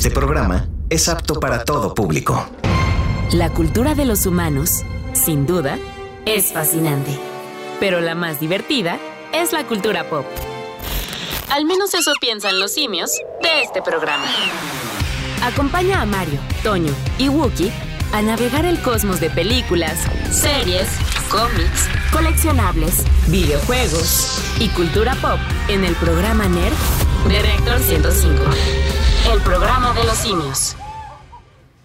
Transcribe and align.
Este 0.00 0.10
programa 0.10 0.66
es 0.88 1.10
apto 1.10 1.38
para 1.40 1.62
todo 1.66 1.92
público. 1.92 2.48
La 3.32 3.50
cultura 3.50 3.94
de 3.94 4.06
los 4.06 4.24
humanos, 4.24 4.82
sin 5.12 5.44
duda, 5.44 5.78
es 6.24 6.54
fascinante. 6.54 7.10
Pero 7.80 8.00
la 8.00 8.14
más 8.14 8.40
divertida 8.40 8.98
es 9.34 9.52
la 9.52 9.66
cultura 9.66 10.08
pop. 10.08 10.24
Al 11.50 11.66
menos 11.66 11.92
eso 11.92 12.14
piensan 12.18 12.58
los 12.58 12.72
simios 12.72 13.10
de 13.42 13.62
este 13.62 13.82
programa. 13.82 14.24
Acompaña 15.42 16.00
a 16.00 16.06
Mario, 16.06 16.40
Toño 16.62 16.94
y 17.18 17.28
Wookie 17.28 17.70
a 18.14 18.22
navegar 18.22 18.64
el 18.64 18.80
cosmos 18.80 19.20
de 19.20 19.28
películas, 19.28 19.98
series, 20.30 20.88
cómics, 21.30 21.90
coleccionables, 22.10 23.04
videojuegos 23.26 24.40
y 24.60 24.68
cultura 24.68 25.14
pop 25.16 25.38
en 25.68 25.84
el 25.84 25.94
programa 25.96 26.48
NERD 26.48 27.28
de 27.28 27.42
Reactor 27.42 27.80
105. 27.80 28.89
El 29.32 29.40
programa 29.42 29.92
de 29.94 30.02
los 30.02 30.18
simios. 30.18 30.76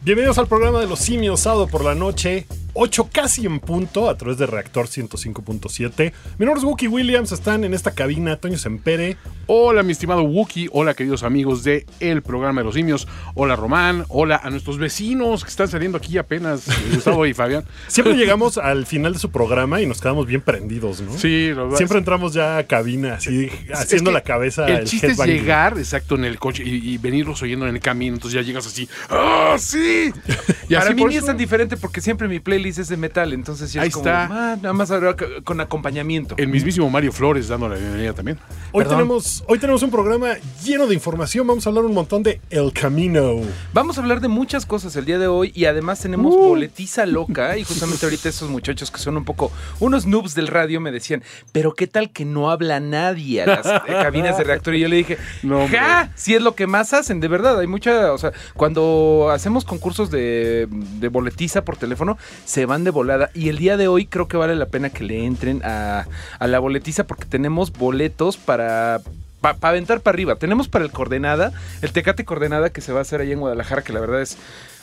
Bienvenidos 0.02 0.40
al 0.40 0.48
programa 0.48 0.80
de 0.80 0.88
los 0.88 0.98
simios, 0.98 1.42
sábado 1.42 1.68
por 1.68 1.84
la 1.84 1.94
noche, 1.94 2.48
8 2.78 3.10
casi 3.10 3.46
en 3.46 3.62
punto, 3.62 4.10
a 4.10 4.18
través 4.18 4.38
de 4.38 4.46
Reactor 4.46 4.88
105.7. 4.88 6.12
Mi 6.38 6.46
nombre 6.46 6.60
es 6.60 6.66
Wookie 6.66 6.90
Williams, 6.90 7.32
están 7.32 7.64
en 7.64 7.74
esta 7.74 7.92
cabina 7.92 8.36
Toño 8.36 8.58
Sempere. 8.58 9.16
Hola, 9.48 9.82
mi 9.82 9.94
estimado 9.94 10.24
Wookie. 10.24 10.68
Hola, 10.74 10.94
queridos 10.94 11.24
amigos 11.24 11.64
de 11.64 11.86
El 12.02 12.22
Programa 12.22 12.60
de 12.60 12.66
los 12.66 12.76
Simios. 12.76 13.08
Hola, 13.34 13.56
Román. 13.56 14.04
Hola 14.10 14.42
a 14.44 14.50
nuestros 14.50 14.78
vecinos 14.78 15.46
que 15.46 15.50
están 15.50 15.70
saliendo 15.70 15.98
aquí 15.98 16.18
apenas, 16.18 16.68
Gustavo 16.94 17.26
y 17.26 17.34
Fabián. 17.34 17.64
Siempre 17.88 18.14
llegamos 18.18 18.58
al 18.58 18.86
final 18.86 19.14
de 19.14 19.20
su 19.20 19.32
programa 19.32 19.82
y 19.82 19.86
nos 19.86 20.02
quedamos 20.02 20.28
bien 20.28 20.42
prendidos, 20.42 21.00
¿no? 21.00 21.18
Sí, 21.18 21.54
verdad. 21.54 21.78
Siempre 21.78 22.00
entramos 22.00 22.34
ya 22.34 22.58
a 22.58 22.68
cabina, 22.68 23.14
así, 23.16 23.50
haciendo 23.74 24.10
que 24.10 24.16
la 24.16 24.22
cabeza. 24.22 24.68
El 24.68 24.86
chiste 24.86 25.08
es 25.08 25.26
llegar, 25.26 25.78
exacto, 25.78 26.16
en 26.16 26.26
el 26.26 26.40
coche 26.40 26.64
y, 26.66 26.90
y 26.90 26.98
venirlos 26.98 27.42
oyendo 27.42 27.66
en 27.70 27.76
el 27.76 27.82
camino. 27.82 28.16
Entonces 28.16 28.36
ya 28.36 28.46
llegas 28.46 28.68
así. 28.68 28.90
¡Ah, 29.10 29.56
sí! 29.58 30.12
Y 30.68 30.74
Para 30.74 30.88
así 30.88 30.96
mí 30.96 31.06
ni 31.06 31.16
es 31.16 31.26
tan 31.26 31.38
diferente 31.38 31.78
porque 31.78 32.02
siempre 32.02 32.28
mi 32.28 32.40
playlist 32.40 32.65
es 32.70 32.88
de 32.90 32.98
metal, 32.98 33.34
entonces 33.34 33.72
ya 33.72 33.82
Ahí 33.82 33.88
es 33.90 33.94
como, 33.94 34.06
está. 34.08 34.24
"Ah, 34.26 34.56
nada 34.62 34.74
más 34.74 34.90
c- 34.90 35.44
con 35.44 35.62
acompañamiento. 35.62 36.36
El 36.38 36.48
mismísimo 36.48 36.90
Mario 36.90 37.12
Flores 37.12 37.48
dando 37.48 37.70
la 37.70 37.76
bienvenida 37.76 38.14
también. 38.14 38.38
Hoy 38.72 38.84
Perdón. 38.84 38.98
tenemos, 39.00 39.44
hoy 39.48 39.60
tenemos 39.60 39.84
un 39.84 39.92
programa 39.92 40.34
lleno 40.64 40.88
de 40.88 40.94
información. 40.96 41.46
Vamos 41.48 41.66
a 41.66 41.70
hablar 41.70 41.86
un 41.86 41.94
montón 41.94 42.24
de 42.24 42.42
El 42.50 42.74
Camino. 42.74 43.42
Vamos 43.74 43.98
a 43.98 44.02
hablar 44.02 44.20
de 44.20 44.28
muchas 44.28 44.66
cosas 44.66 44.96
el 44.96 45.06
día 45.06 45.20
de 45.20 45.28
hoy 45.28 45.52
y 45.56 45.66
además 45.66 46.00
tenemos 46.02 46.34
Uh. 46.36 46.40
boletiza 46.50 47.06
loca 47.06 47.58
y 47.58 47.64
justamente 47.64 48.06
ahorita 48.06 48.30
esos 48.30 48.50
muchachos 48.50 48.92
que 48.92 49.00
son 49.00 49.16
un 49.18 49.24
poco 49.26 49.52
unos 49.80 50.06
noobs 50.06 50.36
del 50.36 50.48
radio 50.48 50.82
me 50.82 50.92
decían, 50.92 51.24
pero 51.52 51.74
qué 51.74 51.88
tal 51.88 52.10
que 52.12 52.26
no 52.26 52.50
habla 52.50 52.80
nadie 52.80 53.44
a 53.44 53.46
las 53.46 53.66
eh, 53.66 53.82
cabinas 53.88 54.38
de 54.38 54.44
reactor 54.44 54.76
y 54.76 54.80
yo 54.82 54.88
le 54.88 54.98
dije, 54.98 55.18
No, 55.44 55.62
hombre. 55.64 55.78
ja, 55.80 56.12
si 56.16 56.34
es 56.34 56.42
lo 56.42 56.56
que 56.56 56.68
más 56.68 56.94
hacen, 56.94 57.20
de 57.20 57.28
verdad, 57.28 57.60
hay 57.60 57.68
mucha, 57.68 58.12
o 58.14 58.18
sea, 58.18 58.32
cuando 58.56 59.30
hacemos 59.32 59.64
concursos 59.66 60.10
de, 60.12 60.68
de 61.00 61.08
boletiza 61.10 61.64
por 61.64 61.78
teléfono, 61.78 62.18
se 62.56 62.66
van 62.66 62.86
de 62.86 62.92
volada 62.92 63.32
y 63.34 63.50
el 63.50 63.58
día 63.58 63.76
de 63.76 63.90
hoy 63.90 64.06
creo 64.06 64.30
que 64.30 64.38
vale 64.38 64.56
la 64.56 64.68
pena 64.68 64.90
que 64.90 65.04
le 65.04 65.26
entren 65.26 65.62
a, 65.66 66.08
a 66.40 66.48
la 66.48 66.60
boletiza 66.60 67.06
porque 67.06 67.26
tenemos 67.26 67.74
boletos 67.74 68.38
para... 68.38 69.02
Para 69.42 69.58
aventar 69.62 70.00
para 70.00 70.16
arriba. 70.16 70.38
Tenemos 70.38 70.70
para 70.70 70.86
el 70.86 70.92
Coordenada, 70.92 71.52
el 71.82 71.92
Tecate 71.92 72.24
Coordenada 72.24 72.72
que 72.72 72.80
se 72.80 72.94
va 72.94 73.00
a 73.00 73.02
hacer 73.02 73.20
ahí 73.20 73.34
en 73.34 73.42
Guadalajara, 73.42 73.84
que 73.84 73.94
la 73.94 74.00
verdad 74.00 74.22
es 74.22 74.38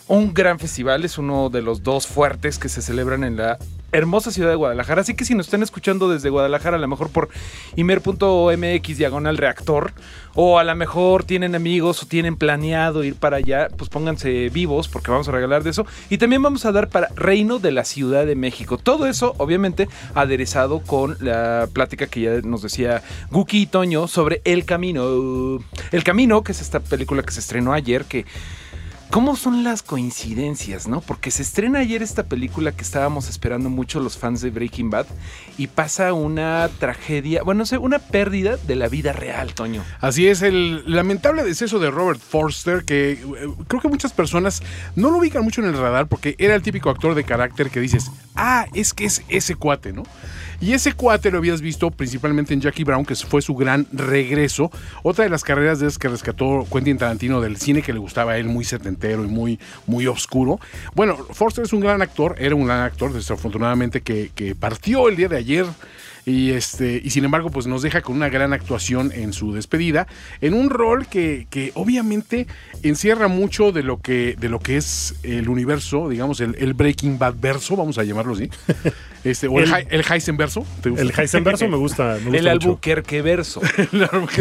un 0.06 0.34
gran 0.34 0.58
festival, 0.58 1.04
es 1.04 1.16
uno 1.16 1.48
de 1.48 1.62
los 1.62 1.82
dos 1.82 2.06
fuertes 2.06 2.58
que 2.58 2.68
se 2.68 2.82
celebran 2.82 3.24
en 3.24 3.38
la 3.38 3.58
hermosa 3.92 4.30
ciudad 4.30 4.50
de 4.50 4.56
Guadalajara. 4.56 5.02
Así 5.02 5.14
que 5.14 5.24
si 5.24 5.34
nos 5.34 5.46
están 5.46 5.62
escuchando 5.62 6.08
desde 6.08 6.30
Guadalajara, 6.30 6.76
a 6.76 6.80
lo 6.80 6.88
mejor 6.88 7.10
por 7.10 7.28
imer.mx 7.76 8.98
diagonal 8.98 9.36
reactor, 9.36 9.92
o 10.34 10.58
a 10.58 10.64
lo 10.64 10.74
mejor 10.74 11.24
tienen 11.24 11.54
amigos 11.54 12.02
o 12.02 12.06
tienen 12.06 12.36
planeado 12.36 13.04
ir 13.04 13.14
para 13.14 13.36
allá, 13.36 13.68
pues 13.76 13.90
pónganse 13.90 14.48
vivos 14.48 14.88
porque 14.88 15.10
vamos 15.10 15.28
a 15.28 15.32
regalar 15.32 15.62
de 15.62 15.70
eso. 15.70 15.86
Y 16.08 16.18
también 16.18 16.42
vamos 16.42 16.64
a 16.64 16.72
dar 16.72 16.88
para 16.88 17.08
Reino 17.14 17.58
de 17.58 17.72
la 17.72 17.84
Ciudad 17.84 18.26
de 18.26 18.34
México. 18.34 18.78
Todo 18.78 19.06
eso, 19.06 19.34
obviamente, 19.38 19.88
aderezado 20.14 20.80
con 20.80 21.16
la 21.20 21.68
plática 21.72 22.06
que 22.06 22.20
ya 22.22 22.40
nos 22.42 22.62
decía 22.62 23.02
Guki 23.30 23.62
y 23.62 23.66
Toño 23.66 24.08
sobre 24.08 24.40
El 24.44 24.64
Camino. 24.64 25.58
El 25.90 26.04
Camino, 26.04 26.42
que 26.42 26.52
es 26.52 26.60
esta 26.60 26.80
película 26.80 27.22
que 27.22 27.32
se 27.32 27.40
estrenó 27.40 27.72
ayer, 27.72 28.04
que 28.04 28.24
¿Cómo 29.12 29.36
son 29.36 29.62
las 29.62 29.82
coincidencias, 29.82 30.88
no? 30.88 31.02
Porque 31.02 31.30
se 31.30 31.42
estrena 31.42 31.80
ayer 31.80 32.02
esta 32.02 32.22
película 32.22 32.72
que 32.72 32.80
estábamos 32.80 33.28
esperando 33.28 33.68
mucho 33.68 34.00
los 34.00 34.16
fans 34.16 34.40
de 34.40 34.48
Breaking 34.48 34.88
Bad 34.88 35.04
y 35.58 35.66
pasa 35.66 36.14
una 36.14 36.70
tragedia, 36.78 37.42
bueno, 37.42 37.58
no 37.58 37.66
sé, 37.66 37.76
una 37.76 37.98
pérdida 37.98 38.56
de 38.56 38.74
la 38.74 38.88
vida 38.88 39.12
real, 39.12 39.52
Toño. 39.52 39.84
Así 40.00 40.28
es, 40.28 40.40
el 40.40 40.90
lamentable 40.90 41.44
deceso 41.44 41.78
de 41.78 41.90
Robert 41.90 42.20
Forster, 42.20 42.86
que 42.86 43.12
eh, 43.12 43.18
creo 43.68 43.82
que 43.82 43.88
muchas 43.88 44.14
personas 44.14 44.62
no 44.96 45.10
lo 45.10 45.18
ubican 45.18 45.44
mucho 45.44 45.60
en 45.60 45.68
el 45.68 45.76
radar 45.76 46.06
porque 46.06 46.34
era 46.38 46.54
el 46.54 46.62
típico 46.62 46.88
actor 46.88 47.14
de 47.14 47.24
carácter 47.24 47.68
que 47.68 47.80
dices, 47.80 48.10
ah, 48.34 48.64
es 48.72 48.94
que 48.94 49.04
es 49.04 49.22
ese 49.28 49.56
cuate, 49.56 49.92
¿no? 49.92 50.04
Y 50.62 50.74
ese 50.74 50.92
cuate 50.92 51.32
lo 51.32 51.38
habías 51.38 51.60
visto 51.60 51.90
principalmente 51.90 52.54
en 52.54 52.60
Jackie 52.60 52.84
Brown, 52.84 53.04
que 53.04 53.16
fue 53.16 53.42
su 53.42 53.56
gran 53.56 53.84
regreso. 53.92 54.70
Otra 55.02 55.24
de 55.24 55.30
las 55.30 55.42
carreras 55.42 55.80
de 55.80 55.90
que 55.98 56.06
rescató 56.06 56.64
Quentin 56.72 56.98
Tarantino 56.98 57.40
del 57.40 57.56
cine 57.56 57.82
que 57.82 57.92
le 57.92 57.98
gustaba 57.98 58.32
a 58.32 58.38
él, 58.38 58.46
muy 58.46 58.64
setentero 58.64 59.24
y 59.24 59.26
muy, 59.26 59.58
muy 59.88 60.06
oscuro. 60.06 60.60
Bueno, 60.94 61.16
Forster 61.16 61.64
es 61.64 61.72
un 61.72 61.80
gran 61.80 62.00
actor, 62.00 62.36
era 62.38 62.54
un 62.54 62.64
gran 62.64 62.82
actor, 62.82 63.12
desafortunadamente 63.12 64.02
que 64.02 64.56
partió 64.58 65.08
el 65.08 65.16
día 65.16 65.26
de 65.26 65.36
ayer. 65.36 65.66
Y, 66.24 66.50
este, 66.50 67.00
y 67.04 67.10
sin 67.10 67.24
embargo, 67.24 67.50
pues 67.50 67.66
nos 67.66 67.82
deja 67.82 68.00
con 68.00 68.14
una 68.16 68.28
gran 68.28 68.52
actuación 68.52 69.10
en 69.12 69.32
su 69.32 69.52
despedida, 69.52 70.06
en 70.40 70.54
un 70.54 70.70
rol 70.70 71.06
que, 71.08 71.46
que 71.50 71.72
obviamente 71.74 72.46
encierra 72.84 73.26
mucho 73.28 73.72
de 73.72 73.82
lo 73.82 74.00
que, 74.00 74.36
de 74.38 74.48
lo 74.48 74.60
que 74.60 74.76
es 74.76 75.14
el 75.24 75.48
universo, 75.48 76.08
digamos, 76.08 76.40
el, 76.40 76.54
el 76.60 76.74
Breaking 76.74 77.18
Bad 77.18 77.34
verso, 77.40 77.76
vamos 77.76 77.98
a 77.98 78.04
llamarlo 78.04 78.34
así. 78.34 78.48
Este, 79.24 79.46
o 79.46 79.60
el, 79.60 79.66
El- 79.66 79.70
Hei- 79.72 79.86
el 79.90 80.02
Heisenverso. 80.10 80.66
¿te 80.82 80.90
gusta? 80.90 81.02
El 81.04 81.12
Heisenberg 81.16 81.70
me 81.70 81.76
gusta. 81.76 82.14
Me 82.24 82.24
gusta 82.24 82.38
El. 82.38 82.48
Albuquerque 82.48 83.22
verso. 83.22 83.60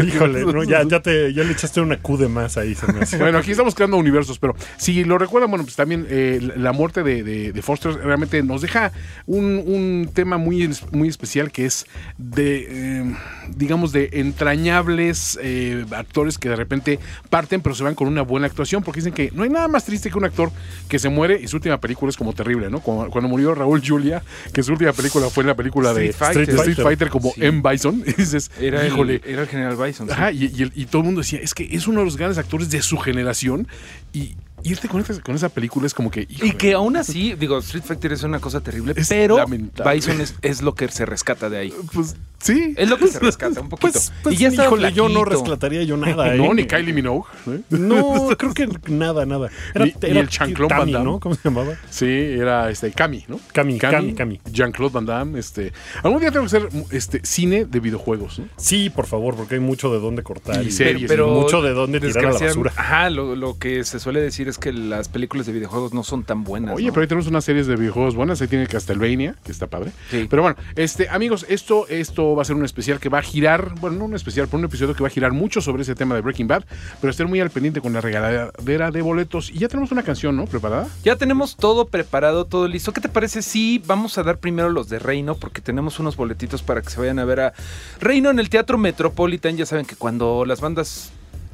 Híjole, 0.03 0.43
no, 0.43 0.63
ya, 0.63 0.81
ya, 0.87 0.99
te, 1.01 1.31
ya 1.35 1.43
le 1.43 1.51
echaste 1.51 1.81
una 1.81 1.97
Q 1.97 2.17
de 2.17 2.27
más 2.27 2.57
ahí. 2.57 2.73
Se 2.73 2.91
me 2.91 3.01
hace. 3.01 3.17
Bueno, 3.19 3.37
aquí 3.37 3.51
estamos 3.51 3.75
creando 3.75 3.97
universos, 3.97 4.39
pero 4.39 4.55
si 4.77 5.03
lo 5.03 5.19
recuerdan, 5.19 5.51
bueno, 5.51 5.63
pues 5.65 5.75
también 5.75 6.07
eh, 6.09 6.39
la- 6.57 6.71
muerte 6.71 7.03
de, 7.03 7.21
de- 7.21 7.51
de 7.51 7.61
Foster 7.61 7.93
realmente 7.93 8.41
nos 8.41 8.61
deja 8.63 8.91
un, 9.27 9.61
un 9.65 10.09
tema 10.15 10.37
muy, 10.37 10.67
muy 10.91 11.09
especial 11.09 11.51
que 11.51 11.65
es 11.65 11.70
de, 12.17 12.67
eh, 12.69 13.15
digamos, 13.55 13.91
de 13.91 14.09
entrañables 14.13 15.37
eh, 15.41 15.85
actores 15.91 16.37
que 16.37 16.49
de 16.49 16.55
repente 16.55 16.99
parten, 17.29 17.61
pero 17.61 17.75
se 17.75 17.83
van 17.83 17.95
con 17.95 18.07
una 18.07 18.21
buena 18.21 18.47
actuación, 18.47 18.83
porque 18.83 18.99
dicen 18.99 19.13
que 19.13 19.31
no 19.33 19.43
hay 19.43 19.49
nada 19.49 19.67
más 19.67 19.85
triste 19.85 20.09
que 20.09 20.17
un 20.17 20.25
actor 20.25 20.51
que 20.87 20.99
se 20.99 21.09
muere 21.09 21.39
y 21.41 21.47
su 21.47 21.57
última 21.57 21.79
película 21.79 22.09
es 22.09 22.17
como 22.17 22.33
terrible, 22.33 22.69
¿no? 22.69 22.79
Cuando, 22.81 23.09
cuando 23.09 23.29
murió 23.29 23.53
Raúl 23.55 23.81
Julia, 23.85 24.21
que 24.53 24.63
su 24.63 24.71
última 24.73 24.93
película 24.93 25.29
fue 25.29 25.43
la 25.43 25.55
película 25.55 25.93
de 25.93 26.07
Street 26.09 26.33
Fighter. 26.33 26.47
de 26.47 26.55
Street 26.55 26.77
Fighter 26.83 27.09
como 27.09 27.31
Sí. 27.31 27.45
M. 27.45 27.61
Bison, 27.67 28.03
y 28.05 28.13
dices, 28.13 28.51
Era, 28.59 28.85
híjole, 28.85 29.21
el, 29.23 29.31
era 29.33 29.41
el 29.43 29.47
general 29.47 29.75
Bison. 29.77 30.07
sí. 30.09 30.51
Y, 30.75 30.81
y 30.81 30.85
todo 30.85 31.01
el 31.01 31.05
mundo 31.05 31.21
decía, 31.21 31.39
es 31.41 31.53
que 31.53 31.67
es 31.71 31.87
uno 31.87 31.99
de 31.99 32.05
los 32.05 32.17
grandes 32.17 32.37
actores 32.37 32.69
de 32.69 32.81
su 32.81 32.97
generación 32.97 33.67
y 34.13 34.35
irte 34.63 34.87
con, 34.87 35.01
esa- 35.01 35.21
con 35.21 35.35
esa 35.35 35.49
película 35.49 35.87
es 35.87 35.93
como 35.93 36.09
que... 36.11 36.27
Y 36.29 36.51
que 36.53 36.73
aún 36.73 36.95
así, 36.97 37.33
digo, 37.35 37.57
Street 37.59 37.83
Fighter 37.85 38.11
es 38.13 38.23
una 38.23 38.39
cosa 38.39 38.61
terrible, 38.61 38.93
Es 38.95 39.09
pero 39.09 39.37
lamentable. 39.37 39.93
Bison 39.95 40.21
es, 40.21 40.35
es 40.41 40.61
lo 40.61 40.75
que 40.75 40.87
se 40.89 41.05
rescata 41.05 41.49
de 41.49 41.57
ahí. 41.57 41.73
Pues 41.93 42.15
sí. 42.39 42.73
Es 42.77 42.89
lo 42.89 42.97
que 42.97 43.07
se 43.07 43.19
rescata 43.21 43.61
un 43.61 43.69
poquito. 43.69 43.91
Pues, 43.93 44.11
pues, 44.23 44.35
y 44.35 44.39
ya 44.39 44.47
está 44.49 44.65
híjole, 44.65 44.93
yo 44.93 45.09
no 45.09 45.23
rescataría 45.25 45.83
yo 45.83 45.97
nada. 45.97 46.33
¿eh? 46.33 46.37
No, 46.37 46.53
ni 46.53 46.65
Kylie 46.65 46.93
Minogue. 46.93 47.25
¿eh? 47.47 47.61
No, 47.69 48.27
creo 48.37 48.53
que 48.53 48.67
nada, 48.87 49.25
nada. 49.25 49.49
Era, 49.73 49.85
Ni- 49.85 49.91
ni 50.01 50.09
era 50.09 50.19
el 50.21 50.29
Jean-Claude 50.29 50.75
Van 50.75 50.91
Damme. 50.91 51.05
¿no? 51.05 51.19
¿Cómo 51.19 51.35
se 51.35 51.41
llamaba? 51.43 51.73
Sí, 51.89 52.05
era 52.07 52.69
este 52.69 52.91
Cami, 52.91 53.25
¿no? 53.27 53.39
Cami, 53.53 53.77
Cami, 53.77 54.13
Cami. 54.13 54.39
Jean-Claude 54.51 54.93
Van 54.93 55.05
Damme. 55.05 55.39
Este, 55.39 55.73
algún 56.03 56.19
día 56.21 56.31
tengo 56.31 56.45
que 56.47 56.55
hacer 56.57 56.69
este, 56.91 57.21
cine 57.23 57.65
de 57.65 57.79
videojuegos, 57.79 58.39
¿no? 58.39 58.45
Sí, 58.57 58.89
por 58.89 59.07
favor, 59.07 59.35
porque 59.35 59.55
hay 59.55 59.61
mucho 59.61 59.91
de 59.91 59.99
dónde 59.99 60.23
cortar. 60.23 60.63
Y 60.63 60.67
y 60.67 60.71
series, 60.71 61.07
pero, 61.09 61.27
mucho 61.29 61.61
de 61.61 61.71
dónde 61.73 61.99
tirar 61.99 62.25
a 62.27 62.31
la 62.33 62.39
basura. 62.39 62.73
Ajá, 62.75 63.09
lo, 63.09 63.35
lo 63.35 63.57
que 63.57 63.83
se 63.83 63.99
suele 63.99 64.21
decir 64.21 64.47
es 64.51 64.57
que 64.57 64.71
las 64.71 65.09
películas 65.09 65.47
de 65.47 65.53
videojuegos 65.53 65.93
no 65.93 66.03
son 66.03 66.23
tan 66.23 66.43
buenas. 66.43 66.75
Oye, 66.75 66.87
¿no? 66.87 66.93
pero 66.93 67.01
ahí 67.01 67.07
tenemos 67.07 67.27
unas 67.27 67.43
series 67.43 67.67
de 67.67 67.75
videojuegos 67.75 68.15
buenas. 68.15 68.41
Ahí 68.41 68.47
tiene 68.47 68.67
Castlevania, 68.67 69.35
que 69.43 69.51
está 69.51 69.67
padre. 69.67 69.91
Sí. 70.09 70.27
Pero 70.29 70.43
bueno, 70.43 70.57
este, 70.75 71.09
amigos, 71.09 71.45
esto, 71.49 71.87
esto 71.87 72.35
va 72.35 72.43
a 72.43 72.45
ser 72.45 72.55
un 72.55 72.65
especial 72.65 72.99
que 72.99 73.09
va 73.09 73.19
a 73.19 73.21
girar, 73.21 73.73
bueno, 73.79 73.97
no 73.97 74.05
un 74.05 74.15
especial, 74.15 74.47
pero 74.47 74.59
un 74.59 74.65
episodio 74.65 74.93
que 74.93 75.01
va 75.01 75.07
a 75.07 75.11
girar 75.11 75.31
mucho 75.31 75.61
sobre 75.61 75.83
ese 75.83 75.95
tema 75.95 76.15
de 76.15 76.21
Breaking 76.21 76.47
Bad, 76.47 76.63
pero 76.99 77.11
estén 77.11 77.27
muy 77.27 77.39
al 77.39 77.49
pendiente 77.49 77.81
con 77.81 77.93
la 77.93 78.01
regaladera 78.01 78.91
de 78.91 79.01
boletos. 79.01 79.49
Y 79.49 79.59
ya 79.59 79.67
tenemos 79.67 79.91
una 79.91 80.03
canción, 80.03 80.35
¿no? 80.35 80.45
¿Preparada? 80.45 80.87
Ya 81.03 81.15
tenemos 81.15 81.55
todo 81.55 81.85
preparado, 81.85 82.45
todo 82.45 82.67
listo. 82.67 82.91
¿Qué 82.93 83.01
te 83.01 83.09
parece 83.09 83.41
si 83.41 83.79
vamos 83.79 84.17
a 84.17 84.23
dar 84.23 84.37
primero 84.37 84.69
los 84.69 84.89
de 84.89 84.99
Reino? 84.99 85.35
Porque 85.35 85.61
tenemos 85.61 85.99
unos 85.99 86.15
boletitos 86.15 86.61
para 86.61 86.81
que 86.81 86.89
se 86.89 86.99
vayan 86.99 87.19
a 87.19 87.25
ver 87.25 87.39
a 87.39 87.53
Reino 87.99 88.29
en 88.29 88.39
el 88.39 88.49
Teatro 88.49 88.77
Metropolitan. 88.77 89.57
Ya 89.57 89.65
saben 89.65 89.85
que 89.85 89.95
cuando 89.95 90.45
las 90.45 90.61
bandas 90.61 91.11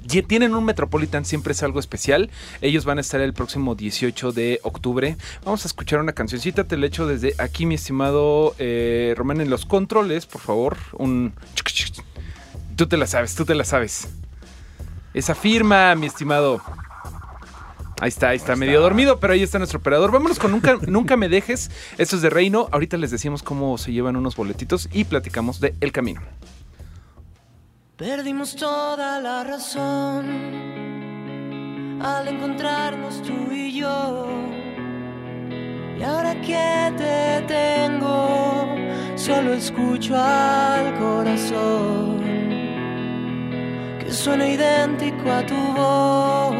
tienen 0.07 0.55
un 0.55 0.63
Metropolitan 0.63 1.25
siempre 1.25 1.51
es 1.51 1.63
algo 1.63 1.79
especial. 1.79 2.29
Ellos 2.61 2.85
van 2.85 2.97
a 2.97 3.01
estar 3.01 3.21
el 3.21 3.33
próximo 3.33 3.75
18 3.75 4.31
de 4.31 4.59
octubre. 4.63 5.17
Vamos 5.43 5.65
a 5.65 5.67
escuchar 5.67 5.99
una 5.99 6.13
cancioncita. 6.13 6.63
Te 6.63 6.77
la 6.77 6.85
echo 6.85 7.07
desde 7.07 7.33
aquí, 7.37 7.65
mi 7.65 7.75
estimado 7.75 8.55
eh, 8.57 9.13
Román, 9.17 9.41
en 9.41 9.49
los 9.49 9.65
controles, 9.65 10.25
por 10.25 10.41
favor. 10.41 10.77
Un... 10.93 11.33
Tú 12.75 12.87
te 12.87 12.97
la 12.97 13.07
sabes, 13.07 13.35
tú 13.35 13.43
te 13.43 13.55
la 13.55 13.63
sabes. 13.63 14.07
Esa 15.13 15.35
firma, 15.35 15.95
mi 15.95 16.07
estimado. 16.07 16.61
Ahí 17.99 18.09
está, 18.09 18.29
ahí 18.29 18.37
está, 18.37 18.55
medio 18.55 18.79
dormido, 18.79 19.19
pero 19.19 19.33
ahí 19.33 19.41
está 19.41 19.57
nuestro 19.57 19.79
operador. 19.79 20.11
Vámonos 20.11 20.37
con 20.37 20.51
Nunca, 20.51 20.77
Nunca 20.87 21.17
Me 21.17 21.29
Dejes. 21.29 21.71
Esto 21.97 22.15
es 22.15 22.21
de 22.21 22.29
Reino. 22.29 22.69
Ahorita 22.71 22.97
les 22.97 23.09
decimos 23.09 23.41
cómo 23.41 23.77
se 23.77 23.91
llevan 23.91 24.15
unos 24.15 24.35
boletitos 24.35 24.87
y 24.93 25.05
platicamos 25.05 25.59
de 25.59 25.73
El 25.81 25.91
Camino. 25.91 26.21
Perdimos 27.97 28.55
toda 28.55 29.19
la 29.19 29.43
razón 29.43 30.27
al 31.99 32.27
encontrarnos 32.27 33.23
tú 33.23 33.51
y 33.51 33.79
yo. 33.79 34.27
Y 35.97 36.03
ahora 36.03 36.39
que 36.39 36.93
te 36.95 37.41
tengo, 37.47 38.67
solo 39.15 39.53
escucho 39.53 40.15
al 40.15 40.93
corazón 40.99 42.21
que 43.99 44.11
suena 44.11 44.47
idéntico 44.47 45.31
a 45.31 45.43
tu 45.43 45.55
voz 45.55 46.53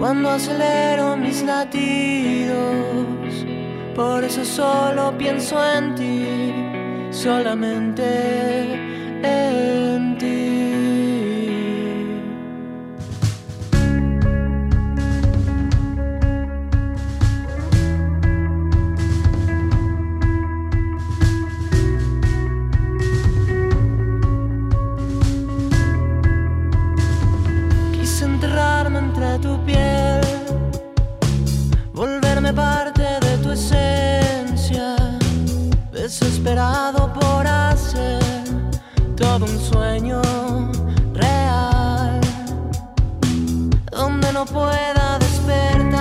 cuando 0.00 0.30
acelero 0.30 1.16
mis 1.16 1.44
latidos. 1.44 2.56
Por 3.94 4.24
eso 4.24 4.44
solo 4.44 5.16
pienso 5.16 5.56
en 5.64 5.94
ti, 5.94 6.52
solamente 7.12 8.94
en 9.24 10.18
ti. 10.18 10.40
Quise 27.92 28.24
enterrarme 28.24 28.98
entre 28.98 29.38
tu 29.38 29.58
piel, 29.64 30.20
volverme 31.92 32.52
parte 32.52 33.02
de 33.02 33.38
tu 33.42 33.50
esencia, 33.50 34.96
desesperado 35.92 37.12
por 37.12 37.46
hacer 37.46 38.23
todo 39.16 39.44
un 39.44 39.60
sueño 39.60 40.20
real, 41.12 42.20
donde 43.92 44.32
no 44.32 44.44
pueda 44.44 45.18
despertar 45.18 45.93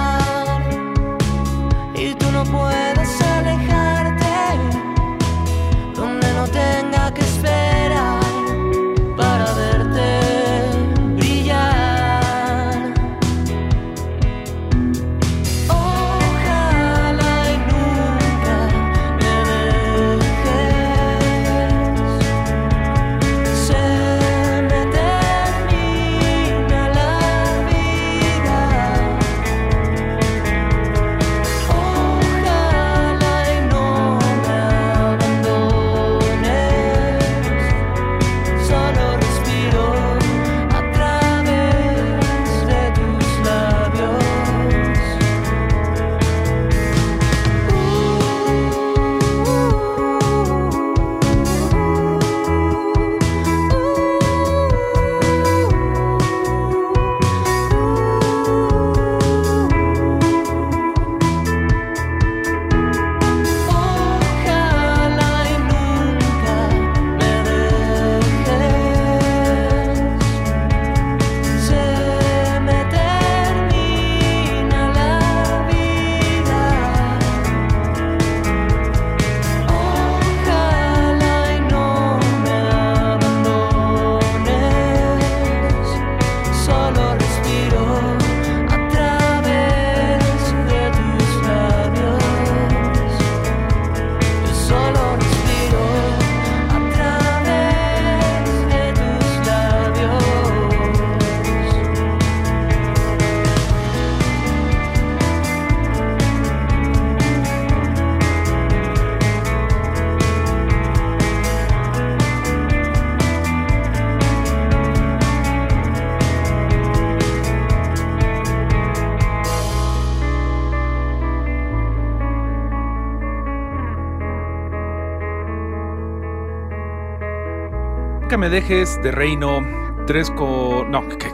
Me 128.38 128.50
dejes 128.50 129.00
de 129.04 129.12
Reino 129.12 129.62
3 130.08 130.32
con... 130.32 130.90
No. 130.90 131.08
¿Qué? 131.08 131.32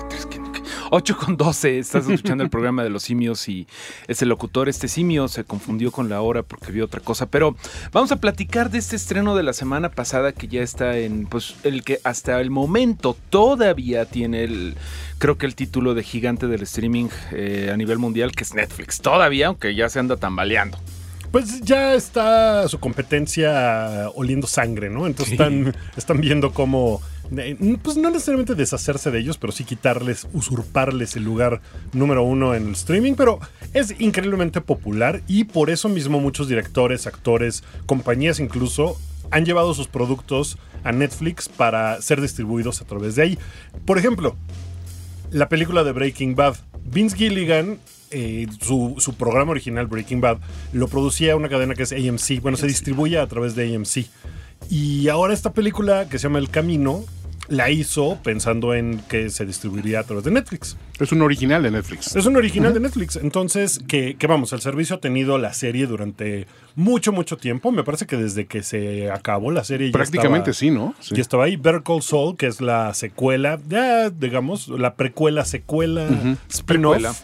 8 0.91 1.17
con 1.17 1.37
12. 1.37 1.79
Estás 1.79 2.09
escuchando 2.09 2.43
el 2.43 2.49
programa 2.49 2.83
de 2.83 2.89
los 2.89 3.03
simios 3.03 3.47
y 3.47 3.67
es 4.07 4.21
el 4.21 4.27
locutor. 4.27 4.67
Este 4.67 4.89
simio 4.89 5.29
se 5.29 5.45
confundió 5.45 5.91
con 5.91 6.09
la 6.09 6.19
hora 6.19 6.43
porque 6.43 6.73
vio 6.73 6.83
otra 6.83 6.99
cosa. 6.99 7.25
Pero 7.27 7.55
vamos 7.93 8.11
a 8.11 8.17
platicar 8.17 8.69
de 8.69 8.79
este 8.79 8.97
estreno 8.97 9.35
de 9.35 9.43
la 9.43 9.53
semana 9.53 9.89
pasada 9.89 10.33
que 10.33 10.49
ya 10.49 10.61
está 10.61 10.97
en, 10.97 11.25
pues, 11.25 11.55
el 11.63 11.85
que 11.85 11.99
hasta 12.03 12.41
el 12.41 12.49
momento 12.49 13.15
todavía 13.29 14.05
tiene 14.05 14.43
el, 14.43 14.75
creo 15.19 15.37
que 15.37 15.45
el 15.45 15.55
título 15.55 15.93
de 15.93 16.03
gigante 16.03 16.47
del 16.47 16.63
streaming 16.63 17.07
eh, 17.31 17.69
a 17.73 17.77
nivel 17.77 17.97
mundial, 17.97 18.33
que 18.33 18.43
es 18.43 18.53
Netflix. 18.53 18.99
Todavía, 18.99 19.47
aunque 19.47 19.73
ya 19.73 19.87
se 19.87 19.99
anda 19.99 20.17
tambaleando. 20.17 20.77
Pues 21.31 21.61
ya 21.61 21.93
está 21.93 22.67
su 22.67 22.79
competencia 22.79 24.09
oliendo 24.15 24.47
sangre, 24.47 24.89
¿no? 24.89 25.05
Entonces 25.05 25.33
están, 25.33 25.75
están 25.95 26.21
viendo 26.21 26.51
cómo, 26.53 27.01
eh, 27.37 27.55
pues 27.83 27.97
no 27.97 28.09
necesariamente 28.09 28.55
deshacerse 28.55 29.11
de 29.11 29.19
ellos, 29.19 29.37
pero 29.37 29.53
sí 29.53 29.63
quitarles, 29.63 30.27
usurparles 30.33 31.15
el 31.15 31.23
lugar 31.23 31.61
número 31.93 32.23
uno 32.23 32.55
en 32.55 32.67
el 32.67 32.73
streaming, 32.73 33.13
pero 33.13 33.39
es 33.73 33.93
increíblemente 33.99 34.59
popular 34.61 35.21
y 35.27 35.43
por 35.43 35.69
eso 35.69 35.87
mismo 35.87 36.19
muchos 36.19 36.47
directores, 36.47 37.05
actores, 37.05 37.63
compañías 37.85 38.39
incluso 38.39 38.97
han 39.31 39.45
llevado 39.45 39.75
sus 39.75 39.87
productos 39.87 40.57
a 40.83 40.91
Netflix 40.91 41.47
para 41.47 42.01
ser 42.01 42.21
distribuidos 42.21 42.81
a 42.81 42.85
través 42.85 43.15
de 43.15 43.23
ahí. 43.23 43.39
Por 43.85 43.97
ejemplo, 43.97 44.35
la 45.31 45.49
película 45.49 45.83
de 45.83 45.91
Breaking 45.91 46.35
Bad. 46.35 46.55
Vince 46.83 47.15
Gilligan, 47.15 47.77
eh, 48.11 48.47
su, 48.61 48.95
su 48.99 49.13
programa 49.15 49.51
original 49.51 49.87
Breaking 49.87 50.21
Bad, 50.21 50.37
lo 50.73 50.87
producía 50.87 51.35
una 51.35 51.49
cadena 51.49 51.75
que 51.75 51.83
es 51.83 51.91
AMC. 51.91 52.41
Bueno, 52.41 52.57
se 52.57 52.67
distribuye 52.67 53.19
a 53.19 53.27
través 53.27 53.55
de 53.55 53.75
AMC. 53.75 54.05
Y 54.69 55.07
ahora 55.09 55.33
esta 55.33 55.53
película 55.53 56.07
que 56.09 56.19
se 56.19 56.23
llama 56.23 56.39
El 56.39 56.49
Camino 56.49 57.03
la 57.47 57.71
hizo 57.71 58.19
pensando 58.23 58.75
en 58.75 58.99
que 59.09 59.31
se 59.31 59.43
distribuiría 59.43 60.01
a 60.01 60.03
través 60.03 60.23
de 60.23 60.29
Netflix. 60.29 60.77
Es 60.99 61.11
un 61.11 61.23
original 61.23 61.63
de 61.63 61.71
Netflix. 61.71 62.15
Es 62.15 62.27
un 62.27 62.35
original 62.35 62.75
de 62.75 62.79
Netflix. 62.79 63.15
Entonces, 63.15 63.79
que, 63.87 64.17
que 64.19 64.27
vamos, 64.27 64.53
el 64.53 64.61
servicio 64.61 64.97
ha 64.97 64.99
tenido 64.99 65.39
la 65.39 65.51
serie 65.53 65.87
durante 65.87 66.45
mucho, 66.75 67.11
mucho 67.11 67.37
tiempo. 67.37 67.71
Me 67.71 67.83
parece 67.83 68.05
que 68.05 68.17
desde 68.17 68.45
que 68.45 68.61
se 68.61 69.09
acabó 69.09 69.49
la 69.49 69.63
serie 69.63 69.87
ya 69.87 69.93
Prácticamente 69.93 70.51
estaba- 70.51 70.59
sí, 70.59 70.69
¿no? 70.69 70.93
Sí. 70.99 71.15
Y 71.17 71.21
estaba 71.21 71.45
ahí 71.45 71.55
Better 71.55 71.81
Call 71.81 72.03
Saul, 72.03 72.37
que 72.37 72.45
es 72.45 72.61
la 72.61 72.93
secuela, 72.93 73.59
ya 73.67 74.11
digamos, 74.11 74.67
la 74.67 74.93
precuela, 74.93 75.43
secuela, 75.43 76.05
spin-off. 76.49 77.21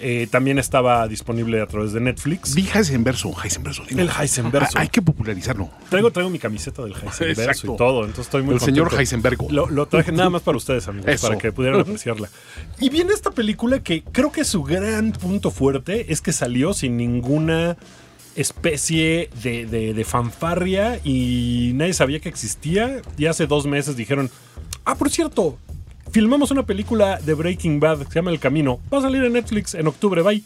Eh, 0.00 0.26
también 0.30 0.58
estaba 0.58 1.06
disponible 1.06 1.60
a 1.60 1.66
través 1.66 1.92
de 1.92 2.00
Netflix. 2.00 2.54
Vi 2.54 2.68
Heisenverso, 2.74 3.32
Heisenverso. 3.42 3.84
dilo. 3.84 4.02
El 4.02 4.10
Heisenverso. 4.10 4.76
Ah, 4.76 4.80
Hay 4.82 4.88
que 4.88 5.00
popularizarlo. 5.00 5.70
Traigo, 5.88 6.10
traigo 6.10 6.30
mi 6.30 6.38
camiseta 6.40 6.82
del 6.82 6.92
Heisenverso 6.94 7.42
Exacto. 7.42 7.74
y 7.74 7.76
todo, 7.76 8.00
entonces 8.00 8.26
estoy 8.26 8.42
muy 8.42 8.54
El 8.54 8.60
señor 8.60 8.84
contento. 8.88 9.00
Heisenbergo. 9.00 9.46
Lo, 9.50 9.70
lo 9.70 9.86
traje 9.86 10.10
nada 10.12 10.30
más 10.30 10.42
para 10.42 10.56
ustedes, 10.56 10.88
amigos, 10.88 11.08
Eso. 11.10 11.28
para 11.28 11.38
que 11.40 11.52
pudieran 11.52 11.80
apreciarla. 11.82 12.28
Y 12.80 12.88
viene 12.90 13.12
esta 13.12 13.30
película 13.30 13.82
que 13.82 14.02
creo 14.02 14.32
que 14.32 14.44
su 14.44 14.62
gran 14.64 15.12
punto 15.12 15.50
fuerte 15.52 16.12
es 16.12 16.20
que 16.20 16.32
salió 16.32 16.74
sin 16.74 16.96
ninguna 16.96 17.76
especie 18.36 19.30
de, 19.42 19.64
de- 19.66 19.94
de 19.94 20.04
fanfarria 20.04 20.98
y 21.04 21.70
nadie 21.74 21.94
sabía 21.94 22.18
que 22.20 22.28
existía. 22.28 23.00
Y 23.16 23.26
hace 23.26 23.46
dos 23.46 23.66
meses 23.66 23.96
dijeron, 23.96 24.28
ah, 24.84 24.96
por 24.96 25.08
cierto, 25.10 25.56
filmamos 26.14 26.52
una 26.52 26.64
película 26.64 27.18
de 27.18 27.34
Breaking 27.34 27.80
Bad 27.80 27.98
que 27.98 28.04
se 28.04 28.14
llama 28.14 28.30
El 28.30 28.38
Camino. 28.38 28.78
Va 28.92 28.98
a 28.98 29.02
salir 29.02 29.24
en 29.24 29.32
Netflix 29.32 29.74
en 29.74 29.88
octubre, 29.88 30.22
bye. 30.22 30.44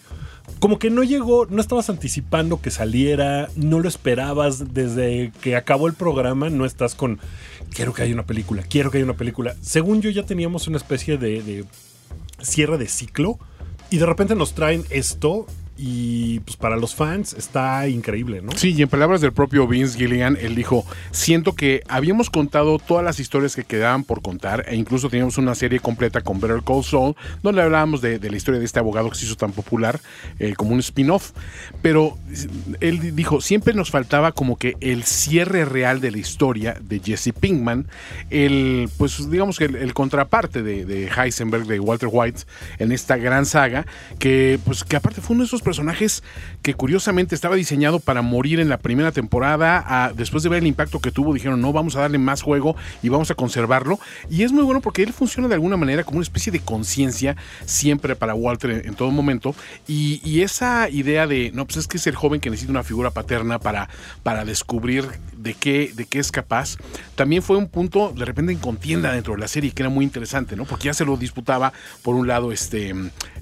Como 0.61 0.79
que 0.79 0.89
no 0.89 1.03
llegó, 1.03 1.45
no 1.45 1.61
estabas 1.61 1.91
anticipando 1.91 2.63
que 2.63 2.71
saliera, 2.71 3.51
no 3.55 3.79
lo 3.79 3.87
esperabas 3.87 4.73
desde 4.73 5.31
que 5.43 5.57
acabó 5.57 5.87
el 5.87 5.93
programa, 5.93 6.49
no 6.49 6.65
estás 6.65 6.95
con, 6.95 7.21
quiero 7.69 7.93
que 7.93 8.01
haya 8.01 8.15
una 8.15 8.25
película, 8.25 8.63
quiero 8.63 8.91
que 8.91 8.97
haya 8.97 9.05
una 9.05 9.19
película. 9.19 9.57
Según 9.61 10.01
yo 10.01 10.09
ya 10.09 10.23
teníamos 10.23 10.69
una 10.69 10.79
especie 10.79 11.19
de, 11.19 11.43
de 11.43 11.67
cierre 12.41 12.79
de 12.79 12.89
ciclo 12.89 13.39
y 13.91 13.99
de 13.99 14.07
repente 14.07 14.35
nos 14.35 14.55
traen 14.55 14.85
esto 14.89 15.45
y 15.81 16.41
pues 16.41 16.57
para 16.57 16.77
los 16.77 16.97
fans 16.97 17.35
está 17.35 17.87
increíble, 17.87 18.43
¿no? 18.43 18.51
Sí, 18.57 18.75
y 18.77 18.83
en 18.83 18.89
palabras 18.89 19.21
del 19.21 19.33
propio 19.33 19.69
Vince 19.69 19.97
Gilligan, 19.97 20.37
él 20.41 20.57
dijo, 20.57 20.85
siento 21.13 21.55
que 21.55 21.83
habíamos 21.89 22.31
contado 22.31 22.81
todas 22.81 23.05
las 23.05 23.21
historias 23.21 23.55
que 23.55 23.63
quedaban 23.63 24.03
por 24.03 24.21
contar 24.21 24.65
e 24.67 24.75
incluso 24.75 25.09
teníamos 25.09 25.39
una 25.39 25.55
serie 25.55 25.79
completa 25.79 26.21
con 26.21 26.41
Better 26.41 26.63
Call 26.65 26.83
Saul, 26.83 27.15
donde 27.45 27.63
hablábamos 27.63 28.01
de, 28.01 28.19
la 28.19 28.37
historia 28.37 28.59
de 28.59 28.67
este 28.67 28.81
abogado 28.81 29.09
que 29.09 29.17
se 29.17 29.27
hizo 29.27 29.37
tan 29.37 29.53
popular 29.53 30.01
eh, 30.41 30.55
como 30.57 30.73
un 30.73 30.81
spin-off, 30.81 31.31
pero 31.81 32.19
él 32.81 33.15
dijo, 33.15 33.41
siempre 33.41 33.73
nos 33.73 33.93
faltaba 33.93 34.33
como 34.33 34.57
que 34.57 34.77
el 34.81 35.05
cierre 35.05 35.65
real 35.65 36.01
de 36.01 36.11
la 36.11 36.19
historia 36.19 36.77
de 36.81 36.99
Jesse 36.99 37.33
Pinkman, 37.39 37.87
el, 38.31 38.91
pues 38.99 39.31
digamos 39.31 39.59
que 39.59 39.67
el, 39.67 39.77
el 39.77 39.95
contraparte 39.95 40.65
de, 40.65 40.85
de 40.85 41.09
Heisenberg, 41.09 41.67
de 41.67 41.79
Walter 41.79 42.09
White, 42.11 42.41
en 42.81 42.91
esta 42.91 43.17
gran 43.17 43.47
saga, 43.47 43.87
que 44.19 44.59
pues 44.65 44.83
que 44.83 44.97
aparte 44.97 45.21
fue 45.21 45.35
uno 45.35 45.45
de 45.45 45.47
esos 45.47 45.63
personajes 45.69 46.23
que 46.63 46.73
curiosamente 46.73 47.35
estaba 47.35 47.55
diseñado 47.55 48.01
para 48.01 48.23
morir 48.23 48.59
en 48.59 48.71
la 48.71 48.79
primera 48.79 49.13
temporada. 49.13 50.15
después 50.17 50.43
de 50.43 50.49
ver 50.49 50.61
el 50.61 50.67
impacto 50.67 50.99
que 50.99 51.11
tuvo, 51.11 51.35
dijeron, 51.35 51.61
no, 51.61 51.75
vamos 51.75 51.95
a 51.95 52.01
darle 52.01 52.17
más 52.17 52.41
juego 52.41 52.75
y 53.03 53.11
vamos 53.11 53.31
a 53.31 53.35
conservarlo. 53.35 54.01
Y 54.31 54.45
es 54.45 54.53
muy 54.53 54.63
bueno 54.63 54.81
porque 54.81 55.03
él 55.03 55.13
funciona 55.13 55.47
de 55.47 55.53
alguna 55.53 55.77
manera 55.77 56.05
como 56.05 56.17
una 56.17 56.23
especie 56.23 56.51
de 56.51 56.61
conciencia 56.61 57.37
siempre 57.67 58.17
para 58.17 58.33
Walter 58.33 58.83
en, 58.87 58.95
todo 58.95 59.11
momento. 59.11 59.55
Y, 59.87 60.23
y 60.25 60.41
esa 60.41 60.89
idea 60.89 61.27
de, 61.27 61.51
no, 61.53 61.67
pues 61.67 61.77
es 61.77 61.87
que 61.87 61.99
es 61.99 62.07
el 62.07 62.15
joven 62.15 62.41
que 62.41 62.49
necesita 62.49 62.71
una 62.71 62.83
figura 62.83 63.11
paterna 63.11 63.59
para, 63.59 63.91
para 64.23 64.47
descubrir 64.47 65.05
de 65.49 65.55
qué, 65.55 65.90
de 65.95 66.05
qué 66.05 66.19
es 66.19 66.31
capaz, 66.31 66.76
también 67.14 67.43
fue 67.43 67.57
un 67.57 67.69
punto 67.69 68.12
de 68.17 68.25
repente 68.25 68.52
en 68.52 68.59
contienda 68.59 69.12
dentro 69.12 69.33
de 69.35 69.40
la 69.40 69.49
serie 69.49 69.71
que 69.73 69.83
era 69.83 69.88
muy 69.90 70.05
interesante, 70.05 70.57
¿no? 70.57 70.64
Porque 70.67 70.85
ya 70.85 70.95
se 70.95 71.05
lo 71.05 71.17
disputaba, 71.17 71.73
por 72.02 72.14
un 72.14 72.26
lado, 72.28 72.52
este, 72.52 72.95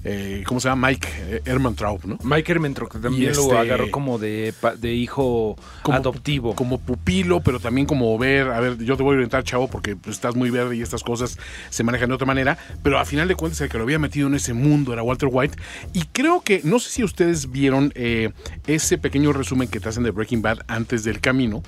eh, 0.03 0.43
¿cómo 0.47 0.59
se 0.61 0.69
llama? 0.69 0.87
Mike 0.87 1.07
eh, 1.27 1.41
Ehrmantraub, 1.45 2.05
¿no? 2.05 2.17
Mike 2.23 2.51
Ermentrup 2.51 2.91
que 2.91 2.99
también 2.99 3.33
lo 3.33 3.41
este- 3.41 3.57
agarró 3.57 3.91
como 3.91 4.17
de 4.17 4.53
hijo 4.93 5.55
Como- 5.83 5.97
adoptivo. 5.97 6.55
Como 6.55 6.77
pupilo, 6.79 7.41
pero 7.41 7.59
también 7.59 7.85
como 7.85 8.17
ver, 8.17 8.47
a 8.47 8.59
ver, 8.59 8.77
yo 8.77 8.95
te 8.95 9.03
voy 9.03 9.13
a 9.13 9.15
orientar, 9.15 9.43
chavo, 9.43 9.67
porque 9.67 9.95
pues, 9.95 10.15
estás 10.15 10.35
muy 10.35 10.49
verde 10.49 10.77
y 10.77 10.81
estas 10.81 11.03
cosas 11.03 11.37
se 11.69 11.83
manejan 11.83 12.07
de 12.09 12.15
otra 12.15 12.25
manera, 12.25 12.57
pero 12.83 12.99
a 12.99 13.05
final 13.05 13.27
de 13.27 13.35
cuentas 13.35 13.59
el 13.61 13.69
que 13.69 13.77
lo 13.77 13.83
había 13.83 13.99
metido 13.99 14.27
en 14.27 14.35
ese 14.35 14.53
mundo 14.53 14.93
era 14.93 15.03
Walter 15.03 15.29
White. 15.31 15.57
Y 15.93 16.03
creo 16.13 16.41
que, 16.41 16.61
no 16.63 16.79
sé 16.79 16.89
si 16.89 17.03
ustedes 17.03 17.51
vieron 17.51 17.91
eh, 17.95 18.31
ese 18.65 18.97
pequeño 18.97 19.33
resumen 19.33 19.67
que 19.67 19.79
te 19.79 19.89
hacen 19.89 20.03
de 20.03 20.11
Breaking 20.11 20.41
Bad 20.41 20.59
antes 20.67 21.03
del 21.03 21.19
camino, 21.19 21.63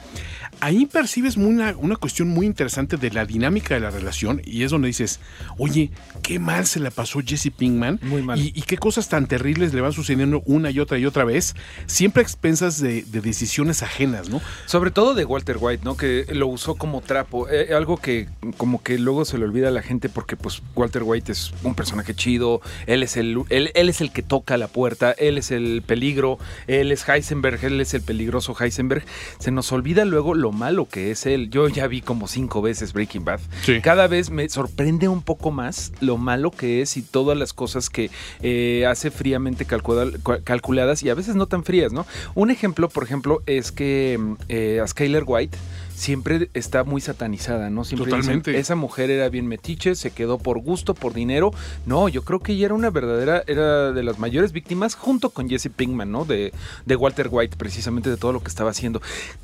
ahí 0.60 0.86
percibes 0.86 1.38
una, 1.38 1.76
una 1.78 1.96
cuestión 1.96 2.30
muy 2.30 2.46
interesante 2.46 2.98
de 2.98 3.12
la 3.12 3.26
dinámica 3.26 3.74
de 3.74 3.80
la 3.80 3.90
relación 3.90 4.42
y 4.46 4.64
es 4.64 4.72
donde 4.72 4.88
dices, 4.88 5.20
oye, 5.58 5.92
qué 6.22 6.40
mal 6.40 6.66
se 6.66 6.80
la 6.80 6.92
pasó 6.92 7.20
Jesse 7.26 7.52
Pinkman 7.56 8.00
Muy 8.02 8.22
mal. 8.22 8.40
y, 8.40 8.52
y 8.56 8.62
qué 8.64 8.78
cosas 8.78 9.10
tan 9.10 9.28
terribles 9.28 9.74
le 9.74 9.82
van 9.82 9.94
sucediendo 9.94 10.42
una 10.46 10.72
y 10.72 10.80
otra 10.80 10.98
y 10.98 11.06
otra 11.06 11.24
vez, 11.26 11.56
siempre 11.86 12.22
a 12.22 12.24
expensas 12.24 12.80
de, 12.80 13.04
de 13.04 13.22
decisiones 13.22 13.84
ajenas, 13.84 14.30
¿no? 14.30 14.42
Sobre 14.66 14.92
todo 14.92 15.14
de 15.14 15.26
Walter 15.26 15.58
White, 15.60 15.84
¿no? 15.84 15.98
Que 15.98 16.26
lo 16.32 16.48
usó 16.48 16.76
como 16.76 17.02
trapo. 17.02 17.48
Eh, 17.50 17.74
algo 17.74 17.98
que 17.98 18.28
como 18.58 18.82
que 18.84 18.98
luego 18.98 19.26
se 19.26 19.38
le 19.38 19.46
olvida 19.46 19.70
a 19.70 19.72
la 19.72 19.82
gente 19.82 20.10
porque 20.10 20.36
pues 20.36 20.62
Walter 20.76 21.04
White 21.04 21.32
es 21.32 21.52
un 21.64 21.76
personaje 21.76 22.14
chido, 22.16 22.62
él 22.88 23.04
es 23.04 23.18
el, 23.18 23.38
él, 23.50 23.72
él 23.74 23.90
es 23.90 24.02
el 24.02 24.12
que 24.12 24.24
toca 24.24 24.58
la 24.58 24.68
puerta, 24.68 25.12
él 25.12 25.38
es 25.38 25.52
el 25.52 25.82
peligro, 25.86 26.38
él 26.68 26.92
es 26.92 27.08
Heisenberg, 27.08 27.64
él 27.66 27.82
es 27.82 27.94
el 27.94 28.02
peligroso 28.02 28.56
Heisenberg. 28.60 29.04
Se 29.40 29.52
nos 29.52 29.72
olvida 29.72 30.06
luego 30.10 30.34
lo 30.34 30.52
malo 30.52 30.88
que 30.88 31.12
es 31.12 31.26
él. 31.26 31.50
Yo 31.50 31.68
ya 31.70 31.88
vi 31.88 32.02
como 32.02 32.28
cinco 32.28 32.62
veces 32.62 32.92
Breaking 32.94 33.24
Bad. 33.24 33.40
Sí. 33.64 33.80
Cada 33.82 34.08
vez 34.08 34.30
me 34.30 34.50
sorprende 34.50 35.08
un 35.08 35.22
poco 35.22 35.52
más 35.52 35.92
lo 36.02 36.18
malo 36.18 36.52
que 36.52 36.82
es 36.82 36.98
y 36.98 37.02
todas 37.02 37.38
las 37.38 37.54
cosas 37.54 37.90
que 37.90 38.10
eh, 38.42 38.86
hace 38.88 39.12
fríamente 39.12 39.66
calcula- 39.66 40.12
calculadas 40.44 41.04
y 41.04 41.10
a 41.10 41.14
veces 41.14 41.36
no 41.36 41.46
tan 41.48 41.64
frías, 41.64 41.94
¿no? 41.94 42.06
Un 42.36 42.52
ejemplo, 42.52 42.90
por 42.90 43.04
ejemplo, 43.04 43.42
es 43.46 43.72
que 43.72 44.20
eh, 44.50 44.80
a 44.84 44.88
Skyler 44.88 45.24
White 45.26 45.58
siempre 46.00 46.50
está 46.54 46.86
muy 46.86 47.02
satanizada, 47.02 47.70
¿no? 47.70 47.84
Siempre 47.84 48.06
dicen, 48.06 48.22
Totalmente. 48.40 48.58
esa 48.58 48.76
mujer 48.76 49.10
era 49.12 49.28
bien 49.28 49.48
metiche, 49.48 49.96
se 49.96 50.12
quedó 50.12 50.38
por 50.38 50.60
gusto, 50.60 50.94
por 50.96 51.14
dinero. 51.14 51.52
No, 51.86 52.08
yo 52.08 52.24
creo 52.24 52.40
que 52.40 52.54
ella 52.54 52.68
era 52.68 52.74
una 52.74 52.90
verdadera, 52.90 53.44
era 53.48 53.92
de 53.92 54.02
las 54.02 54.18
mayores 54.18 54.54
víctimas 54.54 54.96
junto 54.96 55.32
con 55.32 55.50
Jesse 55.50 55.70
Pinkman, 55.76 56.10
¿no? 56.10 56.24
De, 56.24 56.54
de 56.86 56.96
Walter 56.96 57.28
White, 57.30 57.58
precisamente 57.58 58.10
de 58.10 58.16
todo 58.16 58.32
lo 58.32 58.40
que 58.42 58.48
estaba 58.48 58.72
haciendo. 58.72 59.02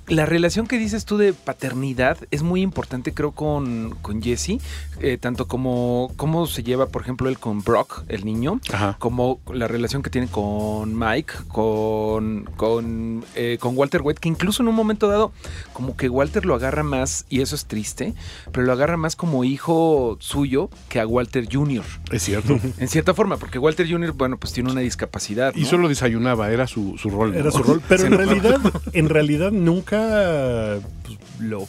La 0.07 0.25
relación 0.25 0.65
que 0.65 0.77
dices 0.77 1.03
tú 1.03 1.17
de 1.17 1.33
paternidad 1.33 2.17
es 2.31 2.41
muy 2.41 2.62
importante, 2.62 3.13
creo, 3.13 3.31
con, 3.31 3.95
con 4.01 4.21
Jesse, 4.21 4.59
eh, 5.01 5.17
tanto 5.19 5.47
como 5.50 6.13
cómo 6.15 6.47
se 6.47 6.63
lleva, 6.63 6.88
por 6.88 7.01
ejemplo, 7.01 7.27
él 7.27 7.38
con 7.38 7.63
Brock, 7.63 8.03
el 8.07 8.24
niño, 8.24 8.62
Ajá. 8.71 8.95
como 9.00 9.41
la 9.53 9.67
relación 9.67 10.03
que 10.03 10.09
tiene 10.09 10.27
con 10.29 10.97
Mike, 10.97 11.33
con, 11.50 12.45
con, 12.55 13.25
eh, 13.35 13.57
con 13.59 13.77
Walter 13.77 14.01
White, 14.01 14.21
que 14.21 14.29
incluso 14.29 14.63
en 14.63 14.69
un 14.69 14.75
momento 14.75 15.09
dado, 15.09 15.33
como 15.74 15.97
que 15.97 16.07
Walter 16.07 16.44
lo 16.45 16.55
agarra 16.55 16.83
más, 16.83 17.25
y 17.29 17.41
eso 17.41 17.55
es 17.55 17.65
triste, 17.65 18.13
pero 18.51 18.65
lo 18.65 18.73
agarra 18.73 18.97
más 18.97 19.15
como 19.15 19.43
hijo 19.43 20.17
suyo 20.19 20.69
que 20.89 20.99
a 20.99 21.07
Walter 21.07 21.47
Jr., 21.51 21.83
Es 22.11 22.23
cierto. 22.23 22.59
en 22.77 22.87
cierta 22.87 23.13
forma, 23.13 23.37
porque 23.37 23.59
Walter 23.59 23.89
Jr., 23.89 24.13
bueno, 24.13 24.37
pues 24.37 24.53
tiene 24.53 24.71
una 24.71 24.81
discapacidad. 24.81 25.53
y 25.55 25.65
solo 25.65 25.87
desayunaba, 25.87 26.51
era 26.51 26.67
su, 26.67 26.97
su 26.97 27.09
rol. 27.09 27.33
¿no? 27.33 27.39
Era 27.39 27.51
su 27.51 27.63
rol. 27.63 27.81
Pero 27.87 28.03
en 28.07 28.17
realidad, 28.17 28.59
en 28.93 29.09
realidad 29.09 29.51
nunca 29.51 30.79
pues, 31.03 31.17
lo 31.39 31.67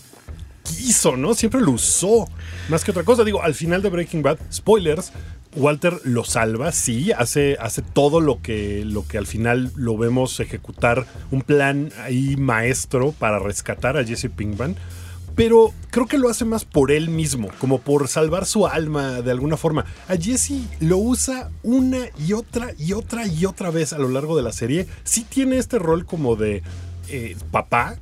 quiso, 0.66 1.16
¿no? 1.16 1.35
Siempre 1.35 1.61
lo 1.61 1.73
usó. 1.73 2.28
Más 2.68 2.85
que 2.85 2.90
otra 2.90 3.04
cosa. 3.04 3.25
Digo, 3.25 3.42
al 3.42 3.54
final 3.54 3.82
de 3.82 3.90
Breaking 3.90 4.23
Bad, 4.23 4.38
spoilers, 4.52 5.12
Walter 5.56 6.00
lo 6.04 6.23
salva, 6.25 6.70
sí, 6.70 7.12
hace, 7.12 7.56
hace 7.58 7.80
todo 7.82 8.20
lo 8.20 8.42
que, 8.42 8.85
lo 8.85 9.06
que 9.06 9.18
al 9.18 9.26
final 9.26 9.73
lo 9.75 9.96
vemos 9.96 10.38
ejecutar, 10.38 11.06
un 11.30 11.40
plan 11.40 11.90
ahí 12.02 12.37
maestro 12.37 13.12
para 13.12 13.38
rescatar 13.38 13.96
a 13.96 14.04
Jesse 14.04 14.28
Pinkman. 14.35 14.76
Pero 15.35 15.75
creo 15.90 16.06
que 16.06 16.16
lo 16.16 16.30
hace 16.30 16.46
más 16.46 16.64
por 16.64 16.90
él 16.90 17.11
mismo, 17.11 17.49
como 17.58 17.78
por 17.78 18.08
salvar 18.08 18.46
su 18.46 18.66
alma 18.66 19.20
de 19.20 19.30
alguna 19.30 19.58
forma. 19.58 19.85
A 20.08 20.16
Jesse 20.16 20.62
lo 20.80 20.96
usa 20.96 21.50
una 21.62 22.06
y 22.26 22.32
otra 22.32 22.70
y 22.78 22.94
otra 22.94 23.26
y 23.26 23.44
otra 23.44 23.70
vez 23.70 23.92
a 23.92 23.99
lo 23.99 24.08
largo 24.08 24.35
de 24.35 24.42
la 24.42 24.52
serie. 24.52 24.87
Sí 25.04 25.26
tiene 25.28 25.58
este 25.58 25.78
rol 25.78 26.06
como 26.06 26.37
de 26.37 26.62
eh, 27.08 27.37
papá, 27.50 27.96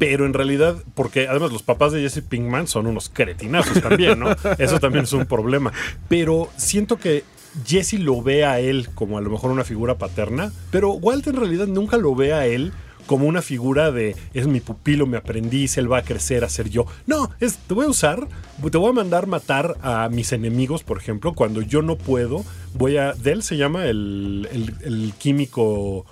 pero 0.00 0.26
en 0.26 0.32
realidad, 0.32 0.76
porque 0.94 1.28
además 1.28 1.52
los 1.52 1.62
papás 1.62 1.92
de 1.92 2.00
Jesse 2.00 2.22
Pinkman 2.28 2.66
son 2.66 2.88
unos 2.88 3.08
cretinazos 3.08 3.80
también, 3.80 4.18
¿no? 4.18 4.30
Eso 4.58 4.80
también 4.80 5.04
es 5.04 5.12
un 5.12 5.26
problema. 5.26 5.72
Pero 6.08 6.48
siento 6.56 6.98
que 6.98 7.22
Jesse 7.66 8.00
lo 8.00 8.20
ve 8.22 8.44
a 8.44 8.58
él 8.60 8.88
como 8.94 9.18
a 9.18 9.20
lo 9.20 9.28
mejor 9.30 9.50
una 9.52 9.62
figura 9.62 9.98
paterna, 9.98 10.52
pero 10.72 10.90
Walt 10.92 11.26
en 11.28 11.36
realidad 11.36 11.66
nunca 11.68 11.96
lo 11.98 12.14
ve 12.16 12.32
a 12.32 12.46
él 12.46 12.72
como 13.06 13.26
una 13.26 13.42
figura 13.42 13.90
de 13.90 14.14
es 14.34 14.46
mi 14.46 14.60
pupilo, 14.60 15.04
mi 15.06 15.16
aprendiz, 15.16 15.76
él 15.76 15.90
va 15.92 15.98
a 15.98 16.02
crecer 16.02 16.44
a 16.44 16.48
ser 16.48 16.70
yo. 16.70 16.86
No, 17.06 17.28
es 17.40 17.58
te 17.58 17.74
voy 17.74 17.86
a 17.86 17.88
usar, 17.88 18.26
te 18.70 18.78
voy 18.78 18.90
a 18.90 18.92
mandar 18.94 19.26
matar 19.26 19.76
a 19.82 20.08
mis 20.10 20.32
enemigos, 20.32 20.82
por 20.84 20.96
ejemplo, 20.98 21.32
cuando 21.34 21.60
yo 21.60 21.82
no 21.82 21.96
puedo, 21.96 22.44
voy 22.74 22.96
a. 22.98 23.12
Dell 23.12 23.42
se 23.42 23.56
llama 23.56 23.86
el, 23.86 24.48
el- 24.52 24.74
el 24.84 25.12
químico 25.18 26.06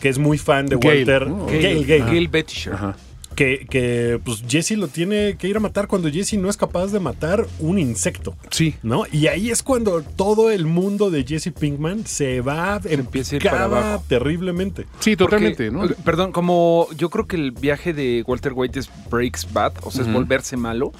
que 0.00 0.08
es 0.08 0.18
muy 0.18 0.38
fan 0.38 0.66
de 0.66 0.76
Gale, 0.76 0.96
Walter. 0.98 1.24
Gale, 1.28 1.60
Gail, 1.60 1.86
Gale. 1.86 2.10
Gail 2.10 2.28
Betisher. 2.28 2.72
Ajá. 2.74 2.96
Que, 3.34 3.66
que 3.68 4.20
pues 4.24 4.42
Jesse 4.48 4.72
lo 4.72 4.88
tiene 4.88 5.36
que 5.36 5.48
ir 5.48 5.56
a 5.56 5.60
matar 5.60 5.86
cuando 5.88 6.10
Jesse 6.10 6.34
no 6.34 6.48
es 6.48 6.56
capaz 6.56 6.88
de 6.88 7.00
matar 7.00 7.46
un 7.60 7.78
insecto. 7.78 8.34
Sí. 8.50 8.74
¿No? 8.82 9.04
Y 9.12 9.26
ahí 9.26 9.50
es 9.50 9.62
cuando 9.62 10.02
todo 10.02 10.50
el 10.50 10.66
mundo 10.66 11.10
de 11.10 11.24
Jesse 11.24 11.52
Pinkman 11.52 12.06
se 12.06 12.40
va 12.40 12.80
empieza 12.84 13.34
a 13.34 13.36
ir 13.36 13.42
para 13.44 13.64
abajo. 13.64 14.04
terriblemente. 14.08 14.86
Sí, 15.00 15.16
totalmente, 15.16 15.70
Porque, 15.70 15.88
¿no? 15.88 15.92
eh, 15.92 15.96
Perdón, 16.04 16.32
como 16.32 16.88
yo 16.96 17.10
creo 17.10 17.26
que 17.26 17.36
el 17.36 17.50
viaje 17.52 17.92
de 17.92 18.24
Walter 18.26 18.52
White 18.54 18.78
es 18.80 18.90
breaks 19.10 19.52
bad, 19.52 19.72
o 19.82 19.90
sea, 19.90 20.02
es 20.02 20.12
volverse 20.12 20.56
malo. 20.56 20.92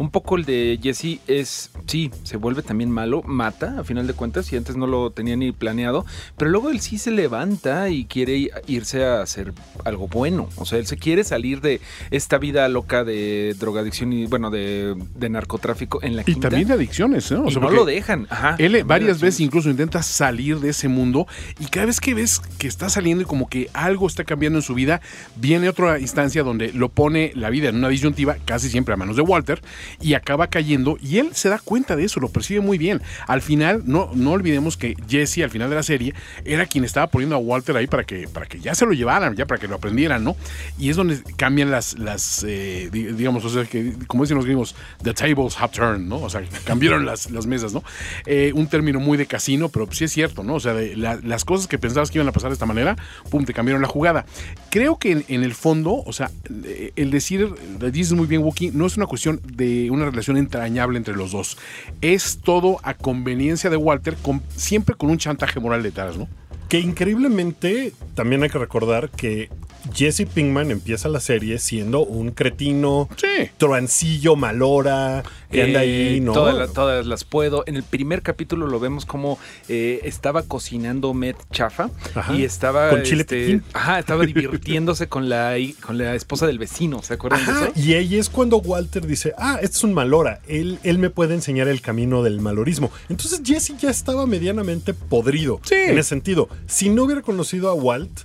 Un 0.00 0.08
poco 0.08 0.36
el 0.36 0.46
de 0.46 0.78
Jesse 0.82 1.20
es, 1.26 1.70
sí, 1.86 2.10
se 2.22 2.38
vuelve 2.38 2.62
también 2.62 2.90
malo, 2.90 3.22
mata 3.22 3.80
a 3.80 3.84
final 3.84 4.06
de 4.06 4.14
cuentas, 4.14 4.50
y 4.50 4.56
antes 4.56 4.74
no 4.74 4.86
lo 4.86 5.10
tenía 5.10 5.36
ni 5.36 5.52
planeado, 5.52 6.06
pero 6.38 6.50
luego 6.50 6.70
él 6.70 6.80
sí 6.80 6.96
se 6.96 7.10
levanta 7.10 7.90
y 7.90 8.06
quiere 8.06 8.50
irse 8.66 9.04
a 9.04 9.20
hacer 9.20 9.52
algo 9.84 10.08
bueno. 10.08 10.48
O 10.56 10.64
sea, 10.64 10.78
él 10.78 10.86
se 10.86 10.96
quiere 10.96 11.22
salir 11.22 11.60
de 11.60 11.82
esta 12.10 12.38
vida 12.38 12.66
loca 12.70 13.04
de 13.04 13.54
drogadicción 13.58 14.14
y, 14.14 14.24
bueno, 14.24 14.48
de, 14.50 14.96
de 15.16 15.28
narcotráfico 15.28 16.02
en 16.02 16.16
la 16.16 16.22
Y 16.22 16.24
quinta. 16.24 16.48
también 16.48 16.68
de 16.68 16.74
adicciones, 16.74 17.30
¿no? 17.30 17.42
O 17.42 17.48
y 17.48 17.50
sea, 17.50 17.60
no 17.60 17.66
porque 17.66 17.76
lo 17.76 17.84
dejan. 17.84 18.26
Ajá. 18.30 18.56
Él 18.58 18.76
eh, 18.76 18.84
varias 18.84 19.20
veces 19.20 19.40
incluso 19.40 19.68
intenta 19.68 20.02
salir 20.02 20.60
de 20.60 20.70
ese 20.70 20.88
mundo 20.88 21.26
y 21.58 21.66
cada 21.66 21.84
vez 21.84 22.00
que 22.00 22.14
ves 22.14 22.40
que 22.56 22.68
está 22.68 22.88
saliendo 22.88 23.20
y 23.24 23.26
como 23.26 23.50
que 23.50 23.68
algo 23.74 24.06
está 24.06 24.24
cambiando 24.24 24.60
en 24.60 24.62
su 24.62 24.72
vida, 24.72 25.02
viene 25.36 25.68
otra 25.68 25.98
instancia 25.98 26.42
donde 26.42 26.72
lo 26.72 26.88
pone 26.88 27.32
la 27.34 27.50
vida 27.50 27.68
en 27.68 27.76
una 27.76 27.90
disyuntiva, 27.90 28.38
casi 28.46 28.70
siempre 28.70 28.94
a 28.94 28.96
manos 28.96 29.16
de 29.16 29.20
Walter, 29.22 29.60
y 30.00 30.14
acaba 30.14 30.46
cayendo 30.48 30.96
y 31.02 31.18
él 31.18 31.30
se 31.34 31.48
da 31.48 31.58
cuenta 31.58 31.96
de 31.96 32.04
eso, 32.04 32.20
lo 32.20 32.28
percibe 32.28 32.60
muy 32.60 32.78
bien. 32.78 33.00
Al 33.26 33.42
final, 33.42 33.82
no, 33.86 34.10
no 34.14 34.32
olvidemos 34.32 34.76
que 34.76 34.94
Jesse 35.08 35.38
al 35.38 35.50
final 35.50 35.70
de 35.70 35.76
la 35.76 35.82
serie 35.82 36.14
era 36.44 36.66
quien 36.66 36.84
estaba 36.84 37.06
poniendo 37.08 37.36
a 37.36 37.38
Walter 37.38 37.76
ahí 37.76 37.86
para 37.86 38.04
que, 38.04 38.28
para 38.28 38.46
que 38.46 38.60
ya 38.60 38.74
se 38.74 38.86
lo 38.86 38.92
llevaran, 38.92 39.34
ya 39.36 39.46
para 39.46 39.60
que 39.60 39.68
lo 39.68 39.76
aprendieran, 39.76 40.24
¿no? 40.24 40.36
Y 40.78 40.90
es 40.90 40.96
donde 40.96 41.20
cambian 41.36 41.70
las, 41.70 41.98
las 41.98 42.44
eh, 42.46 42.88
di- 42.92 43.12
digamos, 43.12 43.44
o 43.44 43.48
sea, 43.50 43.64
que 43.64 43.92
como 44.06 44.24
dicen 44.24 44.36
los 44.36 44.46
gringos, 44.46 44.74
the 45.02 45.12
tables 45.14 45.56
have 45.58 45.72
turned, 45.72 46.06
¿no? 46.08 46.16
O 46.20 46.30
sea, 46.30 46.42
cambiaron 46.64 47.04
las, 47.06 47.30
las 47.30 47.46
mesas, 47.46 47.72
¿no? 47.72 47.82
Eh, 48.26 48.52
un 48.54 48.66
término 48.68 49.00
muy 49.00 49.16
de 49.18 49.26
casino, 49.26 49.68
pero 49.68 49.88
sí 49.92 50.04
es 50.04 50.12
cierto, 50.12 50.42
¿no? 50.42 50.54
O 50.54 50.60
sea, 50.60 50.74
de 50.74 50.96
la- 50.96 51.16
las 51.22 51.44
cosas 51.44 51.66
que 51.66 51.78
pensabas 51.78 52.10
que 52.10 52.18
iban 52.18 52.28
a 52.28 52.32
pasar 52.32 52.50
de 52.50 52.54
esta 52.54 52.66
manera, 52.66 52.96
pum, 53.30 53.44
te 53.44 53.52
cambiaron 53.54 53.82
la 53.82 53.88
jugada. 53.88 54.26
Creo 54.70 54.98
que 54.98 55.12
en, 55.12 55.24
en 55.28 55.42
el 55.44 55.54
fondo, 55.54 55.94
o 56.04 56.12
sea, 56.12 56.30
eh, 56.64 56.92
el 56.96 57.10
decir, 57.10 57.48
dices 57.92 58.12
muy 58.12 58.26
bien, 58.26 58.42
Wookie, 58.42 58.70
no 58.72 58.86
es 58.86 58.96
una 58.96 59.06
cuestión 59.06 59.40
de 59.44 59.69
una 59.90 60.06
relación 60.06 60.36
entrañable 60.36 60.98
entre 60.98 61.14
los 61.16 61.32
dos. 61.32 61.58
Es 62.00 62.38
todo 62.42 62.78
a 62.82 62.94
conveniencia 62.94 63.70
de 63.70 63.76
Walter, 63.76 64.16
con, 64.22 64.42
siempre 64.54 64.94
con 64.94 65.10
un 65.10 65.18
chantaje 65.18 65.60
moral 65.60 65.82
detrás, 65.82 66.16
¿no? 66.16 66.28
Que 66.68 66.78
increíblemente 66.78 67.92
también 68.14 68.42
hay 68.42 68.50
que 68.50 68.58
recordar 68.58 69.10
que 69.10 69.48
Jesse 69.92 70.26
Pinkman 70.32 70.70
empieza 70.70 71.08
la 71.08 71.20
serie 71.20 71.58
siendo 71.58 72.04
un 72.04 72.30
cretino, 72.30 73.08
Sí. 73.16 73.50
truancillo, 73.58 74.36
malora, 74.36 75.22
que 75.50 75.62
anda 75.62 75.84
Eh, 75.84 76.12
ahí, 76.12 76.20
¿no? 76.20 76.32
Todas, 76.32 76.54
las- 76.56 76.72
todas 76.72 77.06
las 77.06 77.24
puedo. 77.24 77.64
En 77.66 77.76
el 77.76 77.82
primer 77.82 78.22
capítulo 78.22 78.66
lo 78.66 78.78
vemos 78.80 79.04
como 79.06 79.38
eh, 79.68 80.00
estaba 80.04 80.42
cocinando 80.42 81.12
Met 81.14 81.36
chafa 81.52 81.90
Ajá. 82.14 82.34
y 82.34 82.44
estaba 82.44 82.90
Con 82.90 83.02
chile 83.02 83.22
este, 83.22 83.60
ajá, 83.72 83.98
estaba 83.98 84.24
divirtiéndose 84.24 85.08
con 85.08 85.28
la 85.28 85.56
con 85.84 85.98
la 85.98 86.14
esposa 86.14 86.46
del 86.46 86.58
vecino. 86.58 87.02
¿Se 87.02 87.14
acuerdan 87.14 87.40
Ajá, 87.40 87.60
de 87.60 87.68
eso? 87.70 87.72
y 87.88 87.94
ahí 87.94 88.16
es 88.16 88.28
cuando 88.30 88.58
Walter 88.58 89.06
dice, 89.06 89.32
ah, 89.38 89.58
este 89.62 89.76
es 89.76 89.84
un 89.84 89.92
malora, 89.94 90.40
él, 90.48 90.78
él 90.84 90.98
me 90.98 91.10
puede 91.10 91.34
enseñar 91.34 91.68
el 91.68 91.80
camino 91.80 92.22
del 92.22 92.40
malorismo. 92.40 92.90
Entonces 93.08 93.40
Jesse 93.44 93.74
ya 93.78 93.90
estaba 93.90 94.26
medianamente 94.26 94.94
podrido 94.94 95.60
Sí. 95.64 95.74
en 95.74 95.98
ese 95.98 96.10
sentido. 96.10 96.48
Si 96.66 96.88
no 96.90 97.04
hubiera 97.04 97.22
conocido 97.22 97.68
a 97.70 97.74
Walt, 97.74 98.20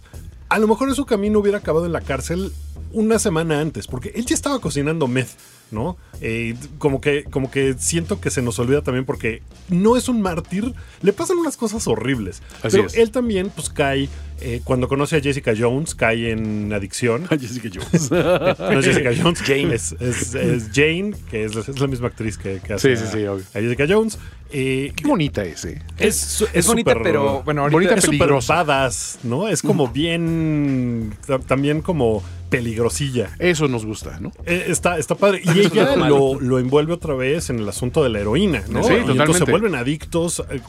a 0.50 0.60
lo 0.60 0.68
mejor 0.68 0.94
su 0.96 1.06
camino 1.06 1.40
hubiera 1.40 1.58
acabado 1.60 1.86
en 1.86 1.94
la 1.94 2.02
cárcel 2.02 2.52
una 2.96 3.20
semana 3.20 3.60
antes, 3.60 3.88
porque 3.88 4.12
él 4.16 4.26
ya 4.26 4.34
estaba 4.36 4.60
cocinando 4.60 5.08
meth, 5.08 5.30
¿no? 5.72 5.98
Eh, 6.22 6.56
como, 6.78 7.02
que, 7.02 7.24
como 7.26 7.52
que 7.52 7.76
siento 7.78 8.22
que 8.22 8.30
se 8.30 8.42
nos 8.42 8.58
olvida 8.60 8.82
también 8.82 9.04
porque 9.06 9.42
no 9.70 9.98
es 9.98 10.08
un 10.08 10.22
mártir, 10.22 10.74
le 11.02 11.12
pasan 11.14 11.38
unas 11.38 11.58
cosas 11.58 11.88
horribles. 11.88 12.42
Así 12.64 12.78
pero 12.78 12.86
es. 12.88 12.96
él 12.96 13.12
también, 13.12 13.50
pues, 13.50 13.70
cae, 13.70 14.08
eh, 14.42 14.62
cuando 14.64 14.88
conoce 14.88 15.18
a 15.18 15.22
Jessica 15.22 15.54
Jones, 15.58 15.94
cae 15.96 16.32
en 16.32 16.72
adicción. 16.74 17.28
Jessica 17.30 17.70
Jones. 17.74 18.12
No 18.12 18.80
es 18.80 18.86
Jessica 18.86 19.12
Jones. 19.22 19.42
Jane. 19.42 19.74
Es, 19.76 19.92
es- 20.00 20.36
es 20.36 20.70
Jane, 20.74 21.14
que 21.30 21.46
es, 21.46 21.56
es 21.56 21.80
la 21.80 21.88
misma 21.88 22.08
actriz 22.08 22.38
que, 22.38 22.60
que 22.60 22.74
hace 22.74 22.96
Sí, 22.96 23.04
sí, 23.06 23.10
sí, 23.12 23.26
a, 23.26 23.34
obvio. 23.34 23.44
a 23.54 23.60
Jessica 23.60 23.86
Jones. 23.90 24.18
Eh, 24.52 24.94
Qué 24.96 25.06
bonita 25.08 25.44
es, 25.44 25.66
¿eh? 25.66 25.82
es, 25.98 26.46
Es 26.54 26.68
bonita, 26.68 26.96
pero 27.04 27.42
bueno, 27.44 27.64
ahorita 27.64 27.76
bonita, 27.76 27.96
es 27.96 28.04
súper 28.06 28.20
peligrosa. 28.20 28.64
badass, 28.64 29.20
¿no? 29.24 29.50
Es 29.50 29.62
como 29.64 29.88
bien. 29.90 31.14
ta- 31.26 31.40
También 31.40 31.82
como 31.82 32.24
peligrosilla. 32.50 33.36
Eso 33.40 33.68
nos 33.68 33.86
gusta, 33.86 34.20
¿no? 34.20 34.32
Eh, 34.46 34.66
Está, 34.68 34.98
está 34.98 35.16
padre. 35.16 35.42
Y 35.44 35.60
ella 35.60 35.96
lo 35.96 36.40
lo, 36.40 36.60
envuelve 36.60 36.94
otra 36.94 37.14
vez 37.14 37.50
en 37.50 37.60
el 37.60 37.70
asunto 37.70 38.04
de 38.04 38.10
la 38.10 38.20
heroína, 38.20 38.64
¿no? 38.70 38.84
Sí, 38.84 38.94
y 38.94 39.12
entonces 39.12 39.38
se 39.38 39.52
vuelven 39.52 39.76
adictos 39.76 40.44
eh, 40.50 40.62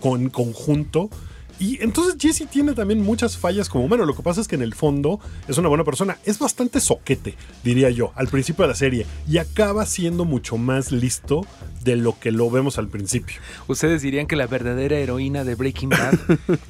con 0.00 0.28
conjunto. 0.30 1.10
Y 1.60 1.78
entonces 1.82 2.16
Jesse 2.18 2.48
tiene 2.50 2.72
también 2.72 3.00
muchas 3.02 3.36
fallas 3.36 3.68
como 3.68 3.84
humano. 3.84 4.04
Lo 4.06 4.16
que 4.16 4.22
pasa 4.22 4.40
es 4.40 4.48
que 4.48 4.56
en 4.56 4.62
el 4.62 4.74
fondo 4.74 5.20
es 5.46 5.58
una 5.58 5.68
buena 5.68 5.84
persona. 5.84 6.16
Es 6.24 6.38
bastante 6.38 6.80
soquete, 6.80 7.36
diría 7.62 7.90
yo, 7.90 8.12
al 8.16 8.26
principio 8.28 8.62
de 8.64 8.68
la 8.70 8.74
serie. 8.74 9.06
Y 9.28 9.38
acaba 9.38 9.84
siendo 9.86 10.24
mucho 10.24 10.56
más 10.56 10.90
listo 10.90 11.46
de 11.84 11.96
lo 11.96 12.18
que 12.18 12.32
lo 12.32 12.50
vemos 12.50 12.78
al 12.78 12.88
principio. 12.88 13.36
ustedes 13.68 14.02
dirían 14.02 14.26
que 14.26 14.36
la 14.36 14.46
verdadera 14.46 14.96
heroína 14.98 15.44
de 15.44 15.54
Breaking 15.54 15.90
Bad 15.90 16.14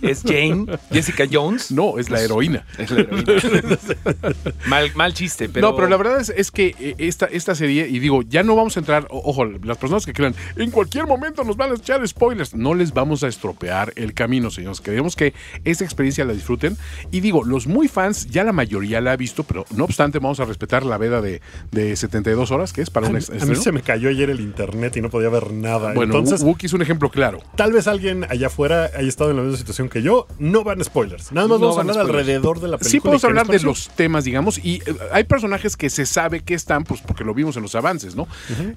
es 0.02 0.22
Jane, 0.24 0.66
Jessica 0.92 1.24
Jones. 1.30 1.70
No, 1.70 1.98
es 1.98 2.10
la 2.10 2.20
heroína. 2.20 2.64
Es 2.78 2.90
la 2.90 3.00
heroína. 3.00 3.24
mal, 4.66 4.90
mal 4.94 5.14
chiste, 5.14 5.48
pero 5.48 5.70
no, 5.70 5.76
pero 5.76 5.88
la 5.88 5.96
verdad 5.96 6.20
es, 6.20 6.30
es 6.30 6.50
que 6.50 6.74
eh, 6.78 6.94
esta, 6.98 7.26
esta 7.26 7.54
serie, 7.54 7.88
y 7.88 7.98
digo, 7.98 8.22
ya 8.22 8.42
no 8.42 8.56
vamos 8.56 8.76
a 8.76 8.80
entrar, 8.80 9.06
o- 9.10 9.22
ojo, 9.30 9.44
las 9.44 9.78
personas 9.78 10.04
que 10.06 10.12
crean, 10.12 10.34
en 10.56 10.70
cualquier 10.70 11.06
momento 11.06 11.44
nos 11.44 11.56
van 11.56 11.72
a 11.72 11.74
echar 11.74 12.06
spoilers, 12.06 12.54
no 12.54 12.74
les 12.74 12.92
vamos 12.92 13.22
a 13.22 13.28
estropear 13.28 13.92
el 13.96 14.14
camino, 14.14 14.50
señores. 14.50 14.79
Queremos 14.80 15.16
que 15.16 15.34
esta 15.64 15.84
experiencia 15.84 16.24
la 16.24 16.32
disfruten. 16.32 16.76
Y 17.10 17.20
digo, 17.20 17.44
los 17.44 17.66
muy 17.66 17.88
fans, 17.88 18.26
ya 18.28 18.44
la 18.44 18.52
mayoría 18.52 19.00
la 19.00 19.12
ha 19.12 19.16
visto, 19.16 19.42
pero 19.44 19.64
no 19.74 19.84
obstante, 19.84 20.18
vamos 20.18 20.40
a 20.40 20.44
respetar 20.44 20.84
la 20.84 20.98
veda 20.98 21.20
de, 21.20 21.40
de 21.70 21.96
72 21.96 22.50
horas, 22.50 22.72
que 22.72 22.82
es 22.82 22.90
para 22.90 23.06
A 23.06 23.10
un 23.10 23.16
ex- 23.16 23.28
a 23.30 23.32
mí 23.32 23.38
estreno. 23.38 23.62
se 23.62 23.72
me 23.72 23.82
cayó 23.82 24.08
ayer 24.08 24.30
el 24.30 24.40
internet 24.40 24.96
y 24.96 25.00
no 25.00 25.10
podía 25.10 25.28
ver 25.28 25.52
nada. 25.52 25.92
Bueno, 25.94 26.14
Entonces, 26.16 26.42
Wookiee 26.42 26.66
es 26.66 26.72
un 26.72 26.82
ejemplo 26.82 27.10
claro. 27.10 27.40
tal 27.56 27.72
vez 27.72 27.86
alguien 27.86 28.24
allá 28.28 28.48
afuera 28.48 28.90
haya 28.96 29.08
estado 29.08 29.30
en 29.30 29.36
la 29.36 29.42
misma 29.42 29.58
situación 29.58 29.88
que 29.88 30.02
yo. 30.02 30.26
No 30.38 30.64
van 30.64 30.82
spoilers. 30.84 31.32
Nada 31.32 31.48
más 31.48 31.60
No 31.60 31.66
vamos 31.66 31.76
a 31.76 31.78
van 31.82 31.90
hablar 31.90 32.06
spoilers. 32.06 32.28
alrededor 32.28 32.60
de 32.60 32.68
la 32.68 32.78
película. 32.78 32.90
Sí 32.90 33.00
podemos 33.00 33.24
hablar 33.24 33.46
de 33.46 33.60
los 33.60 33.88
temas, 33.90 34.24
digamos, 34.24 34.58
y 34.58 34.76
eh, 34.86 34.94
hay 35.12 35.24
personajes 35.24 35.76
que 35.76 35.90
se 35.90 36.06
sabe 36.06 36.40
que 36.40 36.54
están, 36.54 36.84
pues 36.84 37.00
porque 37.00 37.24
lo 37.24 37.34
vimos 37.34 37.56
en 37.56 37.62
los 37.62 37.74
avances, 37.74 38.14
¿no? 38.16 38.26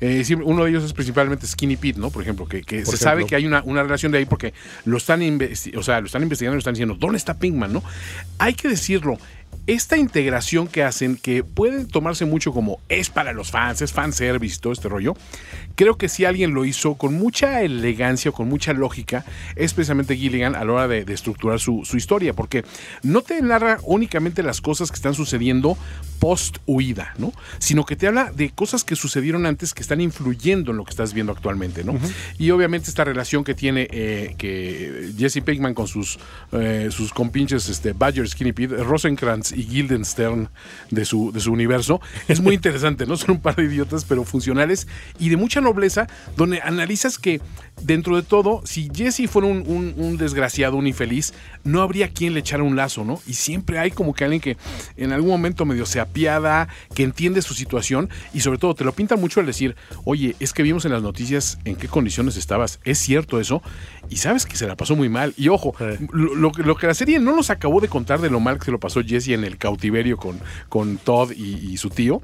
Eh, 0.02 0.24
uno 0.44 0.63
de 0.63 0.70
ellos 0.72 0.84
es 0.84 0.94
principalmente 0.94 1.46
Skinny 1.48 1.76
Pete, 1.78 2.00
¿no? 2.00 2.10
Por 2.10 2.22
ejemplo, 2.22 2.46
que, 2.48 2.62
que 2.63 2.86
se 2.86 2.98
sabe 2.98 3.26
que 3.26 3.36
hay 3.36 3.46
una, 3.46 3.62
una 3.66 3.84
relación 3.84 4.12
de 4.12 4.18
ahí 4.20 4.26
porque 4.26 4.54
lo 4.86 4.98
están, 4.98 5.22
investi- 5.22 5.76
o 5.78 5.84
sea, 5.84 5.92
lo 5.99 6.08
están 6.08 6.23
investigando 6.23 6.56
lo 6.56 6.60
están 6.60 6.73
diciendo, 6.73 6.95
¿dónde 6.99 7.17
está 7.17 7.36
Pinkman, 7.36 7.73
no? 7.73 7.84
Hay 8.39 8.53
que 8.53 8.67
decirlo. 8.67 9.17
Esta 9.65 9.95
integración 9.97 10.67
que 10.67 10.84
hacen, 10.84 11.15
que 11.15 11.43
puede 11.43 11.86
tomarse 11.86 12.26
mucho 12.26 12.52
como 12.52 12.80
es 12.89 13.10
para 13.10 13.32
los 13.32 13.52
fans, 13.52 13.82
es 13.82 13.93
fanservice 13.93 14.58
y 14.58 14.60
todo 14.60 14.73
este 14.73 14.89
rollo, 14.89 15.15
creo 15.76 15.97
que 15.97 16.10
si 16.10 16.26
alguien 16.26 16.54
lo 16.54 16.65
hizo 16.65 16.95
con 16.95 17.13
mucha 17.13 17.62
elegancia 17.62 18.32
o 18.32 18.34
con 18.34 18.49
mucha 18.49 18.73
lógica, 18.73 19.23
es 19.56 19.73
precisamente 19.73 20.17
Gilligan 20.17 20.56
a 20.56 20.65
la 20.65 20.73
hora 20.73 20.88
de, 20.88 21.06
de 21.06 21.13
estructurar 21.13 21.62
su, 21.62 21.86
su 21.86 21.95
historia, 21.95 22.34
porque 22.34 22.65
no 23.04 23.21
te 23.21 23.41
narra 23.41 23.80
únicamente 23.84 24.43
las 24.43 24.60
cosas 24.60 24.91
que 24.91 24.95
están 24.95 25.13
sucediendo 25.13 25.78
post 26.19 26.58
huida, 26.65 27.13
¿no? 27.17 27.34
Sino 27.60 27.86
que 27.86 27.95
te 27.95 28.08
habla 28.08 28.32
de 28.32 28.49
cosas 28.49 28.84
que 28.84 28.95
sucedieron 28.95 29.45
antes 29.45 29.73
que 29.73 29.82
están 29.82 30.02
influyendo 30.02 30.71
en 30.71 30.78
lo 30.78 30.86
que 30.86 30.91
estás 30.91 31.13
viendo 31.13 31.32
actualmente, 31.32 31.84
¿no? 31.84 31.97
Y 32.38 32.52
obviamente 32.52 32.89
esta 32.89 33.04
relación 33.04 33.43
que 33.43 33.54
tiene 33.54 33.88
eh, 33.91 34.36
que 34.38 35.12
Jesse 35.17 35.41
Pinkman 35.43 35.73
con 35.73 35.88
sus, 35.88 36.19
eh, 36.52 36.89
sus 36.91 37.13
compinches 37.13 37.69
este, 37.69 37.93
Badger, 37.93 38.28
Skinny 38.28 38.52
Pete, 38.52 38.76
Rosenkrantz 38.78 39.53
y 39.56 39.66
Guildenstern 39.66 40.50
de 40.92 41.06
su, 41.06 41.32
de 41.32 41.39
su 41.39 41.52
universo, 41.52 42.02
es 42.28 42.42
muy 42.42 42.56
interesante, 42.63 43.06
¿no? 43.06 43.18
Son 43.18 43.32
un 43.32 43.42
par 43.42 43.56
de 43.56 43.63
idiotas, 43.63 44.06
pero 44.06 44.24
funcionales 44.24 44.88
y 45.20 45.30
de 45.30 45.38
mucha 45.38 45.62
nobleza, 45.62 46.08
donde 46.38 46.62
analizas 46.62 47.18
que 47.18 47.42
dentro 47.82 48.16
de 48.16 48.24
todo, 48.24 48.62
si 48.66 48.90
Jesse 48.94 49.28
fuera 49.30 49.48
un, 49.48 49.64
un- 49.68 49.94
un 49.98 50.18
desgraciado, 50.18 50.78
un 50.78 50.88
infeliz, 50.88 51.34
no 51.64 51.82
habría 51.82 52.10
quien 52.10 52.34
le 52.34 52.40
echara 52.40 52.64
un 52.64 52.76
lazo, 52.76 53.04
¿no? 53.04 53.20
Y 53.28 53.34
siempre 53.34 53.80
hay 53.80 53.92
como 53.92 54.14
que 54.14 54.24
alguien 54.24 54.42
que 54.42 54.58
en 54.96 55.12
algún 55.12 55.30
momento 55.32 55.66
medio 55.66 55.86
se 55.86 56.00
apiada, 56.00 56.70
que 56.96 57.04
entiende 57.04 57.42
su 57.42 57.54
situación 57.54 58.10
y 58.34 58.40
sobre 58.42 58.58
todo 58.58 58.74
te 58.76 58.84
lo 58.86 58.94
pintan 58.94 59.20
mucho 59.20 59.40
al 59.40 59.46
decir, 59.46 59.76
oye, 60.06 60.36
es 60.40 60.54
que 60.54 60.64
vimos 60.64 60.86
en 60.86 60.92
las 60.94 61.02
noticias 61.04 61.58
en 61.66 61.76
qué 61.76 61.88
condiciones 61.88 62.38
estabas, 62.38 62.80
es 62.86 63.00
cierto 63.00 63.40
eso, 63.40 63.62
y 64.10 64.18
sabes 64.18 64.46
que 64.46 64.56
se 64.56 64.68
la 64.68 64.76
pasó 64.76 64.96
muy 64.96 65.10
mal. 65.10 65.34
Y 65.38 65.50
ojo, 65.50 65.76
Sí. 65.78 66.08
lo, 66.12 66.36
lo 66.36 66.52
que- 66.52 66.64
lo 66.64 66.76
que 66.76 66.88
la 66.88 66.94
serie 66.94 67.20
no 67.20 67.36
nos 67.36 67.50
acabó 67.50 67.82
de 67.82 67.88
contar 67.90 68.22
de 68.22 68.30
lo 68.30 68.40
mal 68.40 68.60
que 68.60 68.66
se 68.66 68.72
lo 68.72 68.80
pasó 68.80 69.02
Jesse 69.04 69.30
en 69.30 69.44
el 69.44 69.58
cautiverio 69.58 70.16
con, 70.18 70.40
con 70.70 70.98
Todd 70.98 71.32
y, 71.32 71.56
y 71.72 71.78
su 71.78 71.90
tío. 71.90 72.22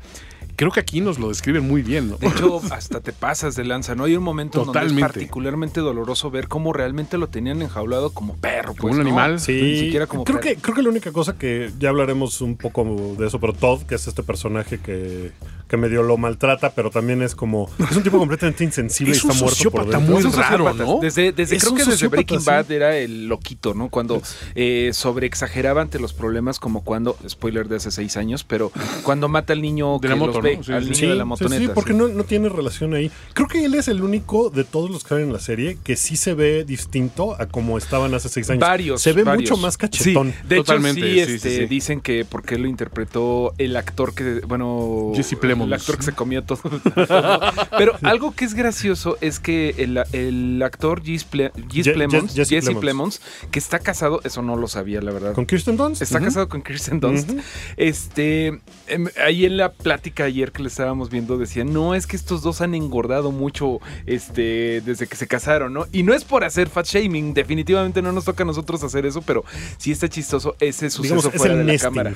Creo 0.59 0.71
que 0.71 0.81
aquí 0.81 0.99
nos 0.99 1.19
lo 1.19 1.29
describen 1.29 1.65
muy 1.65 1.81
bien, 1.81 2.09
¿no? 2.09 2.17
De 2.17 2.27
hecho, 2.27 2.61
hasta 2.73 2.99
te 2.99 3.13
pasas 3.13 3.55
de 3.55 3.63
lanza, 3.63 3.95
¿no? 3.95 4.03
Hay 4.03 4.17
un 4.17 4.23
momento 4.25 4.59
en 4.59 4.65
donde 4.65 4.87
es 4.87 4.93
particularmente 4.99 5.79
doloroso 5.79 6.31
ver 6.31 6.49
cómo 6.49 6.73
realmente 6.73 7.17
lo 7.17 7.27
tenían 7.27 7.61
enjaulado 7.61 8.09
como 8.09 8.35
perro. 8.35 8.75
Como 8.75 8.81
pues, 8.81 8.95
un 8.95 8.97
¿no? 8.97 9.07
animal. 9.07 9.39
Sí, 9.39 9.53
Ni 9.53 9.79
siquiera 9.79 10.05
como 10.05 10.25
creo 10.25 10.41
perro. 10.41 10.55
que, 10.55 10.61
creo 10.61 10.75
que 10.75 10.81
la 10.81 10.89
única 10.89 11.13
cosa 11.13 11.37
que 11.37 11.71
ya 11.79 11.87
hablaremos 11.87 12.41
un 12.41 12.57
poco 12.57 13.15
de 13.17 13.27
eso, 13.27 13.39
pero 13.39 13.53
Todd, 13.53 13.83
que 13.83 13.95
es 13.95 14.05
este 14.05 14.21
personaje 14.21 14.79
que, 14.79 15.31
que 15.69 15.77
medio 15.77 16.03
lo 16.03 16.17
maltrata, 16.17 16.71
pero 16.71 16.89
también 16.89 17.21
es 17.21 17.35
como. 17.35 17.69
Es 17.89 17.95
un 17.95 18.03
tipo 18.03 18.17
completamente 18.17 18.63
insensible 18.63 19.13
Es 19.13 19.23
y 19.23 19.27
está 19.27 19.33
un 19.33 19.39
muerto 19.39 19.71
por 19.71 19.81
dentro. 19.87 20.01
muy 20.01 20.23
raro. 20.23 20.73
¿no? 20.73 20.99
Desde, 20.99 21.31
desde 21.31 21.55
Es 21.55 21.61
creo 21.63 21.73
un 21.73 21.77
que 21.77 21.85
desde 21.85 22.07
Breaking 22.07 22.39
sí. 22.41 22.45
Bad 22.47 22.71
era 22.71 22.97
el 22.97 23.27
loquito, 23.27 23.73
¿no? 23.73 23.89
Cuando 23.89 24.21
eh, 24.55 24.89
sobreexageraba 24.93 25.81
ante 25.81 25.99
los 25.99 26.13
problemas, 26.13 26.59
como 26.59 26.83
cuando, 26.83 27.17
spoiler 27.27 27.67
de 27.69 27.75
hace 27.77 27.91
seis 27.91 28.17
años, 28.17 28.43
pero 28.43 28.71
cuando 29.03 29.29
mata 29.29 29.53
al 29.53 29.61
niño 29.61 29.99
De 29.99 30.09
la 30.09 30.15
los 30.15 30.27
moto, 30.27 30.41
ve, 30.41 30.57
¿no? 30.57 30.63
Sí, 30.63 30.71
al 30.73 30.83
sí. 30.83 30.89
niño 30.89 30.99
Sí, 30.99 31.05
de 31.07 31.15
la 31.15 31.23
sí, 31.23 31.29
motoneta. 31.29 31.61
sí, 31.65 31.71
porque 31.73 31.91
sí. 31.93 31.97
No, 31.99 32.07
no 32.07 32.23
tiene 32.23 32.49
relación 32.49 32.93
ahí. 32.95 33.11
Creo 33.33 33.47
que 33.47 33.63
él 33.63 33.75
es 33.75 33.87
el 33.87 34.01
único 34.01 34.49
de 34.49 34.63
todos 34.63 34.89
los 34.89 35.03
que 35.03 35.09
salen 35.09 35.27
en 35.27 35.33
la 35.33 35.39
serie 35.39 35.77
que 35.83 35.95
sí 35.95 36.15
se 36.15 36.33
ve 36.33 36.63
distinto 36.65 37.35
a 37.39 37.45
como 37.45 37.77
estaban 37.77 38.13
hace 38.15 38.27
seis 38.29 38.49
años. 38.49 38.61
Varios. 38.61 39.01
Se 39.03 39.13
ve 39.13 39.23
varios. 39.23 39.51
mucho 39.51 39.61
más 39.61 39.77
cachetón. 39.77 40.31
Sí, 40.31 40.47
de 40.47 40.55
Totalmente, 40.57 40.99
hecho, 41.01 41.25
sí, 41.25 41.25
sí, 41.27 41.35
este, 41.35 41.49
sí, 41.49 41.55
sí. 41.57 41.65
dicen 41.67 42.01
que 42.01 42.25
porque 42.25 42.57
lo 42.57 42.67
interpretó 42.67 43.53
el 43.59 43.75
actor 43.77 44.15
que, 44.15 44.41
bueno, 44.47 45.11
Jesse 45.15 45.35
Plemons. 45.39 45.58
El 45.65 45.73
actor 45.73 45.97
que 45.97 46.03
se 46.03 46.13
comió 46.13 46.43
todo. 46.43 46.61
Pero 47.77 47.95
algo 48.03 48.33
que 48.33 48.45
es 48.45 48.53
gracioso 48.53 49.17
es 49.21 49.39
que 49.39 49.75
el, 49.77 50.01
el 50.13 50.61
actor 50.63 51.03
Jesse, 51.03 51.25
Ple- 51.29 51.51
Jesse 51.71 51.87
Je- 51.87 51.93
Plemons, 51.93 52.33
Jesse 52.35 52.75
Plemons. 52.79 53.21
Que 53.51 53.59
está 53.59 53.79
casado, 53.79 54.21
eso 54.23 54.41
no 54.41 54.55
lo 54.55 54.67
sabía, 54.67 55.01
la 55.01 55.11
verdad. 55.11 55.33
¿Con 55.33 55.45
Kirsten 55.45 55.77
Dunst? 55.77 56.01
Está 56.01 56.19
casado 56.19 56.49
con 56.49 56.61
Kirsten 56.61 56.99
Dunst. 56.99 57.29
Este, 57.77 58.59
em, 58.87 59.07
ahí 59.23 59.45
en 59.45 59.57
la 59.57 59.71
plática 59.71 60.25
ayer 60.25 60.51
que 60.51 60.61
le 60.61 60.67
estábamos 60.67 61.09
viendo 61.09 61.37
decía, 61.37 61.63
no, 61.63 61.95
es 61.95 62.05
que 62.07 62.15
estos 62.15 62.41
dos 62.41 62.61
han 62.61 62.75
engordado 62.75 63.31
mucho 63.31 63.79
este, 64.05 64.81
desde 64.81 65.07
que 65.07 65.15
se 65.15 65.27
casaron, 65.27 65.73
¿no? 65.73 65.85
Y 65.91 66.03
no 66.03 66.13
es 66.13 66.23
por 66.23 66.43
hacer 66.43 66.69
fat 66.69 66.85
shaming, 66.85 67.33
definitivamente 67.33 68.01
no 68.01 68.11
nos 68.11 68.25
toca 68.25 68.43
a 68.43 68.45
nosotros 68.45 68.83
hacer 68.83 69.05
eso, 69.05 69.21
pero 69.21 69.43
sí 69.77 69.91
está 69.91 70.07
chistoso 70.09 70.55
ese 70.59 70.89
suceso 70.89 71.15
Digamos, 71.15 71.25
es 71.33 71.37
fuera 71.39 71.53
el 71.59 71.65
de 71.65 71.73
la 71.73 71.79
cámara. 71.79 72.13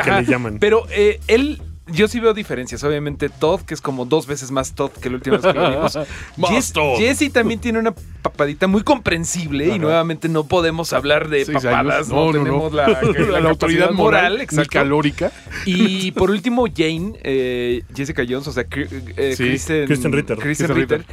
ajá, 0.00 0.20
le 0.20 0.26
llaman. 0.26 0.58
Pero 0.58 0.86
eh, 0.90 1.20
él... 1.28 1.62
Yo 1.88 2.08
sí 2.08 2.18
veo 2.18 2.34
diferencias. 2.34 2.82
Obviamente, 2.82 3.28
Todd, 3.28 3.60
que 3.60 3.74
es 3.74 3.80
como 3.80 4.04
dos 4.04 4.26
veces 4.26 4.50
más 4.50 4.74
Todd 4.74 4.90
que 4.90 5.08
la 5.08 5.16
última 5.16 5.36
vez 5.36 5.46
que 5.46 5.58
lo 5.58 5.70
vimos. 5.70 5.98
Jess-. 6.48 6.72
Jesse 6.98 7.32
también 7.32 7.60
tiene 7.60 7.78
una 7.78 7.94
papadita 8.22 8.66
muy 8.66 8.82
comprensible 8.82 9.68
y 9.68 9.78
nuevamente 9.78 10.28
no 10.28 10.44
podemos 10.44 10.92
hablar 10.92 11.28
de 11.28 11.44
Seis 11.44 11.62
papadas. 11.62 12.08
No, 12.08 12.32
tenemos 12.32 12.72
la, 12.72 12.88
la 13.30 13.40
la, 13.40 13.48
autoridad 13.50 13.92
moral, 13.92 14.38
ni 14.38 14.42
exacto. 14.42 14.70
calórica. 14.72 15.30
Y 15.64 16.10
por 16.12 16.30
último, 16.30 16.66
Jane, 16.66 17.12
eh, 17.22 17.82
Jessica 17.94 18.24
Jones, 18.28 18.48
o 18.48 18.52
sea, 18.52 18.64
eh, 18.68 19.34
Sí, 19.36 19.44
Kristen, 19.44 19.86
Kristen 19.86 20.12
Ritter. 20.12 20.38
Kristen 20.38 20.66
Kristen 20.66 21.00
Ritter. 21.00 21.06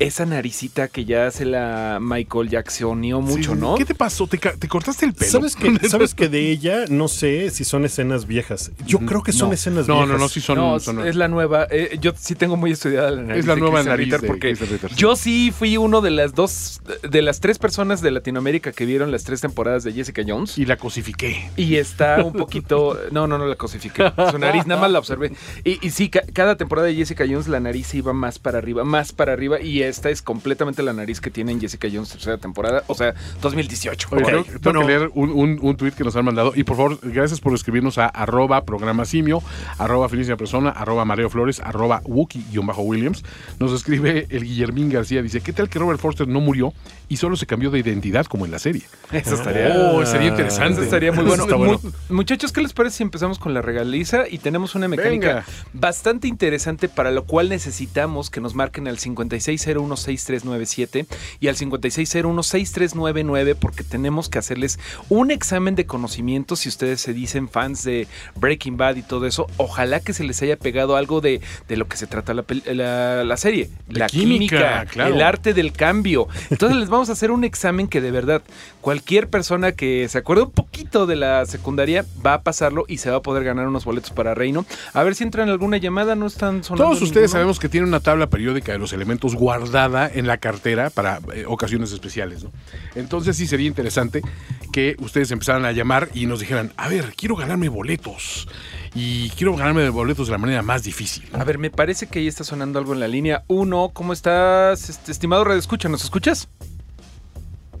Esa 0.00 0.26
naricita 0.26 0.88
que 0.88 1.04
ya 1.04 1.30
se 1.30 1.44
la 1.44 1.98
Michael 2.00 2.48
Jacksonió 2.50 3.20
mucho, 3.20 3.54
Sí, 3.54 3.60
¿no? 3.60 3.76
¿Qué 3.76 3.84
te 3.84 3.94
pasó? 3.94 4.26
¿Te, 4.26 4.38
cortaste 4.68 5.06
el 5.06 5.12
pelo? 5.14 5.30
¿Sabes 5.30 5.54
que, 5.54 5.78
¿Sabes 5.88 6.14
que 6.14 6.28
de 6.28 6.50
ella 6.50 6.86
no 6.88 7.06
sé 7.06 7.48
si 7.50 7.64
son 7.64 7.84
escenas 7.84 8.26
viejas? 8.26 8.72
Yo 8.86 8.98
creo 8.98 9.22
que 9.22 9.32
son 9.32 9.48
No. 9.50 9.54
escenas 9.54 9.86
No, 9.86 9.98
viejas. 9.98 10.08
no, 10.12 10.18
no, 10.18 10.28
sí 10.28 10.40
son. 10.40 10.58
no, 10.58 10.80
son- 10.80 11.06
es 11.06 11.14
la 11.14 11.28
nueva. 11.28 11.68
eh, 11.70 11.96
yo 12.00 12.12
sí 12.16 12.34
tengo 12.34 12.56
muy 12.56 12.72
estudiada 12.72 13.12
la 13.12 13.22
nariz. 13.22 13.40
Es 13.40 13.46
la 13.46 13.54
de 13.54 13.60
nueva 13.60 13.82
nariz 13.84 14.10
de 14.10 14.18
porque 14.26 14.56
sí. 14.56 14.64
yo 14.96 15.14
sí 15.14 15.52
fui 15.56 15.76
uno 15.76 16.00
de 16.00 16.10
las 16.10 16.34
dos, 16.34 16.80
de 17.08 17.22
las 17.22 17.38
tres 17.38 17.60
personas 17.60 18.00
de 18.00 18.10
Latinoamérica 18.10 18.72
que 18.72 18.86
vieron 18.86 19.12
las 19.12 19.22
tres 19.22 19.40
temporadas 19.42 19.84
de 19.84 19.92
Jessica 19.92 20.22
Jones. 20.26 20.58
Y 20.58 20.66
la 20.66 20.76
cosifiqué. 20.76 21.50
Y 21.56 21.76
está 21.76 22.24
un 22.24 22.32
poquito. 22.32 22.98
No, 23.12 23.28
no, 23.28 23.38
no 23.38 23.46
la 23.46 23.54
cosifiqué. 23.54 24.12
Su 24.32 24.38
nariz 24.40 24.66
nada 24.66 24.80
más 24.80 24.90
la 24.90 24.98
observé. 24.98 25.32
Y, 25.62 25.78
y 25.86 25.90
sí, 25.90 26.08
ca- 26.10 26.24
cada 26.32 26.56
temporada 26.56 26.88
de 26.88 26.96
Jessica 26.96 27.24
Jones 27.28 27.46
la 27.46 27.60
nariz 27.60 27.94
iba 27.94 28.12
más 28.12 28.40
para 28.40 28.58
arriba, 28.58 28.82
más 28.82 29.12
para 29.12 29.32
arriba. 29.32 29.60
Y 29.60 29.83
esta 29.88 30.10
es 30.10 30.22
completamente 30.22 30.82
la 30.82 30.92
nariz 30.92 31.20
que 31.20 31.30
tiene 31.30 31.52
en 31.52 31.60
Jessica 31.60 31.88
Jones 31.92 32.10
tercera 32.10 32.38
temporada. 32.38 32.82
O 32.86 32.94
sea, 32.94 33.14
2018. 33.40 34.08
Oye, 34.12 34.24
tengo, 34.24 34.44
bueno. 34.62 34.80
que 34.80 34.86
leer 34.86 35.10
un, 35.14 35.30
un, 35.30 35.58
un 35.60 35.76
tweet 35.76 35.92
que 35.92 36.04
nos 36.04 36.16
han 36.16 36.24
mandado. 36.24 36.52
Y 36.54 36.64
por 36.64 36.76
favor, 36.76 36.98
gracias 37.02 37.40
por 37.40 37.54
escribirnos 37.54 37.98
a 37.98 38.06
arroba 38.06 38.64
programa 38.64 39.04
simio, 39.04 39.42
arroba 39.78 40.08
finísima 40.08 40.36
persona, 40.36 40.70
arroba 40.70 41.04
Mareo 41.04 41.30
Flores, 41.30 41.60
arroba 41.60 42.00
Wookie-Williams. 42.04 43.22
Nos 43.58 43.72
escribe 43.72 44.26
el 44.30 44.44
Guillermín 44.44 44.90
García. 44.90 45.22
Dice: 45.22 45.40
¿Qué 45.40 45.52
tal 45.52 45.68
que 45.68 45.78
Robert 45.78 46.00
Forster 46.00 46.26
no 46.28 46.40
murió 46.40 46.72
y 47.08 47.16
solo 47.16 47.36
se 47.36 47.46
cambió 47.46 47.70
de 47.70 47.78
identidad 47.78 48.26
como 48.26 48.44
en 48.44 48.50
la 48.50 48.58
serie? 48.58 48.82
Eso 49.12 49.34
estaría. 49.34 49.74
Oh, 49.76 50.04
sería 50.06 50.28
interesante. 50.28 50.72
Eso 50.74 50.82
estaría 50.82 51.12
muy 51.12 51.24
bueno. 51.24 51.44
Está 51.44 51.56
bueno. 51.56 51.80
Mu- 51.82 52.16
muchachos, 52.16 52.52
¿qué 52.52 52.60
les 52.62 52.72
parece 52.72 52.98
si 52.98 53.02
empezamos 53.02 53.38
con 53.38 53.54
la 53.54 53.62
regaliza? 53.62 54.28
Y 54.28 54.38
tenemos 54.38 54.74
una 54.74 54.88
mecánica 54.88 55.26
Venga. 55.28 55.44
bastante 55.72 56.28
interesante 56.28 56.88
para 56.88 57.10
lo 57.10 57.24
cual 57.24 57.48
necesitamos 57.48 58.30
que 58.30 58.40
nos 58.40 58.54
marquen 58.54 58.88
al 58.88 58.98
56016397 59.74 61.06
y 61.40 61.48
al 61.48 61.56
56016399 61.56 63.56
porque 63.58 63.84
tenemos 63.84 64.28
que 64.28 64.38
hacerles 64.38 64.78
un 65.08 65.30
examen 65.30 65.74
de 65.74 65.86
conocimiento 65.86 66.56
si 66.56 66.68
ustedes 66.68 67.00
se 67.00 67.12
dicen 67.12 67.48
fans 67.48 67.82
de 67.84 68.06
Breaking 68.36 68.76
Bad 68.76 68.96
y 68.96 69.02
todo 69.02 69.26
eso. 69.26 69.46
Ojalá 69.56 70.00
que 70.00 70.12
se 70.12 70.24
les 70.24 70.40
haya 70.42 70.56
pegado 70.56 70.96
algo 70.96 71.20
de, 71.20 71.40
de 71.68 71.76
lo 71.76 71.88
que 71.88 71.96
se 71.96 72.06
trata 72.06 72.34
la, 72.34 72.44
la- 72.72 73.24
la 73.24 73.36
serie. 73.36 73.70
De 73.88 74.00
la 74.00 74.06
química, 74.06 74.56
química, 74.56 74.86
claro. 74.86 75.14
el 75.14 75.22
arte 75.22 75.54
del 75.54 75.72
cambio. 75.72 76.28
Entonces 76.50 76.78
les 76.78 76.88
vamos 76.88 77.08
a 77.08 77.12
hacer 77.12 77.30
un 77.30 77.44
examen 77.44 77.88
que 77.88 78.00
de 78.00 78.10
verdad 78.10 78.42
cualquier 78.80 79.28
persona 79.28 79.72
que 79.72 80.08
se 80.08 80.18
acuerde 80.18 80.44
un 80.44 80.50
poquito 80.50 81.06
de 81.06 81.16
la 81.16 81.44
secundaria 81.46 82.04
va 82.24 82.34
a 82.34 82.42
pasarlo 82.42 82.84
y 82.88 82.98
se 82.98 83.10
va 83.10 83.16
a 83.18 83.22
poder 83.22 83.44
ganar 83.44 83.66
unos 83.68 83.84
boletos 83.84 84.10
para 84.10 84.34
Reino. 84.34 84.64
A 84.92 85.02
ver 85.02 85.14
si 85.14 85.24
entran 85.24 85.48
alguna 85.48 85.76
llamada, 85.78 86.14
no 86.14 86.26
están 86.26 86.62
sonando. 86.64 86.84
Todos 86.90 87.02
ustedes 87.02 87.14
ninguno? 87.14 87.28
sabemos 87.32 87.58
que 87.58 87.68
tiene 87.68 87.86
una 87.86 88.00
tabla 88.00 88.28
periódica 88.28 88.72
de 88.72 88.78
los 88.78 88.92
elementos 88.92 89.34
guardada 89.64 90.10
en 90.12 90.26
la 90.26 90.36
cartera 90.36 90.90
para 90.90 91.20
eh, 91.34 91.44
ocasiones 91.46 91.90
especiales, 91.92 92.44
¿no? 92.44 92.52
Entonces 92.94 93.36
sí 93.36 93.46
sería 93.46 93.66
interesante 93.66 94.20
que 94.72 94.94
ustedes 94.98 95.30
empezaran 95.30 95.64
a 95.64 95.72
llamar 95.72 96.08
y 96.12 96.26
nos 96.26 96.40
dijeran, 96.40 96.72
a 96.76 96.88
ver, 96.88 97.14
quiero 97.16 97.34
ganarme 97.36 97.68
boletos. 97.68 98.46
Y 98.94 99.30
quiero 99.30 99.56
ganarme 99.56 99.88
boletos 99.88 100.28
de 100.28 100.32
la 100.32 100.38
manera 100.38 100.62
más 100.62 100.84
difícil. 100.84 101.24
A 101.32 101.42
ver, 101.44 101.58
me 101.58 101.70
parece 101.70 102.06
que 102.06 102.20
ahí 102.20 102.28
está 102.28 102.44
sonando 102.44 102.78
algo 102.78 102.92
en 102.92 103.00
la 103.00 103.08
línea. 103.08 103.42
Uno, 103.48 103.90
¿cómo 103.92 104.12
estás, 104.12 104.88
este, 104.88 105.10
estimado 105.10 105.44
Radio 105.44 105.58
Escucha? 105.58 105.88
¿Nos 105.88 106.04
escuchas? 106.04 106.48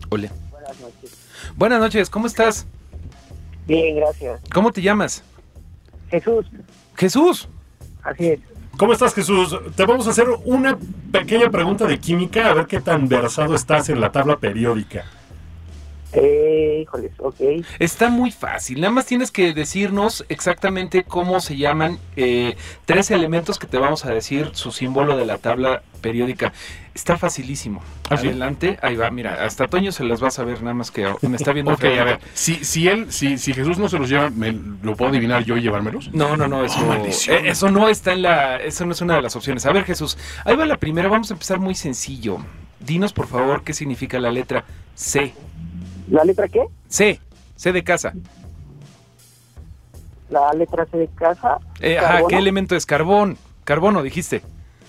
Hola. 0.08 0.30
Buenas 0.50 0.80
noches. 0.80 1.18
Buenas 1.56 1.80
noches, 1.80 2.10
¿cómo 2.10 2.26
estás? 2.26 2.66
Bien, 3.68 3.96
gracias. 3.96 4.40
¿Cómo 4.52 4.72
te 4.72 4.82
llamas? 4.82 5.22
Jesús, 6.10 6.46
Jesús. 6.96 7.48
así 8.02 8.28
es. 8.28 8.53
¿Cómo 8.76 8.92
estás, 8.92 9.14
Jesús? 9.14 9.56
Te 9.76 9.86
vamos 9.86 10.06
a 10.08 10.10
hacer 10.10 10.26
una 10.44 10.76
pequeña 11.12 11.48
pregunta 11.48 11.86
de 11.86 11.98
química, 11.98 12.50
a 12.50 12.54
ver 12.54 12.66
qué 12.66 12.80
tan 12.80 13.08
versado 13.08 13.54
estás 13.54 13.88
en 13.88 14.00
la 14.00 14.10
tabla 14.10 14.38
periódica. 14.38 15.04
Eh, 16.14 16.80
híjoles, 16.82 17.12
ok. 17.18 17.36
Está 17.78 18.08
muy 18.08 18.30
fácil, 18.30 18.80
nada 18.80 18.92
más 18.92 19.06
tienes 19.06 19.30
que 19.30 19.52
decirnos 19.52 20.24
exactamente 20.28 21.04
cómo 21.04 21.40
se 21.40 21.56
llaman 21.56 21.98
eh, 22.16 22.56
tres 22.84 23.10
elementos 23.10 23.58
que 23.58 23.66
te 23.66 23.78
vamos 23.78 24.04
a 24.04 24.10
decir 24.10 24.50
su 24.52 24.70
símbolo 24.70 25.16
de 25.16 25.26
la 25.26 25.38
tabla 25.38 25.82
periódica. 26.00 26.52
Está 26.94 27.18
facilísimo. 27.18 27.82
¿Ah, 28.08 28.16
sí? 28.16 28.28
Adelante, 28.28 28.78
ahí 28.80 28.94
va, 28.94 29.10
mira, 29.10 29.44
hasta 29.44 29.66
Toño 29.66 29.90
se 29.90 30.04
las 30.04 30.20
vas 30.20 30.38
a 30.38 30.44
ver, 30.44 30.62
nada 30.62 30.74
más 30.74 30.92
que 30.92 31.12
me 31.22 31.36
está 31.36 31.52
viendo. 31.52 31.72
Ok, 31.72 31.84
a 31.84 32.04
ver, 32.04 32.20
si, 32.34 32.64
si 32.64 32.86
él, 32.86 33.10
si, 33.10 33.36
si 33.36 33.52
Jesús 33.52 33.78
no 33.78 33.88
se 33.88 33.98
los 33.98 34.08
lleva, 34.08 34.30
¿me, 34.30 34.52
¿lo 34.52 34.94
puedo 34.94 35.10
adivinar 35.10 35.42
yo 35.44 35.56
y 35.56 35.62
llevármelos? 35.62 36.14
No, 36.14 36.36
no, 36.36 36.46
no, 36.46 36.64
eso, 36.64 36.78
Oh, 36.86 36.94
eh, 37.04 37.42
eso 37.46 37.70
no 37.70 37.88
está 37.88 38.12
en 38.12 38.22
la, 38.22 38.58
eso 38.58 38.86
no 38.86 38.92
es 38.92 39.00
una 39.00 39.16
de 39.16 39.22
las 39.22 39.34
opciones. 39.34 39.66
A 39.66 39.72
ver, 39.72 39.84
Jesús, 39.84 40.16
ahí 40.44 40.54
va 40.54 40.66
la 40.66 40.76
primera, 40.76 41.08
vamos 41.08 41.30
a 41.30 41.34
empezar 41.34 41.58
muy 41.58 41.74
sencillo. 41.74 42.38
Dinos, 42.78 43.12
por 43.12 43.26
favor, 43.26 43.64
qué 43.64 43.72
significa 43.72 44.20
la 44.20 44.30
letra 44.30 44.64
C. 44.94 45.34
¿La 46.08 46.24
letra 46.24 46.48
qué? 46.48 46.64
C, 46.88 47.20
C 47.56 47.72
de 47.72 47.82
casa. 47.84 48.12
La 50.30 50.52
letra 50.52 50.86
C 50.90 50.96
de 50.98 51.08
casa. 51.08 51.58
Eh, 51.80 51.98
ajá. 51.98 52.22
¿qué 52.28 52.36
elemento 52.36 52.74
es? 52.76 52.86
Carbón. 52.86 53.36
Carbono, 53.64 54.02
dijiste. 54.02 54.42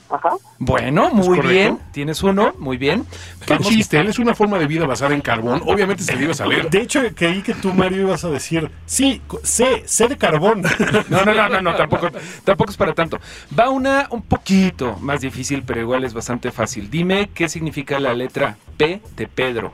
Ajá. 0.09 0.35
Bueno, 0.59 1.09
muy 1.09 1.39
bien. 1.39 1.79
Tienes 1.91 2.21
uno, 2.21 2.53
muy 2.59 2.77
bien. 2.77 3.05
¿Qué 3.45 3.55
Vamos- 3.55 3.67
chiste? 3.69 3.99
Él 3.99 4.07
es 4.07 4.19
una 4.19 4.35
forma 4.35 4.59
de 4.59 4.67
vida 4.67 4.85
basada 4.85 5.15
en 5.15 5.21
carbón. 5.21 5.63
Obviamente 5.65 6.03
se 6.03 6.15
le 6.15 6.23
iba 6.23 6.31
a 6.31 6.35
saber. 6.35 6.69
De 6.69 6.81
hecho, 6.81 7.01
creí 7.15 7.41
que 7.41 7.55
tú, 7.55 7.73
Mario, 7.73 8.01
ibas 8.03 8.23
a 8.23 8.29
decir, 8.29 8.69
sí, 8.85 9.21
C, 9.43 9.83
C 9.85 10.07
de 10.07 10.17
carbón. 10.17 10.61
No, 11.09 11.25
no, 11.25 11.33
no, 11.33 11.49
no, 11.49 11.61
no, 11.61 11.75
tampoco, 11.75 12.09
tampoco 12.43 12.71
es 12.71 12.77
para 12.77 12.93
tanto. 12.93 13.17
Va 13.57 13.69
una 13.69 14.07
un 14.11 14.21
poquito 14.21 14.95
más 15.01 15.21
difícil, 15.21 15.63
pero 15.63 15.81
igual 15.81 16.03
es 16.03 16.13
bastante 16.13 16.51
fácil. 16.51 16.89
Dime 16.89 17.29
qué 17.33 17.49
significa 17.49 17.99
la 17.99 18.13
letra 18.13 18.57
P 18.77 19.01
de 19.15 19.27
Pedro. 19.27 19.73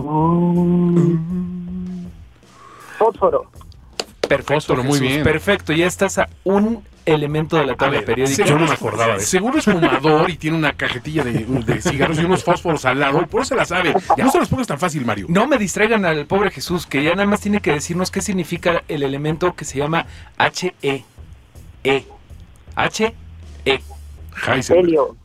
Mm. 0.00 2.06
Fósforo. 2.98 3.50
Perfecto, 4.28 4.54
Fósforo, 4.54 4.84
muy 4.84 4.98
Jesús, 4.98 5.08
bien. 5.08 5.22
Perfecto, 5.24 5.72
ya 5.72 5.86
estás 5.86 6.18
a 6.18 6.28
un 6.44 6.82
elemento 7.04 7.56
de 7.56 7.66
la 7.66 7.74
tabla 7.74 7.98
ver, 7.98 8.06
periódica. 8.06 8.44
Yo 8.44 8.58
no 8.58 8.66
me 8.66 8.72
acordaba 8.72 9.14
de 9.14 9.18
eso. 9.18 9.26
Seguro 9.26 9.58
es 9.58 9.64
fumador 9.64 10.30
y 10.30 10.36
tiene 10.36 10.56
una 10.56 10.72
cajetilla 10.72 11.24
de, 11.24 11.32
de 11.32 11.82
cigarros 11.82 12.18
y 12.18 12.24
unos 12.24 12.44
fósforos 12.44 12.84
al 12.84 13.00
lado. 13.00 13.26
Por 13.26 13.42
eso 13.42 13.50
se 13.50 13.56
la 13.56 13.64
sabe. 13.64 13.94
No 14.16 14.30
se 14.30 14.38
los 14.38 14.48
pongas 14.48 14.68
tan 14.68 14.78
fácil, 14.78 15.04
Mario. 15.04 15.26
No 15.28 15.46
me 15.46 15.58
distraigan 15.58 16.04
al 16.04 16.26
pobre 16.26 16.50
Jesús, 16.50 16.86
que 16.86 17.02
ya 17.02 17.10
nada 17.10 17.26
más 17.26 17.40
tiene 17.40 17.60
que 17.60 17.72
decirnos 17.72 18.10
qué 18.10 18.22
significa 18.22 18.84
el 18.88 19.02
elemento 19.02 19.54
que 19.54 19.64
se 19.64 19.78
llama 19.78 20.06
HE. 20.38 21.04
E. 21.84 22.04
H 22.76 23.14
E. 23.64 23.80
Heisenberg. 24.46 24.86
Helio. 24.86 25.16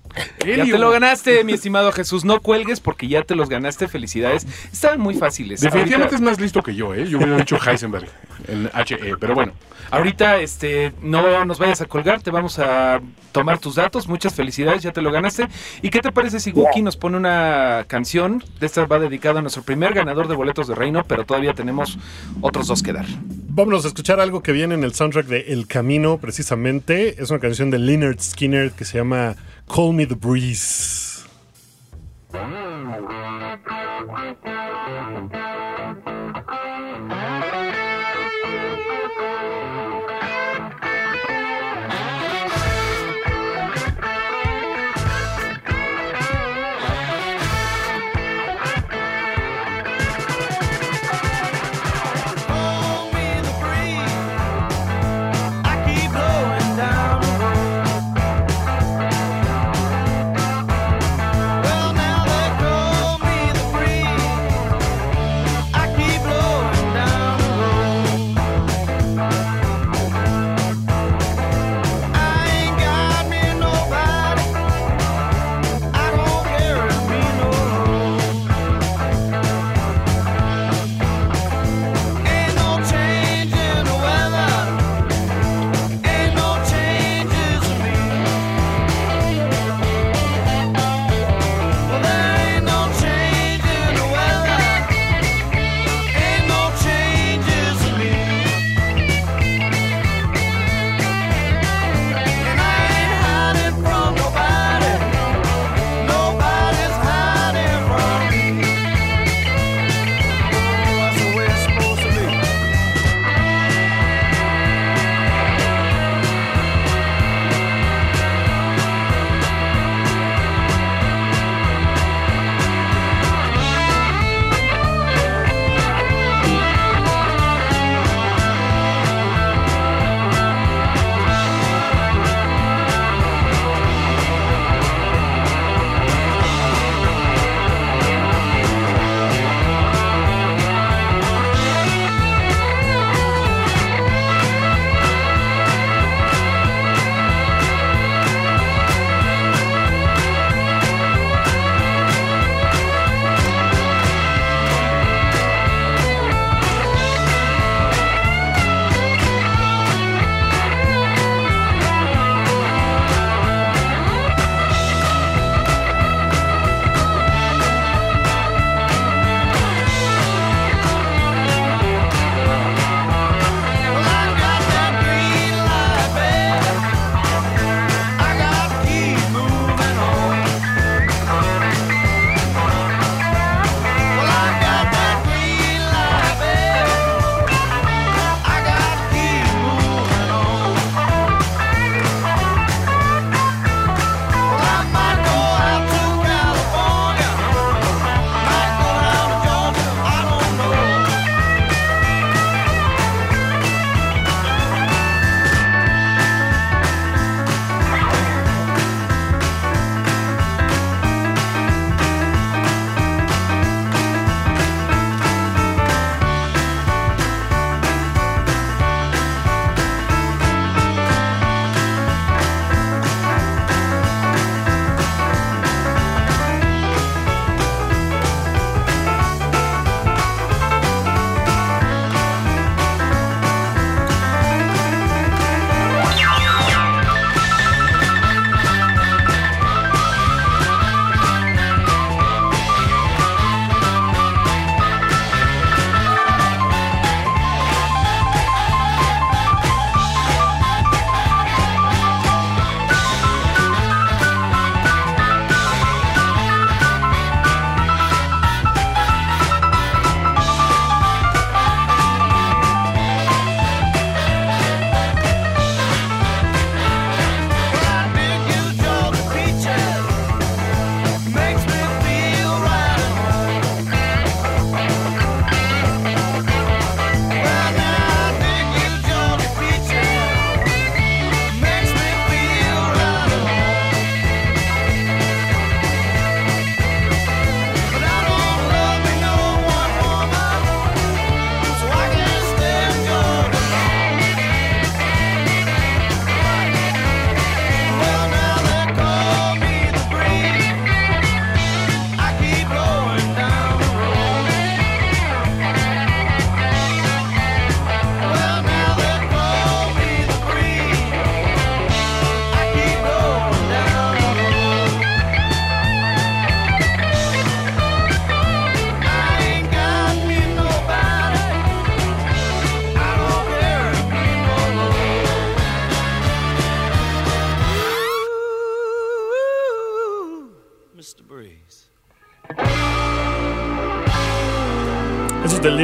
Ya 0.45 0.63
te 0.63 0.77
lo 0.77 0.89
ganaste, 0.91 1.43
mi 1.43 1.53
estimado 1.53 1.91
Jesús. 1.91 2.25
No 2.25 2.41
cuelgues 2.41 2.79
porque 2.79 3.07
ya 3.07 3.23
te 3.23 3.35
los 3.35 3.49
ganaste. 3.49 3.87
Felicidades. 3.87 4.45
Estaban 4.71 4.99
muy 4.99 5.15
fáciles. 5.15 5.61
Definitivamente 5.61 6.15
es 6.15 6.21
más 6.21 6.39
listo 6.39 6.61
que 6.63 6.75
yo, 6.75 6.93
¿eh? 6.93 7.07
Yo 7.07 7.17
hubiera 7.17 7.37
dicho 7.37 7.57
Heisenberg 7.63 8.07
en 8.47 8.69
HE, 8.73 9.17
pero 9.19 9.35
bueno. 9.35 9.53
Ahorita, 9.89 10.39
este, 10.39 10.91
no 11.01 11.45
nos 11.45 11.59
vayas 11.59 11.81
a 11.81 11.85
colgar, 11.85 12.21
te 12.21 12.29
vamos 12.29 12.59
a 12.59 12.99
tomar 13.31 13.59
tus 13.59 13.75
datos. 13.75 14.07
Muchas 14.07 14.33
felicidades, 14.33 14.83
ya 14.83 14.91
te 14.91 15.01
lo 15.01 15.11
ganaste. 15.11 15.47
¿Y 15.81 15.89
qué 15.89 16.01
te 16.01 16.11
parece 16.11 16.39
si 16.39 16.51
Wookie 16.51 16.81
nos 16.81 16.97
pone 16.97 17.15
una 17.15 17.85
canción? 17.87 18.43
De 18.59 18.65
esta 18.65 18.85
va 18.85 18.99
dedicado 18.99 19.39
a 19.39 19.41
nuestro 19.41 19.63
primer 19.63 19.93
ganador 19.93 20.27
de 20.27 20.35
boletos 20.35 20.67
de 20.67 20.75
reino, 20.75 21.05
pero 21.05 21.25
todavía 21.25 21.53
tenemos 21.53 21.97
otros 22.41 22.67
dos 22.67 22.83
que 22.83 22.91
dar. 22.91 23.05
Vámonos 23.49 23.85
a 23.85 23.87
escuchar 23.87 24.19
algo 24.19 24.43
que 24.43 24.51
viene 24.51 24.75
en 24.75 24.83
el 24.83 24.93
soundtrack 24.93 25.27
de 25.27 25.39
El 25.53 25.67
Camino, 25.67 26.17
precisamente. 26.17 27.21
Es 27.21 27.29
una 27.29 27.39
canción 27.39 27.71
de 27.71 27.79
Leonard 27.79 28.19
Skinner 28.19 28.71
que 28.71 28.83
se 28.83 28.97
llama 28.97 29.35
Call 29.73 29.93
Me 29.93 30.05
the 30.05 30.15
Breeze. 30.15 31.25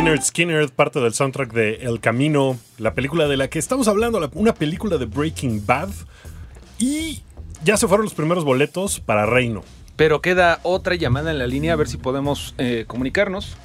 Leonard 0.03 0.21
Skinner, 0.21 0.69
parte 0.69 0.99
del 0.99 1.13
soundtrack 1.13 1.53
de 1.53 1.75
El 1.75 2.01
Camino, 2.01 2.57
la 2.77 2.93
película 2.93 3.29
de 3.29 3.37
la 3.37 3.47
que 3.49 3.57
estamos 3.57 3.87
hablando, 3.87 4.19
la- 4.19 4.29
una 4.33 4.53
película 4.53 4.97
de 4.97 5.05
Breaking 5.05 5.65
Bad. 5.65 5.91
Y 6.77 7.21
ya 7.63 7.77
se 7.77 7.87
fueron 7.87 8.03
los 8.03 8.13
primeros 8.13 8.43
boletos 8.43 8.99
para 8.99 9.25
Reino. 9.25 9.63
Pero 9.95 10.21
queda 10.21 10.59
otra 10.63 10.95
llamada 10.95 11.31
en 11.31 11.39
la 11.39 11.47
línea 11.47 11.71
a 11.71 11.75
ver 11.77 11.87
si 11.87 11.95
podemos 11.97 12.53
eh, 12.57 12.83
comunicarnos. 12.85 13.55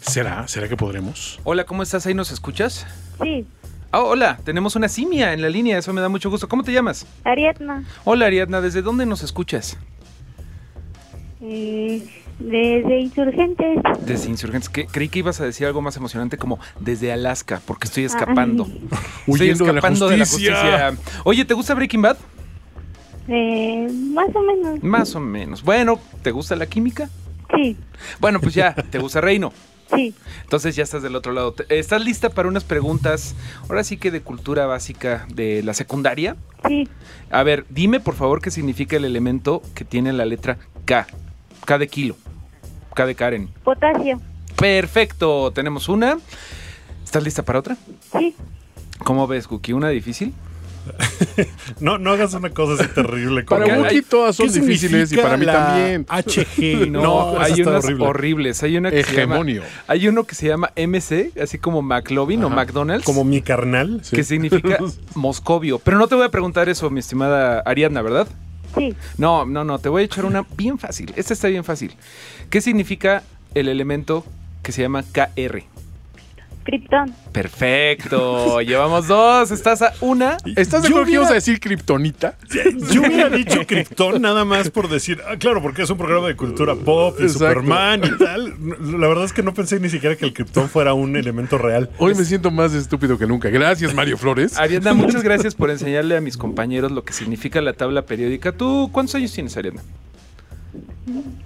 ¿Será? 0.00 0.46
¿Será 0.46 0.68
que 0.68 0.76
podremos? 0.76 1.40
Hola, 1.42 1.64
¿cómo 1.64 1.82
estás? 1.82 2.06
¿Ahí 2.06 2.14
nos 2.14 2.30
escuchas? 2.30 2.86
Sí, 3.20 3.44
Ah, 3.90 4.00
hola, 4.00 4.38
tenemos 4.44 4.74
una 4.76 4.88
simia 4.88 5.32
en 5.34 5.42
la 5.42 5.50
línea, 5.50 5.76
eso 5.76 5.92
me 5.92 6.00
da 6.00 6.08
mucho 6.08 6.30
gusto. 6.30 6.48
¿Cómo 6.48 6.62
te 6.62 6.72
llamas? 6.72 7.04
Ariadna, 7.24 7.84
Hola, 8.04 8.26
Ariadna, 8.26 8.60
¿desde 8.62 8.80
dónde 8.80 9.04
nos 9.06 9.22
escuchas? 9.24 9.76
eh, 11.42 12.02
desde 12.38 12.98
Insurgentes. 13.00 13.78
Desde 14.04 14.28
Insurgentes. 14.30 14.68
que 14.68 14.86
creí 14.86 15.08
que 15.08 15.20
ibas 15.20 15.40
a 15.40 15.44
decir 15.44 15.66
algo 15.66 15.80
más 15.82 15.96
emocionante 15.96 16.36
como 16.38 16.58
desde 16.80 17.12
Alaska, 17.12 17.60
porque 17.66 17.86
estoy 17.86 18.04
escapando. 18.04 18.64
Estoy 19.26 19.50
Huyendo 19.50 19.64
de 19.64 19.72
la 19.72 19.78
escapando 19.78 20.08
de 20.08 20.16
la 20.16 20.24
justicia. 20.26 20.92
Oye, 21.24 21.44
¿te 21.44 21.54
gusta 21.54 21.74
Breaking 21.74 22.02
Bad? 22.02 22.16
Eh, 23.28 23.88
más 24.12 24.28
o 24.34 24.40
menos. 24.42 24.82
Más 24.82 25.14
o 25.14 25.20
menos. 25.20 25.62
Bueno, 25.62 25.98
¿te 26.22 26.30
gusta 26.32 26.56
la 26.56 26.66
química? 26.66 27.08
Sí, 27.54 27.76
Bueno, 28.18 28.40
pues 28.40 28.54
ya, 28.54 28.74
¿te 28.74 28.98
gusta 28.98 29.20
Reino? 29.20 29.52
sí, 29.94 30.14
Entonces 30.42 30.74
ya 30.74 30.82
estás 30.82 31.02
del 31.02 31.14
otro 31.14 31.32
lado. 31.32 31.54
¿Estás 31.68 32.02
lista 32.02 32.30
para 32.30 32.48
unas 32.48 32.64
preguntas, 32.64 33.34
ahora 33.68 33.84
sí 33.84 33.98
que 33.98 34.10
de 34.10 34.22
cultura 34.22 34.64
básica 34.66 35.26
de 35.34 35.62
la 35.62 35.74
secundaria? 35.74 36.34
sí. 36.66 36.88
A 37.30 37.42
ver, 37.44 37.64
dime 37.70 38.00
por 38.00 38.14
favor 38.14 38.40
qué 38.42 38.50
significa 38.50 38.96
el 38.96 39.04
elemento 39.04 39.62
que 39.74 39.84
tiene 39.84 40.12
la 40.12 40.24
letra 40.24 40.58
K. 40.86 41.06
K 41.64 41.78
de 41.78 41.88
kilo. 41.88 42.16
K 42.94 43.06
de 43.06 43.14
Karen. 43.14 43.48
Potasio. 43.64 44.20
Perfecto, 44.56 45.50
tenemos 45.52 45.88
una. 45.88 46.18
¿Estás 47.04 47.22
lista 47.24 47.42
para 47.42 47.58
otra? 47.58 47.76
Sí, 48.16 48.34
¿Cómo 49.04 49.26
ves, 49.26 49.46
Cookie? 49.48 49.72
¿Una 49.72 49.88
difícil? 49.88 50.32
No, 51.80 51.96
no 51.98 52.10
hagas 52.10 52.34
una 52.34 52.50
cosa 52.50 52.82
así 52.82 52.92
terrible. 52.92 53.44
como- 53.44 53.60
Para 53.62 53.74
Ay, 53.74 53.80
Wookie 53.80 54.02
todas 54.02 54.34
son 54.36 54.48
¿Qué 54.52 54.60
difíciles 54.60 55.12
y 55.12 55.16
para 55.16 55.36
mí 55.36 55.44
la 55.46 55.52
también. 55.52 56.06
HG. 56.10 56.86
No, 56.90 57.02
No, 57.02 57.40
hay 57.40 57.62
unas 57.62 57.84
horrible. 57.84 58.06
horribles. 58.06 58.62
Hay 58.62 58.76
una 58.76 58.90
que 58.90 59.02
se 59.04 59.12
llama, 59.12 59.34
Hegemonio. 59.36 59.62
hay 59.86 60.08
uno 60.08 60.24
que 60.24 60.34
se 60.34 60.48
llama 60.48 60.70
MC, 60.76 61.32
así 61.40 61.58
como 61.58 61.82
McLovin 61.82 62.42
o. 62.44 62.50
McDonald's. 62.50 63.04
Como 63.04 63.24
mi 63.24 63.42
carnal. 63.42 64.02
que 64.10 64.24
significa 64.24 64.78
Moscovio. 65.14 65.78
Pero 65.78 65.98
no 65.98 66.08
te 66.08 66.14
voy 66.16 66.24
a 66.26 66.30
preguntar 66.30 66.68
eso, 66.68 66.90
mi 66.90 67.00
estimada 67.00 67.60
Ariadna, 67.60 68.02
¿verdad? 68.02 68.26
No, 69.18 69.44
no, 69.44 69.64
no, 69.64 69.78
te 69.78 69.88
voy 69.88 70.02
a 70.02 70.04
echar 70.04 70.24
una 70.24 70.44
bien 70.56 70.78
fácil. 70.78 71.12
Esta 71.16 71.34
está 71.34 71.48
bien 71.48 71.64
fácil. 71.64 71.94
¿Qué 72.50 72.60
significa 72.60 73.22
el 73.54 73.68
elemento 73.68 74.24
que 74.62 74.72
se 74.72 74.82
llama 74.82 75.02
KR? 75.02 75.71
Krypton. 76.64 77.14
Perfecto, 77.32 78.60
llevamos 78.60 79.08
dos, 79.08 79.50
estás 79.50 79.82
a 79.82 79.92
una. 80.00 80.36
¿Estás 80.56 80.82
de 80.82 80.88
Yo 80.88 80.94
acuerdo 80.94 81.06
que 81.06 81.12
ibas 81.12 81.30
a 81.30 81.34
decir 81.34 81.60
kriptonita? 81.60 82.36
Yo 82.90 83.02
hubiera 83.02 83.28
dicho 83.28 83.66
Krypton 83.66 84.22
nada 84.22 84.44
más 84.44 84.70
por 84.70 84.88
decir, 84.88 85.20
ah, 85.28 85.36
claro, 85.36 85.60
porque 85.62 85.82
es 85.82 85.90
un 85.90 85.98
programa 85.98 86.28
de 86.28 86.36
cultura 86.36 86.74
pop 86.74 87.16
y 87.18 87.24
Exacto. 87.24 87.48
Superman 87.48 88.02
y 88.04 88.18
tal. 88.18 88.54
La 89.00 89.08
verdad 89.08 89.24
es 89.24 89.32
que 89.32 89.42
no 89.42 89.54
pensé 89.54 89.80
ni 89.80 89.88
siquiera 89.88 90.16
que 90.16 90.24
el 90.24 90.32
Krypton 90.32 90.68
fuera 90.68 90.94
un 90.94 91.16
elemento 91.16 91.58
real. 91.58 91.90
Hoy 91.98 92.14
me 92.14 92.24
siento 92.24 92.50
más 92.50 92.74
estúpido 92.74 93.18
que 93.18 93.26
nunca. 93.26 93.48
Gracias, 93.50 93.94
Mario 93.94 94.16
Flores. 94.16 94.58
Ariadna, 94.58 94.94
muchas 94.94 95.22
gracias 95.22 95.54
por 95.54 95.70
enseñarle 95.70 96.16
a 96.16 96.20
mis 96.20 96.36
compañeros 96.36 96.92
lo 96.92 97.04
que 97.04 97.12
significa 97.12 97.60
la 97.60 97.72
tabla 97.72 98.02
periódica. 98.02 98.52
¿Tú 98.52 98.90
cuántos 98.92 99.14
años 99.14 99.32
tienes, 99.32 99.56
Ariadna? 99.56 99.82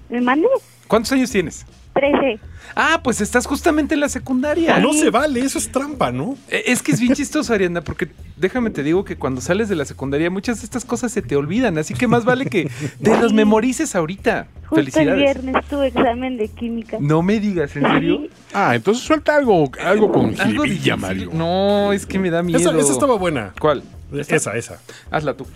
¿Me 0.09 0.21
mandé? 0.21 0.47
¿Cuántos 0.87 1.13
años 1.13 1.31
tienes? 1.31 1.65
Trece. 1.97 2.39
Ah, 2.75 3.01
pues 3.03 3.21
estás 3.23 3.47
justamente 3.47 3.95
en 3.95 4.01
la 4.01 4.09
secundaria. 4.11 4.79
No 4.81 4.93
se 4.93 5.09
vale, 5.11 5.41
eso 5.41 5.57
es 5.59 5.73
trampa, 5.73 6.13
¿no? 6.13 6.37
Eh, 6.51 6.65
Es 6.67 6.83
que 6.83 6.93
es 6.93 7.01
bien 7.01 7.15
chistoso, 7.15 7.55
Ariana, 7.55 7.81
porque 7.81 8.09
déjame 8.37 8.69
te 8.71 8.83
digo 8.83 9.05
que 9.05 9.17
cuando 9.17 9.41
sales 9.41 9.69
de 9.71 9.77
la 9.77 9.85
secundaria 9.87 10.31
muchas 10.31 10.59
de 10.61 10.65
estas 10.67 10.85
cosas 10.85 11.11
se 11.11 11.23
te 11.23 11.37
olvidan, 11.37 11.79
así 11.79 11.95
que 11.95 12.07
más 12.07 12.25
vale 12.27 12.47
que 12.47 12.71
te 13.03 13.11
las 13.19 13.33
memorices 13.33 13.95
ahorita. 13.97 14.49
Justo 14.67 14.81
el 14.81 14.91
Felicidades. 14.93 15.23
viernes 15.43 15.65
tuve 15.71 15.87
examen 15.87 16.37
de 16.37 16.49
química. 16.49 16.99
No 17.01 17.23
me 17.23 17.41
digas, 17.41 17.75
¿en 17.77 17.83
serio? 17.85 18.19
Sí, 18.23 18.31
Ah, 18.53 18.75
entonces 18.75 19.03
suelta 19.05 19.37
algo, 19.37 19.71
algo 19.83 20.13
con 20.13 20.27
Algo 20.41 20.65
jiribilla, 20.65 20.97
difícil. 20.97 20.97
Mario. 20.97 21.31
No, 21.33 21.93
es 21.93 22.05
que 22.05 22.19
me 22.19 22.31
da 22.31 22.43
miedo. 22.43 22.59
Esa, 22.59 22.77
esa 22.79 22.93
estaba 22.93 23.17
buena. 23.17 23.53
¿Cuál? 23.59 23.83
Esa, 24.13 24.57
esa. 24.57 24.81
Hazla 25.11 25.35
tú. 25.35 25.47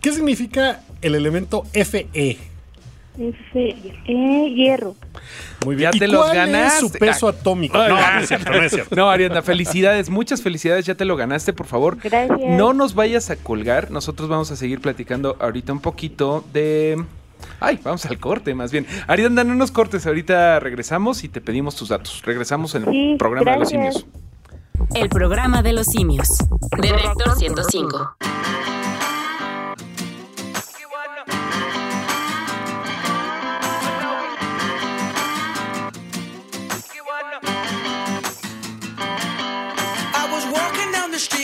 ¿Qué 0.00 0.12
significa 0.12 0.80
el 1.02 1.14
elemento 1.14 1.64
Fe? 1.84 2.06
F, 3.18 3.76
E, 4.06 4.50
hierro. 4.54 4.94
Muy 5.66 5.76
bien. 5.76 5.90
Ya 5.92 5.96
¿Y 5.96 5.98
te 6.00 6.08
los 6.08 6.24
cuál 6.24 6.36
ganaste. 6.36 6.66
es 6.86 6.92
su 6.92 6.98
peso 6.98 7.28
atómico? 7.28 7.76
No, 7.78 7.88
no 7.88 8.18
es 8.20 8.28
cierto, 8.28 8.50
no 8.50 8.62
es 8.62 8.72
cierto. 8.72 8.96
No, 8.96 9.10
Ariana, 9.10 9.42
felicidades, 9.42 10.08
muchas 10.10 10.42
felicidades, 10.42 10.86
ya 10.86 10.94
te 10.94 11.04
lo 11.04 11.16
ganaste, 11.16 11.52
por 11.52 11.66
favor. 11.66 11.98
Gracias. 12.02 12.38
No 12.48 12.72
nos 12.72 12.94
vayas 12.94 13.30
a 13.30 13.36
colgar, 13.36 13.90
nosotros 13.90 14.28
vamos 14.28 14.50
a 14.50 14.56
seguir 14.56 14.80
platicando 14.80 15.36
ahorita 15.40 15.72
un 15.72 15.80
poquito 15.80 16.44
de... 16.52 17.04
Ay, 17.60 17.78
vamos 17.82 18.04
al 18.06 18.18
corte 18.18 18.54
más 18.54 18.72
bien. 18.72 18.86
Ariana, 19.06 19.44
no 19.44 19.54
nos 19.54 19.70
cortes, 19.72 20.06
ahorita 20.06 20.58
regresamos 20.60 21.22
y 21.24 21.28
te 21.28 21.40
pedimos 21.40 21.76
tus 21.76 21.88
datos. 21.90 22.22
Regresamos 22.24 22.74
en 22.74 22.84
el 22.84 22.90
Sí, 22.90 23.16
programa 23.18 23.52
de 23.52 23.58
los 23.58 23.68
simios. 23.68 24.06
El 24.94 25.08
programa 25.08 25.62
de 25.62 25.72
los 25.72 25.86
simios. 25.86 26.38
De 26.80 26.88
Reactor 26.92 27.36
105. 27.36 28.16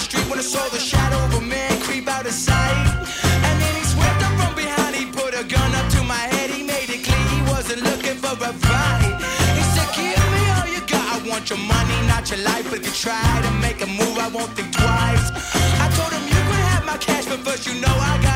the 0.00 0.04
street 0.06 0.30
when 0.30 0.38
I 0.38 0.42
saw 0.42 0.66
the 0.68 0.78
shadow 0.78 1.18
of 1.26 1.42
a 1.42 1.44
man 1.44 1.72
creep 1.82 2.08
out 2.08 2.24
of 2.24 2.32
sight. 2.32 2.86
And 3.46 3.54
then 3.60 3.72
he 3.76 3.84
swept 3.84 4.20
up 4.24 4.32
from 4.40 4.54
behind, 4.54 4.96
he 4.96 5.04
put 5.06 5.32
a 5.34 5.44
gun 5.44 5.70
up 5.74 5.86
to 5.96 6.00
my 6.04 6.24
head, 6.32 6.48
he 6.50 6.62
made 6.62 6.88
it 6.88 7.04
clear 7.04 7.24
he 7.36 7.40
wasn't 7.52 7.82
looking 7.82 8.16
for 8.16 8.32
a 8.32 8.52
fight. 8.64 9.12
He 9.58 9.62
said, 9.74 9.88
Give 9.98 10.24
me 10.34 10.42
all 10.56 10.68
you 10.74 10.80
got, 10.88 11.04
I 11.14 11.18
want 11.28 11.50
your 11.50 11.60
money, 11.74 11.98
not 12.08 12.30
your 12.30 12.40
life. 12.50 12.64
But 12.70 12.80
if 12.80 12.86
you 12.88 12.94
try 13.08 13.28
to 13.46 13.52
make 13.60 13.82
a 13.82 13.90
move, 14.00 14.16
I 14.18 14.28
won't 14.28 14.52
think 14.56 14.72
twice. 14.72 15.26
I 15.84 15.86
told 15.96 16.12
him 16.16 16.24
you 16.32 16.40
could 16.48 16.64
have 16.72 16.84
my 16.86 16.96
cash, 16.96 17.26
but 17.26 17.40
first 17.40 17.66
you 17.68 17.74
know 17.80 17.94
I 18.10 18.16
gotta 18.22 18.29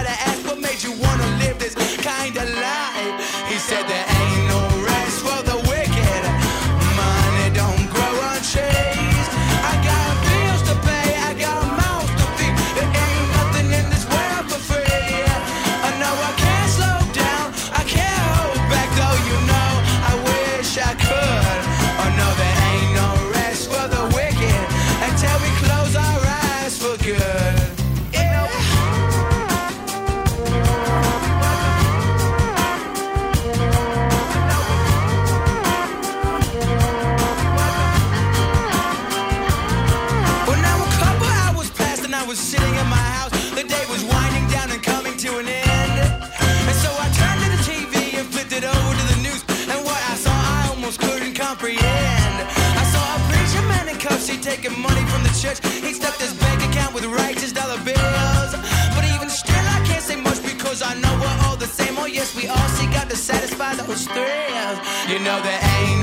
I 42.24 42.26
was 42.26 42.38
sitting 42.38 42.74
in 42.80 42.88
my 42.88 43.06
house. 43.20 43.32
The 43.52 43.64
day 43.68 43.84
was 43.92 44.02
winding 44.02 44.48
down 44.48 44.72
and 44.72 44.82
coming 44.82 45.14
to 45.14 45.30
an 45.36 45.46
end. 45.46 45.96
And 46.40 46.76
so 46.80 46.88
I 46.88 47.12
turned 47.12 47.40
to 47.44 47.48
the 47.52 47.60
TV 47.68 48.16
and 48.16 48.24
flipped 48.32 48.56
it 48.56 48.64
over 48.64 48.92
to 48.96 49.04
the 49.12 49.18
news. 49.20 49.44
And 49.68 49.76
what 49.84 50.00
I 50.08 50.16
saw, 50.16 50.32
I 50.32 50.72
almost 50.72 51.00
couldn't 51.04 51.34
comprehend. 51.34 52.36
I 52.80 52.84
saw 52.88 53.04
a 53.12 53.20
preacher 53.28 53.60
man 53.68 53.92
in 53.92 53.98
cuffs, 54.00 54.26
he 54.26 54.40
taking 54.40 54.72
money 54.80 55.04
from 55.12 55.20
the 55.20 55.34
church. 55.36 55.60
He 55.84 55.92
stuffed 55.92 56.18
his 56.18 56.32
bank 56.40 56.64
account 56.64 56.94
with 56.94 57.04
righteous 57.04 57.52
dollar 57.52 57.76
bills. 57.84 58.52
But 58.96 59.04
even 59.04 59.28
still, 59.28 59.66
I 59.76 59.84
can't 59.84 60.00
say 60.00 60.16
much 60.16 60.40
because 60.40 60.80
I 60.80 60.96
know 60.96 61.12
we're 61.20 61.38
all 61.44 61.58
the 61.60 61.68
same. 61.68 61.98
Oh, 61.98 62.06
yes, 62.06 62.34
we 62.34 62.48
all 62.48 62.68
seek 62.80 62.96
out 62.96 63.10
to 63.10 63.16
satisfy 63.16 63.74
those 63.74 64.08
thrills. 64.08 64.78
You 65.12 65.20
know, 65.20 65.36
there 65.44 65.60
ain't 65.76 65.93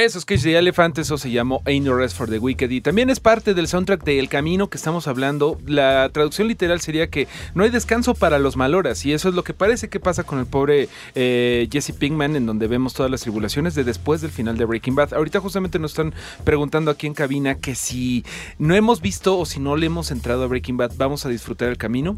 Eso 0.00 0.18
es 0.18 0.24
Cage 0.24 0.44
the 0.44 0.56
Elephant, 0.56 0.96
eso 0.96 1.18
se 1.18 1.30
llamó 1.30 1.60
Ain't 1.66 1.84
No 1.84 1.94
Rest 1.94 2.16
for 2.16 2.26
the 2.26 2.38
Wicked 2.38 2.70
y 2.70 2.80
también 2.80 3.10
es 3.10 3.20
parte 3.20 3.52
del 3.52 3.68
soundtrack 3.68 4.02
de 4.02 4.18
El 4.18 4.30
Camino 4.30 4.70
que 4.70 4.78
estamos 4.78 5.06
hablando. 5.06 5.58
La 5.66 6.08
traducción 6.10 6.48
literal 6.48 6.80
sería 6.80 7.08
que 7.08 7.28
no 7.54 7.64
hay 7.64 7.70
descanso 7.70 8.14
para 8.14 8.38
los 8.38 8.56
maloras 8.56 9.04
y 9.04 9.12
eso 9.12 9.28
es 9.28 9.34
lo 9.34 9.44
que 9.44 9.52
parece 9.52 9.90
que 9.90 10.00
pasa 10.00 10.22
con 10.22 10.38
el 10.38 10.46
pobre 10.46 10.88
eh, 11.14 11.68
Jesse 11.70 11.92
Pinkman 11.92 12.34
en 12.34 12.46
donde 12.46 12.66
vemos 12.66 12.94
todas 12.94 13.10
las 13.10 13.20
tribulaciones 13.20 13.74
de 13.74 13.84
después 13.84 14.22
del 14.22 14.30
final 14.30 14.56
de 14.56 14.64
Breaking 14.64 14.94
Bad. 14.94 15.12
Ahorita 15.12 15.38
justamente 15.38 15.78
nos 15.78 15.90
están 15.90 16.14
preguntando 16.44 16.90
aquí 16.90 17.06
en 17.06 17.12
cabina 17.12 17.56
que 17.56 17.74
si 17.74 18.24
no 18.58 18.74
hemos 18.74 19.02
visto 19.02 19.38
o 19.38 19.44
si 19.44 19.60
no 19.60 19.76
le 19.76 19.84
hemos 19.84 20.10
entrado 20.12 20.44
a 20.44 20.46
Breaking 20.46 20.78
Bad, 20.78 20.92
¿vamos 20.96 21.26
a 21.26 21.28
disfrutar 21.28 21.68
el 21.68 21.76
camino? 21.76 22.16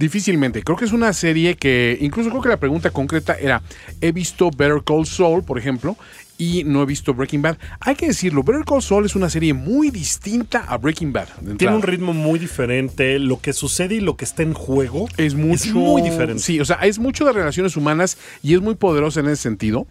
Difícilmente. 0.00 0.64
Creo 0.64 0.76
que 0.76 0.86
es 0.86 0.92
una 0.92 1.12
serie 1.12 1.54
que, 1.54 1.96
incluso 2.00 2.30
creo 2.30 2.42
que 2.42 2.48
la 2.48 2.56
pregunta 2.56 2.90
concreta 2.90 3.34
era, 3.34 3.62
he 4.00 4.10
visto 4.10 4.50
Better 4.50 4.82
Call 4.84 5.06
Saul, 5.06 5.44
por 5.44 5.58
ejemplo, 5.58 5.96
y 6.38 6.62
no 6.64 6.82
he 6.82 6.86
visto 6.86 7.12
Breaking 7.12 7.42
Bad. 7.42 7.58
Hay 7.80 7.96
que 7.96 8.06
decirlo, 8.06 8.44
Better 8.44 8.64
Call 8.64 8.80
Saul 8.80 9.04
es 9.04 9.16
una 9.16 9.28
serie 9.28 9.52
muy 9.52 9.90
distinta 9.90 10.64
a 10.68 10.78
Breaking 10.78 11.12
Bad. 11.12 11.28
Tiene 11.58 11.74
un 11.74 11.82
ritmo 11.82 12.14
muy 12.14 12.38
diferente. 12.38 13.18
Lo 13.18 13.40
que 13.40 13.52
sucede 13.52 13.96
y 13.96 14.00
lo 14.00 14.16
que 14.16 14.24
está 14.24 14.44
en 14.44 14.54
juego 14.54 15.08
es 15.16 15.34
mucho 15.34 15.74
muy 15.74 16.00
diferente. 16.00 16.42
Sí, 16.42 16.60
o 16.60 16.64
sea, 16.64 16.76
es 16.76 16.98
mucho 16.98 17.24
de 17.24 17.32
relaciones 17.32 17.76
humanas 17.76 18.16
y 18.42 18.54
es 18.54 18.60
muy 18.60 18.76
poderosa 18.76 19.20
en 19.20 19.26
ese 19.26 19.42
sentido, 19.42 19.86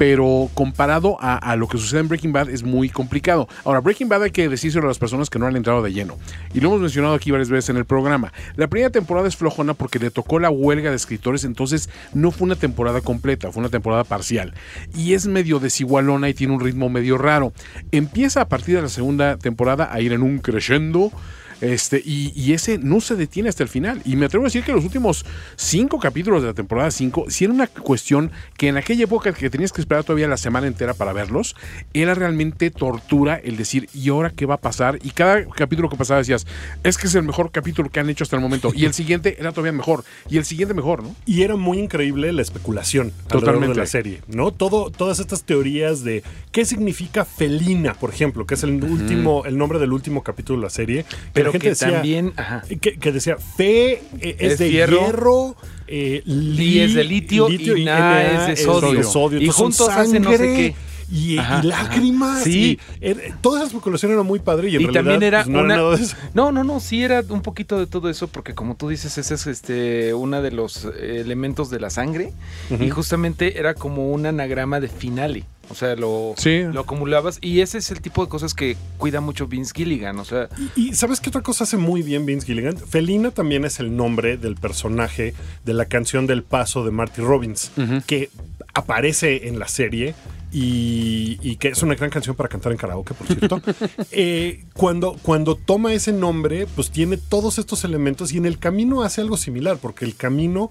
pero 0.00 0.48
comparado 0.54 1.18
a, 1.20 1.54
lo 1.56 1.68
que 1.68 1.76
sucede 1.76 2.00
en 2.00 2.08
Breaking 2.08 2.32
Bad 2.32 2.48
es 2.48 2.62
muy 2.62 2.88
complicado. 2.88 3.46
Ahora, 3.66 3.80
Breaking 3.80 4.08
Bad 4.08 4.22
hay 4.22 4.30
que 4.30 4.48
decírselo 4.48 4.86
a 4.86 4.88
las 4.88 4.98
personas 4.98 5.28
que 5.28 5.38
no 5.38 5.44
han 5.44 5.56
entrado 5.56 5.82
de 5.82 5.92
lleno. 5.92 6.16
Y 6.54 6.60
lo 6.60 6.68
hemos 6.68 6.80
mencionado 6.80 7.12
aquí 7.12 7.30
varias 7.30 7.50
veces 7.50 7.68
en 7.68 7.76
el 7.76 7.84
programa. 7.84 8.32
La 8.56 8.66
primera 8.66 8.88
temporada 8.88 9.28
es 9.28 9.36
flojona 9.36 9.74
porque 9.74 9.98
le 9.98 10.10
tocó 10.10 10.38
la 10.38 10.48
huelga 10.48 10.88
de 10.88 10.96
escritores, 10.96 11.44
entonces 11.44 11.90
no 12.14 12.30
fue 12.30 12.46
una 12.46 12.56
temporada 12.56 13.02
completa, 13.02 13.52
fue 13.52 13.60
una 13.60 13.68
temporada 13.68 14.04
parcial. 14.04 14.54
Y 14.96 15.12
es 15.12 15.26
medio 15.26 15.58
desigualona 15.58 16.30
y 16.30 16.34
tiene 16.34 16.54
un 16.54 16.60
ritmo 16.60 16.88
medio 16.88 17.18
raro. 17.18 17.52
Empieza 17.92 18.40
a 18.40 18.48
partir 18.48 18.76
de 18.76 18.82
la 18.82 18.88
segunda 18.88 19.36
temporada 19.36 19.92
a 19.92 20.00
ir 20.00 20.14
en 20.14 20.22
un 20.22 20.38
crescendo. 20.38 21.12
Este, 21.60 22.02
y, 22.04 22.32
y 22.34 22.52
ese 22.52 22.78
no 22.78 23.00
se 23.00 23.16
detiene 23.16 23.48
hasta 23.48 23.62
el 23.62 23.68
final. 23.68 24.00
Y 24.04 24.16
me 24.16 24.26
atrevo 24.26 24.44
a 24.44 24.48
decir 24.48 24.64
que 24.64 24.72
los 24.72 24.84
últimos 24.84 25.24
cinco 25.56 25.98
capítulos 25.98 26.42
de 26.42 26.48
la 26.48 26.54
temporada 26.54 26.90
5, 26.90 27.26
si 27.28 27.44
era 27.44 27.52
una 27.52 27.66
cuestión 27.66 28.30
que 28.56 28.68
en 28.68 28.76
aquella 28.76 29.04
época 29.04 29.32
que 29.32 29.50
tenías 29.50 29.72
que 29.72 29.80
esperar 29.80 30.04
todavía 30.04 30.28
la 30.28 30.36
semana 30.36 30.66
entera 30.66 30.94
para 30.94 31.12
verlos, 31.12 31.56
era 31.94 32.14
realmente 32.14 32.70
tortura 32.70 33.36
el 33.36 33.56
decir, 33.56 33.88
¿y 33.94 34.08
ahora 34.08 34.30
qué 34.30 34.46
va 34.46 34.54
a 34.54 34.60
pasar? 34.60 34.98
Y 35.02 35.10
cada 35.10 35.44
capítulo 35.46 35.88
que 35.88 35.96
pasaba 35.96 36.18
decías, 36.18 36.46
es 36.82 36.98
que 36.98 37.06
es 37.06 37.14
el 37.14 37.22
mejor 37.22 37.50
capítulo 37.50 37.90
que 37.90 38.00
han 38.00 38.08
hecho 38.10 38.24
hasta 38.24 38.36
el 38.36 38.42
momento. 38.42 38.72
Y 38.74 38.84
el 38.84 38.94
siguiente 38.94 39.36
era 39.38 39.52
todavía 39.52 39.72
mejor. 39.72 40.04
Y 40.28 40.38
el 40.38 40.44
siguiente 40.44 40.74
mejor, 40.74 41.02
¿no? 41.02 41.14
Y 41.26 41.42
era 41.42 41.56
muy 41.56 41.78
increíble 41.78 42.32
la 42.32 42.42
especulación 42.42 43.12
Totalmente. 43.28 43.74
de 43.74 43.80
la 43.80 43.86
serie, 43.86 44.22
¿no? 44.28 44.52
Todo, 44.52 44.90
todas 44.90 45.20
estas 45.20 45.44
teorías 45.44 46.02
de 46.04 46.22
qué 46.52 46.64
significa 46.64 47.24
felina, 47.24 47.94
por 47.94 48.10
ejemplo, 48.10 48.46
que 48.46 48.54
es 48.54 48.62
el 48.62 48.82
último, 48.82 49.44
el 49.44 49.58
nombre 49.58 49.78
del 49.78 49.92
último 49.92 50.22
capítulo 50.22 50.60
de 50.60 50.64
la 50.64 50.70
serie. 50.70 51.04
que 51.32 51.49
Pero 51.52 51.64
la 51.64 51.64
gente 51.64 51.64
que 51.66 51.68
decía- 51.70 51.90
también... 51.92 52.32
ajá. 52.36 52.62
que, 52.80 52.98
que 52.98 53.12
decía 53.12 53.36
fe 53.56 53.92
eh, 54.20 54.36
es, 54.38 54.52
Es 54.52 54.58
de 54.58 54.68
fierro, 54.70 55.00
hierro, 55.00 55.56
eh, 55.86 56.22
li 56.24 56.80
es 56.80 56.94
de 56.94 57.04
litio 57.04 57.48
y 57.50 57.84
na 57.84 58.22
es 58.22 58.46
de 58.48 58.56
sodio. 58.56 58.88
Y 58.92 58.96
Entonces, 58.98 59.46
son 59.46 59.54
juntos 59.54 59.88
hacen 59.88 60.22
no 60.22 60.30
sé 60.30 60.38
qué. 60.38 60.74
Y, 61.10 61.36
lágrimas. 61.62 62.42
Sí. 62.44 62.78
y, 63.00 63.06
eh, 63.06 63.34
toda 63.40 63.58
esa 63.58 63.66
especulación 63.68 64.12
era 64.12 64.22
muy 64.22 64.38
padre 64.38 64.68
y 64.70 64.76
en 64.76 64.82
y 64.82 64.84
realidad 64.86 65.02
también 65.02 65.22
era 65.22 65.38
pues, 65.44 65.48
no 65.52 65.60
una... 65.60 65.74
era 65.74 65.82
nada 65.82 65.96
de 65.96 66.02
eso. 66.02 66.16
No, 66.34 66.52
no, 66.52 66.64
no, 66.64 66.80
sí 66.80 67.02
era 67.02 67.22
un 67.28 67.42
poquito 67.42 67.78
de 67.78 67.86
todo 67.86 68.08
eso, 68.08 68.28
porque 68.28 68.54
como 68.54 68.76
tú 68.76 68.88
dices, 68.88 69.18
ese 69.18 69.34
es 69.34 69.46
este 69.46 70.14
uno 70.14 70.40
de 70.42 70.50
los 70.52 70.84
eh, 70.84 71.20
elementos 71.20 71.70
de 71.70 71.80
la 71.80 71.90
sangre. 71.90 72.32
Y 72.78 72.90
justamente 72.90 73.58
era 73.58 73.74
como 73.74 74.10
un 74.10 74.26
anagrama 74.26 74.80
de 74.80 74.88
finale. 74.88 75.44
O 75.70 75.74
sea, 75.74 75.94
lo, 75.94 76.34
Sí. 76.36 76.62
lo 76.64 76.80
acumulabas. 76.80 77.38
Y 77.40 77.60
ese 77.60 77.78
es 77.78 77.90
el 77.92 78.00
tipo 78.00 78.24
de 78.24 78.28
cosas 78.28 78.54
que 78.54 78.76
cuida 78.98 79.20
mucho 79.20 79.46
Vince 79.46 79.72
Gilligan. 79.74 80.18
O 80.18 80.24
sea, 80.24 80.48
Y 80.74 80.94
¿sabes 80.94 81.20
qué 81.20 81.28
otra 81.28 81.42
cosa 81.42 81.62
hace 81.64 81.76
muy 81.76 82.02
bien 82.02 82.26
Vince 82.26 82.44
Gilligan? 82.46 82.76
Felina 82.76 83.30
también 83.30 83.64
es 83.64 83.78
el 83.78 83.96
nombre 83.96 84.36
del 84.36 84.56
personaje 84.56 85.32
de 85.64 85.74
la 85.74 85.84
canción 85.84 86.26
del 86.26 86.42
paso 86.42 86.84
de 86.84 86.90
Marty 86.90 87.22
Robbins, 87.22 87.70
que 88.06 88.30
aparece 88.74 89.48
en 89.48 89.58
la 89.60 89.68
serie 89.68 90.14
y, 90.52 91.38
y 91.42 91.56
que 91.56 91.68
es 91.68 91.82
una 91.82 91.94
gran 91.94 92.10
canción 92.10 92.34
para 92.36 92.48
cantar 92.48 92.72
en 92.72 92.78
karaoke, 92.78 93.14
por 93.14 93.26
cierto. 93.26 93.62
Eh, 94.12 94.64
cuando, 94.74 95.16
cuando 95.22 95.54
toma 95.56 95.92
ese 95.92 96.12
nombre, 96.12 96.66
pues 96.74 96.90
tiene 96.90 97.16
todos 97.16 97.58
estos 97.58 97.84
elementos 97.84 98.32
y 98.32 98.38
en 98.38 98.46
el 98.46 98.58
camino 98.58 99.02
hace 99.02 99.20
algo 99.20 99.36
similar, 99.36 99.78
porque 99.80 100.04
el 100.04 100.16
camino 100.16 100.70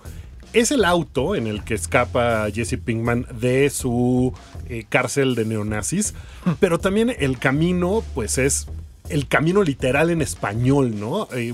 es 0.54 0.72
el 0.72 0.84
auto 0.84 1.36
en 1.36 1.48
el 1.48 1.64
que 1.64 1.76
escapa 1.76 2.50
Jesse 2.52 2.78
Pinkman 2.84 3.28
de 3.40 3.70
su 3.70 4.34
eh, 4.68 4.86
cárcel 4.90 5.36
de 5.36 5.46
neonazis, 5.46 6.14
pero 6.60 6.80
también 6.80 7.16
el 7.18 7.38
camino, 7.38 8.04
pues 8.14 8.38
es 8.38 8.68
el 9.10 9.28
camino 9.28 9.64
literal 9.64 10.10
en 10.10 10.22
español, 10.22 11.00
¿no? 11.00 11.28
Eh, 11.34 11.54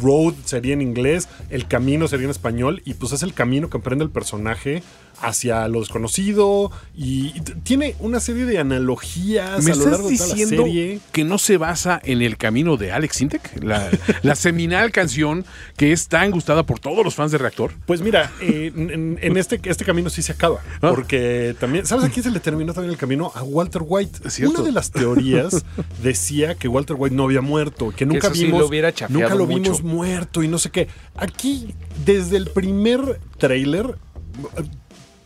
road 0.00 0.34
sería 0.44 0.74
en 0.74 0.82
inglés, 0.82 1.28
el 1.50 1.66
camino 1.66 2.08
sería 2.08 2.24
en 2.24 2.30
español, 2.30 2.82
y 2.84 2.94
pues 2.94 3.12
es 3.12 3.22
el 3.22 3.34
camino 3.34 3.70
que 3.70 3.76
emprende 3.76 4.04
el 4.04 4.10
personaje 4.10 4.82
hacia 5.20 5.66
lo 5.68 5.80
desconocido, 5.80 6.70
y, 6.96 7.40
tiene 7.62 7.94
una 8.00 8.20
serie 8.20 8.44
de 8.44 8.58
analogías 8.58 9.62
¿Me 9.62 9.72
a 9.72 9.74
lo 9.74 9.80
estás 9.80 9.92
largo 9.92 10.08
de 10.10 10.16
toda 10.16 10.36
la 10.36 10.46
serie. 10.46 11.00
que 11.12 11.24
no 11.24 11.38
se 11.38 11.56
basa 11.56 12.00
en 12.04 12.22
el 12.22 12.36
camino 12.36 12.76
de 12.76 12.92
Alex 12.92 13.16
Sintek? 13.16 13.62
La, 13.62 13.90
la 14.22 14.34
seminal 14.34 14.90
canción 14.92 15.44
que 15.76 15.92
es 15.92 16.08
tan 16.08 16.30
gustada 16.30 16.64
por 16.64 16.78
todos 16.78 17.04
los 17.04 17.14
fans 17.14 17.32
de 17.32 17.38
Reactor. 17.38 17.72
Pues 17.86 18.00
mira, 18.00 18.32
eh, 18.40 18.72
en, 18.74 19.18
en 19.20 19.36
este, 19.36 19.60
este 19.64 19.84
camino 19.84 20.10
sí 20.10 20.22
se 20.22 20.32
acaba. 20.32 20.60
Ah. 20.80 20.90
Porque 20.90 21.54
también, 21.58 21.86
¿sabes 21.86 22.04
a 22.04 22.10
quién 22.10 22.22
se 22.22 22.30
le 22.30 22.40
terminó 22.40 22.72
también 22.72 22.92
el 22.92 22.98
camino? 22.98 23.32
A 23.34 23.42
Walter 23.42 23.82
White. 23.84 24.20
Una 24.46 24.62
de 24.62 24.72
las 24.72 24.90
teorías 24.90 25.64
decía 26.02 26.54
que 26.54 26.68
Walter 26.68 26.83
White 26.92 27.16
no 27.16 27.24
había 27.24 27.40
muerto, 27.40 27.92
que 27.96 28.04
nunca 28.04 28.26
eso 28.26 28.34
sí 28.34 28.44
vimos, 28.44 28.60
lo 28.60 28.66
hubiera 28.66 28.92
chafeado 28.92 29.20
nunca 29.22 29.34
lo 29.34 29.46
mucho. 29.46 29.62
vimos 29.62 29.82
muerto 29.82 30.42
y 30.42 30.48
no 30.48 30.58
sé 30.58 30.70
qué. 30.70 30.88
Aquí, 31.16 31.74
desde 32.04 32.36
el 32.36 32.48
primer 32.50 33.20
tráiler, 33.38 33.96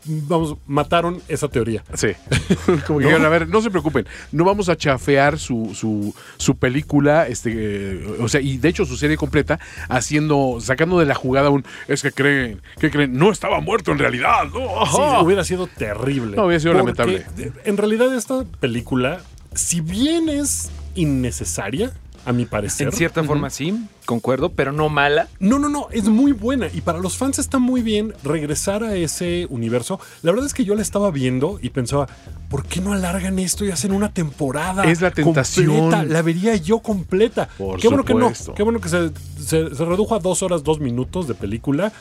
vamos, 0.08 0.56
mataron 0.66 1.20
esa 1.28 1.48
teoría. 1.48 1.84
Sí. 1.94 2.08
Como 2.86 2.98
que 2.98 3.10
a 3.10 3.28
ver, 3.28 3.48
no 3.48 3.60
se 3.60 3.70
preocupen, 3.70 4.06
no 4.32 4.44
vamos 4.44 4.68
a 4.68 4.76
chafear 4.76 5.38
su, 5.38 5.72
su, 5.74 6.14
su 6.36 6.56
película, 6.56 7.26
este, 7.26 7.52
eh, 7.54 8.16
o 8.20 8.28
sea, 8.28 8.40
y 8.40 8.58
de 8.58 8.68
hecho 8.68 8.84
su 8.84 8.96
serie 8.96 9.16
completa, 9.16 9.58
haciendo, 9.88 10.58
sacando 10.60 10.98
de 10.98 11.06
la 11.06 11.14
jugada 11.14 11.50
un, 11.50 11.64
es 11.86 12.02
que 12.02 12.12
creen, 12.12 12.60
que 12.78 12.90
creen, 12.90 13.16
no 13.16 13.30
estaba 13.30 13.60
muerto 13.60 13.92
en 13.92 13.98
realidad, 13.98 14.44
¿no? 14.52 14.86
Sí, 14.86 15.24
hubiera 15.24 15.44
sido 15.44 15.66
terrible. 15.66 16.36
No, 16.36 16.46
hubiera 16.46 16.60
sido 16.60 16.72
Porque, 16.72 17.02
lamentable. 17.02 17.52
En 17.64 17.76
realidad, 17.76 18.14
esta 18.14 18.44
película, 18.60 19.20
si 19.54 19.80
bien 19.80 20.28
es 20.28 20.70
innecesaria, 20.98 21.92
a 22.24 22.32
mi 22.32 22.44
parecer. 22.44 22.88
en 22.88 22.92
cierta 22.92 23.22
forma 23.24 23.48
sí, 23.48 23.86
concuerdo, 24.04 24.50
pero 24.50 24.70
no 24.72 24.88
mala. 24.90 25.28
No, 25.40 25.58
no, 25.58 25.68
no, 25.70 25.86
es 25.92 26.04
muy 26.08 26.32
buena. 26.32 26.66
Y 26.74 26.82
para 26.82 26.98
los 26.98 27.16
fans 27.16 27.38
está 27.38 27.58
muy 27.58 27.80
bien 27.80 28.12
regresar 28.22 28.82
a 28.82 28.94
ese 28.96 29.46
universo. 29.48 29.98
La 30.22 30.32
verdad 30.32 30.46
es 30.46 30.52
que 30.52 30.64
yo 30.64 30.74
la 30.74 30.82
estaba 30.82 31.10
viendo 31.10 31.58
y 31.62 31.70
pensaba, 31.70 32.06
¿por 32.50 32.66
qué 32.66 32.80
no 32.80 32.92
alargan 32.92 33.38
esto 33.38 33.64
y 33.64 33.70
hacen 33.70 33.92
una 33.92 34.12
temporada? 34.12 34.84
Es 34.84 35.00
la 35.00 35.10
tentación. 35.10 35.66
completa? 35.68 36.04
La 36.04 36.20
vería 36.22 36.54
yo 36.56 36.80
completa. 36.80 37.48
Por 37.56 37.80
qué 37.80 37.88
bueno 37.88 38.04
que 38.04 38.12
no. 38.14 38.20
supuesto. 38.28 38.54
Qué 38.54 38.62
bueno 38.62 38.80
que 38.80 38.88
se, 38.90 39.10
se- 39.38 39.74
se 39.74 39.84
redujo 39.86 40.14
a 40.14 40.18
dos 40.18 40.42
horas, 40.42 40.62
dos 40.64 40.80
minutos 40.80 41.28
de 41.28 41.34
película. 41.34 41.92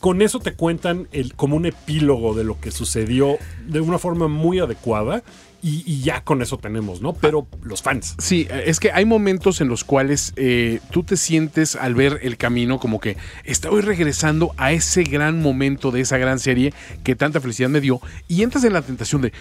Con 0.00 0.22
eso 0.22 0.38
te 0.40 0.54
cuentan 0.54 1.08
el, 1.12 1.34
como 1.34 1.56
un 1.56 1.66
epílogo 1.66 2.32
de 2.34 2.44
lo 2.44 2.58
que 2.60 2.70
sucedió 2.70 3.36
de 3.66 3.80
una 3.80 3.98
forma 3.98 4.28
muy 4.28 4.60
adecuada. 4.60 5.22
Y, 5.60 6.02
ya 6.02 6.22
con 6.22 6.40
eso 6.40 6.56
tenemos, 6.58 7.00
¿no? 7.00 7.14
Pero 7.14 7.48
los 7.62 7.82
fans. 7.82 8.14
Sí, 8.18 8.46
es 8.50 8.78
que 8.78 8.92
hay 8.92 9.04
momentos 9.04 9.60
en 9.60 9.68
los 9.68 9.82
cuales 9.82 10.32
eh, 10.36 10.80
tú 10.90 11.02
te 11.02 11.16
sientes 11.16 11.74
al 11.74 11.94
ver 11.94 12.20
el 12.22 12.36
camino 12.36 12.78
como 12.78 13.00
que 13.00 13.16
estoy 13.44 13.80
regresando 13.80 14.54
a 14.56 14.72
ese 14.72 15.02
gran 15.02 15.42
momento 15.42 15.90
de 15.90 16.00
esa 16.02 16.16
gran 16.16 16.38
serie 16.38 16.72
que 17.02 17.16
tanta 17.16 17.40
felicidad 17.40 17.68
me 17.68 17.80
dio 17.80 18.00
y 18.28 18.42
entras 18.42 18.62
en 18.64 18.72
la 18.72 18.82
tentación 18.82 19.20
de 19.22 19.32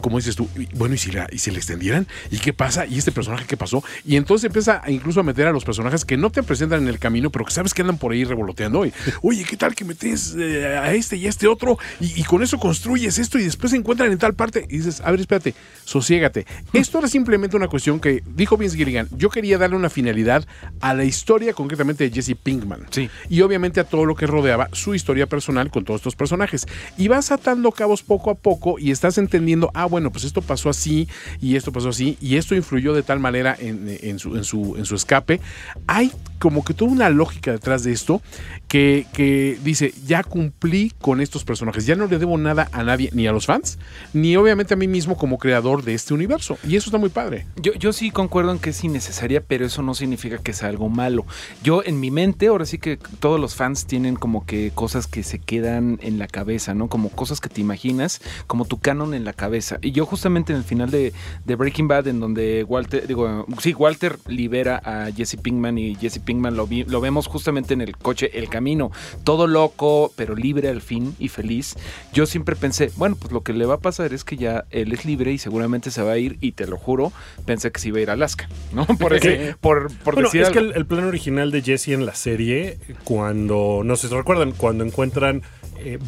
como 0.00 0.18
dices 0.18 0.36
tú, 0.36 0.48
y, 0.56 0.66
bueno, 0.76 0.94
¿y 0.94 0.98
si, 0.98 1.10
la, 1.10 1.28
¿y 1.30 1.38
si 1.38 1.50
le 1.50 1.58
extendieran? 1.58 2.06
¿Y 2.30 2.38
qué 2.38 2.52
pasa? 2.52 2.86
¿Y 2.86 2.98
este 2.98 3.12
personaje 3.12 3.46
qué 3.46 3.56
pasó? 3.56 3.82
Y 4.04 4.16
entonces 4.16 4.46
empieza 4.46 4.80
a 4.84 4.90
incluso 4.90 5.20
a 5.20 5.22
meter 5.22 5.46
a 5.46 5.52
los 5.52 5.64
personajes 5.64 6.04
que 6.04 6.16
no 6.16 6.30
te 6.30 6.42
presentan 6.42 6.82
en 6.82 6.88
el 6.88 6.98
camino, 6.98 7.30
pero 7.30 7.44
que 7.44 7.52
sabes 7.52 7.74
que 7.74 7.82
andan 7.82 7.98
por 7.98 8.12
ahí 8.12 8.24
revoloteando. 8.24 8.86
Y, 8.86 8.92
Oye, 9.22 9.44
¿qué 9.44 9.56
tal 9.56 9.74
que 9.74 9.84
metes 9.84 10.34
eh, 10.38 10.76
a 10.76 10.92
este 10.92 11.16
y 11.16 11.26
a 11.26 11.28
este 11.28 11.46
otro? 11.46 11.78
Y, 12.00 12.20
y 12.20 12.24
con 12.24 12.42
eso 12.42 12.58
construyes 12.58 13.18
esto 13.18 13.38
y 13.38 13.44
después 13.44 13.70
se 13.70 13.76
encuentran 13.76 14.10
en 14.12 14.18
tal 14.18 14.34
parte. 14.34 14.66
Y 14.68 14.78
dices, 14.78 15.00
a 15.04 15.10
ver, 15.10 15.20
espérate, 15.20 15.54
sosiégate. 15.84 16.46
Esto 16.72 16.98
era 16.98 17.08
simplemente 17.08 17.56
una 17.56 17.68
cuestión 17.68 18.00
que 18.00 18.22
dijo 18.34 18.56
Vince 18.56 18.76
Gilligan. 18.76 19.08
Yo 19.16 19.30
quería 19.30 19.58
darle 19.58 19.76
una 19.76 19.90
finalidad 19.90 20.46
a 20.80 20.94
la 20.94 21.04
historia 21.04 21.52
concretamente 21.52 22.04
de 22.04 22.14
Jesse 22.14 22.36
Pinkman. 22.40 22.86
Sí. 22.90 23.10
Y 23.28 23.40
obviamente 23.40 23.80
a 23.80 23.84
todo 23.84 24.04
lo 24.04 24.14
que 24.14 24.26
rodeaba 24.26 24.68
su 24.72 24.94
historia 24.94 25.26
personal 25.26 25.70
con 25.70 25.84
todos 25.84 26.00
estos 26.00 26.16
personajes. 26.16 26.66
Y 26.96 27.08
vas 27.08 27.30
atando 27.32 27.72
cabos 27.72 28.02
poco 28.02 28.30
a 28.30 28.34
poco 28.34 28.78
y 28.78 28.90
estás 28.90 29.18
entendiendo, 29.18 29.70
ah, 29.74 29.86
bueno, 29.88 30.10
pues 30.10 30.24
esto 30.24 30.42
pasó 30.42 30.70
así 30.70 31.08
y 31.40 31.56
esto 31.56 31.72
pasó 31.72 31.88
así 31.90 32.16
y 32.20 32.36
esto 32.36 32.54
influyó 32.54 32.94
de 32.94 33.02
tal 33.02 33.20
manera 33.20 33.56
en, 33.58 34.18
su 34.18 34.94
escape. 34.94 35.40
Hay 35.86 36.12
como 36.38 36.64
que 36.64 36.74
toda 36.74 36.90
una 36.90 37.08
lógica 37.10 37.52
detrás 37.52 37.84
de 37.84 37.92
esto 37.92 38.22
que, 38.68 39.06
que 39.12 39.58
dice, 39.64 39.92
ya 40.06 40.22
cumplí 40.22 40.92
con 41.00 41.20
estos 41.20 41.44
personajes, 41.44 41.86
ya 41.86 41.94
no 41.94 42.06
le 42.06 42.18
debo 42.18 42.36
nada 42.38 42.68
a 42.72 42.82
nadie, 42.82 43.10
ni 43.12 43.26
a 43.26 43.32
los 43.32 43.46
fans, 43.46 43.78
ni 44.12 44.36
obviamente 44.36 44.74
a 44.74 44.76
mí 44.76 44.88
mismo 44.88 45.16
como 45.16 45.38
creador 45.38 45.82
de 45.82 45.94
este 45.94 46.14
universo. 46.14 46.58
Y 46.66 46.76
eso 46.76 46.88
está 46.88 46.98
muy 46.98 47.10
padre. 47.10 47.46
Yo, 47.56 47.72
yo 47.74 47.92
sí 47.92 48.10
concuerdo 48.10 48.52
en 48.52 48.58
que 48.58 48.70
es 48.70 48.84
innecesaria, 48.84 49.42
pero 49.42 49.66
eso 49.66 49.82
no 49.82 49.94
significa 49.94 50.38
que 50.38 50.52
sea 50.52 50.68
algo 50.68 50.88
malo. 50.88 51.26
Yo 51.62 51.82
en 51.84 52.00
mi 52.00 52.10
mente, 52.10 52.48
ahora 52.48 52.66
sí 52.66 52.78
que 52.78 52.96
todos 52.96 53.40
los 53.40 53.54
fans 53.54 53.86
tienen 53.86 54.16
como 54.16 54.44
que 54.46 54.70
cosas 54.74 55.06
que 55.06 55.22
se 55.22 55.38
quedan 55.38 55.98
en 56.02 56.18
la 56.18 56.26
cabeza, 56.26 56.74
¿no? 56.74 56.88
Como 56.88 57.10
cosas 57.10 57.40
que 57.40 57.48
te 57.48 57.60
imaginas, 57.60 58.20
como 58.46 58.64
tu 58.64 58.78
canon 58.78 59.14
en 59.14 59.24
la 59.24 59.32
cabeza. 59.32 59.78
Y 59.82 59.92
yo 59.92 60.06
justamente 60.06 60.52
en 60.52 60.58
el 60.58 60.64
final 60.64 60.90
de, 60.90 61.12
Breaking 61.44 61.88
Bad, 61.88 62.08
en 62.08 62.20
donde 62.20 62.64
Walter, 62.64 63.06
digo, 63.06 63.46
sí, 63.60 63.74
Walter 63.74 64.18
libera 64.28 64.80
a 64.84 65.10
Jesse 65.10 65.36
Pinkman 65.36 65.78
y 65.78 65.94
Jesse 65.96 66.20
Pinkman 66.28 66.56
lo, 66.56 66.66
vi- 66.66 66.84
lo 66.84 67.00
vemos 67.00 67.26
justamente 67.26 67.72
en 67.72 67.80
el 67.80 67.96
coche, 67.96 68.30
el 68.38 68.50
camino, 68.50 68.90
todo 69.24 69.46
loco, 69.46 70.12
pero 70.14 70.34
libre 70.36 70.68
al 70.68 70.82
fin 70.82 71.14
y 71.18 71.28
feliz. 71.28 71.74
Yo 72.12 72.26
siempre 72.26 72.54
pensé, 72.54 72.90
bueno, 72.96 73.16
pues 73.18 73.32
lo 73.32 73.40
que 73.42 73.54
le 73.54 73.64
va 73.64 73.74
a 73.76 73.80
pasar 73.80 74.12
es 74.12 74.24
que 74.24 74.36
ya 74.36 74.66
él 74.70 74.92
es 74.92 75.06
libre 75.06 75.32
y 75.32 75.38
seguramente 75.38 75.90
se 75.90 76.02
va 76.02 76.12
a 76.12 76.18
ir, 76.18 76.36
y 76.42 76.52
te 76.52 76.66
lo 76.66 76.76
juro, 76.76 77.12
pensé 77.46 77.72
que 77.72 77.80
se 77.80 77.88
iba 77.88 77.98
a 77.98 78.02
ir 78.02 78.10
a 78.10 78.12
Alaska, 78.12 78.46
¿no? 78.74 78.84
Por, 78.98 79.14
ese- 79.14 79.56
por, 79.58 79.90
por 80.04 80.14
bueno, 80.14 80.28
decir 80.28 80.42
es 80.42 80.50
que 80.50 80.58
el, 80.58 80.72
el 80.76 80.84
plan 80.84 81.04
original 81.04 81.50
de 81.50 81.62
Jesse 81.62 81.88
en 81.88 82.04
la 82.04 82.14
serie, 82.14 82.78
cuando, 83.04 83.80
no 83.84 83.96
sé 83.96 84.08
si 84.08 84.14
recuerdan, 84.14 84.52
cuando 84.52 84.84
encuentran 84.84 85.40
eh, 85.78 85.98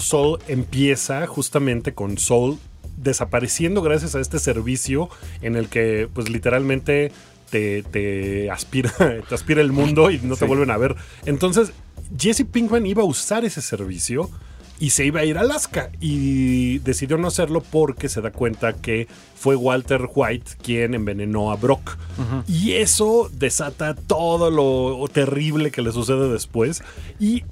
Saul 0.00 0.38
empieza 0.46 1.26
justamente 1.26 1.94
con 1.94 2.16
Saul 2.18 2.58
desapareciendo 2.96 3.82
gracias 3.82 4.14
a 4.14 4.20
este 4.20 4.38
servicio 4.38 5.08
en 5.42 5.56
el 5.56 5.68
que 5.68 6.08
pues 6.14 6.28
literalmente 6.30 7.10
te, 7.54 7.84
te 7.84 8.50
aspira, 8.50 8.92
te 9.28 9.32
aspira 9.32 9.60
el 9.60 9.70
mundo 9.70 10.10
y 10.10 10.18
no 10.18 10.34
te 10.34 10.44
vuelven 10.44 10.72
a 10.72 10.76
ver. 10.76 10.96
Entonces, 11.24 11.70
Jesse 12.18 12.44
Pinkman 12.44 12.84
iba 12.84 13.02
a 13.02 13.06
usar 13.06 13.44
ese 13.44 13.62
servicio 13.62 14.28
y 14.80 14.90
se 14.90 15.06
iba 15.06 15.20
a 15.20 15.24
ir 15.24 15.38
a 15.38 15.42
Alaska 15.42 15.92
y 16.00 16.80
decidió 16.80 17.16
no 17.16 17.28
hacerlo 17.28 17.62
porque 17.62 18.08
se 18.08 18.20
da 18.20 18.32
cuenta 18.32 18.72
que 18.72 19.06
fue 19.36 19.54
Walter 19.54 20.08
White 20.12 20.56
quien 20.60 20.94
envenenó 20.94 21.52
a 21.52 21.56
Brock. 21.56 21.96
Y 22.48 22.72
eso 22.72 23.30
desata 23.32 23.94
todo 23.94 24.50
lo 24.50 25.06
terrible 25.12 25.70
que 25.70 25.80
le 25.80 25.92
sucede 25.92 26.28
después. 26.32 26.82
Y 27.20 27.44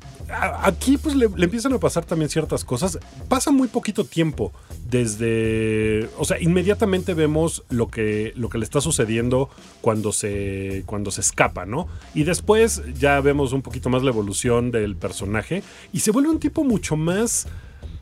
aquí 0.63 0.97
pues 0.97 1.15
le, 1.15 1.29
le 1.29 1.45
empiezan 1.45 1.75
a 1.75 1.79
pasar 1.79 2.05
también 2.05 2.29
ciertas 2.29 2.65
cosas. 2.65 2.99
Pasa 3.29 3.53
muy 3.53 3.69
poquito 3.69 4.05
tiempo 4.05 4.53
desde... 4.93 6.09
O 6.19 6.25
sea, 6.25 6.41
inmediatamente 6.41 7.15
vemos 7.15 7.65
lo 7.71 7.89
que, 7.89 8.33
lo 8.37 8.49
que 8.49 8.59
le 8.59 8.65
está 8.65 8.81
sucediendo 8.81 9.51
cuando 9.81 10.13
se, 10.13 10.85
cuando 10.87 11.11
se 11.11 11.23
escapa, 11.23 11.67
¿no? 11.67 11.89
Y 12.15 12.25
después 12.25 12.83
ya 12.97 13.21
vemos 13.21 13.53
un 13.53 13.63
poquito 13.63 13.89
más 13.89 14.05
la 14.05 14.11
evolución 14.11 14.71
del 14.71 14.95
personaje 14.95 15.65
y 15.93 16.01
se 16.01 16.13
vuelve 16.13 16.31
un 16.31 16.39
tipo 16.39 16.63
mucho 16.63 16.97
más... 16.97 17.49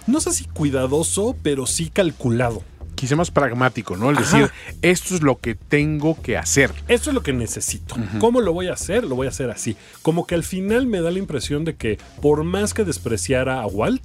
No 0.07 0.21
sé 0.21 0.33
si 0.33 0.47
cuidadoso, 0.47 1.37
pero 1.43 1.67
sí 1.67 1.91
calculado. 1.91 2.65
Quizá 2.97 3.17
más 3.17 3.31
pragmático, 3.31 3.97
¿no? 3.97 4.11
El 4.11 4.19
Ajá. 4.19 4.39
decir, 4.39 4.51
esto 4.83 5.15
es 5.15 5.23
lo 5.23 5.39
que 5.39 5.55
tengo 5.55 6.21
que 6.21 6.37
hacer. 6.37 6.73
Esto 6.89 7.11
es 7.11 7.15
lo 7.15 7.23
que 7.23 7.33
necesito. 7.33 7.95
¿Cómo 8.19 8.41
lo 8.41 8.53
voy 8.53 8.67
a 8.67 8.73
hacer? 8.73 9.05
Lo 9.05 9.15
voy 9.15 9.27
a 9.27 9.31
hacer 9.31 9.51
así. 9.51 9.77
Como 10.03 10.27
que 10.27 10.35
al 10.35 10.43
final 10.43 10.87
me 10.87 11.01
da 11.01 11.11
la 11.11 11.19
impresión 11.19 11.65
de 11.65 11.77
que 11.77 11.99
por 12.21 12.43
más 12.43 12.75
que 12.75 12.85
despreciara 12.85 13.61
a 13.61 13.67
Walt, 13.67 14.03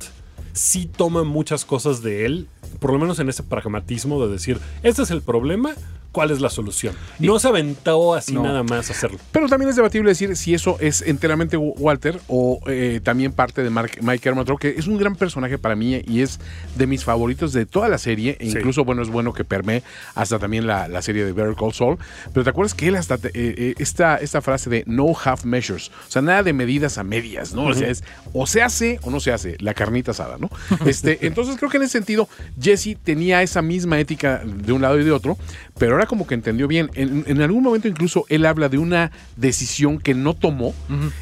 sí 0.53 0.85
toma 0.85 1.23
muchas 1.23 1.65
cosas 1.65 2.01
de 2.01 2.25
él, 2.25 2.47
por 2.79 2.91
lo 2.91 2.99
menos 2.99 3.19
en 3.19 3.29
ese 3.29 3.43
pragmatismo 3.43 4.25
de 4.25 4.31
decir, 4.31 4.59
este 4.83 5.03
es 5.03 5.11
el 5.11 5.21
problema, 5.21 5.73
¿cuál 6.15 6.31
es 6.31 6.39
la 6.39 6.49
solución? 6.49 6.95
No 7.19 7.37
se 7.39 7.49
aventó 7.49 8.13
así 8.13 8.33
No. 8.33 8.41
nada 8.43 8.63
más 8.63 8.89
a 8.89 8.93
hacerlo. 8.93 9.17
Pero 9.33 9.49
también 9.49 9.69
es 9.69 9.75
debatible 9.75 10.09
decir 10.09 10.35
si 10.37 10.53
eso 10.53 10.77
es 10.79 11.01
enteramente 11.01 11.57
Walter 11.57 12.21
o 12.29 12.61
eh, 12.67 13.01
también 13.03 13.33
parte 13.33 13.61
de 13.63 13.69
Mark- 13.69 13.99
Mike 14.01 14.29
Hermantrow, 14.29 14.57
que 14.57 14.69
es 14.77 14.87
un 14.87 14.97
gran 14.97 15.17
personaje 15.17 15.57
para 15.57 15.75
mí 15.75 16.01
y 16.07 16.21
es 16.21 16.39
de 16.77 16.87
mis 16.87 17.03
favoritos 17.03 17.51
de 17.51 17.65
toda 17.65 17.89
la 17.89 17.97
serie. 17.97 18.37
E 18.39 18.49
Sí. 18.49 18.57
incluso, 18.57 18.85
bueno, 18.85 19.01
es 19.01 19.09
bueno 19.09 19.33
que 19.33 19.43
permee 19.43 19.83
hasta 20.15 20.39
también 20.39 20.65
la, 20.67 20.87
la 20.87 21.01
serie 21.01 21.25
de 21.25 21.33
Better 21.33 21.55
Call 21.55 21.73
Saul. 21.73 21.97
Pero 22.33 22.43
te 22.45 22.49
acuerdas 22.49 22.73
que 22.73 22.87
él 22.87 22.95
hasta, 22.95 23.17
te- 23.17 23.27
eh, 23.29 23.55
eh, 23.57 23.73
esta, 23.79 24.15
esta 24.17 24.41
frase 24.41 24.69
de 24.69 24.83
no 24.87 25.07
half 25.21 25.43
measures, 25.43 25.89
o 26.07 26.11
sea, 26.11 26.21
nada 26.21 26.43
de 26.43 26.53
medidas 26.53 26.97
a 26.97 27.03
medias, 27.03 27.53
¿no? 27.53 27.65
O 27.65 27.73
sea, 27.73 27.89
es 27.89 28.03
o 28.31 28.47
se 28.47 28.61
hace 28.61 28.99
o 29.03 29.11
no 29.11 29.19
se 29.19 29.33
hace, 29.33 29.57
la 29.59 29.73
carnita 29.73 30.11
asada, 30.11 30.37
¿no? 30.39 30.49
Este, 30.85 31.19
entonces 31.27 31.57
creo 31.57 31.69
que 31.69 31.77
en 31.77 31.83
ese 31.83 31.93
sentido, 31.93 32.29
Jesse 32.61 32.95
tenía 33.03 33.41
esa 33.41 33.61
misma 33.61 33.99
ética 33.99 34.41
de 34.45 34.71
un 34.71 34.81
lado 34.81 34.99
y 34.99 35.03
de 35.03 35.11
otro, 35.11 35.37
pero 35.77 35.93
ahora 35.93 36.05
como 36.05 36.25
que 36.27 36.33
entendió 36.35 36.67
bien. 36.67 36.89
En, 36.95 37.23
en 37.27 37.41
algún 37.41 37.63
momento 37.63 37.87
incluso 37.87 38.25
él 38.29 38.45
habla 38.45 38.69
de 38.69 38.77
una 38.77 39.11
decisión 39.35 39.99
que 39.99 40.13
no 40.13 40.33
tomó 40.33 40.73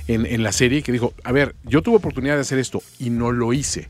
en, 0.08 0.26
en 0.26 0.44
la 0.44 0.52
serie, 0.52 0.84
que 0.84 0.92
dijo, 0.92 1.14
a 1.24 1.32
ver, 1.32 1.56
yo 1.64 1.82
tuve 1.82 1.96
oportunidad 1.98 2.36
de 2.36 2.42
hacer 2.42 2.60
esto 2.60 2.82
y 3.00 3.10
no 3.10 3.32
lo 3.32 3.54
hice. 3.54 3.90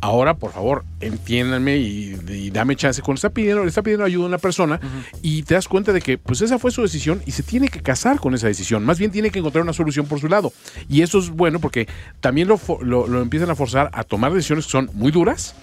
Ahora, 0.00 0.34
por 0.34 0.52
favor, 0.52 0.84
entiéndanme 1.00 1.78
y, 1.78 2.16
y 2.28 2.50
dame 2.50 2.76
chance. 2.76 3.02
Cuando 3.02 3.16
está 3.16 3.30
pidiendo, 3.30 3.62
le 3.62 3.68
está 3.68 3.82
pidiendo 3.82 4.04
ayuda 4.04 4.24
a 4.24 4.28
una 4.28 4.38
persona 4.38 4.80
y 5.22 5.42
te 5.44 5.54
das 5.54 5.68
cuenta 5.68 5.92
de 5.92 6.00
que 6.00 6.18
pues 6.18 6.40
esa 6.40 6.58
fue 6.58 6.70
su 6.70 6.82
decisión 6.82 7.22
y 7.26 7.30
se 7.32 7.42
tiene 7.42 7.68
que 7.68 7.80
casar 7.80 8.18
con 8.18 8.34
esa 8.34 8.48
decisión. 8.48 8.84
Más 8.84 8.98
bien 8.98 9.10
tiene 9.10 9.30
que 9.30 9.38
encontrar 9.38 9.62
una 9.62 9.72
solución 9.72 10.06
por 10.06 10.20
su 10.20 10.28
lado. 10.28 10.52
Y 10.88 11.02
eso 11.02 11.18
es 11.18 11.30
bueno 11.30 11.60
porque 11.60 11.88
también 12.20 12.48
lo, 12.48 12.60
lo- 12.82 13.06
lo 13.06 13.22
empiezan 13.22 13.50
a 13.50 13.54
forzar 13.54 13.90
a 13.92 14.04
tomar 14.04 14.32
decisiones 14.32 14.66
que 14.66 14.72
son 14.72 14.90
muy 14.94 15.10
duras, 15.12 15.54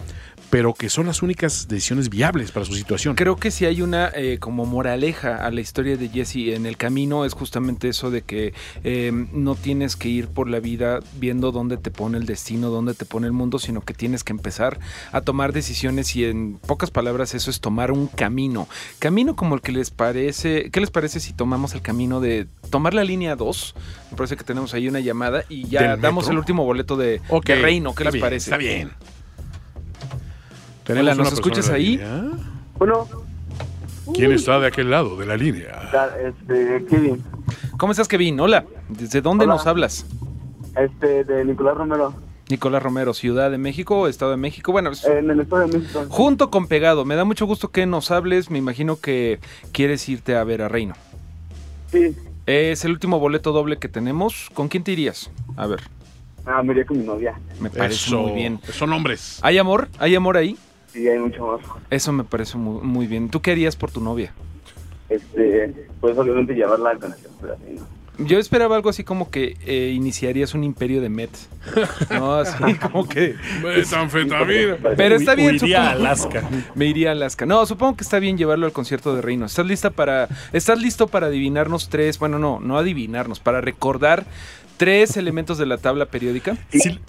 pero 0.50 0.74
que 0.74 0.90
son 0.90 1.06
las 1.06 1.22
únicas 1.22 1.68
decisiones 1.68 2.10
viables 2.10 2.52
para 2.52 2.66
su 2.66 2.74
situación. 2.74 3.16
Creo 3.16 3.36
que 3.36 3.52
si 3.52 3.66
hay 3.66 3.82
una 3.82 4.10
eh, 4.16 4.38
como 4.40 4.66
moraleja 4.66 5.46
a 5.46 5.52
la 5.52 5.62
historia 5.62 5.98
de 5.98 6.10
Jesse 6.10 6.56
en 6.56 6.66
el 6.66 6.78
camino 6.78 7.26
es 7.26 7.34
justamente 7.34 7.90
eso 7.90 8.10
de 8.12 8.22
que 8.24 8.54
eh, 8.84 9.12
no 9.32 9.56
tienes 9.56 9.96
que 9.96 10.10
ir 10.10 10.28
por 10.28 10.50
la 10.50 10.60
vida 10.60 11.00
viendo 11.20 11.52
dónde 11.52 11.78
te 11.78 11.92
pone 11.92 12.18
el 12.18 12.26
destino, 12.26 12.70
dónde 12.70 12.94
te 12.94 13.06
pone 13.06 13.28
el 13.28 13.34
mundo, 13.34 13.60
sino 13.60 13.82
que 13.82 13.94
tienes 13.94 14.24
que 14.24 14.34
empezar 14.34 14.80
a 15.12 15.22
tomar 15.22 15.54
decisiones 15.54 16.16
y 16.16 16.26
en 16.26 16.58
pocas 16.58 16.92
palabras 16.92 17.36
eso 17.36 17.52
es 17.52 17.60
tomar 17.60 17.92
un 17.92 18.08
camino. 18.08 18.68
Camino 19.00 19.36
como 19.36 19.56
el 19.56 19.62
que 19.62 19.72
les 19.72 19.92
parece, 19.92 20.70
¿qué 20.72 20.80
les 20.80 20.90
parece 20.92 21.20
si 21.20 21.34
tomamos 21.34 21.74
el 21.76 21.82
camino 21.82 22.20
de 22.22 22.48
tomar 22.70 22.94
la 22.94 23.04
línea 23.04 23.36
2? 23.36 23.76
Me 24.12 24.18
parece 24.18 24.36
que 24.36 24.44
tenemos 24.44 24.74
ahí 24.74 24.88
una 24.88 25.00
llamada 25.00 25.44
y 25.50 25.68
ya 25.68 25.92
¿Del 25.92 26.02
damos 26.02 26.24
metro? 26.26 26.34
el 26.34 26.38
último 26.40 26.66
boleto 26.66 26.98
de, 26.98 27.22
Ok, 27.30 27.46
de 27.46 27.56
Reino, 27.56 27.94
¿qué 27.94 28.04
está 28.04 28.06
les 28.06 28.14
bien, 28.14 28.22
parece? 28.24 28.50
Está 28.50 28.58
bien. 28.58 28.92
Hola, 30.90 31.16
¿nos 31.16 31.28
una 31.28 31.30
escuchas 31.36 31.70
ahí? 31.70 31.98
línea. 31.98 32.24
Bueno, 32.78 33.08
¿Quién 34.14 34.32
está 34.32 34.60
de 34.60 34.68
aquel 34.68 34.90
lado 34.90 35.16
de 35.18 35.26
la 35.26 35.38
línea? 35.38 35.92
este, 36.26 36.86
Kevin, 36.90 37.24
¿Cómo 37.78 37.92
estás, 37.92 38.08
Kevin? 38.08 38.40
Hola. 38.40 38.66
¿Desde 38.90 39.22
dónde 39.22 39.46
Hola. 39.46 39.54
nos 39.56 39.68
hablas? 39.68 40.06
este, 40.76 41.24
de 41.26 41.46
Nicolás 41.46 41.76
Romero, 41.78 42.14
Nicolás 42.50 42.82
Romero, 42.82 43.14
Ciudad 43.14 43.52
de 43.52 43.58
México, 43.58 44.08
Estado 44.08 44.32
de 44.32 44.38
México. 44.38 44.72
Bueno, 44.72 44.92
es- 44.92 45.04
en 45.06 45.30
el 45.30 45.40
Estado 45.42 45.68
de 45.68 45.78
México. 45.80 46.06
junto 46.10 46.50
con 46.50 46.68
Pegado. 46.68 47.06
Me 47.06 47.16
da 47.16 47.24
mucho 47.26 47.46
gusto 47.46 47.70
que 47.70 47.86
nos 47.86 48.10
hables. 48.12 48.50
Me 48.50 48.58
imagino 48.58 49.00
que 49.00 49.40
quieres 49.72 50.08
irte 50.10 50.36
a 50.36 50.44
ver 50.44 50.62
a 50.62 50.68
Reino. 50.70 50.96
Sí, 51.92 52.16
Es 52.46 52.84
el 52.86 52.92
último 52.92 53.20
boleto 53.20 53.52
doble 53.52 53.78
que 53.78 53.88
tenemos. 53.90 54.50
¿Con 54.56 54.70
quién 54.70 54.84
te 54.84 54.92
irías? 54.92 55.30
A 55.56 55.68
ver, 55.68 55.82
ah, 56.48 56.64
me 56.64 56.72
iría 56.74 56.86
con 56.86 56.98
mi 56.98 57.06
novia. 57.06 57.40
me 57.60 57.70
parece 57.70 58.08
Eso, 58.08 58.22
muy 58.24 58.32
bien. 58.34 58.60
Son 58.72 58.92
hombres. 58.94 59.38
¿Hay 59.44 59.58
amor? 59.60 59.88
¿Hay 60.00 60.16
amor 60.16 60.36
ahí? 60.38 60.58
Sí, 61.00 61.08
hay 61.08 61.18
mucho 61.18 61.48
más. 61.48 61.62
Eso 61.90 62.12
me 62.12 62.26
parece 62.26 62.58
muy, 62.58 62.82
muy 62.82 63.08
bien. 63.08 63.30
¿Tú 63.30 63.42
qué 63.42 63.52
harías 63.52 63.78
por 63.78 63.90
tu 63.90 64.02
novia? 64.02 64.34
Este, 65.08 65.74
pues 66.02 66.18
obviamente 66.18 66.54
llevarla 66.54 66.92
a 66.92 66.96
conocer, 66.98 67.30
pero 67.40 67.54
así, 67.54 67.64
¿no? 67.78 68.00
Yo 68.28 68.38
esperaba 68.38 68.76
algo 68.76 68.90
así 68.90 69.06
como 69.06 69.32
que 69.32 69.56
eh, 69.66 69.92
iniciarías 69.96 70.54
un 70.54 70.66
imperio 70.66 71.00
de 71.00 71.08
Met. 71.08 71.30
No, 72.12 72.34
así 72.36 72.74
como 72.92 73.08
que... 73.08 73.36
Metanfetamina. 73.64 74.76
Pero 74.98 75.16
está 75.16 75.36
bien, 75.36 75.52
Huiría 75.54 75.84
a 75.84 75.92
supongo. 75.94 76.06
Alaska. 76.10 76.50
Me 76.76 76.86
iría 76.88 77.10
a 77.10 77.12
Alaska. 77.14 77.46
No, 77.46 77.66
supongo 77.66 77.96
que 77.96 78.04
está 78.04 78.20
bien 78.20 78.38
llevarlo 78.38 78.66
al 78.66 78.74
concierto 78.74 79.16
de 79.16 79.22
Reino. 79.22 79.46
¿Estás 79.46 79.66
lista 79.66 79.92
para. 79.92 80.28
¿Estás 80.52 80.82
listo 80.82 81.08
para 81.08 81.28
adivinarnos 81.28 81.88
tres? 81.88 82.20
Bueno, 82.20 82.40
no, 82.40 82.60
no 82.60 82.78
adivinarnos, 82.78 83.40
para 83.40 83.62
recordar 83.62 84.26
tres 84.76 85.16
elementos 85.16 85.58
de 85.58 85.66
la 85.66 85.78
tabla 85.78 86.06
periódica. 86.08 86.58
Sí, 86.72 86.80
Sí. 86.82 87.00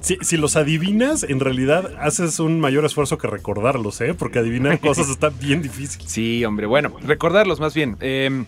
Si, 0.00 0.16
si 0.22 0.36
los 0.36 0.56
adivinas, 0.56 1.24
en 1.24 1.40
realidad 1.40 1.92
haces 2.00 2.40
un 2.40 2.58
mayor 2.60 2.84
esfuerzo 2.84 3.18
que 3.18 3.26
recordarlos, 3.26 4.00
¿eh? 4.00 4.14
Porque 4.14 4.38
adivinar 4.38 4.80
cosas 4.80 5.08
está 5.08 5.28
bien 5.28 5.62
difícil. 5.62 6.02
Sí, 6.06 6.44
hombre, 6.44 6.66
bueno, 6.66 6.92
recordarlos 7.02 7.60
más 7.60 7.74
bien. 7.74 7.96
Eh, 8.00 8.44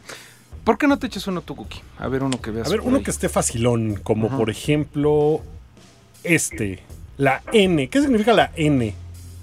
¿Por 0.65 0.79
qué 0.79 0.87
no 0.87 0.99
te 0.99 1.09
echas 1.09 1.27
uno 1.27 1.41
tú, 1.43 1.57
Cookie? 1.57 1.81
A 1.99 2.09
ver, 2.09 2.23
uno 2.23 2.41
que 2.41 2.51
veas. 2.53 2.69
A 2.69 2.71
ver, 2.71 2.81
uno 2.81 2.99
ahí. 2.99 3.03
que 3.03 3.11
esté 3.11 3.29
facilón, 3.29 3.97
como 4.03 4.29
por 4.37 4.49
ejemplo 4.49 5.41
este, 6.25 6.83
la 7.19 7.43
N. 7.53 7.89
¿Qué 7.89 8.01
significa 8.01 8.33
la 8.33 8.53
N? 8.57 8.95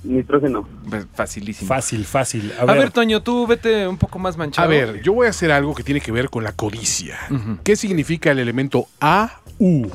Nitrógeno. 0.02 0.66
Pues, 0.90 1.06
Facilísimo. 1.14 1.68
Fácil, 1.68 2.06
fácil. 2.06 2.54
A, 2.58 2.62
A, 2.62 2.66
ver, 2.66 2.78
ver, 2.78 2.92
Toño, 2.92 3.22
tú 3.22 3.46
vete 3.46 3.86
un 3.86 3.98
poco 3.98 4.18
más 4.18 4.38
manchado. 4.38 4.66
A 4.66 4.70
ver, 4.70 5.02
yo 5.04 5.12
voy 5.14 5.28
a 5.28 5.32
hacer 5.32 5.52
algo 5.52 5.76
que 5.76 5.84
tiene 5.84 6.00
que 6.00 6.14
ver 6.14 6.30
con 6.30 6.44
la 6.46 6.54
codicia. 6.54 7.20
¿Qué 7.66 7.76
significa 7.76 8.32
el 8.32 8.40
elemento 8.40 8.88
AU? 9.02 9.92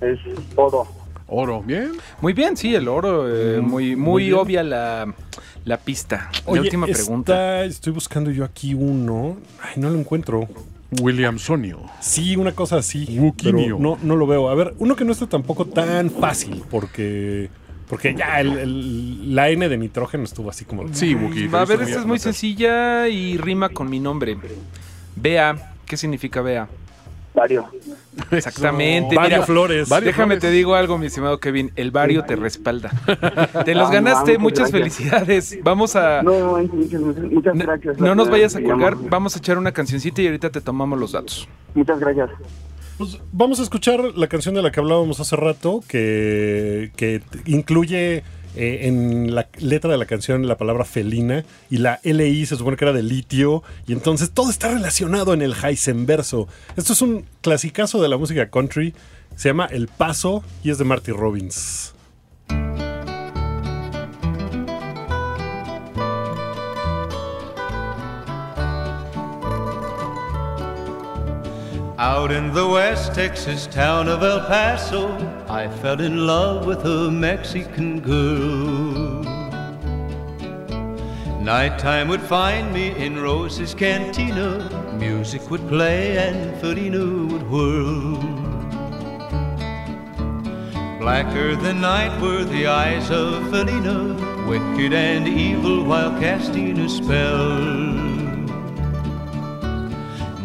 Es 0.00 0.18
oro. 0.56 0.88
Oro, 1.28 1.62
¿bien? 1.62 1.92
Muy 2.20 2.32
bien, 2.32 2.56
sí, 2.56 2.74
el 2.74 2.86
oro. 2.88 3.26
eh, 3.28 3.60
muy 3.60 3.96
muy 3.96 4.24
bien. 4.26 4.34
obvia 4.36 4.62
la, 4.62 5.12
la 5.64 5.76
pista. 5.78 6.30
oye, 6.44 6.56
la 6.56 6.62
última 6.62 6.86
pregunta. 6.86 7.32
está- 7.32 7.64
estoy 7.64 7.92
buscando 7.92 8.30
yo 8.30 8.44
aquí 8.44 8.74
uno. 8.74 9.36
Ay, 9.60 9.72
no 9.76 9.90
lo 9.90 9.98
encuentro. 9.98 10.48
Williamsonio. 11.02 11.80
Sí, 12.00 12.36
una 12.36 12.52
cosa 12.52 12.76
así. 12.76 13.06
Pero 13.42 13.78
no, 13.78 13.98
no 14.02 14.16
lo 14.16 14.26
veo. 14.26 14.48
A 14.48 14.54
ver, 14.54 14.74
uno 14.78 14.94
que 14.94 15.04
no 15.04 15.12
esté 15.12 15.26
tampoco 15.26 15.64
tan 15.66 16.10
fácil, 16.10 16.62
porque. 16.70 17.50
Porque 17.88 18.14
ya 18.14 18.40
el- 18.40 18.58
el- 18.58 19.34
la 19.34 19.48
N 19.48 19.68
de 19.68 19.76
nitrógeno 19.78 20.24
estuvo 20.24 20.50
así 20.50 20.64
como. 20.64 20.92
Sí, 20.92 21.14
Wookie. 21.14 21.48
A 21.52 21.64
ver, 21.64 21.82
esta 21.82 22.00
es 22.00 22.06
muy 22.06 22.18
sencilla 22.18 23.08
y 23.08 23.36
rima 23.36 23.68
con 23.68 23.88
mi 23.90 24.00
nombre. 24.00 24.36
Bea. 25.16 25.72
¿Qué 25.86 25.96
significa 25.96 26.40
Bea? 26.40 26.68
Vario. 27.36 27.66
Exactamente. 28.30 29.14
Vario 29.14 29.36
mira, 29.36 29.46
Flores. 29.46 29.88
Vario 29.88 30.06
Déjame 30.08 30.36
Flores. 30.36 30.40
te 30.40 30.50
digo 30.50 30.74
algo, 30.74 30.96
mi 30.98 31.06
estimado 31.06 31.38
Kevin. 31.38 31.70
El 31.76 31.90
barrio 31.90 32.24
te 32.24 32.34
respalda. 32.34 32.90
Te 33.64 33.74
los 33.74 33.88
Ah, 33.90 33.92
ganaste. 33.92 34.38
muchas 34.38 34.70
Muchas 34.70 34.72
gracias. 34.72 34.96
felicidades. 34.96 35.58
Vamos 35.62 35.94
a. 35.96 36.22
No, 36.22 36.32
muchas, 36.72 37.00
muchas, 37.00 37.54
No, 37.54 37.64
gracias. 37.64 37.98
no 37.98 38.14
nos 38.14 38.30
vayas 38.30 38.56
a 38.56 38.62
colgar. 38.62 38.96
Vamos 39.10 39.36
a 39.36 39.38
echar 39.38 39.58
una 39.58 39.70
cancioncita 39.72 40.22
y 40.22 40.26
ahorita 40.26 40.50
te 40.50 40.60
tomamos 40.62 40.98
los 40.98 41.12
datos. 41.12 41.46
Muchas 41.74 42.00
gracias. 42.00 42.30
Pues 42.96 43.20
vamos 43.30 43.60
a 43.60 43.62
escuchar 43.64 44.00
la 44.16 44.26
canción 44.26 44.54
de 44.54 44.62
la 44.62 44.70
que 44.70 44.80
hablábamos 44.80 45.20
hace 45.20 45.36
rato, 45.36 45.82
que, 45.86 46.90
que 46.96 47.20
incluye 47.44 48.24
eh, 48.56 48.86
en 48.86 49.34
la 49.34 49.48
letra 49.58 49.90
de 49.90 49.98
la 49.98 50.06
canción 50.06 50.46
la 50.46 50.56
palabra 50.56 50.84
felina 50.84 51.44
y 51.70 51.78
la 51.78 52.00
LI 52.02 52.46
se 52.46 52.56
supone 52.56 52.76
que 52.76 52.84
era 52.84 52.92
de 52.92 53.02
litio 53.02 53.62
y 53.86 53.92
entonces 53.92 54.30
todo 54.30 54.50
está 54.50 54.68
relacionado 54.68 55.34
en 55.34 55.42
el 55.42 55.54
Heisenverso. 55.54 56.48
Esto 56.76 56.94
es 56.94 57.02
un 57.02 57.26
clasicazo 57.42 58.00
de 58.00 58.08
la 58.08 58.16
música 58.16 58.48
country, 58.50 58.94
se 59.36 59.50
llama 59.50 59.66
El 59.66 59.88
Paso 59.88 60.42
y 60.64 60.70
es 60.70 60.78
de 60.78 60.84
Marty 60.84 61.12
Robbins. 61.12 61.95
Out 71.98 72.30
in 72.30 72.52
the 72.52 72.68
West 72.68 73.14
Texas 73.14 73.66
town 73.66 74.06
of 74.06 74.22
El 74.22 74.40
Paso, 74.40 75.16
I 75.48 75.66
fell 75.66 75.98
in 75.98 76.26
love 76.26 76.66
with 76.66 76.84
a 76.84 77.10
Mexican 77.10 78.00
girl. 78.00 79.22
Nighttime 81.40 82.08
would 82.08 82.20
find 82.20 82.70
me 82.74 82.94
in 83.02 83.18
Rose's 83.18 83.74
cantina, 83.74 84.68
music 84.98 85.50
would 85.50 85.66
play 85.68 86.18
and 86.18 86.60
Felina 86.60 87.32
would 87.32 87.50
whirl. 87.50 88.20
Blacker 90.98 91.56
than 91.56 91.80
night 91.80 92.20
were 92.20 92.44
the 92.44 92.66
eyes 92.66 93.10
of 93.10 93.48
Felina, 93.48 94.12
wicked 94.46 94.92
and 94.92 95.26
evil 95.26 95.82
while 95.82 96.10
casting 96.20 96.78
a 96.78 96.90
spell. 96.90 98.15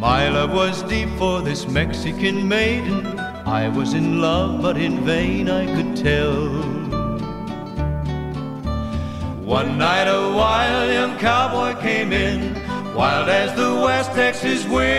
My 0.02 0.30
love 0.30 0.52
was 0.52 0.82
deep 0.82 1.10
for 1.20 1.42
this 1.42 1.68
Mexican 1.68 2.48
maiden. 2.48 3.06
I 3.46 3.70
was 3.70 3.94
in 3.94 4.20
love, 4.20 4.60
but 4.60 4.76
in 4.76 5.06
vain 5.06 5.48
I 5.48 5.68
could 5.76 5.96
tell. 5.96 6.42
One 9.46 9.78
night 9.78 10.08
a 10.08 10.34
wild 10.36 10.92
young 10.92 11.20
cowboy 11.20 11.80
came 11.82 12.12
in, 12.12 12.56
wild 12.96 13.30
as 13.30 13.56
the 13.56 13.76
West 13.76 14.12
Texas 14.14 14.66
wind. 14.66 14.90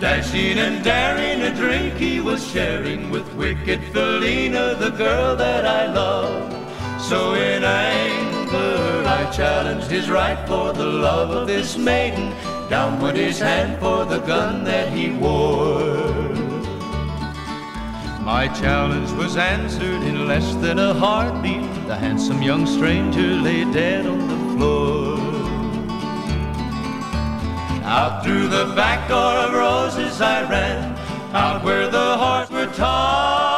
Dashing 0.00 0.58
and 0.58 0.82
daring, 0.82 1.42
a 1.42 1.54
drink 1.54 1.94
he 1.94 2.18
was 2.18 2.44
sharing 2.50 3.08
with 3.12 3.32
wicked 3.34 3.80
Felina, 3.92 4.74
the 4.74 4.90
girl 4.90 5.36
that 5.36 5.64
I 5.64 5.86
love. 5.86 6.52
So 7.00 7.34
in 7.34 7.62
anger 7.62 8.31
I 8.54 9.30
challenged 9.30 9.90
his 9.90 10.10
right 10.10 10.38
for 10.46 10.72
the 10.72 10.86
love 10.86 11.30
of 11.30 11.46
this 11.46 11.76
maiden. 11.76 12.34
Down 12.68 13.00
went 13.00 13.16
his 13.16 13.38
hand 13.38 13.80
for 13.80 14.04
the 14.04 14.18
gun 14.20 14.64
that 14.64 14.92
he 14.92 15.10
wore. 15.10 16.12
My 18.20 18.48
challenge 18.48 19.10
was 19.12 19.36
answered 19.36 20.02
in 20.02 20.28
less 20.28 20.54
than 20.56 20.78
a 20.78 20.94
heartbeat. 20.94 21.68
The 21.86 21.96
handsome 21.96 22.40
young 22.40 22.66
stranger 22.66 23.36
lay 23.36 23.64
dead 23.72 24.06
on 24.06 24.28
the 24.28 24.56
floor. 24.56 25.18
Out 27.84 28.22
through 28.24 28.48
the 28.48 28.72
back 28.76 29.08
door 29.08 29.34
of 29.44 29.52
roses 29.52 30.20
I 30.20 30.48
ran, 30.48 30.96
out 31.34 31.64
where 31.64 31.88
the 31.88 32.16
hearts 32.16 32.50
were 32.50 32.66
tied. 32.66 33.51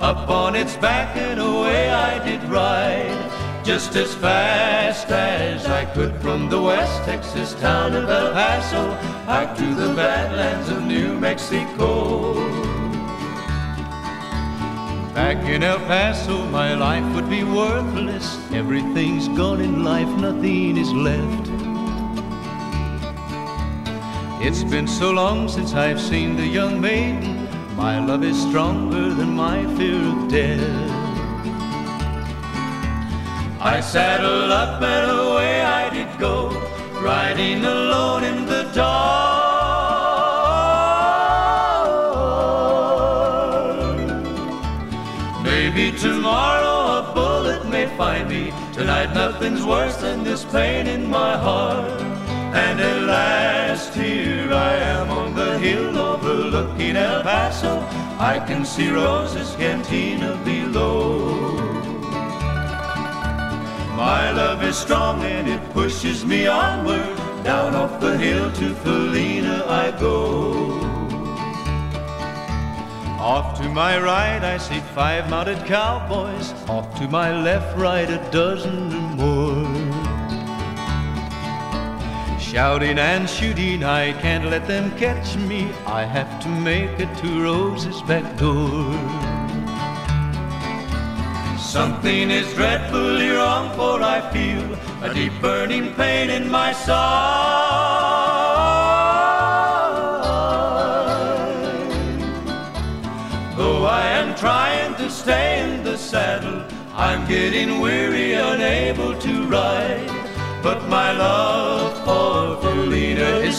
Up 0.00 0.28
on 0.28 0.54
its 0.54 0.76
back 0.76 1.16
and 1.16 1.40
away 1.40 1.90
I 1.90 2.24
did 2.24 2.42
ride. 2.44 3.64
Just 3.64 3.96
as 3.96 4.14
fast 4.14 5.08
as 5.10 5.66
I 5.66 5.84
could 5.86 6.14
from 6.22 6.48
the 6.48 6.60
West 6.60 7.04
Texas 7.04 7.54
town 7.54 7.94
of 7.94 8.08
El 8.08 8.32
Paso 8.32 8.92
out 9.28 9.56
to 9.58 9.74
the 9.74 9.94
badlands 9.94 10.70
of 10.70 10.84
New 10.84 11.18
Mexico. 11.18 12.34
Back 15.14 15.44
in 15.48 15.64
El 15.64 15.78
Paso, 15.80 16.46
my 16.46 16.74
life 16.74 17.04
would 17.14 17.28
be 17.28 17.42
worthless. 17.42 18.38
Everything's 18.52 19.28
gone 19.28 19.60
in 19.60 19.82
life, 19.82 20.08
nothing 20.20 20.76
is 20.76 20.92
left. 20.92 21.48
It's 24.40 24.62
been 24.62 24.86
so 24.86 25.10
long 25.10 25.48
since 25.48 25.74
I've 25.74 26.00
seen 26.00 26.36
the 26.36 26.46
young 26.46 26.80
maiden. 26.80 27.37
My 27.78 28.04
love 28.04 28.24
is 28.24 28.36
stronger 28.42 29.14
than 29.14 29.36
my 29.36 29.64
fear 29.76 30.02
of 30.12 30.28
death. 30.28 30.90
I 33.60 33.80
saddled 33.80 34.50
up 34.50 34.82
and 34.82 35.10
away 35.12 35.62
I 35.62 35.88
did 35.88 36.18
go, 36.18 36.50
riding 37.00 37.64
alone 37.64 38.24
in 38.24 38.46
the 38.46 38.64
dark. 38.74 39.38
Maybe 45.44 45.96
tomorrow 45.96 46.98
a 46.98 47.12
bullet 47.14 47.64
may 47.68 47.86
find 47.96 48.28
me. 48.28 48.52
Tonight 48.72 49.14
nothing's 49.14 49.64
worse 49.64 49.96
than 49.98 50.24
this 50.24 50.44
pain 50.44 50.88
in 50.88 51.08
my 51.08 51.36
heart. 51.36 52.07
And 52.54 52.80
at 52.80 53.02
last 53.02 53.94
here 53.94 54.52
I 54.52 54.74
am 54.76 55.10
on 55.10 55.34
the 55.34 55.58
hill 55.58 55.98
overlooking 55.98 56.96
El 56.96 57.22
Paso. 57.22 57.80
I 58.18 58.42
can 58.46 58.64
see 58.64 58.90
Rose's 58.90 59.54
cantina 59.56 60.40
below. 60.44 61.34
My 63.96 64.30
love 64.30 64.62
is 64.62 64.76
strong 64.76 65.22
and 65.22 65.48
it 65.48 65.62
pushes 65.72 66.24
me 66.24 66.46
onward. 66.46 67.16
Down 67.44 67.74
off 67.74 68.00
the 68.00 68.16
hill 68.16 68.50
to 68.52 68.74
Felina 68.76 69.64
I 69.66 69.90
go. 69.98 70.88
Off 73.20 73.58
to 73.60 73.68
my 73.68 74.00
right 74.00 74.42
I 74.42 74.56
see 74.58 74.80
five 74.94 75.28
mounted 75.28 75.66
cowboys. 75.66 76.52
Off 76.68 76.98
to 76.98 77.08
my 77.08 77.30
left, 77.42 77.76
right, 77.76 78.08
a 78.08 78.18
dozen 78.30 78.92
or 78.94 79.16
more. 79.16 79.77
Shouting 82.58 82.98
and 82.98 83.30
shooting, 83.30 83.84
I 83.84 84.12
can't 84.14 84.46
let 84.46 84.66
them 84.66 84.90
catch 84.98 85.36
me. 85.36 85.70
I 85.86 86.02
have 86.02 86.40
to 86.42 86.48
make 86.48 86.98
it 86.98 87.16
to 87.18 87.42
Rose's 87.44 88.02
back 88.02 88.36
door. 88.36 88.92
Something 91.56 92.32
is 92.32 92.52
dreadfully 92.54 93.28
wrong, 93.28 93.70
for 93.76 94.02
I 94.02 94.18
feel 94.32 94.74
a 95.08 95.14
deep 95.14 95.34
burning 95.40 95.94
pain 95.94 96.30
in 96.30 96.50
my 96.50 96.72
side. 96.72 96.96
Though 103.56 103.84
I 103.84 104.02
am 104.20 104.34
trying 104.34 104.96
to 104.96 105.08
stay 105.08 105.60
in 105.62 105.84
the 105.84 105.96
saddle, 105.96 106.64
I'm 106.92 107.24
getting 107.28 107.78
weary, 107.78 108.32
unable 108.32 109.16
to 109.16 109.46
ride. 109.46 110.10
But 110.60 110.88
my 110.88 111.12
love 111.12 112.04
for 112.04 112.37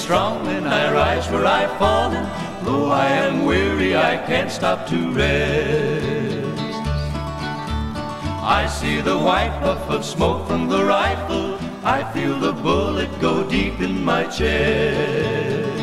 strong, 0.10 0.48
and 0.48 0.68
I 0.68 0.92
rise 0.92 1.30
where 1.30 1.46
I've 1.46 1.78
fallen. 1.78 2.26
Though 2.64 2.90
I 2.90 3.10
am 3.10 3.46
weary, 3.46 3.96
I 3.96 4.18
can't 4.18 4.50
stop 4.50 4.88
to 4.88 5.12
rest. 5.12 6.80
I 8.58 8.66
see 8.66 9.02
the 9.02 9.20
white 9.20 9.56
puff 9.62 9.88
of 9.88 10.04
smoke 10.04 10.48
from 10.48 10.68
the 10.68 10.84
rifle. 10.84 11.60
I 11.84 12.12
feel 12.12 12.40
the 12.40 12.54
bullet 12.54 13.12
go 13.22 13.48
deep 13.48 13.82
in 13.82 14.04
my 14.04 14.24
chest. 14.24 15.80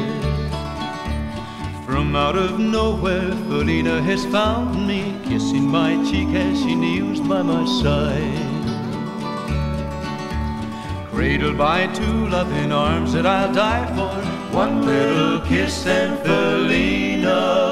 From 1.87 2.17
out 2.17 2.37
of 2.37 2.59
nowhere, 2.59 3.31
Felina 3.47 4.03
has 4.03 4.27
found 4.27 4.89
me, 4.89 5.21
kissing 5.23 5.69
my 5.69 5.93
cheek 6.11 6.35
as 6.35 6.59
she 6.59 6.75
kneels 6.75 7.21
by 7.21 7.43
my 7.43 7.65
side. 7.81 8.46
By 11.17 11.87
two 11.95 12.29
loving 12.29 12.73
arms 12.73 13.15
that 13.15 13.25
I'll 13.25 13.51
die 13.53 13.87
for, 13.97 14.13
one 14.55 14.85
little 14.85 15.41
kiss 15.41 15.87
and 15.87 16.19
Felina. 16.19 17.67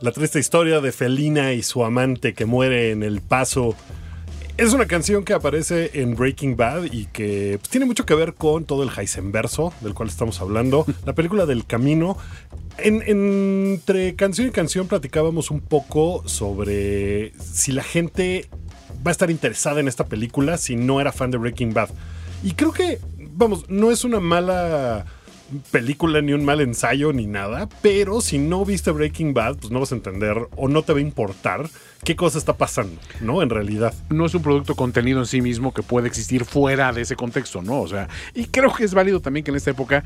La 0.00 0.10
triste 0.12 0.38
historia 0.38 0.80
de 0.80 0.92
Felina 0.92 1.52
y 1.52 1.62
su 1.62 1.84
amante 1.84 2.34
que 2.34 2.46
muere 2.46 2.92
en 2.92 3.02
el 3.02 3.20
paso. 3.20 3.74
Es 4.58 4.72
una 4.74 4.86
canción 4.86 5.24
que 5.24 5.32
aparece 5.32 5.90
en 5.94 6.14
Breaking 6.14 6.56
Bad 6.56 6.84
y 6.92 7.06
que 7.06 7.56
pues, 7.58 7.68
tiene 7.70 7.86
mucho 7.86 8.04
que 8.06 8.14
ver 8.14 8.34
con 8.34 8.64
todo 8.64 8.82
el 8.82 8.90
Heisenverso 8.96 9.72
del 9.80 9.94
cual 9.94 10.08
estamos 10.08 10.40
hablando. 10.40 10.84
La 11.06 11.14
película 11.14 11.46
del 11.46 11.64
camino. 11.66 12.16
En- 12.78 13.02
entre 13.02 14.14
canción 14.14 14.48
y 14.48 14.50
canción 14.50 14.86
platicábamos 14.88 15.50
un 15.50 15.60
poco 15.60 16.22
sobre 16.28 17.32
si 17.40 17.72
la 17.72 17.82
gente 17.82 18.48
va 19.04 19.10
a 19.10 19.12
estar 19.12 19.30
interesada 19.30 19.80
en 19.80 19.88
esta 19.88 20.04
película 20.06 20.56
si 20.58 20.76
no 20.76 21.00
era 21.00 21.12
fan 21.12 21.30
de 21.30 21.38
Breaking 21.38 21.72
Bad. 21.74 21.90
Y 22.44 22.52
creo 22.52 22.72
que, 22.72 22.98
vamos, 23.32 23.68
no 23.68 23.90
es 23.90 24.04
una 24.04 24.20
mala 24.20 25.06
película 25.70 26.20
ni 26.20 26.32
un 26.32 26.44
mal 26.44 26.60
ensayo 26.60 27.12
ni 27.12 27.26
nada, 27.26 27.68
pero 27.82 28.20
si 28.20 28.38
no 28.38 28.64
viste 28.64 28.90
Breaking 28.90 29.34
Bad, 29.34 29.56
pues 29.56 29.70
no 29.70 29.80
vas 29.80 29.92
a 29.92 29.96
entender 29.96 30.36
o 30.56 30.68
no 30.68 30.82
te 30.82 30.92
va 30.92 30.98
a 30.98 31.02
importar 31.02 31.68
qué 32.04 32.16
cosa 32.16 32.38
está 32.38 32.56
pasando, 32.56 33.00
¿no? 33.20 33.42
En 33.42 33.50
realidad. 33.50 33.94
no 34.10 34.26
es 34.26 34.34
un 34.34 34.42
producto 34.42 34.74
contenido 34.74 35.20
en 35.20 35.26
sí 35.26 35.40
mismo 35.40 35.72
que 35.72 35.82
puede 35.82 36.08
existir 36.08 36.44
fuera 36.44 36.92
de 36.92 37.02
ese 37.02 37.16
contexto, 37.16 37.62
¿no? 37.62 37.80
O 37.80 37.88
sea, 37.88 38.08
y 38.34 38.46
creo 38.46 38.72
que 38.72 38.84
es 38.84 38.94
válido 38.94 39.20
también 39.20 39.44
que 39.44 39.50
en 39.50 39.56
esta 39.56 39.70
época, 39.70 40.04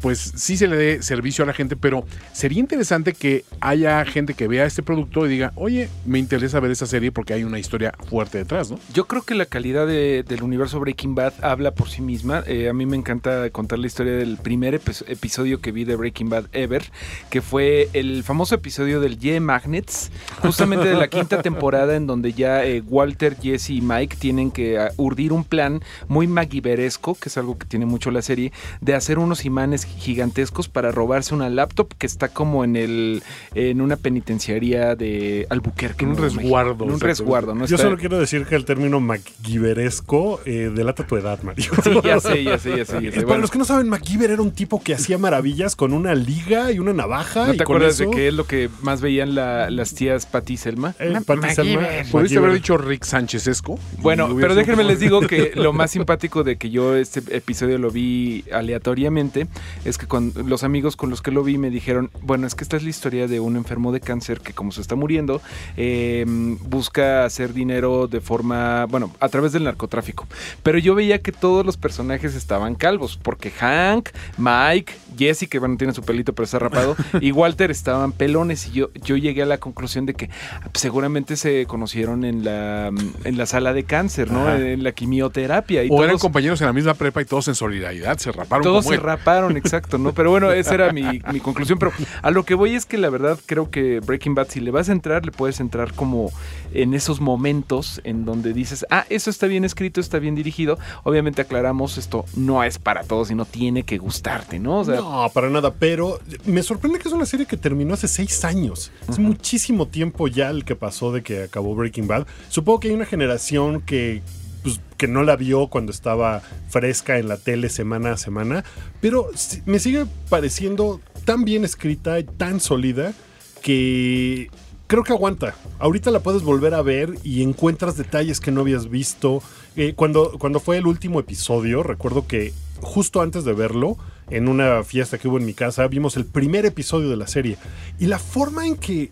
pues 0.00 0.32
sí 0.36 0.56
se 0.56 0.66
le 0.68 0.76
dé 0.76 1.02
servicio 1.02 1.44
a 1.44 1.46
la 1.46 1.52
gente, 1.52 1.76
pero 1.76 2.04
sería 2.32 2.60
interesante 2.60 3.12
que 3.12 3.44
haya 3.60 4.04
gente 4.04 4.34
que 4.34 4.48
vea 4.48 4.64
este 4.64 4.82
producto 4.82 5.26
y 5.26 5.30
diga, 5.30 5.52
oye, 5.56 5.88
me 6.06 6.18
interesa 6.18 6.60
ver 6.60 6.70
esa 6.70 6.86
serie 6.86 7.12
porque 7.12 7.34
hay 7.34 7.44
una 7.44 7.58
historia 7.58 7.92
fuerte 8.08 8.38
detrás, 8.38 8.70
¿no? 8.70 8.78
Yo 8.94 9.06
creo 9.06 9.22
que 9.22 9.34
la 9.34 9.46
calidad 9.46 9.86
de- 9.86 10.22
del 10.26 10.42
universo 10.42 10.80
Breaking 10.80 11.14
Bad 11.14 11.32
habla 11.42 11.72
por 11.72 11.88
sí 11.88 12.02
misma. 12.02 12.42
Eh, 12.46 12.68
a 12.68 12.72
mí 12.72 12.86
me 12.86 12.96
encanta 12.96 13.48
contar 13.50 13.78
la 13.78 13.86
historia 13.86 14.12
del 14.14 14.36
primer 14.36 14.80
epi- 14.80 15.04
episodio 15.08 15.60
que 15.60 15.72
vi 15.72 15.84
de 15.84 15.96
Breaking 15.96 16.28
Bad 16.28 16.46
ever, 16.52 16.82
que 17.30 17.42
fue 17.42 17.88
el 17.92 18.22
famoso 18.24 18.54
episodio 18.54 19.00
del 19.00 19.18
Ye 19.18 19.40
Magnets, 19.40 20.10
justamente 20.40 20.88
de 20.88 20.94
la 20.94 21.08
quinta 21.08 21.42
temporada 21.42 21.96
en 21.96 22.06
donde 22.06 22.32
ya 22.32 22.64
eh, 22.64 22.82
Walter, 22.86 23.36
Jesse 23.40 23.70
y 23.70 23.80
Mike 23.80 24.16
tienen 24.18 24.50
que 24.50 24.78
ah, 24.78 24.90
urdir 24.96 25.32
un 25.32 25.44
plan 25.44 25.82
muy 26.08 26.26
maguiberesco, 26.26 27.14
que 27.14 27.28
es 27.28 27.38
algo 27.38 27.58
que 27.58 27.66
tiene 27.66 27.86
mucho 27.86 28.10
la 28.10 28.22
serie, 28.22 28.52
de 28.80 28.94
hacer 28.94 29.18
unos 29.18 29.44
imanes 29.44 29.86
gigantescos 29.98 30.68
para 30.68 30.90
robarse 30.92 31.34
una 31.34 31.48
laptop 31.50 31.92
que 31.98 32.06
está 32.06 32.28
como 32.28 32.64
en 32.64 32.76
el 32.76 33.22
en 33.54 33.80
una 33.80 33.96
penitenciaría 33.96 34.94
de 34.94 35.46
Albuquerque. 35.50 36.04
En 36.04 36.10
un 36.10 36.16
Nuevo 36.16 36.26
México. 36.34 36.42
resguardo, 36.42 36.84
En 36.84 36.90
un 36.92 37.00
resguardo, 37.00 37.54
¿no? 37.54 37.66
Yo 37.66 37.76
Está- 37.76 37.88
solo 37.88 37.96
quiero 37.98 38.18
decir 38.18 38.44
que 38.46 38.54
el 38.54 38.64
término 38.64 39.00
MacGyveresco 39.00 40.40
eh, 40.44 40.70
delata 40.74 41.06
tu 41.06 41.16
edad, 41.16 41.42
Mario. 41.42 41.70
Sí, 41.82 41.90
ya 42.04 42.20
sé, 42.20 42.44
ya 42.44 42.58
sé, 42.58 42.76
ya 42.76 42.84
sé. 42.84 42.92
ya 43.02 43.10
sé. 43.10 43.10
Para 43.12 43.26
Bueno, 43.26 43.40
los 43.42 43.50
que 43.50 43.58
no 43.58 43.64
saben, 43.64 43.88
MacGyver 43.88 44.30
era 44.30 44.42
un 44.42 44.50
tipo 44.52 44.82
que 44.82 44.94
hacía 44.94 45.18
maravillas 45.18 45.74
con 45.76 45.92
una 45.92 46.14
liga 46.14 46.70
y 46.72 46.78
una 46.78 46.92
navaja. 46.92 47.46
¿No 47.48 47.54
y 47.54 47.56
te 47.56 47.64
con 47.64 47.76
acuerdas 47.76 48.00
eso- 48.00 48.10
de 48.10 48.16
que 48.16 48.28
es 48.28 48.34
lo 48.34 48.46
que 48.46 48.68
más 48.82 49.00
veían 49.00 49.34
la- 49.34 49.70
las 49.70 49.94
tías 49.94 50.26
Patty 50.26 50.54
y 50.54 50.56
Selma? 50.56 50.94
Eh, 50.98 51.18
Pati 51.26 51.50
Selma, 51.54 51.86
Pudiste 52.10 52.38
haber 52.38 52.52
dicho 52.52 52.76
Rick 52.76 53.04
Sánchezesco. 53.04 53.78
Bueno, 53.98 54.34
pero 54.40 54.54
déjenme 54.54 54.84
les 54.84 55.00
digo 55.00 55.20
que 55.20 55.52
lo 55.54 55.72
más 55.72 55.90
simpático 55.90 56.44
de 56.44 56.56
que 56.56 56.70
yo 56.70 56.96
este 56.96 57.20
episodio 57.36 57.78
lo 57.78 57.90
vi 57.90 58.44
aleatoriamente 58.52 59.46
es 59.84 59.98
que 59.98 60.06
con 60.06 60.32
los 60.46 60.64
amigos 60.64 60.96
con 60.96 61.10
los 61.10 61.22
que 61.22 61.30
lo 61.30 61.42
vi 61.42 61.58
me 61.58 61.70
dijeron, 61.70 62.10
bueno, 62.22 62.46
es 62.46 62.54
que 62.54 62.64
esta 62.64 62.76
es 62.76 62.82
la 62.82 62.90
historia 62.90 63.26
de 63.26 63.40
un 63.40 63.56
enfermo 63.56 63.92
de 63.92 64.00
cáncer 64.00 64.40
que 64.40 64.52
como 64.52 64.72
se 64.72 64.80
está 64.80 64.94
muriendo, 64.94 65.40
eh, 65.76 66.24
busca 66.26 67.24
hacer 67.24 67.52
dinero 67.52 68.06
de 68.08 68.20
forma, 68.20 68.86
bueno, 68.86 69.12
a 69.20 69.28
través 69.28 69.52
del 69.52 69.64
narcotráfico. 69.64 70.26
Pero 70.62 70.78
yo 70.78 70.94
veía 70.94 71.20
que 71.20 71.32
todos 71.32 71.64
los 71.64 71.76
personajes 71.76 72.34
estaban 72.34 72.74
calvos, 72.74 73.18
porque 73.22 73.50
Hank, 73.50 74.10
Mike, 74.36 74.94
Jesse, 75.16 75.48
que 75.48 75.58
bueno, 75.58 75.76
tiene 75.76 75.92
su 75.94 76.02
pelito 76.02 76.32
pero 76.32 76.44
está 76.44 76.58
rapado, 76.58 76.96
y 77.20 77.32
Walter 77.32 77.70
estaban 77.70 78.12
pelones 78.12 78.66
y 78.68 78.72
yo, 78.72 78.90
yo 79.04 79.16
llegué 79.16 79.42
a 79.42 79.46
la 79.46 79.58
conclusión 79.58 80.06
de 80.06 80.14
que 80.14 80.30
seguramente 80.74 81.36
se 81.36 81.66
conocieron 81.66 82.24
en 82.24 82.44
la, 82.44 82.88
en 82.88 83.38
la 83.38 83.46
sala 83.46 83.72
de 83.72 83.84
cáncer, 83.84 84.30
¿no? 84.30 84.42
Ajá. 84.42 84.58
En 84.58 84.82
la 84.82 84.92
quimioterapia. 84.92 85.84
Y 85.84 85.88
O 85.90 85.98
eran 85.98 86.10
todos, 86.10 86.22
compañeros 86.22 86.60
en 86.60 86.66
la 86.66 86.72
misma 86.72 86.94
prepa 86.94 87.22
y 87.22 87.24
todos 87.24 87.48
en 87.48 87.54
solidaridad 87.54 88.18
se 88.18 88.32
raparon 88.32 88.62
todos 88.62 88.84
como 88.84 88.90
se 88.90 88.96
él. 88.96 89.02
raparon, 89.02 89.56
exacto, 89.68 89.98
¿no? 89.98 90.12
Pero 90.12 90.30
bueno, 90.30 90.50
esa 90.50 90.74
era 90.74 90.92
mi, 90.92 91.20
mi 91.32 91.40
conclusión. 91.40 91.78
Pero 91.78 91.92
a 92.22 92.30
lo 92.30 92.44
que 92.44 92.54
voy 92.54 92.74
es 92.74 92.86
que 92.86 92.98
la 92.98 93.10
verdad 93.10 93.38
creo 93.46 93.70
que 93.70 94.00
Breaking 94.00 94.34
Bad, 94.34 94.48
si 94.48 94.60
le 94.60 94.70
vas 94.70 94.88
a 94.88 94.92
entrar, 94.92 95.24
le 95.24 95.32
puedes 95.32 95.60
entrar 95.60 95.92
como 95.94 96.30
en 96.72 96.94
esos 96.94 97.20
momentos 97.20 98.00
en 98.04 98.24
donde 98.24 98.52
dices, 98.52 98.86
ah, 98.90 99.04
eso 99.10 99.30
está 99.30 99.46
bien 99.46 99.64
escrito, 99.64 100.00
está 100.00 100.18
bien 100.18 100.34
dirigido. 100.34 100.78
Obviamente 101.04 101.42
aclaramos, 101.42 101.98
esto 101.98 102.24
no 102.34 102.62
es 102.64 102.78
para 102.78 103.04
todos 103.04 103.30
y 103.30 103.34
no 103.34 103.44
tiene 103.44 103.82
que 103.82 103.98
gustarte, 103.98 104.58
¿no? 104.58 104.80
O 104.80 104.84
sea, 104.84 104.96
No, 104.96 105.30
para 105.32 105.50
nada, 105.50 105.72
pero 105.74 106.20
me 106.44 106.62
sorprende 106.62 106.98
que 106.98 107.08
es 107.08 107.14
una 107.14 107.26
serie 107.26 107.46
que 107.46 107.56
terminó 107.56 107.94
hace 107.94 108.08
seis 108.08 108.44
años. 108.44 108.90
Es 109.08 109.18
muchísimo 109.18 109.86
tiempo 109.86 110.28
ya 110.28 110.50
el 110.50 110.64
que 110.64 110.76
pasó 110.76 111.12
de 111.12 111.22
que 111.22 111.44
acabó 111.44 111.74
Breaking 111.74 112.08
Bad. 112.08 112.26
Supongo 112.48 112.80
que 112.80 112.88
hay 112.88 112.94
una 112.94 113.06
generación 113.06 113.80
que, 113.80 114.22
pues, 114.68 114.80
que 114.96 115.08
no 115.08 115.22
la 115.22 115.36
vio 115.36 115.68
cuando 115.68 115.92
estaba 115.92 116.42
fresca 116.68 117.18
en 117.18 117.28
la 117.28 117.36
tele 117.36 117.68
semana 117.68 118.12
a 118.12 118.16
semana, 118.16 118.64
pero 119.00 119.30
me 119.64 119.78
sigue 119.78 120.06
pareciendo 120.28 121.00
tan 121.24 121.44
bien 121.44 121.64
escrita 121.64 122.18
y 122.18 122.24
tan 122.24 122.60
sólida 122.60 123.14
que 123.62 124.50
creo 124.86 125.04
que 125.04 125.12
aguanta. 125.12 125.54
Ahorita 125.78 126.10
la 126.10 126.20
puedes 126.20 126.42
volver 126.42 126.74
a 126.74 126.82
ver 126.82 127.14
y 127.22 127.42
encuentras 127.42 127.96
detalles 127.96 128.40
que 128.40 128.50
no 128.50 128.62
habías 128.62 128.90
visto. 128.90 129.42
Eh, 129.76 129.94
cuando, 129.94 130.32
cuando 130.38 130.60
fue 130.60 130.78
el 130.78 130.86
último 130.86 131.20
episodio, 131.20 131.82
recuerdo 131.82 132.26
que 132.26 132.52
justo 132.80 133.22
antes 133.22 133.44
de 133.44 133.52
verlo, 133.52 133.96
en 134.30 134.48
una 134.48 134.82
fiesta 134.84 135.16
que 135.16 135.28
hubo 135.28 135.38
en 135.38 135.46
mi 135.46 135.54
casa, 135.54 135.86
vimos 135.88 136.16
el 136.16 136.26
primer 136.26 136.66
episodio 136.66 137.08
de 137.08 137.16
la 137.16 137.26
serie. 137.26 137.56
Y 137.98 138.06
la 138.06 138.18
forma 138.18 138.66
en 138.66 138.76
que 138.76 139.10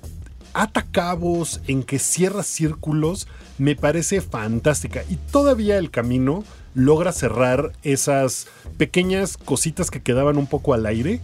ata 0.53 0.83
cabos, 0.91 1.61
en 1.67 1.83
que 1.83 1.99
cierra 1.99 2.43
círculos, 2.43 3.29
me 3.59 3.77
parece 3.77 4.21
fantástica. 4.21 5.03
Y 5.09 5.17
todavía 5.17 5.79
el 5.79 5.91
camino 5.91 6.45
logra 6.75 7.13
cerrar 7.13 7.73
esas 7.83 8.49
pequeñas 8.77 9.37
cositas 9.37 9.91
que 9.91 10.03
quedaban 10.03 10.37
un 10.37 10.47
poco 10.47 10.75
al 10.75 10.87
aire 10.87 11.21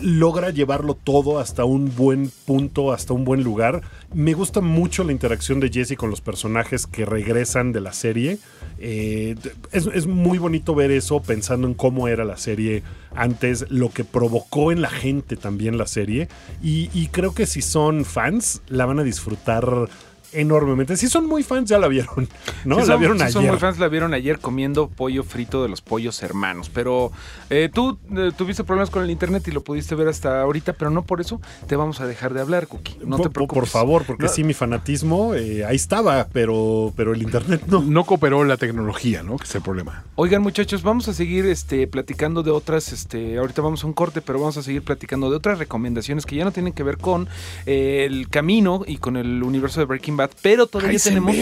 logra 0.00 0.50
llevarlo 0.50 0.94
todo 0.94 1.38
hasta 1.38 1.64
un 1.64 1.94
buen 1.94 2.30
punto, 2.46 2.92
hasta 2.92 3.12
un 3.12 3.24
buen 3.24 3.42
lugar. 3.42 3.82
Me 4.14 4.34
gusta 4.34 4.60
mucho 4.60 5.02
la 5.02 5.12
interacción 5.12 5.60
de 5.60 5.70
Jesse 5.70 5.96
con 5.96 6.10
los 6.10 6.20
personajes 6.20 6.86
que 6.86 7.04
regresan 7.04 7.72
de 7.72 7.80
la 7.80 7.92
serie. 7.92 8.38
Eh, 8.78 9.34
es, 9.72 10.06
muy 10.06 10.38
bonito 10.38 10.74
ver 10.74 10.90
eso 10.90 11.20
pensando 11.20 11.66
en 11.66 11.74
cómo 11.74 12.08
era 12.08 12.24
la 12.24 12.36
serie 12.36 12.82
antes, 13.14 13.66
lo 13.70 13.90
que 13.90 14.04
provocó 14.04 14.72
en 14.72 14.82
la 14.82 14.90
gente 14.90 15.36
también 15.36 15.78
la 15.78 15.86
serie. 15.86 16.28
Y 16.62 17.08
creo 17.08 17.34
que 17.34 17.46
si 17.46 17.60
son 17.60 18.04
fans, 18.04 18.62
la 18.68 18.86
van 18.86 19.00
a 19.00 19.04
disfrutar 19.04 19.88
enormemente. 20.32 20.96
Si 20.96 21.08
son 21.08 21.26
muy 21.26 21.42
fans, 21.42 21.68
ya 21.68 21.78
la 21.78 21.88
vieron, 21.88 22.28
¿no? 22.64 22.76
Si 22.76 22.80
la 22.82 22.86
son, 22.86 22.98
vieron 23.00 23.18
si 23.18 23.22
ayer. 23.24 23.32
son 23.32 23.46
muy 23.46 23.58
fans, 23.58 23.78
la 23.78 23.88
vieron 23.88 24.14
ayer 24.14 24.38
comiendo 24.38 24.88
pollo 24.88 25.24
frito 25.24 25.62
de 25.62 25.68
los 25.68 25.80
pollos 25.80 26.22
hermanos. 26.22 26.70
Pero 26.72 27.12
eh, 27.50 27.70
tú 27.72 27.98
eh, 28.16 28.32
tuviste 28.36 28.64
problemas 28.64 28.90
con 28.90 29.02
el 29.02 29.10
internet 29.10 29.46
y 29.48 29.50
lo 29.52 29.62
pudiste 29.62 29.94
ver 29.94 30.08
hasta 30.08 30.40
ahorita, 30.42 30.72
pero 30.74 30.90
no 30.90 31.02
por 31.02 31.20
eso 31.20 31.40
te 31.66 31.76
vamos 31.76 32.00
a 32.00 32.06
dejar 32.06 32.34
de 32.34 32.40
hablar, 32.40 32.66
Cookie. 32.68 32.98
No 33.04 33.16
por, 33.16 33.26
te 33.26 33.30
preocupes. 33.30 33.60
por 33.60 33.68
favor, 33.68 34.04
porque 34.06 34.24
No. 34.24 34.28
sí, 34.28 34.44
mi 34.44 34.54
fanatismo 34.54 35.34
eh, 35.34 35.64
ahí 35.64 35.76
estaba, 35.76 36.28
pero, 36.32 36.92
pero 36.96 37.12
el 37.14 37.22
internet 37.22 37.62
no. 37.66 37.82
No 37.82 38.04
cooperó 38.04 38.44
la 38.44 38.56
tecnología, 38.56 39.22
¿no? 39.22 39.36
Que 39.36 39.44
es 39.44 39.54
el 39.54 39.62
problema. 39.62 40.04
Oigan, 40.14 40.42
muchachos, 40.42 40.82
vamos 40.82 41.08
a 41.08 41.14
seguir 41.14 41.46
este, 41.46 41.86
platicando 41.86 42.42
de 42.42 42.50
otras. 42.50 42.92
Este, 42.92 43.38
ahorita 43.38 43.62
vamos 43.62 43.84
a 43.84 43.86
un 43.86 43.92
corte, 43.92 44.20
pero 44.22 44.38
vamos 44.38 44.56
a 44.56 44.62
seguir 44.62 44.82
platicando 44.82 45.30
de 45.30 45.36
otras 45.36 45.58
recomendaciones 45.58 46.26
que 46.26 46.36
ya 46.36 46.44
no 46.44 46.52
tienen 46.52 46.72
que 46.72 46.82
ver 46.82 46.98
con 46.98 47.28
eh, 47.66 48.04
el 48.08 48.28
camino 48.28 48.82
y 48.86 48.96
con 48.98 49.16
el 49.16 49.42
universo 49.42 49.80
de 49.80 49.86
Breaking 49.86 50.16
Bad, 50.16 50.21
Bad, 50.26 50.30
pero 50.42 50.66
todavía 50.66 50.98
tenemos 51.10 51.34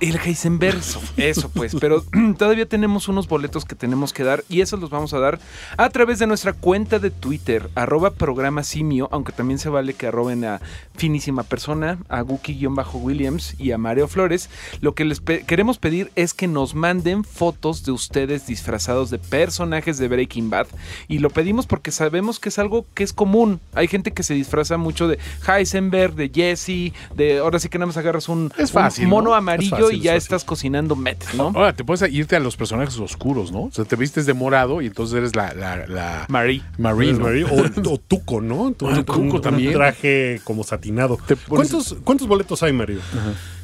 el 0.00 0.16
Heisenverso, 0.16 1.00
eso 1.16 1.48
pues, 1.54 1.76
pero 1.80 2.04
todavía 2.38 2.66
tenemos 2.66 3.08
unos 3.08 3.28
boletos 3.28 3.64
que 3.64 3.74
tenemos 3.74 4.12
que 4.12 4.24
dar 4.24 4.44
y 4.48 4.60
esos 4.60 4.80
los 4.80 4.90
vamos 4.90 5.12
a 5.14 5.18
dar 5.18 5.38
a 5.76 5.88
través 5.90 6.18
de 6.18 6.26
nuestra 6.26 6.52
cuenta 6.52 6.98
de 6.98 7.10
Twitter, 7.10 7.70
arroba 7.74 8.10
programa 8.14 8.62
simio, 8.62 9.08
aunque 9.12 9.32
también 9.32 9.58
se 9.58 9.68
vale 9.68 9.94
que 9.94 10.06
arroben 10.06 10.44
a 10.44 10.60
finísima 10.96 11.42
persona, 11.44 11.98
a 12.08 12.22
Guki-Williams 12.22 13.54
y 13.58 13.72
a 13.72 13.78
Mario 13.78 14.08
Flores. 14.08 14.48
Lo 14.80 14.94
que 14.94 15.04
les 15.04 15.20
pe- 15.20 15.44
queremos 15.44 15.78
pedir 15.78 16.10
es 16.16 16.34
que 16.34 16.48
nos 16.48 16.74
manden 16.74 17.24
fotos 17.24 17.84
de 17.84 17.92
ustedes 17.92 18.46
disfrazados 18.46 19.10
de 19.10 19.18
personajes 19.18 19.98
de 19.98 20.08
Breaking 20.08 20.50
Bad 20.50 20.66
y 21.08 21.18
lo 21.18 21.30
pedimos 21.30 21.66
porque 21.66 21.90
sabemos 21.90 22.40
que 22.40 22.48
es 22.48 22.58
algo 22.58 22.86
que 22.94 23.04
es 23.04 23.12
común. 23.12 23.60
Hay 23.74 23.88
gente 23.88 24.12
que 24.12 24.22
se 24.22 24.34
disfraza 24.34 24.76
mucho 24.76 25.08
de 25.08 25.18
Heisenberg, 25.46 26.14
de 26.14 26.30
Jesse, 26.34 26.92
de 27.14 27.38
ahora 27.38 27.58
sí 27.58 27.68
que 27.68 27.78
nada 27.78 27.86
más 27.86 27.97
agarras 27.98 28.28
un, 28.28 28.50
Es 28.56 28.70
un 28.70 28.74
fácil, 28.82 29.06
mono 29.08 29.30
¿no? 29.30 29.34
amarillo 29.36 29.76
Es 29.76 29.82
fácil, 29.82 29.98
y 29.98 30.00
ya 30.00 30.14
es 30.14 30.24
estás 30.24 30.44
cocinando 30.44 30.96
met, 30.96 31.22
¿no? 31.34 31.44
Ahora, 31.54 31.72
te 31.74 31.84
puedes 31.84 32.10
irte 32.12 32.36
a 32.36 32.40
los 32.40 32.56
personajes 32.56 32.98
oscuros, 32.98 33.52
¿no? 33.52 33.64
O 33.64 33.70
sea, 33.70 33.84
te 33.84 33.96
vistes 33.96 34.24
de 34.26 34.34
morado 34.34 34.80
y 34.80 34.86
entonces 34.86 35.16
eres 35.16 35.36
la... 35.36 35.52
la, 35.54 35.86
la 35.86 36.24
Marie. 36.28 36.62
Marie, 36.78 37.12
o, 37.44 37.48
o 37.92 37.98
Tuco, 37.98 38.40
¿no? 38.40 38.72
Tu- 38.72 38.86
Ah, 38.88 38.94
un- 38.98 39.04
Tuco 39.04 39.18
un 39.20 39.40
también. 39.40 39.72
traje 39.74 40.40
como 40.44 40.64
satinado. 40.64 41.18
¿Cuántos, 41.48 41.96
¿Cuántos 42.04 42.26
boletos 42.28 42.62
hay, 42.62 42.72
Mario? 42.72 43.00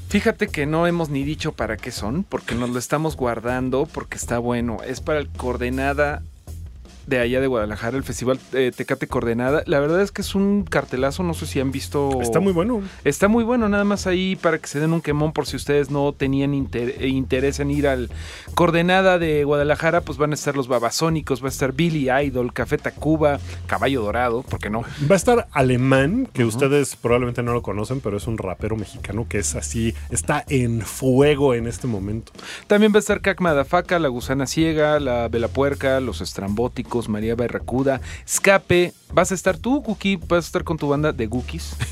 Fíjate 0.08 0.48
que 0.48 0.66
no 0.66 0.86
hemos 0.86 1.08
ni 1.08 1.24
dicho 1.24 1.52
para 1.52 1.76
qué 1.76 1.90
son, 1.90 2.24
porque 2.24 2.54
nos 2.54 2.70
lo 2.70 2.78
estamos 2.78 3.16
guardando, 3.16 3.88
porque 3.90 4.16
está 4.16 4.38
bueno. 4.38 4.78
Es 4.86 5.00
para 5.00 5.18
el 5.18 5.28
Coordenada 5.28 6.22
de 7.06 7.18
allá 7.18 7.40
de 7.40 7.46
Guadalajara, 7.46 7.96
el 7.96 8.04
Festival 8.04 8.38
eh, 8.52 8.72
Tecate 8.74 9.06
Coordenada. 9.06 9.62
La 9.66 9.80
verdad 9.80 10.00
es 10.02 10.12
que 10.12 10.22
es 10.22 10.34
un 10.34 10.64
cartelazo, 10.64 11.22
no 11.22 11.34
sé 11.34 11.46
si 11.46 11.60
han 11.60 11.70
visto. 11.72 12.20
Está 12.20 12.40
muy 12.40 12.52
bueno. 12.52 12.82
Está 13.04 13.28
muy 13.28 13.44
bueno, 13.44 13.68
nada 13.68 13.84
más 13.84 14.06
ahí 14.06 14.36
para 14.36 14.58
que 14.58 14.66
se 14.66 14.80
den 14.80 14.92
un 14.92 15.00
quemón 15.00 15.32
por 15.32 15.46
si 15.46 15.56
ustedes 15.56 15.90
no 15.90 16.12
tenían 16.12 16.54
inter- 16.54 16.94
eh, 16.98 17.08
interés 17.08 17.60
en 17.60 17.70
ir 17.70 17.86
al 17.86 18.10
Coordenada 18.54 19.18
de 19.18 19.44
Guadalajara, 19.44 20.02
pues 20.02 20.18
van 20.18 20.32
a 20.32 20.34
estar 20.34 20.56
los 20.56 20.68
Babasónicos, 20.68 21.42
va 21.42 21.46
a 21.46 21.50
estar 21.50 21.72
Billy 21.72 22.10
Idol, 22.10 22.52
Café 22.52 22.78
Tacuba, 22.78 23.38
Caballo 23.66 24.02
Dorado, 24.02 24.42
¿por 24.42 24.58
qué 24.60 24.70
no? 24.70 24.82
Va 25.10 25.14
a 25.14 25.16
estar 25.16 25.48
Alemán, 25.52 26.28
que 26.32 26.44
ustedes 26.44 26.96
probablemente 26.96 27.42
no 27.42 27.52
lo 27.52 27.62
conocen, 27.62 28.00
pero 28.00 28.16
es 28.16 28.26
un 28.26 28.38
rapero 28.38 28.76
mexicano 28.76 29.26
que 29.28 29.38
es 29.38 29.54
así, 29.54 29.94
está 30.10 30.44
en 30.48 30.82
fuego 30.82 31.54
en 31.54 31.66
este 31.66 31.86
momento. 31.86 32.32
También 32.66 32.92
va 32.92 32.96
a 32.96 33.00
estar 33.00 33.20
Cac 33.20 33.40
Madafaca, 33.40 33.98
La 33.98 34.08
Gusana 34.08 34.46
Ciega, 34.46 35.00
La 35.00 35.28
Vela 35.28 35.48
Puerca, 35.48 36.00
Los 36.00 36.20
Estrambóticos, 36.20 36.93
María 37.08 37.34
Barracuda, 37.34 38.00
Escape. 38.26 38.92
Vas 39.12 39.30
a 39.30 39.34
estar 39.34 39.56
tú, 39.58 39.80
Guki, 39.80 40.16
vas 40.16 40.44
a 40.44 40.46
estar 40.48 40.64
con 40.64 40.76
tu 40.76 40.88
banda 40.88 41.12
de 41.12 41.26
Gookies. 41.26 41.76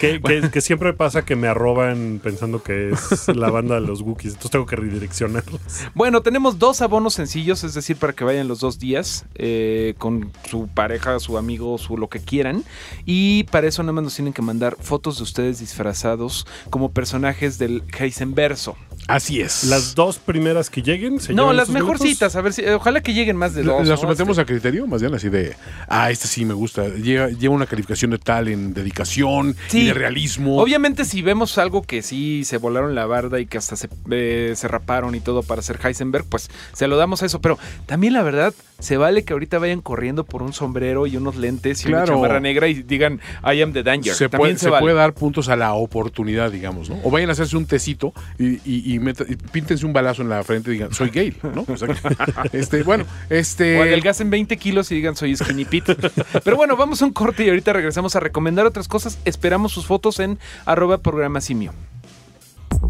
Que, 0.00 0.20
que- 0.20 0.50
que 0.50 0.60
siempre 0.60 0.92
pasa 0.92 1.24
que 1.24 1.34
me 1.36 1.48
arroban 1.48 2.20
pensando 2.22 2.62
que 2.62 2.90
es 2.90 3.28
la 3.28 3.50
banda 3.50 3.74
de 3.76 3.80
los 3.82 4.00
Wookiees, 4.02 4.34
entonces 4.34 4.50
tengo 4.52 4.66
que 4.66 4.76
redireccionarlos. 4.76 5.60
Bueno, 5.94 6.22
tenemos 6.22 6.58
dos 6.58 6.80
abonos 6.80 7.14
sencillos, 7.14 7.64
es 7.64 7.74
decir, 7.74 7.96
para 7.96 8.12
que 8.12 8.24
vayan 8.24 8.46
los 8.48 8.60
dos 8.60 8.78
días 8.78 9.26
eh, 9.34 9.94
con 9.98 10.32
su 10.48 10.68
pareja, 10.68 11.18
su 11.18 11.38
amigo, 11.38 11.76
su 11.78 11.96
lo 11.96 12.08
que 12.08 12.20
quieran. 12.20 12.64
Y 13.04 13.44
para 13.44 13.66
eso 13.66 13.82
nada 13.82 13.92
más 13.92 14.04
nos 14.04 14.14
tienen 14.14 14.32
que 14.32 14.42
mandar 14.42 14.76
fotos 14.80 15.16
de 15.18 15.24
ustedes 15.24 15.58
disfrazados 15.60 16.46
como 16.70 16.90
personajes 16.92 17.58
del 17.58 17.82
Heisenverso. 17.98 18.76
Así 19.10 19.40
es. 19.40 19.64
Las 19.64 19.94
dos 19.94 20.18
primeras 20.18 20.70
que 20.70 20.82
lleguen 20.82 21.20
se 21.20 21.32
No, 21.34 21.52
las 21.52 21.68
mejorcitas, 21.68 22.36
a 22.36 22.40
ver 22.40 22.52
si, 22.52 22.64
ojalá 22.66 23.00
que 23.02 23.12
lleguen 23.12 23.36
más 23.36 23.54
de 23.54 23.62
dos. 23.62 23.80
Las 23.86 23.88
¿no? 23.88 23.96
sometemos 24.06 24.38
Este- 24.38 24.42
a 24.42 24.44
criterio, 24.46 24.86
más 24.86 25.00
bien 25.00 25.14
así 25.14 25.28
de, 25.28 25.56
ah, 25.88 26.10
este 26.10 26.28
sí 26.28 26.44
me 26.44 26.54
gusta. 26.54 26.88
Lleva, 26.88 27.28
lleva 27.28 27.54
una 27.54 27.66
calificación 27.66 28.10
de 28.12 28.18
tal 28.18 28.48
en 28.48 28.72
dedicación 28.74 29.56
Sí. 29.68 29.80
y 29.82 29.86
de 29.86 29.94
realismo. 29.94 30.58
Obviamente, 30.60 31.04
si 31.04 31.22
vemos 31.22 31.58
algo 31.58 31.82
que 31.82 32.02
sí 32.02 32.44
se 32.44 32.56
volaron 32.58 32.94
la 32.94 33.06
barda 33.06 33.40
y 33.40 33.46
que 33.46 33.58
hasta 33.58 33.76
se, 33.76 33.88
eh, 34.10 34.52
se 34.56 34.68
raparon 34.68 35.14
y 35.14 35.20
todo 35.20 35.42
para 35.42 35.60
hacer 35.60 35.78
Heisenberg, 35.84 36.24
pues 36.26 36.48
se 36.72 36.86
lo 36.86 36.96
damos 36.96 37.22
a 37.22 37.26
eso. 37.26 37.40
Pero 37.40 37.58
también, 37.86 38.12
la 38.12 38.22
verdad, 38.22 38.54
se 38.78 38.96
vale 38.96 39.24
que 39.24 39.32
ahorita 39.34 39.58
vayan 39.58 39.80
corriendo 39.82 40.24
por 40.24 40.42
un 40.42 40.52
sombrero 40.52 41.06
y 41.06 41.16
unos 41.16 41.36
lentes 41.36 41.84
y 41.84 41.88
una 41.88 42.04
chamarra 42.04 42.40
negra 42.40 42.68
y 42.68 42.82
digan, 42.82 43.20
I 43.44 43.60
am 43.60 43.72
the 43.72 43.82
danger. 43.82 44.14
se, 44.14 44.28
también 44.28 44.38
puede, 44.52 44.58
se, 44.58 44.64
se 44.64 44.70
vale. 44.70 44.80
puede 44.82 44.94
dar 44.94 45.12
puntos 45.12 45.48
a 45.48 45.56
la 45.56 45.74
oportunidad, 45.74 46.50
digamos, 46.50 46.88
¿no? 46.88 46.98
O 47.04 47.10
vayan 47.10 47.28
a 47.28 47.32
hacerse 47.32 47.56
un 47.56 47.66
tecito 47.66 48.14
y, 48.38 48.54
y, 48.64 48.94
y 48.94 48.98
meta- 49.00 49.24
y 49.28 49.36
píntense 49.36 49.84
un 49.86 49.92
balazo 49.92 50.22
en 50.22 50.28
la 50.28 50.42
frente 50.44 50.70
y 50.70 50.74
digan, 50.74 50.92
soy 50.94 51.10
gay, 51.10 51.36
¿no? 51.54 51.64
O 51.66 51.76
sea, 51.76 51.88
este, 52.52 52.82
bueno, 52.82 53.04
este... 53.28 53.78
O 53.78 53.82
adelgacen 53.82 54.30
20 54.30 54.56
kilos 54.56 54.90
y 54.92 54.96
digan 54.96 55.16
soy 55.16 55.36
Skinny 55.36 55.64
Pete. 55.64 55.96
Pero 56.44 56.56
bueno, 56.56 56.76
vamos 56.76 57.02
a 57.02 57.06
un 57.06 57.12
corte 57.12 57.44
y 57.44 57.48
ahorita 57.48 57.72
regresamos 57.72 58.16
a 58.16 58.20
recomendar 58.20 58.66
otras 58.66 58.88
cosas. 58.88 59.18
Esperamos 59.24 59.72
sus 59.72 59.86
fotos 59.86 60.20
en 60.20 60.38
arroba 60.66 60.98
programa 60.98 61.40
simio. 61.40 61.72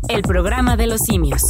El 0.08 0.22
programa 0.22 0.76
de 0.76 0.86
los 0.86 1.00
simios. 1.00 1.42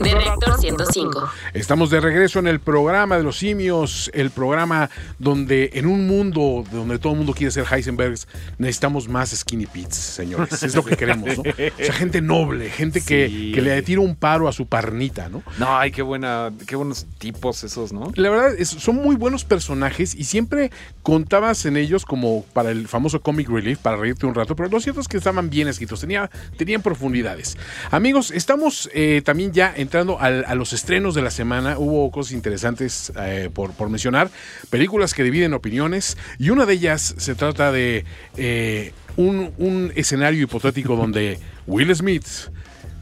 De 0.00 0.12
Reactor 0.14 0.58
105. 0.60 1.28
Estamos 1.54 1.90
de 1.90 2.00
regreso 2.00 2.38
en 2.38 2.46
el 2.46 2.60
programa 2.60 3.16
de 3.16 3.22
los 3.22 3.38
simios, 3.38 4.10
el 4.14 4.30
programa 4.30 4.90
donde 5.18 5.70
en 5.74 5.86
un 5.86 6.06
mundo 6.06 6.64
donde 6.72 6.98
todo 6.98 7.12
el 7.12 7.18
mundo 7.18 7.32
quiere 7.34 7.50
ser 7.50 7.64
Heisenbergs, 7.70 8.26
necesitamos 8.58 9.08
más 9.08 9.30
skinny 9.30 9.66
pits, 9.66 9.96
señores. 9.96 10.62
Es 10.62 10.74
lo 10.74 10.84
que 10.84 10.96
queremos, 10.96 11.36
¿no? 11.36 11.42
O 11.42 11.84
sea, 11.84 11.92
gente 11.94 12.20
noble, 12.20 12.70
gente 12.70 13.00
que, 13.00 13.28
Sí. 13.28 13.52
que 13.54 13.60
le 13.62 13.80
tira 13.82 14.00
un 14.00 14.14
paro 14.16 14.48
a 14.48 14.52
su 14.52 14.66
parnita, 14.66 15.28
¿no? 15.28 15.42
No, 15.58 15.76
ay, 15.78 15.90
qué 15.90 16.02
buena, 16.02 16.50
qué 16.66 16.76
buenos 16.76 17.06
tipos 17.18 17.62
esos, 17.64 17.92
¿no? 17.92 18.12
La 18.14 18.30
verdad, 18.30 18.54
es- 18.58 18.68
son 18.68 18.96
muy 18.96 19.16
buenos 19.16 19.44
personajes 19.44 20.14
y 20.14 20.24
siempre 20.24 20.70
contabas 21.02 21.64
en 21.64 21.76
ellos 21.76 22.04
como 22.04 22.44
para 22.52 22.70
el 22.70 22.88
famoso 22.88 23.20
comic 23.20 23.48
relief, 23.48 23.78
para 23.78 23.96
reírte 23.96 24.26
un 24.26 24.34
rato, 24.34 24.54
pero 24.56 24.68
lo 24.68 24.80
cierto 24.80 25.00
es 25.00 25.08
que 25.08 25.16
estaban 25.16 25.50
bien 25.50 25.68
escritos, 25.68 26.00
tenía, 26.00 26.30
tenían 26.56 26.82
profundidades. 26.82 27.56
Amigos, 27.90 28.30
estamos 28.32 28.90
eh, 28.92 29.22
también 29.24 29.52
ya 29.52 29.72
entrando 29.74 30.20
al- 30.20 30.44
a 30.46 30.54
los 30.54 30.72
estrenos 30.74 31.14
de 31.14 31.22
la 31.22 31.30
semana. 31.30 31.78
Hubo 31.78 32.10
cosas 32.10 32.32
interesantes 32.32 33.12
eh, 33.18 33.48
por, 33.52 33.72
por 33.72 33.88
mencionar, 33.88 34.30
películas 34.68 35.14
que 35.14 35.22
dividen 35.24 35.54
opiniones 35.54 36.18
y 36.38 36.50
una 36.50 36.66
de 36.66 36.74
ellas 36.74 37.14
se 37.16 37.34
trata 37.34 37.72
de 37.72 38.04
eh, 38.36 38.92
un, 39.16 39.52
un 39.56 39.90
escenario 39.96 40.42
hipotético 40.42 40.96
donde 40.96 41.38
Will 41.66 41.94
Smith 41.94 42.26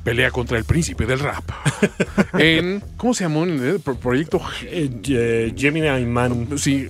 pelea 0.05 0.31
contra 0.31 0.57
el 0.57 0.63
príncipe 0.63 1.05
del 1.05 1.19
rap. 1.19 1.43
en, 2.39 2.81
¿cómo 2.97 3.13
se 3.13 3.25
llamó? 3.25 3.43
El 3.43 3.81
proyecto 4.01 4.41
Eh, 4.63 5.53
Gemini 5.57 6.07
Man. 6.07 6.51
Sí, 6.59 6.87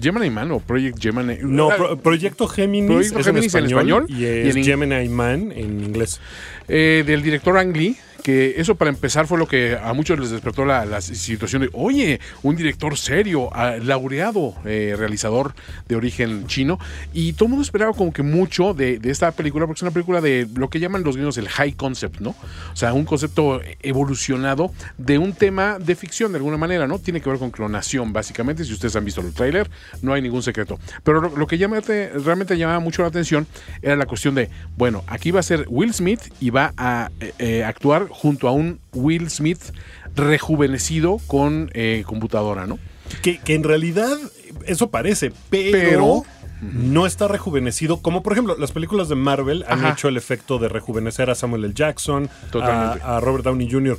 Gemini 0.00 0.30
Man 0.30 0.52
o 0.52 0.60
Project 0.60 1.02
Gemini. 1.02 1.38
No, 1.42 1.72
Ah, 1.72 1.76
Pro- 1.76 1.96
Proyecto 1.98 2.46
Géminis, 2.46 2.88
Proyecto 2.88 3.18
es 3.18 3.26
Géminis 3.26 3.54
en 3.56 3.58
en 3.64 3.66
español, 3.66 4.06
y 4.08 4.24
en 4.26 4.64
Gemini 4.64 5.08
Man 5.08 5.50
en 5.50 5.82
inglés. 5.82 6.20
Eh, 6.68 7.02
del 7.06 7.22
director 7.22 7.58
Ang 7.58 7.76
Lee, 7.76 7.96
que 8.24 8.54
eso 8.56 8.74
para 8.76 8.88
empezar 8.88 9.26
fue 9.26 9.36
lo 9.36 9.46
que 9.46 9.76
a 9.76 9.92
muchos 9.92 10.18
les 10.18 10.30
despertó 10.30 10.64
la, 10.64 11.02
situación 11.02 11.60
de, 11.60 11.68
oye, 11.74 12.20
un 12.42 12.56
director 12.56 12.96
serio, 12.96 13.50
laureado 13.82 14.54
eh, 14.64 14.94
realizador 14.96 15.54
de 15.86 15.94
origen 15.94 16.46
chino, 16.46 16.78
y 17.12 17.34
todo 17.34 17.44
el 17.44 17.50
mundo 17.50 17.62
esperaba 17.62 17.92
como 17.92 18.14
que 18.14 18.22
mucho 18.22 18.72
de, 18.72 18.98
esta 19.04 19.30
película, 19.32 19.66
porque 19.66 19.80
es 19.80 19.82
una 19.82 19.90
película 19.90 20.22
de 20.22 20.48
lo 20.54 20.70
que 20.70 20.80
llaman 20.80 21.04
los 21.04 21.16
gringos 21.16 21.36
el 21.36 21.50
high 21.50 21.74
concept, 21.74 22.20
¿no? 22.20 22.30
O 22.72 22.76
sea, 22.76 22.94
un 22.94 23.04
concepto 23.04 23.60
evolucionado 23.82 24.72
de 24.96 25.18
un 25.18 25.34
tema 25.34 25.78
de 25.78 25.94
ficción 25.94 26.32
de 26.32 26.38
alguna 26.38 26.56
manera, 26.56 26.86
¿no? 26.86 26.98
Tiene 26.98 27.20
que 27.20 27.28
ver 27.28 27.38
con 27.38 27.50
clonación, 27.50 28.14
básicamente, 28.14 28.64
si 28.64 28.72
ustedes 28.72 28.96
han 28.96 29.04
visto 29.04 29.20
el 29.20 29.34
tráiler, 29.34 29.70
no 30.00 30.14
hay 30.14 30.22
ningún 30.22 30.42
secreto. 30.42 30.78
Pero 31.02 31.20
lo, 31.20 31.46
que 31.46 31.58
llama- 31.58 31.80
realmente 31.80 32.56
llamaba 32.56 32.80
mucho 32.80 33.02
la 33.02 33.08
atención 33.08 33.46
era 33.82 33.96
la 33.96 34.06
cuestión 34.06 34.34
de, 34.34 34.48
bueno, 34.78 35.04
aquí 35.08 35.30
va 35.30 35.40
a 35.40 35.42
ser 35.42 35.66
Will 35.68 35.92
Smith 35.92 36.20
y 36.40 36.48
va 36.48 36.72
a 36.78 37.10
eh, 37.20 37.34
eh, 37.38 37.64
actuar 37.64 38.08
junto 38.14 38.48
a 38.48 38.52
un 38.52 38.80
Will 38.92 39.28
Smith 39.30 39.60
rejuvenecido 40.14 41.18
con 41.26 41.70
eh, 41.74 42.04
computadora, 42.06 42.66
¿no? 42.66 42.78
Que, 43.22 43.38
que 43.38 43.54
en 43.54 43.64
realidad 43.64 44.16
eso 44.66 44.90
parece, 44.90 45.32
pero, 45.50 45.72
Pero- 45.72 46.22
no 46.62 47.04
está 47.04 47.28
rejuvenecido. 47.28 48.00
Como 48.00 48.22
por 48.22 48.32
ejemplo, 48.32 48.56
las 48.58 48.72
películas 48.72 49.08
de 49.10 49.16
Marvel 49.16 49.64
han 49.68 49.80
Ajá. 49.80 49.92
hecho 49.92 50.08
el 50.08 50.16
efecto 50.16 50.58
de 50.58 50.68
rejuvenecer 50.70 51.28
a 51.28 51.34
Samuel 51.34 51.64
L. 51.64 51.74
Jackson, 51.74 52.30
a 52.62 53.20
Robert 53.20 53.44
Downey 53.44 53.70
Jr. 53.70 53.98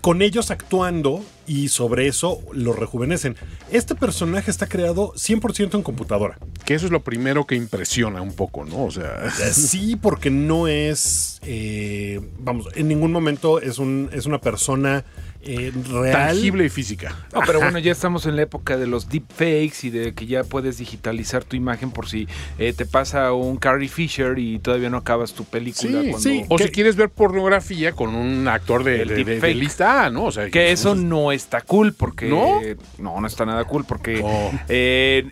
Con 0.00 0.22
ellos 0.22 0.50
actuando 0.50 1.24
y 1.46 1.68
sobre 1.68 2.06
eso 2.06 2.40
lo 2.52 2.72
rejuvenecen. 2.72 3.36
Este 3.70 3.94
personaje 3.94 4.50
está 4.50 4.66
creado 4.66 5.12
100% 5.14 5.74
en 5.74 5.82
computadora. 5.82 6.38
Que 6.64 6.74
eso 6.74 6.86
es 6.86 6.92
lo 6.92 7.02
primero 7.02 7.46
que 7.46 7.56
impresiona 7.56 8.22
un 8.22 8.32
poco, 8.34 8.64
¿no? 8.64 8.84
O 8.84 8.90
sea, 8.90 9.26
Eh, 9.26 9.30
Sí, 9.52 9.96
porque 9.96 10.30
no 10.30 10.68
es, 10.68 11.40
eh, 11.42 12.20
vamos, 12.38 12.68
en 12.74 12.88
ningún 12.88 13.12
momento 13.12 13.60
es, 13.60 13.78
un, 13.78 14.10
es 14.12 14.26
una 14.26 14.40
persona 14.40 15.04
eh, 15.42 15.72
real. 15.90 16.12
Tangible 16.28 16.64
y 16.64 16.68
física. 16.68 17.16
No, 17.32 17.40
pero 17.46 17.60
bueno, 17.60 17.78
ya 17.78 17.92
estamos 17.92 18.26
en 18.26 18.36
la 18.36 18.42
época 18.42 18.76
de 18.76 18.86
los 18.86 19.08
deepfakes 19.08 19.86
y 19.86 19.90
de 19.90 20.12
que 20.14 20.26
ya 20.26 20.44
puedes 20.44 20.78
digitalizar 20.78 21.44
tu 21.44 21.56
imagen 21.56 21.90
por 21.90 22.08
si 22.08 22.28
eh, 22.58 22.72
te 22.72 22.84
pasa 22.86 23.32
un 23.32 23.56
Carrie 23.56 23.88
Fisher 23.88 24.38
y 24.38 24.58
todavía 24.58 24.90
no 24.90 24.98
acabas 24.98 25.32
tu 25.32 25.44
película. 25.44 26.02
Sí, 26.02 26.10
cuando- 26.10 26.18
sí. 26.18 26.44
O 26.48 26.58
si 26.58 26.68
quieres 26.68 26.96
ver 26.96 27.08
pornografía 27.10 27.92
con 27.92 28.14
un 28.14 28.46
actor 28.48 28.84
de, 28.84 29.02
El 29.02 29.08
de- 29.08 29.14
de- 29.16 29.24
de 29.24 29.30
deepfake. 29.32 29.56
lista 29.56 30.04
A, 30.06 30.10
¿no? 30.10 30.24
O 30.24 30.32
sea, 30.32 30.50
Que 30.50 30.72
eso 30.72 30.94
no 30.94 31.32
está 31.32 31.60
cool 31.62 31.92
porque... 31.94 32.28
¿No? 32.28 32.60
No, 32.98 33.20
no 33.20 33.26
está 33.26 33.46
nada 33.46 33.64
cool 33.64 33.84
porque 33.84 34.20
Oh. 34.22 34.50
eh, 34.68 35.26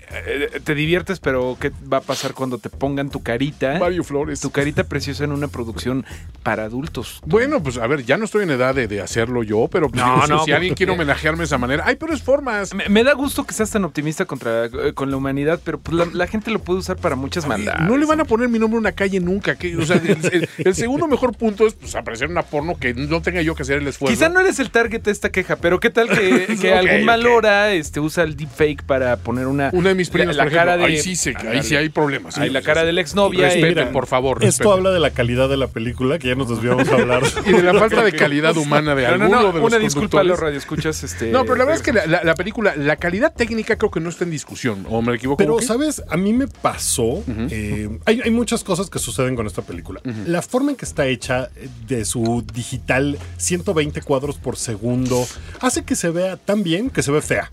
te 0.65 0.75
diviertes, 0.75 1.21
pero 1.21 1.57
¿qué 1.61 1.71
va 1.93 1.99
a 1.99 2.01
pasar 2.03 2.35
cuando 2.35 2.59
te 2.59 2.71
pongan 2.71 3.11
tu 3.11 3.23
carita? 3.23 3.79
Mario 3.79 4.05
Flores. 4.05 4.41
Tu 4.41 4.51
carita 4.51 4.85
preciosa 4.85 5.25
en 5.25 5.33
una 5.33 5.49
producción 5.49 6.05
para 6.43 6.65
adultos. 6.65 7.21
Bueno, 7.27 7.63
pues 7.63 7.77
a 7.79 7.87
ver, 7.87 8.05
ya 8.05 8.17
no 8.17 8.25
estoy 8.25 8.45
en 8.45 8.51
edad 8.51 8.75
de, 8.75 8.89
de 8.89 9.01
hacerlo 9.01 9.43
yo, 9.43 9.69
pero 9.71 9.89
pues, 9.91 9.98
No, 9.99 10.27
no, 10.29 10.45
si 10.45 10.53
alguien 10.53 10.75
quiere 10.75 10.93
homenajearme 10.93 11.41
de 11.41 11.45
esa 11.45 11.59
manera, 11.59 11.85
hay 11.87 11.97
peores 11.97 12.23
formas. 12.23 12.75
Me, 12.75 12.89
me 12.89 13.05
da 13.05 13.13
gusto 13.15 13.45
que 13.45 13.55
seas 13.55 13.71
tan 13.71 13.85
optimista 13.85 14.25
contra, 14.25 14.67
eh, 14.67 14.93
con 14.95 15.11
la 15.11 15.17
humanidad, 15.17 15.61
pero 15.65 15.79
pues 15.79 15.97
la, 15.97 16.07
la 16.13 16.27
gente 16.27 16.51
lo 16.51 16.59
puede 16.61 16.81
usar 16.81 16.97
para 16.97 17.17
muchas 17.17 17.47
maldades. 17.47 17.83
No 17.89 17.97
le 17.97 18.07
van 18.07 18.21
a 18.21 18.25
poner 18.25 18.49
mi 18.49 18.59
nombre 18.59 18.77
a 18.77 18.81
una 18.81 18.93
calle 18.93 19.21
nunca. 19.21 19.57
que- 19.57 19.77
o 19.77 19.85
sea, 19.85 19.97
el, 19.97 20.19
el- 20.33 20.49
el 20.59 20.75
segundo 20.75 21.07
mejor 21.07 21.37
punto 21.37 21.67
es 21.67 21.75
pues, 21.75 21.95
aparecer 21.95 22.27
en 22.27 22.33
una 22.33 22.43
porno 22.43 22.77
que 22.79 22.95
no 22.95 23.21
tenga 23.23 23.43
yo 23.43 23.55
que 23.55 23.63
hacer 23.63 23.79
el 23.79 23.87
esfuerzo. 23.89 24.15
Quizá 24.17 24.29
no 24.29 24.41
eres 24.41 24.59
el 24.59 24.71
target 24.71 25.03
de 25.03 25.11
esta 25.11 25.31
queja, 25.31 25.57
pero 25.57 25.81
¿qué 25.81 25.91
tal 25.91 26.09
que, 26.09 26.73
algún 26.79 27.01
ok. 27.01 27.05
mal 27.05 27.27
hora 27.27 27.73
este, 27.73 28.01
usa 28.01 28.25
el 28.25 28.37
deepfake 28.37 28.83
para 28.85 29.17
poner 29.17 29.47
una... 29.47 29.71
Una 29.73 29.91
de 29.91 29.95
mis 29.95 30.11
primas, 30.11 30.37
la, 30.37 30.45
por 30.45 30.53
la 30.53 30.57
ejemplo, 30.63 30.73
cara 30.73 30.87
de... 30.89 30.95
ahí 30.95 31.03
sí, 31.03 31.17
se- 31.17 31.35
ahí 31.37 31.63
sí 31.63 31.77
hay 31.77 31.89
problemas. 31.89 32.35
sí. 32.35 32.41
Ahí 32.43 32.51
la 32.51 32.63
cara 32.63 32.85
de 32.85 32.93
la 32.93 33.01
exnovia. 33.01 33.41
y- 33.41 33.43
Respeten, 33.51 33.69
Mira, 33.69 33.91
por 33.93 34.07
favor. 34.07 34.43
Esto 34.45 34.73
habla 34.73 34.91
de 34.91 35.01
la 35.01 35.11
calidad 35.11 35.49
de 35.49 35.57
la 35.57 35.67
película, 35.69 36.19
que 36.19 36.29
ya 36.29 36.35
nos 36.35 36.49
desviamos 36.49 36.89
a 36.89 36.95
hablar. 36.95 37.23
Y 37.47 37.53
de 37.53 37.63
la 37.63 37.75
falta 37.75 38.03
de 38.03 38.13
calidad 38.13 38.57
humana 38.57 38.95
de 38.95 39.03
No, 39.03 39.09
no, 39.19 39.25
alguno 39.25 39.41
no, 39.43 39.53
de 39.53 39.59
los 39.61 39.67
una 39.73 39.79
disculpa 39.95 40.21
a 40.21 40.25
los 40.25 40.39
radioescuchas. 40.39 41.03
Este, 41.05 41.31
No, 41.31 41.43
pero 41.43 41.57
la 41.57 41.65
verdad 41.65 41.77
es 41.77 41.83
que 41.83 41.93
la, 41.93 42.07
la- 42.07 42.25
la 42.25 42.35
película, 42.35 42.75
la 42.77 42.97
calidad 42.97 43.33
técnica 43.35 43.77
creo 43.77 43.91
que 43.91 44.01
no 44.01 44.09
está 44.11 44.25
en 44.25 44.31
discusión. 44.31 44.87
¿O 44.89 45.03
me 45.03 45.15
equivoco? 45.15 45.39
Pero? 45.39 45.61
¿sabes? 45.61 46.03
A 46.09 46.17
mí 46.17 46.33
me 46.33 46.47
pasó. 46.49 47.23
eh, 47.29 47.89
hay, 48.05 48.21
hay 48.23 48.31
muchas 48.31 48.65
cosas 48.65 48.91
que 48.91 48.99
suceden 48.99 49.37
con 49.37 49.47
esta 49.47 49.63
película. 49.63 50.01
La 50.27 50.43
forma 50.43 50.71
en 50.71 50.77
que 50.77 50.85
está 50.85 51.07
hecha 51.07 51.49
eh, 51.57 51.69
de 51.87 52.05
su 52.05 52.45
digital 52.55 53.19
120 53.39 54.03
cuadros 54.03 54.39
por 54.39 54.57
segundo 54.57 55.27
hace 55.61 55.85
que 55.85 55.95
se 55.97 56.11
vea 56.11 56.37
tan 56.37 56.63
bien 56.63 56.91
que 56.91 57.03
se 57.03 57.11
ve 57.13 57.21
fea. 57.23 57.51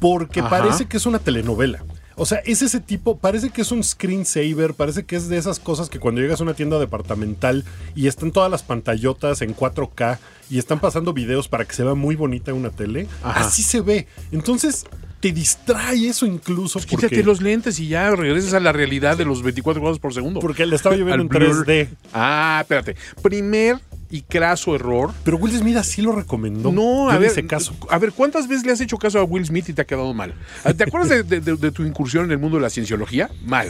Porque 0.00 0.40
Ajá. 0.40 0.50
parece 0.50 0.86
que 0.86 0.96
es 0.96 1.06
una 1.06 1.18
telenovela. 1.20 1.84
O 2.22 2.26
sea, 2.26 2.38
es 2.44 2.62
ese 2.62 2.78
tipo, 2.78 3.16
parece 3.18 3.50
que 3.50 3.62
es 3.62 3.72
un 3.72 3.82
screensaver, 3.82 4.74
parece 4.74 5.04
que 5.04 5.16
es 5.16 5.28
de 5.28 5.38
esas 5.38 5.58
cosas 5.58 5.88
que 5.90 5.98
cuando 5.98 6.20
llegas 6.20 6.38
a 6.40 6.44
una 6.44 6.54
tienda 6.54 6.78
departamental 6.78 7.64
y 7.96 8.06
están 8.06 8.30
todas 8.30 8.48
las 8.48 8.62
pantallotas 8.62 9.42
en 9.42 9.56
4K 9.56 10.18
y 10.48 10.58
están 10.58 10.78
pasando 10.78 11.12
videos 11.12 11.48
para 11.48 11.64
que 11.64 11.74
se 11.74 11.82
vea 11.82 11.94
muy 11.94 12.14
bonita 12.14 12.54
una 12.54 12.70
tele, 12.70 13.08
Ajá. 13.24 13.40
así 13.40 13.64
se 13.64 13.80
ve. 13.80 14.06
Entonces, 14.30 14.84
te 15.18 15.32
distrae 15.32 16.08
eso 16.08 16.24
incluso 16.24 16.74
Pues 16.74 16.86
Quítate 16.86 17.08
porque, 17.08 17.22
los 17.24 17.40
lentes 17.42 17.80
y 17.80 17.88
ya 17.88 18.10
regresas 18.14 18.54
a 18.54 18.60
la 18.60 18.70
realidad 18.72 19.16
de 19.16 19.24
los 19.24 19.42
24 19.42 19.80
cuadros 19.82 19.98
por 19.98 20.14
segundo. 20.14 20.38
porque 20.38 20.64
le 20.64 20.76
estaba 20.76 20.94
lloviendo 20.94 21.22
en 21.22 21.28
blur. 21.28 21.66
3D. 21.66 21.88
Ah, 22.12 22.58
espérate. 22.62 22.94
Primer 23.20 23.80
y 24.12 24.22
craso 24.22 24.76
error. 24.76 25.10
Pero 25.24 25.38
Will 25.38 25.56
Smith 25.56 25.76
así 25.76 26.02
lo 26.02 26.12
recomendó. 26.12 26.70
No, 26.70 27.10
a 27.10 27.18
ver, 27.18 27.30
hice 27.32 27.46
caso. 27.46 27.74
a 27.90 27.98
ver, 27.98 28.12
¿cuántas 28.12 28.46
veces 28.46 28.64
le 28.64 28.70
has 28.72 28.80
hecho 28.80 28.96
caso 28.98 29.18
a 29.18 29.24
Will 29.24 29.44
Smith 29.44 29.68
y 29.70 29.72
te 29.72 29.82
ha 29.82 29.84
quedado 29.86 30.12
mal? 30.14 30.34
¿Te 30.76 30.84
acuerdas 30.84 31.08
de, 31.08 31.22
de- 31.24 31.40
de- 31.40 31.56
de 31.56 31.70
tu 31.72 31.82
incursión 31.82 32.26
en 32.26 32.30
el 32.30 32.38
mundo 32.38 32.58
de 32.58 32.62
la 32.62 32.70
cienciología? 32.70 33.30
Mal. 33.44 33.68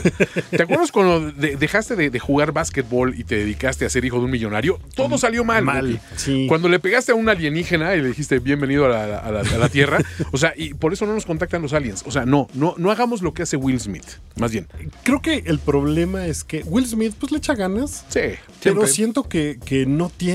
¿Te 0.51 0.61
acuerdas 0.63 0.91
cuando 0.91 1.31
de- 1.31 1.55
dejaste 1.55 1.95
de, 1.95 2.19
jugar 2.19 2.51
básquetbol 2.51 3.15
y 3.17 3.23
te 3.23 3.37
dedicaste 3.37 3.85
a 3.85 3.89
ser 3.89 4.05
hijo 4.05 4.19
de 4.19 4.25
un 4.25 4.31
millonario? 4.31 4.79
Todo 4.95 5.17
salió 5.17 5.43
mal. 5.43 5.63
Mal, 5.63 6.01
sí. 6.17 6.45
Cuando 6.49 6.67
le 6.69 6.79
pegaste 6.79 7.13
a 7.13 7.15
un 7.15 7.29
alienígena 7.29 7.95
y 7.95 8.01
le 8.01 8.09
dijiste 8.09 8.39
bienvenido 8.39 8.85
a 8.85 8.89
la, 8.89 9.17
a 9.19 9.31
la- 9.31 9.39
a 9.41 9.57
la 9.57 9.69
Tierra, 9.69 9.99
o 10.33 10.37
sea, 10.37 10.53
y 10.57 10.73
por 10.73 10.91
eso 10.93 11.05
no 11.05 11.13
nos 11.13 11.25
contactan 11.25 11.61
los 11.61 11.71
aliens. 11.73 12.03
O 12.05 12.11
sea, 12.11 12.25
no, 12.25 12.47
no, 12.53 12.75
no 12.77 12.91
hagamos 12.91 13.21
lo 13.21 13.33
que 13.33 13.43
hace 13.43 13.55
Will 13.55 13.79
Smith. 13.79 14.05
Más 14.35 14.51
bien. 14.51 14.67
Creo 15.03 15.21
que 15.21 15.43
el 15.45 15.59
problema 15.59 16.25
es 16.27 16.43
que 16.43 16.63
Will 16.65 16.85
Smith 16.85 17.13
pues 17.19 17.31
le 17.31 17.37
echa 17.37 17.55
ganas. 17.55 18.05
Sí. 18.09 18.19
Pero 18.61 18.75
siempre. 18.85 18.87
siento 18.87 19.23
que, 19.23 19.59
que 19.63 19.85
no 19.85 20.09
tiene 20.15 20.32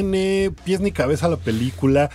pies 0.64 0.80
ni 0.80 0.92
cabeza 0.92 1.28
la 1.28 1.36
película. 1.36 2.11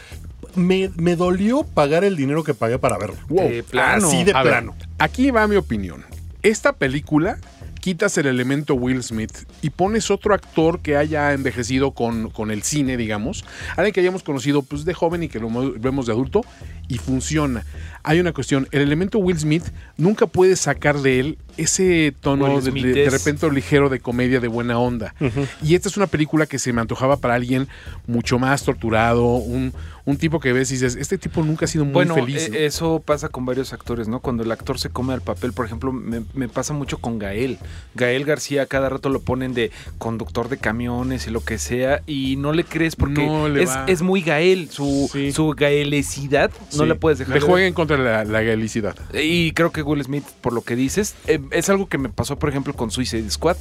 Me, 0.56 0.92
me 0.98 1.16
dolió 1.16 1.64
pagar 1.64 2.04
el 2.04 2.16
dinero 2.16 2.44
que 2.44 2.54
pagué 2.54 2.78
para 2.78 2.98
verlo. 2.98 3.16
Wow. 3.30 3.50
De 3.50 3.64
plano. 3.64 4.08
Así 4.08 4.24
de 4.24 4.34
A 4.34 4.44
ver, 4.44 4.54
plano. 4.54 4.76
aquí 5.00 5.32
va 5.32 5.48
mi 5.48 5.56
opinión. 5.56 6.04
Esta 6.44 6.74
película 6.74 7.38
quitas 7.80 8.18
el 8.18 8.28
elemento 8.28 8.76
Will 8.76 9.04
Smith 9.04 9.32
y 9.62 9.70
pones 9.72 10.10
otro 10.12 10.34
actor 10.34 10.80
que 10.82 10.96
haya 10.96 11.34
envejecido 11.34 11.92
con, 11.92 12.30
con 12.30 12.50
el 12.52 12.64
cine, 12.64 12.96
digamos, 12.98 13.44
alguien 13.76 13.94
que 13.94 14.00
hayamos 14.00 14.24
conocido 14.24 14.62
pues, 14.62 14.86
de 14.86 14.94
joven 14.94 15.24
y 15.24 15.28
que 15.30 15.40
lo 15.40 15.50
mo- 15.50 15.74
vemos 15.78 16.06
de 16.06 16.14
adulto, 16.14 16.42
y 16.88 16.98
funciona. 16.98 17.66
Hay 18.04 18.20
una 18.20 18.34
cuestión, 18.34 18.68
el 18.72 18.82
elemento 18.82 19.18
Will 19.20 19.40
Smith 19.40 19.64
nunca 19.98 20.28
puedes 20.28 20.60
sacar 20.60 21.00
de 21.00 21.20
él 21.20 21.38
ese 21.56 22.14
tono 22.20 22.60
de, 22.60 23.10
repente 23.10 23.50
ligero 23.52 23.90
de 23.90 24.00
comedia 24.00 24.40
de 24.40 24.48
buena 24.48 24.78
onda. 24.80 25.14
Y 25.62 25.76
esta 25.76 25.88
es 25.90 25.98
una 25.98 26.08
película 26.08 26.46
que 26.46 26.60
se 26.60 26.74
me 26.74 26.82
antojaba 26.82 27.18
para 27.18 27.36
alguien 27.36 27.68
mucho 28.08 28.40
más 28.40 28.64
torturado, 28.64 29.24
un, 29.36 29.72
un 30.06 30.18
tipo 30.18 30.40
que 30.40 30.52
ves 30.52 30.72
y 30.72 30.74
dices, 30.76 30.96
este 30.96 31.18
tipo 31.18 31.44
nunca 31.44 31.66
ha 31.66 31.68
sido 31.68 31.86
muy 31.86 31.94
Bueno, 31.94 32.16
feliz. 32.16 32.50
¿no? 32.50 32.56
eso 32.58 33.02
pasa 33.06 33.30
con 33.30 33.46
varios 33.46 33.72
actores, 33.72 34.08
¿no? 34.08 34.20
Cuando 34.20 34.44
el 34.44 34.52
actor 34.52 34.80
se 34.80 34.90
come 34.90 35.14
al 35.14 35.22
papel, 35.22 35.54
por 35.54 35.66
ejemplo, 35.66 35.94
me, 35.94 36.24
me 36.34 36.50
pasa 36.50 36.74
mucho 36.74 36.98
con 36.98 37.20
Gael. 37.20 37.60
Gael 37.96 38.26
García 38.26 38.66
cada 38.66 38.90
rato 38.90 39.10
lo 39.10 39.22
ponen 39.22 39.54
de 39.54 39.72
conductor 40.00 40.50
de 40.50 40.58
camiones 40.58 41.28
y 41.28 41.30
lo 41.30 41.42
que 41.42 41.58
sea, 41.60 42.02
y 42.08 42.36
no 42.38 42.52
le 42.52 42.64
crees 42.64 42.96
porque 42.96 43.26
No 43.26 43.48
le 43.48 43.66
es, 43.88 44.02
muy 44.02 44.22
Gael. 44.22 44.70
Su, 44.72 45.10
Sí. 45.14 45.32
su 45.32 45.50
gaelecidad 45.52 46.50
no 46.76 46.84
Sí. 46.84 46.90
la 46.90 46.96
puedes 46.96 47.20
dejar. 47.20 47.36
Le 47.42 47.48
de 47.48 47.68
en 47.68 47.74
contra 47.98 48.24
la, 48.24 48.32
la 48.32 48.42
galicidad. 48.42 48.96
Y 49.14 49.52
creo 49.52 49.72
que 49.72 49.82
Will 49.82 50.04
Smith, 50.04 50.24
por 50.42 50.54
lo 50.54 50.62
que 50.62 50.76
dices, 50.76 51.16
eh, 51.28 51.40
es 51.52 51.70
algo 51.70 51.88
que 51.88 51.98
me 51.98 52.10
pasó, 52.10 52.38
por 52.38 52.50
ejemplo, 52.50 52.74
con 52.74 52.92
Suicide 52.92 53.30
Squad. 53.30 53.58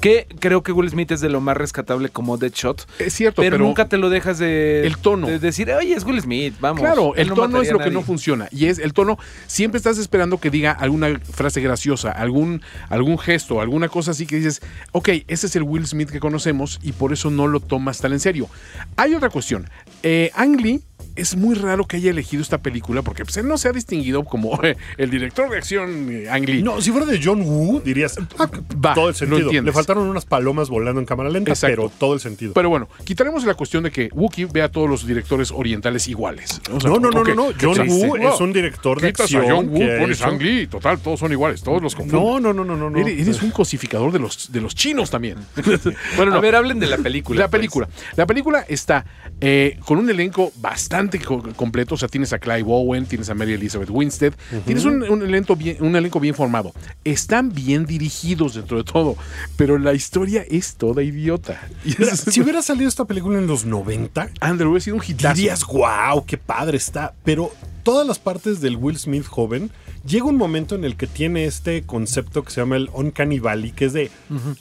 Que 0.00 0.28
creo 0.38 0.62
que 0.62 0.70
Will 0.70 0.88
Smith 0.88 1.10
es 1.10 1.20
de 1.20 1.28
lo 1.28 1.40
más 1.40 1.56
rescatable 1.56 2.08
como 2.08 2.36
Deadshot. 2.38 2.86
Es 3.00 3.14
cierto, 3.14 3.42
Pero, 3.42 3.56
pero, 3.56 3.64
nunca 3.64 3.88
te 3.88 3.96
lo 3.96 4.10
dejas 4.10 4.38
de. 4.38 4.86
El 4.86 4.96
tono. 4.96 5.26
De 5.26 5.40
decir, 5.40 5.72
oye, 5.72 5.92
es 5.92 6.04
Will 6.04 6.20
Smith, 6.20 6.54
vamos. 6.60 6.82
Claro, 6.82 7.16
el 7.16 7.30
no 7.30 7.34
tono 7.34 7.60
es 7.60 7.72
lo 7.72 7.78
que 7.80 7.86
no 7.86 7.94
nadie". 7.94 8.04
funciona. 8.06 8.48
Y 8.52 8.66
es 8.66 8.78
el 8.78 8.92
tono, 8.92 9.18
siempre 9.48 9.76
estás 9.78 9.98
esperando 9.98 10.38
que 10.38 10.50
diga 10.50 10.70
alguna 10.70 11.18
frase 11.18 11.60
graciosa, 11.60 12.12
algún, 12.12 12.62
algún 12.90 13.18
gesto, 13.18 13.60
alguna 13.60 13.88
cosa 13.88 14.12
así 14.12 14.24
que 14.24 14.36
dices, 14.36 14.62
ok, 14.92 15.08
ese 15.26 15.48
es 15.48 15.56
el 15.56 15.64
Will 15.64 15.84
Smith 15.84 16.10
que 16.10 16.20
conocemos 16.20 16.78
y 16.80 16.92
por 16.92 17.12
eso 17.12 17.28
no 17.30 17.48
lo 17.48 17.58
tomas 17.58 18.00
tan 18.00 18.12
en 18.12 18.20
serio. 18.20 18.48
Hay 18.94 19.16
otra 19.16 19.30
cuestión. 19.30 19.68
Eh, 20.04 20.30
Ang 20.36 20.60
Lee 20.60 20.80
es 21.18 21.36
muy 21.36 21.54
raro 21.54 21.86
que 21.86 21.96
haya 21.96 22.10
elegido 22.10 22.42
esta 22.42 22.58
película 22.58 23.02
porque 23.02 23.24
pues, 23.24 23.36
él 23.36 23.48
no 23.48 23.58
se 23.58 23.68
ha 23.68 23.72
distinguido 23.72 24.24
como 24.24 24.58
eh, 24.62 24.76
el 24.96 25.10
director 25.10 25.50
de 25.50 25.58
acción 25.58 26.08
eh, 26.10 26.30
Ang 26.30 26.46
Lee. 26.46 26.62
No, 26.62 26.80
si 26.80 26.90
fuera 26.90 27.06
de 27.06 27.20
John 27.22 27.42
Woo, 27.42 27.80
dirías, 27.80 28.18
ah, 28.38 28.48
Va, 28.84 28.94
todo 28.94 29.08
el 29.08 29.14
sentido. 29.14 29.50
Le 29.50 29.72
faltaron 29.72 30.08
unas 30.08 30.24
palomas 30.24 30.68
volando 30.68 31.00
en 31.00 31.06
cámara 31.06 31.30
lenta, 31.30 31.52
Exacto. 31.52 31.76
pero 31.76 31.92
todo 31.98 32.14
el 32.14 32.20
sentido. 32.20 32.52
Pero 32.54 32.68
bueno, 32.68 32.88
quitaremos 33.04 33.44
la 33.44 33.54
cuestión 33.54 33.82
de 33.84 33.90
que 33.90 34.08
Wookiee 34.12 34.46
ve 34.46 34.62
a 34.62 34.70
todos 34.70 34.88
los 34.88 35.06
directores 35.06 35.50
orientales 35.50 36.08
iguales. 36.08 36.60
O 36.72 36.80
sea, 36.80 36.90
no, 36.90 36.98
no, 36.98 37.10
no, 37.10 37.24
no, 37.24 37.34
no. 37.34 37.44
John 37.60 37.74
¿qué 37.74 37.82
Woo 37.82 38.16
es 38.16 38.40
un 38.40 38.52
director 38.52 39.00
de 39.00 39.08
Quitas 39.08 39.24
acción. 39.24 39.44
a 39.44 39.54
John 39.54 39.68
Woo, 39.68 39.98
pones 39.98 40.22
Ang 40.22 40.40
Lee, 40.40 40.66
total, 40.66 40.98
todos 40.98 41.20
son 41.20 41.32
iguales, 41.32 41.62
todos 41.62 41.82
los 41.82 41.94
confunden. 41.94 42.24
No, 42.24 42.40
no, 42.40 42.52
no, 42.52 42.64
no, 42.64 42.76
no. 42.76 42.90
no. 42.90 42.98
Eres, 42.98 43.20
eres 43.20 43.42
un 43.42 43.50
cosificador 43.50 44.12
de 44.12 44.18
los, 44.18 44.52
de 44.52 44.60
los 44.60 44.74
chinos 44.74 45.10
también. 45.10 45.38
bueno, 46.16 46.34
A 46.34 46.40
ver, 46.40 46.54
hablen 46.54 46.78
de 46.78 46.86
la 46.86 46.98
película. 46.98 47.40
La 47.40 47.48
pues. 47.48 47.58
película. 47.58 47.88
La 48.16 48.26
película 48.26 48.64
está 48.68 49.04
eh, 49.40 49.78
con 49.84 49.98
un 49.98 50.10
elenco 50.10 50.52
bastante 50.56 51.07
co- 51.18 51.42
completo. 51.56 51.94
O 51.94 51.98
sea, 51.98 52.08
tienes 52.08 52.32
a 52.34 52.38
Clive 52.38 52.64
Owen, 52.66 53.06
tienes 53.06 53.30
a 53.30 53.34
Mary 53.34 53.54
Elizabeth 53.54 53.88
Winstead, 53.90 54.34
tienes 54.66 54.84
un, 54.84 55.02
un 55.04 55.22
elenco 55.22 55.56
bien, 55.56 55.78
un 55.80 55.96
elenco 55.96 56.20
bien 56.20 56.34
formado. 56.34 56.72
Están 57.04 57.52
bien 57.54 57.86
dirigidos 57.86 58.54
dentro 58.54 58.76
de 58.76 58.84
todo, 58.84 59.16
pero 59.56 59.78
la 59.78 59.94
historia 59.94 60.44
es 60.48 60.74
toda 60.74 61.02
idiota. 61.02 61.60
Mira, 61.98 62.14
si 62.16 62.40
hubiera 62.42 62.60
salido 62.60 62.88
esta 62.88 63.06
película 63.06 63.38
en 63.38 63.46
los 63.46 63.64
90, 63.64 64.28
Andrew, 64.40 64.70
hubiera 64.70 64.84
sido 64.84 64.96
un 64.96 65.02
hitazo. 65.06 65.34
dirías, 65.34 65.64
wow, 65.64 66.24
qué 66.26 66.36
padre 66.36 66.76
está. 66.76 67.14
Pero 67.24 67.50
todas 67.82 68.06
las 68.06 68.18
partes 68.18 68.60
del 68.60 68.76
Will 68.76 68.98
Smith 68.98 69.24
joven, 69.26 69.70
llega 70.08 70.24
un 70.24 70.36
momento 70.36 70.74
en 70.74 70.84
el 70.84 70.96
que 70.96 71.06
tiene 71.06 71.44
este 71.44 71.82
concepto 71.82 72.42
que 72.42 72.50
se 72.50 72.60
llama 72.60 72.76
el 72.76 72.90
Uncanny 72.92 73.38
Valley, 73.38 73.72
que 73.72 73.84
es 73.84 73.92
de 73.92 74.10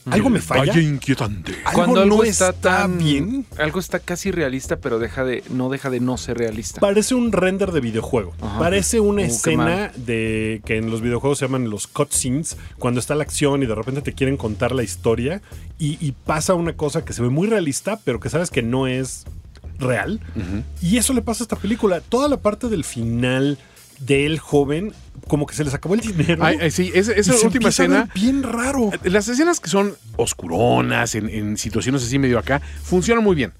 algo 0.09 0.29
me 0.29 0.39
falla. 0.39 0.73
Valle 0.73 0.83
inquietante. 0.83 1.53
Algo 1.65 1.73
Cuando 1.73 2.01
algo 2.01 2.17
no 2.17 2.23
está, 2.23 2.49
está 2.49 2.61
tan 2.61 2.97
bien. 2.97 3.45
Algo 3.57 3.79
está 3.79 3.99
casi 3.99 4.31
realista, 4.31 4.77
pero 4.77 4.99
deja 4.99 5.23
de, 5.23 5.43
no 5.49 5.69
deja 5.69 5.89
de 5.89 5.99
no 5.99 6.17
ser 6.17 6.37
realista. 6.37 6.81
Parece 6.81 7.15
un 7.15 7.31
render 7.31 7.71
de 7.71 7.79
videojuego. 7.79 8.33
Ajá. 8.41 8.59
Parece 8.59 8.99
una 8.99 9.21
Uh, 9.21 9.25
escena 9.25 9.91
de 9.95 10.61
que 10.65 10.77
en 10.77 10.91
los 10.91 11.01
videojuegos 11.01 11.39
se 11.39 11.45
llaman 11.45 11.69
los 11.69 11.87
cutscenes, 11.87 12.57
cuando 12.77 12.99
está 12.99 13.15
la 13.15 13.23
acción 13.23 13.63
y 13.63 13.65
de 13.65 13.73
repente 13.75 14.01
te 14.01 14.13
quieren 14.13 14.37
contar 14.37 14.73
la 14.75 14.83
historia 14.83 15.41
y, 15.79 15.97
y 16.05 16.11
pasa 16.11 16.53
una 16.53 16.73
cosa 16.73 17.05
que 17.05 17.13
se 17.13 17.21
ve 17.21 17.29
muy 17.29 17.47
realista, 17.47 17.99
pero 18.03 18.19
que 18.19 18.29
sabes 18.29 18.49
que 18.51 18.61
no 18.61 18.87
es 18.87 19.25
real. 19.79 20.19
Y 20.81 20.97
eso 20.97 21.13
le 21.13 21.21
pasa 21.21 21.43
a 21.43 21.45
esta 21.45 21.55
película. 21.55 22.01
Toda 22.01 22.27
la 22.27 22.37
parte 22.37 22.67
del 22.67 22.83
final 22.83 23.57
del 23.99 24.39
joven, 24.39 24.93
como 25.27 25.45
que 25.45 25.55
se 25.55 25.63
les 25.63 25.73
acabó 25.73 25.95
el 25.95 26.01
dinero. 26.01 26.43
Ay, 26.43 26.57
ay, 26.61 26.71
sí, 26.71 26.91
esa, 26.93 27.15
y 27.15 27.19
esa 27.19 27.33
se 27.33 27.45
última 27.45 27.69
empieza 27.69 27.83
a 27.83 27.87
ver 27.87 27.97
escena. 27.97 28.13
bien 28.13 28.43
raro. 28.43 28.91
Las 29.03 29.27
escenas 29.27 29.59
que 29.59 29.69
son 29.69 29.95
oscuronas, 30.15 31.15
en, 31.15 31.29
en 31.29 31.57
situaciones 31.57 32.03
así 32.03 32.19
medio 32.19 32.39
acá, 32.39 32.61
funcionan 32.83 33.23
muy 33.23 33.35
bien. 33.35 33.53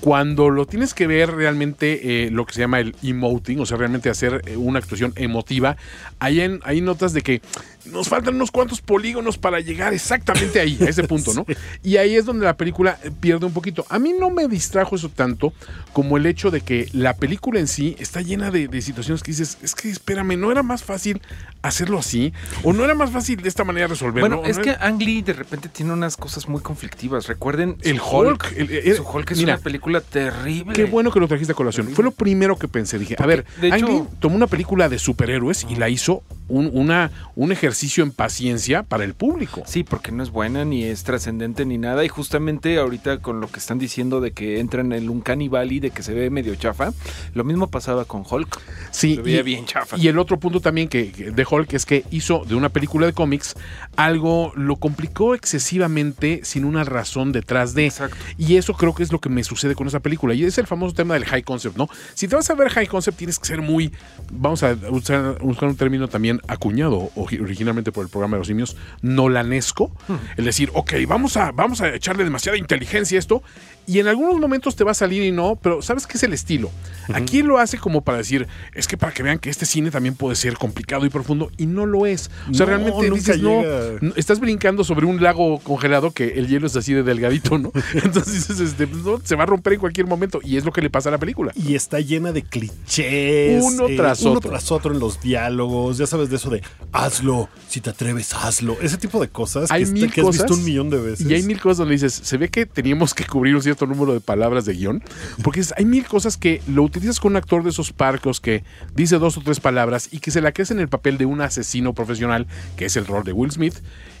Cuando 0.00 0.50
lo 0.50 0.66
tienes 0.66 0.92
que 0.92 1.06
ver 1.06 1.30
realmente 1.30 2.26
eh, 2.26 2.30
lo 2.30 2.44
que 2.44 2.52
se 2.52 2.60
llama 2.60 2.78
el 2.80 2.94
emoting, 3.02 3.60
o 3.60 3.64
sea, 3.64 3.78
realmente 3.78 4.10
hacer 4.10 4.42
eh, 4.44 4.56
una 4.56 4.80
actuación 4.80 5.12
emotiva, 5.16 5.76
ahí, 6.18 6.42
en, 6.42 6.60
ahí 6.64 6.82
notas 6.82 7.14
de 7.14 7.22
que 7.22 7.40
nos 7.86 8.08
faltan 8.08 8.34
unos 8.34 8.50
cuantos 8.50 8.80
polígonos 8.80 9.38
para 9.38 9.60
llegar 9.60 9.94
exactamente 9.94 10.60
ahí, 10.60 10.76
a 10.80 10.84
ese 10.88 11.04
punto, 11.04 11.32
¿no? 11.34 11.46
Y 11.82 11.96
ahí 11.96 12.16
es 12.16 12.24
donde 12.24 12.44
la 12.44 12.56
película 12.56 12.98
pierde 13.20 13.46
un 13.46 13.52
poquito. 13.52 13.86
A 13.88 13.98
mí 13.98 14.12
no 14.18 14.30
me 14.30 14.46
distrajo 14.48 14.96
eso 14.96 15.08
tanto 15.08 15.52
como 15.92 16.16
el 16.16 16.26
hecho 16.26 16.50
de 16.50 16.60
que 16.60 16.88
la 16.92 17.14
película 17.16 17.60
en 17.60 17.66
sí 17.68 17.96
está 17.98 18.20
llena 18.20 18.50
de, 18.50 18.68
de 18.68 18.82
situaciones 18.82 19.22
que 19.22 19.30
dices, 19.32 19.58
es 19.62 19.74
que 19.74 19.88
espérame, 19.90 20.36
¿no 20.38 20.50
era 20.52 20.62
más 20.62 20.82
fácil 20.84 21.20
hacerlo 21.62 21.98
así? 21.98 22.32
¿O 22.62 22.72
no 22.72 22.84
era 22.84 22.94
más 22.94 23.10
fácil 23.10 23.40
de 23.42 23.48
esta 23.48 23.64
manera 23.64 23.86
resolverlo? 23.86 24.36
Bueno, 24.36 24.48
es 24.48 24.58
¿No 24.58 24.62
que 24.64 24.70
Ang 24.80 25.00
Lee 25.00 25.22
de 25.22 25.32
repente 25.32 25.68
tiene 25.68 25.92
unas 25.92 26.16
cosas 26.16 26.48
muy 26.48 26.60
conflictivas. 26.60 27.26
Recuerden 27.26 27.76
El 27.82 27.98
su 27.98 28.04
Hulk, 28.04 28.52
el- 28.56 28.70
el- 28.70 28.96
su 28.96 29.02
Hulk 29.08 29.30
es 29.32 29.38
mira, 29.38 29.54
una 29.54 29.62
película 29.62 30.00
terrible. 30.00 30.72
Qué 30.74 30.84
bueno 30.84 31.10
que 31.10 31.20
lo 31.20 31.28
trajiste 31.28 31.52
a 31.52 31.56
colación. 31.56 31.88
Fue 31.88 32.04
lo 32.04 32.10
primero 32.10 32.56
que 32.58 32.68
pensé. 32.68 32.98
Dije, 32.98 33.16
a 33.18 33.26
ver, 33.26 33.44
Ang 33.70 33.84
Lee 33.88 34.02
tomó 34.20 34.36
una 34.36 34.46
película 34.46 34.88
de 34.88 34.98
superhéroes 34.98 35.66
y 35.68 35.76
la 35.76 35.88
hizo 35.88 36.22
un, 36.48 36.70
una, 36.72 37.10
un 37.34 37.52
ejercicio 37.52 37.77
en 38.02 38.10
paciencia 38.12 38.82
para 38.82 39.04
el 39.04 39.14
público. 39.14 39.62
Sí, 39.66 39.84
porque 39.84 40.12
no 40.12 40.22
es 40.22 40.30
buena 40.30 40.64
ni 40.64 40.84
es 40.84 41.04
trascendente 41.04 41.64
ni 41.64 41.78
nada. 41.78 42.04
Y 42.04 42.08
justamente 42.08 42.78
ahorita 42.78 43.18
con 43.18 43.40
lo 43.40 43.48
que 43.48 43.58
están 43.58 43.78
diciendo 43.78 44.20
de 44.20 44.32
que 44.32 44.60
entran 44.60 44.92
en 44.92 45.08
un 45.08 45.22
Valley, 45.48 45.80
de 45.80 45.90
que 45.90 46.02
se 46.02 46.12
ve 46.14 46.30
medio 46.30 46.54
chafa, 46.56 46.92
lo 47.34 47.44
mismo 47.44 47.68
pasaba 47.68 48.04
con 48.04 48.24
Hulk. 48.28 48.60
Sí, 48.90 49.16
Se 49.16 49.22
veía 49.22 49.40
y, 49.40 49.42
bien 49.42 49.64
chafa. 49.66 49.96
y 49.96 50.08
el 50.08 50.18
otro 50.18 50.38
punto 50.40 50.60
también 50.60 50.88
que, 50.88 51.32
de 51.34 51.46
Hulk 51.48 51.72
es 51.74 51.86
que 51.86 52.04
hizo 52.10 52.44
de 52.46 52.54
una 52.54 52.68
película 52.70 53.06
de 53.06 53.12
cómics 53.12 53.54
algo, 53.96 54.52
lo 54.56 54.76
complicó 54.76 55.34
excesivamente 55.34 56.40
sin 56.44 56.64
una 56.64 56.84
razón 56.84 57.32
detrás 57.32 57.74
de. 57.74 57.86
Exacto. 57.86 58.16
Y 58.38 58.56
eso 58.56 58.74
creo 58.74 58.94
que 58.94 59.02
es 59.02 59.12
lo 59.12 59.20
que 59.20 59.28
me 59.28 59.44
sucede 59.44 59.74
con 59.74 59.86
esa 59.86 60.00
película. 60.00 60.34
Y 60.34 60.44
es 60.44 60.56
el 60.58 60.66
famoso 60.66 60.94
tema 60.94 61.14
del 61.14 61.24
high 61.24 61.42
concept, 61.42 61.76
¿no? 61.76 61.88
Si 62.14 62.28
te 62.28 62.36
vas 62.36 62.48
a 62.50 62.54
ver 62.54 62.68
high 62.70 62.86
concept, 62.86 63.18
tienes 63.18 63.38
que 63.38 63.46
ser 63.46 63.60
muy, 63.62 63.92
vamos 64.32 64.62
a 64.62 64.76
usar, 64.90 65.38
buscar 65.40 65.68
un 65.68 65.76
término 65.76 66.08
también 66.08 66.40
acuñado 66.48 67.10
ori- 67.16 67.38
originalmente 67.58 67.90
por 67.90 68.04
el 68.04 68.10
programa 68.10 68.36
de 68.36 68.40
los 68.40 68.46
simios, 68.46 68.76
nolanesco. 69.02 69.90
El 70.36 70.44
decir, 70.44 70.70
ok, 70.74 70.92
vamos 71.08 71.36
a, 71.36 71.50
vamos 71.50 71.80
a 71.80 71.92
echarle 71.94 72.22
demasiada 72.22 72.56
inteligencia 72.56 73.18
a 73.18 73.20
esto. 73.20 73.42
Y 73.86 74.00
en 74.00 74.06
algunos 74.06 74.38
momentos 74.38 74.76
te 74.76 74.84
va 74.84 74.90
a 74.90 74.94
salir 74.94 75.22
y 75.22 75.32
no, 75.32 75.56
pero 75.56 75.80
¿sabes 75.80 76.06
qué 76.06 76.18
es 76.18 76.22
el 76.22 76.34
estilo? 76.34 76.70
Aquí 77.14 77.42
lo 77.42 77.56
hace 77.56 77.78
como 77.78 78.02
para 78.02 78.18
decir, 78.18 78.46
es 78.74 78.86
que 78.86 78.98
para 78.98 79.14
que 79.14 79.22
vean 79.22 79.38
que 79.38 79.48
este 79.48 79.64
cine 79.64 79.90
también 79.90 80.14
puede 80.14 80.36
ser 80.36 80.58
complicado 80.58 81.06
y 81.06 81.08
profundo, 81.08 81.50
y 81.56 81.64
no 81.64 81.86
lo 81.86 82.04
es. 82.04 82.30
O 82.50 82.54
sea, 82.54 82.66
No, 82.66 82.72
realmente 82.72 83.08
nunca 83.08 83.32
dices, 83.32 83.40
no, 83.40 83.62
llega. 83.62 83.98
no, 84.02 84.12
estás 84.14 84.40
brincando 84.40 84.84
sobre 84.84 85.06
un 85.06 85.22
lago 85.22 85.58
congelado 85.60 86.10
que 86.10 86.34
el 86.36 86.48
hielo 86.48 86.66
es 86.66 86.76
así 86.76 86.92
de 86.92 87.02
delgadito, 87.02 87.56
¿no? 87.56 87.72
Entonces 87.94 88.34
dices, 88.34 88.60
este, 88.60 88.86
pues, 88.86 89.02
no, 89.02 89.22
se 89.24 89.34
va 89.36 89.44
a 89.44 89.46
romper 89.46 89.72
en 89.72 89.80
cualquier 89.80 90.06
momento, 90.06 90.40
y 90.44 90.58
es 90.58 90.66
lo 90.66 90.72
que 90.72 90.82
le 90.82 90.90
pasa 90.90 91.08
a 91.08 91.12
la 91.12 91.18
película. 91.18 91.52
Y 91.56 91.74
está 91.74 91.98
llena 92.00 92.32
de 92.32 92.42
clichés. 92.42 93.64
Uno 93.64 93.86
tras 93.96 94.20
uno 94.20 94.32
otro. 94.32 94.50
tras 94.50 94.70
otro 94.70 94.92
en 94.92 95.00
los 95.00 95.18
diálogos. 95.22 95.96
Ya 95.96 96.06
sabes 96.06 96.28
de 96.28 96.36
eso 96.36 96.50
de 96.50 96.62
hazlo, 96.92 97.47
si 97.68 97.80
te 97.82 97.90
atreves, 97.90 98.32
hazlo. 98.32 98.78
Ese 98.80 98.96
tipo 98.96 99.20
de 99.20 99.28
cosas 99.28 99.70
Hay 99.70 99.84
que, 99.84 99.90
mil 99.90 100.10
que 100.10 100.20
has 100.20 100.26
cosas. 100.26 100.42
visto 100.42 100.54
un 100.54 100.64
millón 100.64 100.88
de 100.90 100.98
veces. 100.98 101.26
Y 101.30 101.34
hay 101.34 101.42
mil 101.42 101.60
cosas 101.60 101.78
donde 101.78 101.92
dices, 101.94 102.14
se 102.14 102.36
ve 102.38 102.48
que 102.48 102.64
teníamos 102.64 103.12
que 103.12 103.24
cubrir 103.26 103.54
un 103.54 103.62
cierto 103.62 103.86
número 103.86 104.14
de 104.14 104.20
palabras 104.20 104.64
de 104.64 104.74
guion, 104.74 105.02
porque 105.42 105.62
hay 105.76 105.84
mil 105.84 106.06
cosas 106.06 106.36
que 106.36 106.62
lo 106.66 106.82
utilizas 106.82 107.20
con 107.20 107.32
un 107.32 107.36
actor 107.36 107.62
de 107.62 107.70
esos 107.70 107.92
parcos 107.92 108.40
que 108.40 108.64
dice 108.94 109.18
dos 109.18 109.36
o 109.36 109.42
tres 109.42 109.60
palabras 109.60 110.08
y 110.10 110.20
que 110.20 110.30
se 110.30 110.40
la 110.40 110.52
crees 110.52 110.70
en 110.70 110.80
el 110.80 110.88
papel 110.88 111.18
de 111.18 111.26
un 111.26 111.40
asesino 111.42 111.92
profesional, 111.92 112.46
que 112.76 112.86
es 112.86 112.96
el 112.96 113.06
rol 113.06 113.24
de 113.24 113.32
Will 113.32 113.50
Smith, 113.50 113.74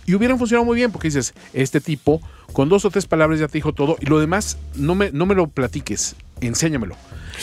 y 0.06 0.14
hubieran 0.14 0.38
funcionado 0.38 0.66
muy 0.66 0.76
bien, 0.76 0.92
porque 0.92 1.08
dices, 1.08 1.34
este 1.52 1.80
tipo 1.80 2.20
con 2.52 2.68
dos 2.68 2.84
o 2.84 2.90
tres 2.90 3.06
palabras 3.06 3.40
ya 3.40 3.48
te 3.48 3.58
dijo 3.58 3.72
todo, 3.72 3.96
y 4.00 4.06
lo 4.06 4.20
demás 4.20 4.58
no 4.74 4.94
me, 4.94 5.10
no 5.10 5.26
me 5.26 5.34
lo 5.34 5.48
platiques, 5.48 6.16
enséñamelo. 6.40 6.96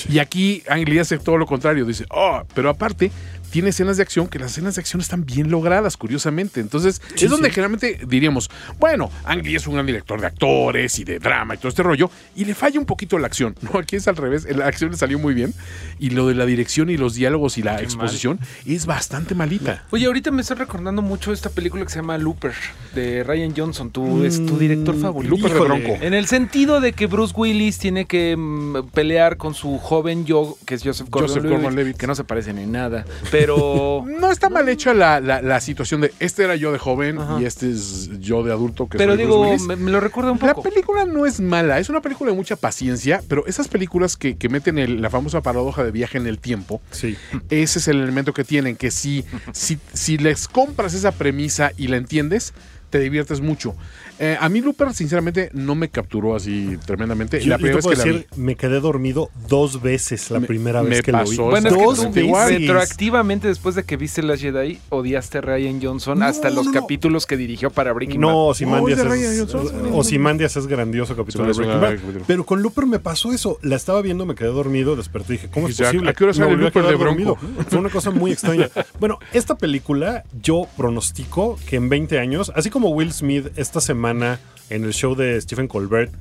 Y 0.10 0.20
aquí 0.20 0.62
Ang 0.68 0.88
Lee 0.88 1.00
hace 1.00 1.18
todo 1.18 1.38
lo 1.38 1.46
contrario, 1.46 1.86
dice, 1.86 2.06
oh, 2.10 2.44
pero 2.54 2.70
aparte 2.70 3.12
tiene 3.56 3.70
escenas 3.70 3.96
de 3.96 4.04
acción 4.04 4.28
que 4.28 4.38
las 4.38 4.52
escenas 4.52 4.76
de 4.76 4.82
acción 4.82 5.00
están 5.00 5.26
bien 5.26 5.50
logradas, 5.50 5.96
curiosamente. 5.96 6.60
Entonces, 6.60 7.02
es 7.16 7.30
donde 7.30 7.50
generalmente 7.52 8.02
diríamos, 8.06 8.52
bueno, 8.82 9.10
Ang 9.24 9.44
Lee 9.44 9.56
es 9.56 9.66
un 9.66 9.76
gran 9.76 9.86
director 9.86 10.20
de 10.20 10.28
actores 10.28 11.00
y 11.00 11.06
de 11.06 11.20
drama 11.20 11.56
y 11.56 11.58
todo 11.60 11.70
este 11.70 11.82
rollo, 11.82 12.12
y 12.36 12.44
le 12.44 12.54
falla 12.54 12.82
un 12.82 12.86
poquito 12.86 13.18
la 13.18 13.28
acción. 13.28 13.56
No, 13.62 13.80
aquí 13.80 13.96
es 13.96 14.10
al 14.10 14.18
revés, 14.18 14.46
la 14.54 14.68
acción 14.68 14.92
le 14.92 14.98
salió 14.98 15.20
muy 15.20 15.34
bien, 15.34 15.54
y 16.00 16.10
lo 16.10 16.28
de 16.28 16.36
la 16.36 16.46
dirección 16.46 16.90
y 16.90 16.98
los 16.98 17.16
diálogos 17.16 17.58
y 17.58 17.64
la 17.64 17.82
exposición 17.82 18.42
es 18.66 18.86
bastante 18.86 19.36
malita. 19.36 19.86
Oye, 19.92 20.06
ahorita 20.06 20.32
me 20.32 20.42
estoy 20.42 20.58
recordando 20.58 21.02
mucho 21.02 21.32
esta 21.32 21.50
película 21.50 21.86
que 21.86 21.92
se 21.92 22.00
llama 22.00 22.18
Looper, 22.18 22.54
de 22.94 23.24
Ryan 23.24 23.54
Johnson. 23.56 23.90
Tú 23.90 24.26
es 24.26 24.46
tu 24.46 24.58
director 24.58 25.00
favorito. 25.00 25.34
Looper 25.34 25.54
de. 25.54 25.60
Bronco. 25.62 25.98
En 26.02 26.14
el 26.14 26.28
sentido 26.28 26.82
de 26.82 26.92
que 26.92 27.08
Bruce 27.08 27.34
Willis 27.34 27.78
tiene 27.78 28.04
que 28.04 28.36
mm, 28.36 28.90
pelear 28.94 29.38
con 29.38 29.54
su 29.54 29.78
joven 29.78 30.26
yo, 30.26 30.58
que 30.66 30.76
es 30.76 30.84
Joseph 30.84 31.08
Joseph 31.10 31.44
Gordon-Levitt, 31.44 31.62
Gordon-Levitt. 31.62 31.98
que 31.98 32.08
no 32.08 32.16
se 32.16 32.26
parecen 32.26 32.58
en 32.58 32.74
nada, 32.74 33.06
pero 33.32 33.45
No 34.20 34.32
está 34.32 34.50
mal 34.50 34.68
hecha 34.70 34.94
la, 34.94 35.20
la- 35.20 35.42
la 35.42 35.60
situación 35.62 36.02
de 36.02 36.14
este 36.20 36.44
era 36.44 36.56
yo 36.56 36.72
de 36.72 36.80
joven 36.80 37.20
Ajá. 37.20 37.40
y 37.42 37.46
este 37.46 37.70
es 37.70 38.10
yo 38.20 38.44
de 38.44 38.52
adulto 38.52 38.88
que 38.88 38.98
pero 38.98 39.14
soy 39.16 39.24
digo, 39.24 39.56
me, 39.68 39.76
me 39.76 39.92
lo 39.92 40.00
recuerda 40.00 40.32
un 40.32 40.40
La 40.42 40.54
poco. 40.56 40.70
película 40.70 41.06
no 41.06 41.26
es 41.26 41.40
mala, 41.40 41.80
es 41.80 41.90
una 41.90 42.02
película 42.02 42.32
de 42.32 42.38
mucha 42.38 42.56
paciencia, 42.56 43.22
pero 43.28 43.46
esas 43.46 43.68
películas 43.68 44.18
que, 44.18 44.38
que 44.38 44.50
meten 44.50 44.78
el- 44.80 45.02
la 45.02 45.10
famosa 45.10 45.42
paradoja 45.42 45.84
de 45.84 45.92
viaje 45.92 46.18
en 46.18 46.28
el 46.28 46.40
tiempo, 46.40 46.82
Sí. 46.92 47.16
ese 47.50 47.80
es 47.80 47.88
el 47.88 48.02
elemento 48.02 48.34
que 48.34 48.44
tienen, 48.44 48.76
que 48.76 48.90
si, 48.92 49.24
si, 49.54 49.78
si 49.94 50.18
les 50.18 50.48
compras 50.48 50.94
esa 50.94 51.12
premisa 51.12 51.72
y 51.78 51.88
la 51.88 51.98
entiendes, 51.98 52.54
te 52.90 53.00
diviertes 53.00 53.42
mucho. 53.42 53.76
Eh, 54.20 54.38
a 54.40 54.48
mí 54.50 54.62
Looper, 54.62 54.94
sinceramente, 54.94 55.50
no 55.54 55.76
me 55.76 55.90
capturó 55.90 56.36
así 56.36 56.78
tremendamente. 56.86 57.40
Yo, 57.42 57.50
la 57.50 57.58
yo 57.58 57.62
primera 57.64 57.74
te 57.74 57.76
vez 57.76 57.84
puedo 57.98 58.04
que 58.04 58.10
la 58.12 58.14
decir, 58.18 58.28
me 58.38 58.56
quedé 58.56 58.80
dormido 58.80 59.30
dos 59.50 59.82
veces 59.82 60.32
la 60.32 60.40
Me- 60.40 60.48
primera 60.48 60.82
me 60.84 60.90
vez 60.90 61.02
que 61.02 61.12
lo 61.12 61.20
vi. 61.20 61.30
pasó 61.32 61.44
Bueno, 61.50 61.68
es 61.70 61.76
que 61.76 61.84
dos 61.84 62.00
tú 62.00 62.12
veces. 62.12 62.60
retroactivamente 62.62 63.48
después 63.50 63.76
de 63.76 63.84
que 63.84 63.98
viste 63.98 64.24
Last 64.24 64.42
Jedi, 64.42 64.80
odiaste 64.90 65.40
a 65.40 65.42
Ryan 65.42 65.82
Johnson 65.82 66.20
No, 66.20 66.26
hasta 66.26 66.50
los 66.50 66.68
no, 66.68 66.72
capítulos 66.72 67.26
que 67.26 67.36
dirigió 67.38 67.70
para 67.72 67.92
Breaking 67.94 68.22
Bad. 68.22 68.30
No, 68.30 68.46
Ozymandias 68.48 69.00
es 69.00 69.40
es. 69.40 69.56
Ozymandias 69.92 70.56
grandioso 70.68 71.16
capítulo 71.16 71.46
de 71.48 71.54
Breaking 71.54 71.82
Bad. 71.82 72.24
Pero 72.28 72.46
con 72.46 72.62
Looper 72.62 72.86
me 72.86 73.00
pasó 73.00 73.34
eso. 73.34 73.60
La 73.62 73.76
estaba 73.76 74.02
viendo, 74.02 74.26
me 74.26 74.36
quedé 74.36 74.48
dormido, 74.50 74.96
desperté 74.96 75.34
y 75.34 75.38
dije, 75.38 75.50
¿cómo 75.52 75.68
es 75.68 75.74
Dice, 75.76 75.84
¿a- 75.84 75.88
posible? 75.88 76.10
a 76.10 76.14
qué 76.14 76.24
hora 76.24 76.32
Me 76.34 76.38
sale 76.38 76.50
volví 76.52 76.62
a 76.64 76.66
Looper 76.68 76.84
de 76.86 76.96
Bronco? 76.96 77.38
Fue 77.70 77.80
una 77.80 77.90
cosa 77.90 78.12
muy 78.12 78.32
extraña. 78.32 78.70
Bueno, 79.00 79.20
esta 79.34 79.56
película 79.56 80.24
yo 80.42 80.68
pronostico 80.78 81.58
que 81.68 81.76
en 81.76 81.90
20 81.90 82.20
años, 82.20 82.52
así 82.56 82.70
como 82.70 82.90
Will 82.90 83.12
Smith 83.12 83.48
esta 83.58 83.82
semana 83.82 84.05
en 84.12 84.84
el 84.86 84.94
show 84.94 85.16
de 85.16 85.40
Stephen 85.42 85.68
Colbert, 85.68 86.12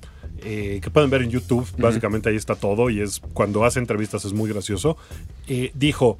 eh, 0.42 0.80
que 0.82 0.90
pueden 0.90 1.10
ver 1.10 1.22
en 1.22 1.30
YouTube, 1.30 1.66
básicamente 1.78 2.28
ahí 2.28 2.36
está 2.36 2.54
todo 2.54 2.90
y 2.90 3.00
es 3.00 3.20
cuando 3.32 3.64
hace 3.64 3.78
entrevistas 3.78 4.24
es 4.24 4.32
muy 4.32 4.50
gracioso, 4.50 4.96
eh, 5.46 5.70
dijo, 5.74 6.18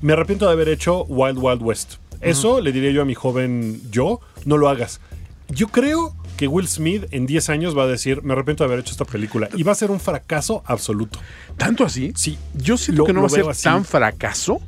me 0.00 0.12
arrepiento 0.14 0.46
de 0.46 0.52
haber 0.52 0.68
hecho 0.68 1.04
Wild 1.04 1.38
Wild 1.38 1.62
West. 1.62 1.94
Eso 2.20 2.60
le 2.60 2.72
diría 2.72 2.90
yo 2.90 3.02
a 3.02 3.04
mi 3.04 3.14
joven 3.14 3.80
yo, 3.90 4.20
no 4.44 4.56
lo 4.58 4.68
hagas. 4.68 5.00
Yo 5.48 5.68
creo 5.68 6.14
que 6.36 6.46
Will 6.48 6.68
Smith 6.68 7.04
en 7.12 7.26
10 7.26 7.48
años 7.50 7.76
va 7.76 7.84
a 7.84 7.86
decir, 7.86 8.22
me 8.22 8.32
arrepiento 8.34 8.62
de 8.64 8.68
haber 8.68 8.80
hecho 8.80 8.92
esta 8.92 9.04
película 9.04 9.48
y 9.56 9.62
va 9.62 9.72
a 9.72 9.74
ser 9.74 9.90
un 9.90 10.00
fracaso 10.00 10.62
absoluto. 10.66 11.18
¿Tanto 11.56 11.84
así? 11.84 12.12
Sí, 12.16 12.38
Yo 12.54 12.76
siento 12.76 13.02
Lo- 13.02 13.06
que 13.06 13.12
no 13.12 13.20
va 13.22 13.26
a 13.26 13.30
ser 13.30 13.48
así. 13.48 13.64
tan 13.64 13.84
fracaso, 13.84 14.60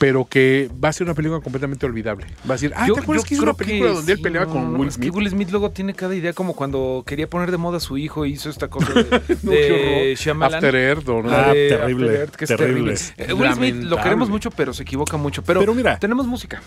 pero 0.00 0.24
que 0.24 0.70
va 0.82 0.88
a 0.88 0.92
ser 0.94 1.04
una 1.06 1.12
película 1.12 1.40
completamente 1.42 1.84
olvidable. 1.84 2.24
Va 2.48 2.54
a 2.54 2.56
decir, 2.56 2.72
ah, 2.74 2.86
Yo- 2.88 2.94
¿te 2.94 3.00
acuerdas 3.00 3.26
que 3.26 3.34
hizo 3.34 3.42
una 3.42 3.52
película 3.52 3.90
donde 3.92 4.10
él 4.14 4.20
peleaba 4.22 4.46
no, 4.46 4.52
con 4.54 4.76
Will 4.76 4.88
es 4.88 4.96
que 4.96 5.02
Smith? 5.02 5.14
Will 5.14 5.28
Smith 5.28 5.50
luego 5.50 5.70
tiene 5.72 5.92
cada 5.92 6.14
idea 6.16 6.32
como 6.32 6.54
cuando 6.56 7.04
quería 7.06 7.28
poner 7.28 7.50
de 7.50 7.58
moda 7.58 7.76
a 7.76 7.80
su 7.80 7.98
hijo 7.98 8.24
y 8.24 8.32
hizo 8.32 8.48
esta 8.48 8.68
cosa 8.68 8.90
de, 8.94 9.04
No, 9.42 9.50
de. 9.52 10.14
Shyamalan. 10.18 10.54
After 10.54 10.74
Earth, 10.74 11.06
o 11.06 11.22
no. 11.22 11.28
La 11.28 11.50
Ah, 11.50 11.52
de 11.52 11.68
terrible, 11.68 12.06
After 12.06 12.20
Earth, 12.22 12.34
que 12.36 12.44
es 12.44 12.48
terrible. 12.48 12.94
terrible. 12.94 13.14
Eh, 13.18 13.32
Will 13.34 13.52
Smith 13.54 13.74
lo 13.84 13.96
queremos 14.02 14.30
mucho, 14.30 14.50
pero 14.50 14.72
se 14.72 14.84
equivoca 14.84 15.18
mucho. 15.18 15.42
Pero, 15.44 15.60
Pero 15.60 15.74
mira. 15.74 15.98
tenemos 15.98 16.26
música. 16.26 16.62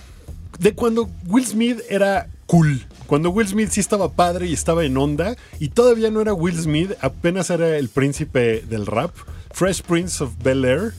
de 0.59 0.73
cuando 0.75 1.09
Will 1.25 1.45
Smith 1.47 1.79
era 1.89 2.27
cool. 2.45 2.85
Cuando 3.07 3.31
Will 3.31 3.47
Smith 3.47 3.69
sí 3.71 3.79
estaba 3.79 4.11
padre 4.11 4.45
y 4.45 4.53
estaba 4.53 4.85
en 4.85 4.95
onda. 4.95 5.35
Y 5.59 5.69
todavía 5.69 6.11
no 6.11 6.21
era 6.21 6.35
Will 6.35 6.55
Smith, 6.59 6.91
apenas 7.01 7.49
era 7.49 7.77
el 7.77 7.89
príncipe 7.89 8.61
del 8.69 8.85
rap. 8.85 9.09
Fresh 9.51 9.81
Prince 9.81 10.23
of 10.23 10.33
Bel 10.43 10.63
Air. 10.65 10.93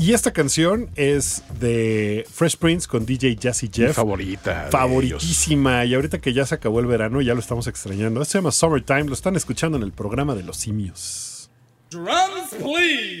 Y 0.00 0.14
esta 0.14 0.32
canción 0.32 0.88
es 0.96 1.42
de 1.60 2.24
Fresh 2.32 2.56
Prince 2.56 2.88
con 2.88 3.04
DJ 3.04 3.36
Jazzy 3.36 3.66
Mi 3.66 3.72
Jeff. 3.74 3.96
favorita. 3.96 4.68
Favoritísima. 4.70 5.84
Y 5.84 5.94
ahorita 5.94 6.22
que 6.22 6.32
ya 6.32 6.46
se 6.46 6.54
acabó 6.54 6.80
el 6.80 6.86
verano, 6.86 7.20
ya 7.20 7.34
lo 7.34 7.40
estamos 7.40 7.66
extrañando. 7.66 8.22
Esto 8.22 8.32
se 8.32 8.38
llama 8.38 8.50
Summertime. 8.50 9.04
Lo 9.04 9.12
están 9.12 9.36
escuchando 9.36 9.76
en 9.76 9.82
el 9.84 9.92
programa 9.92 10.34
de 10.34 10.42
los 10.42 10.56
simios. 10.56 11.50
Drums, 11.90 12.54
please. 12.58 13.20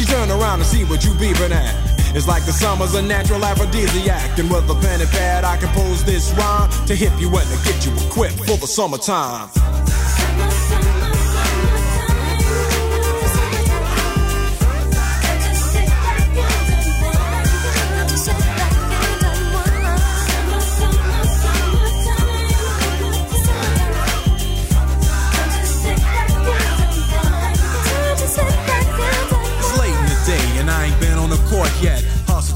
She 0.00 0.06
turn 0.06 0.30
around 0.30 0.60
to 0.60 0.64
see 0.64 0.82
what 0.84 1.04
you 1.04 1.10
beeping 1.10 1.50
at. 1.50 2.16
It's 2.16 2.26
like 2.26 2.46
the 2.46 2.52
summer's 2.52 2.94
a 2.94 3.02
natural 3.02 3.44
aphrodisiac. 3.44 4.38
And 4.38 4.50
with 4.50 4.66
a 4.70 4.74
pen 4.76 5.02
and 5.02 5.10
pad, 5.10 5.44
I 5.44 5.58
compose 5.58 6.02
this 6.04 6.32
rhyme 6.38 6.70
to 6.86 6.96
hip 6.96 7.12
you 7.18 7.28
and 7.28 7.46
to 7.46 7.70
get 7.70 7.84
you 7.84 7.92
equipped 8.06 8.38
for 8.38 8.56
the 8.56 8.66
summertime. 8.66 9.50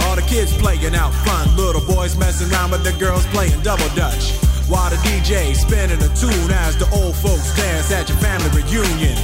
All 0.00 0.16
the 0.16 0.22
kids 0.22 0.56
playing 0.56 0.94
out 0.94 1.12
front, 1.24 1.56
little 1.56 1.84
boys 1.84 2.16
messing 2.16 2.50
around 2.52 2.70
with 2.70 2.84
the 2.84 2.92
girls 2.98 3.26
playing 3.26 3.60
double 3.62 3.88
dutch. 3.94 4.32
While 4.68 4.90
the 4.90 4.96
DJ 5.04 5.54
spinning 5.54 6.00
a 6.00 6.08
tune 6.16 6.50
as 6.64 6.76
the 6.76 6.88
old 6.92 7.14
folks 7.16 7.54
dance 7.56 7.92
at 7.92 8.08
your 8.08 8.18
family 8.18 8.48
reunion. 8.62 9.16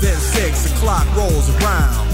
Then 0.00 0.16
six 0.16 0.72
o'clock 0.72 1.04
rolls 1.16 1.48
around. 1.56 2.06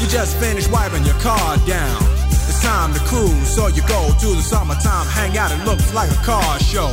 You 0.00 0.06
just 0.08 0.36
finished 0.38 0.70
wiping 0.70 1.04
your 1.04 1.18
car 1.20 1.56
down. 1.66 2.00
It's 2.48 2.62
time 2.62 2.92
to 2.94 3.00
cruise, 3.00 3.48
so 3.48 3.68
you 3.68 3.82
go 3.86 4.10
to 4.10 4.28
the 4.34 4.42
summertime 4.42 5.06
hangout. 5.06 5.52
It 5.52 5.64
looks 5.64 5.94
like 5.94 6.10
a 6.10 6.20
car 6.24 6.58
show. 6.58 6.90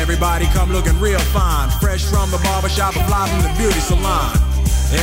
Everybody 0.00 0.46
come 0.46 0.72
looking 0.72 0.98
real 0.98 1.20
fine, 1.36 1.68
fresh 1.80 2.04
from 2.04 2.30
the 2.30 2.38
barbershop 2.38 2.96
and 2.96 3.06
fly 3.06 3.28
from 3.28 3.42
the 3.44 3.52
beauty 3.58 3.80
salon. 3.80 4.32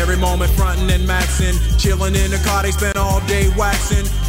Every 0.02 0.18
moment 0.18 0.52
frontin' 0.54 0.90
and 0.90 1.06
maxin', 1.06 1.54
chillin' 1.78 2.16
in 2.16 2.32
the 2.32 2.42
car, 2.46 2.64
they 2.64 2.72
spend 2.72 2.98
all 2.98 3.20
day 3.28 3.50
waxing, 3.58 4.06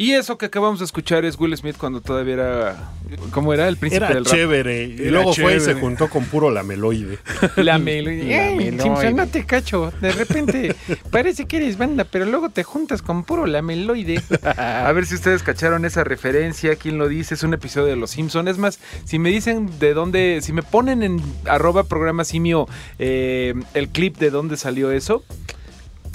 Y 0.00 0.12
eso 0.12 0.38
que 0.38 0.46
acabamos 0.46 0.78
de 0.78 0.84
escuchar 0.84 1.24
es 1.24 1.36
Will 1.40 1.56
Smith 1.56 1.76
cuando 1.76 2.00
todavía 2.00 2.34
era. 2.34 2.90
¿Cómo 3.32 3.52
era? 3.52 3.66
El 3.66 3.76
príncipe 3.78 4.04
Era 4.04 4.14
del 4.14 4.24
rap. 4.24 4.32
chévere. 4.32 4.84
Y 4.84 5.00
Era 5.02 5.10
luego 5.10 5.34
fue 5.34 5.56
y 5.56 5.58
se 5.58 5.66
chévere. 5.66 5.80
juntó 5.80 6.08
con 6.08 6.24
puro 6.26 6.50
lameloide. 6.52 7.18
La 7.56 7.78
melodía. 7.78 8.50
Ey, 8.50 8.58
Ey, 8.68 8.78
Simpson, 8.78 9.16
no 9.16 9.26
te 9.26 9.44
cacho. 9.44 9.92
De 10.00 10.12
repente 10.12 10.76
parece 11.10 11.46
que 11.46 11.56
eres 11.56 11.76
banda, 11.78 12.04
pero 12.04 12.26
luego 12.26 12.48
te 12.50 12.62
juntas 12.62 13.02
con 13.02 13.24
puro 13.24 13.46
lameloide. 13.46 14.22
A 14.56 14.92
ver 14.92 15.04
si 15.04 15.16
ustedes 15.16 15.42
cacharon 15.42 15.84
esa 15.84 16.04
referencia, 16.04 16.76
quién 16.76 16.96
lo 16.96 17.08
dice, 17.08 17.34
es 17.34 17.42
un 17.42 17.54
episodio 17.54 17.86
de 17.88 17.96
Los 17.96 18.10
Simpson. 18.12 18.46
Es 18.46 18.56
más, 18.56 18.78
si 19.04 19.18
me 19.18 19.30
dicen 19.30 19.68
de 19.80 19.94
dónde, 19.94 20.38
si 20.42 20.52
me 20.52 20.62
ponen 20.62 21.02
en 21.02 21.20
arroba 21.46 21.82
programa 21.84 22.22
simio 22.24 22.68
eh, 23.00 23.52
el 23.74 23.88
clip 23.88 24.16
de 24.18 24.30
dónde 24.30 24.56
salió 24.56 24.92
eso, 24.92 25.24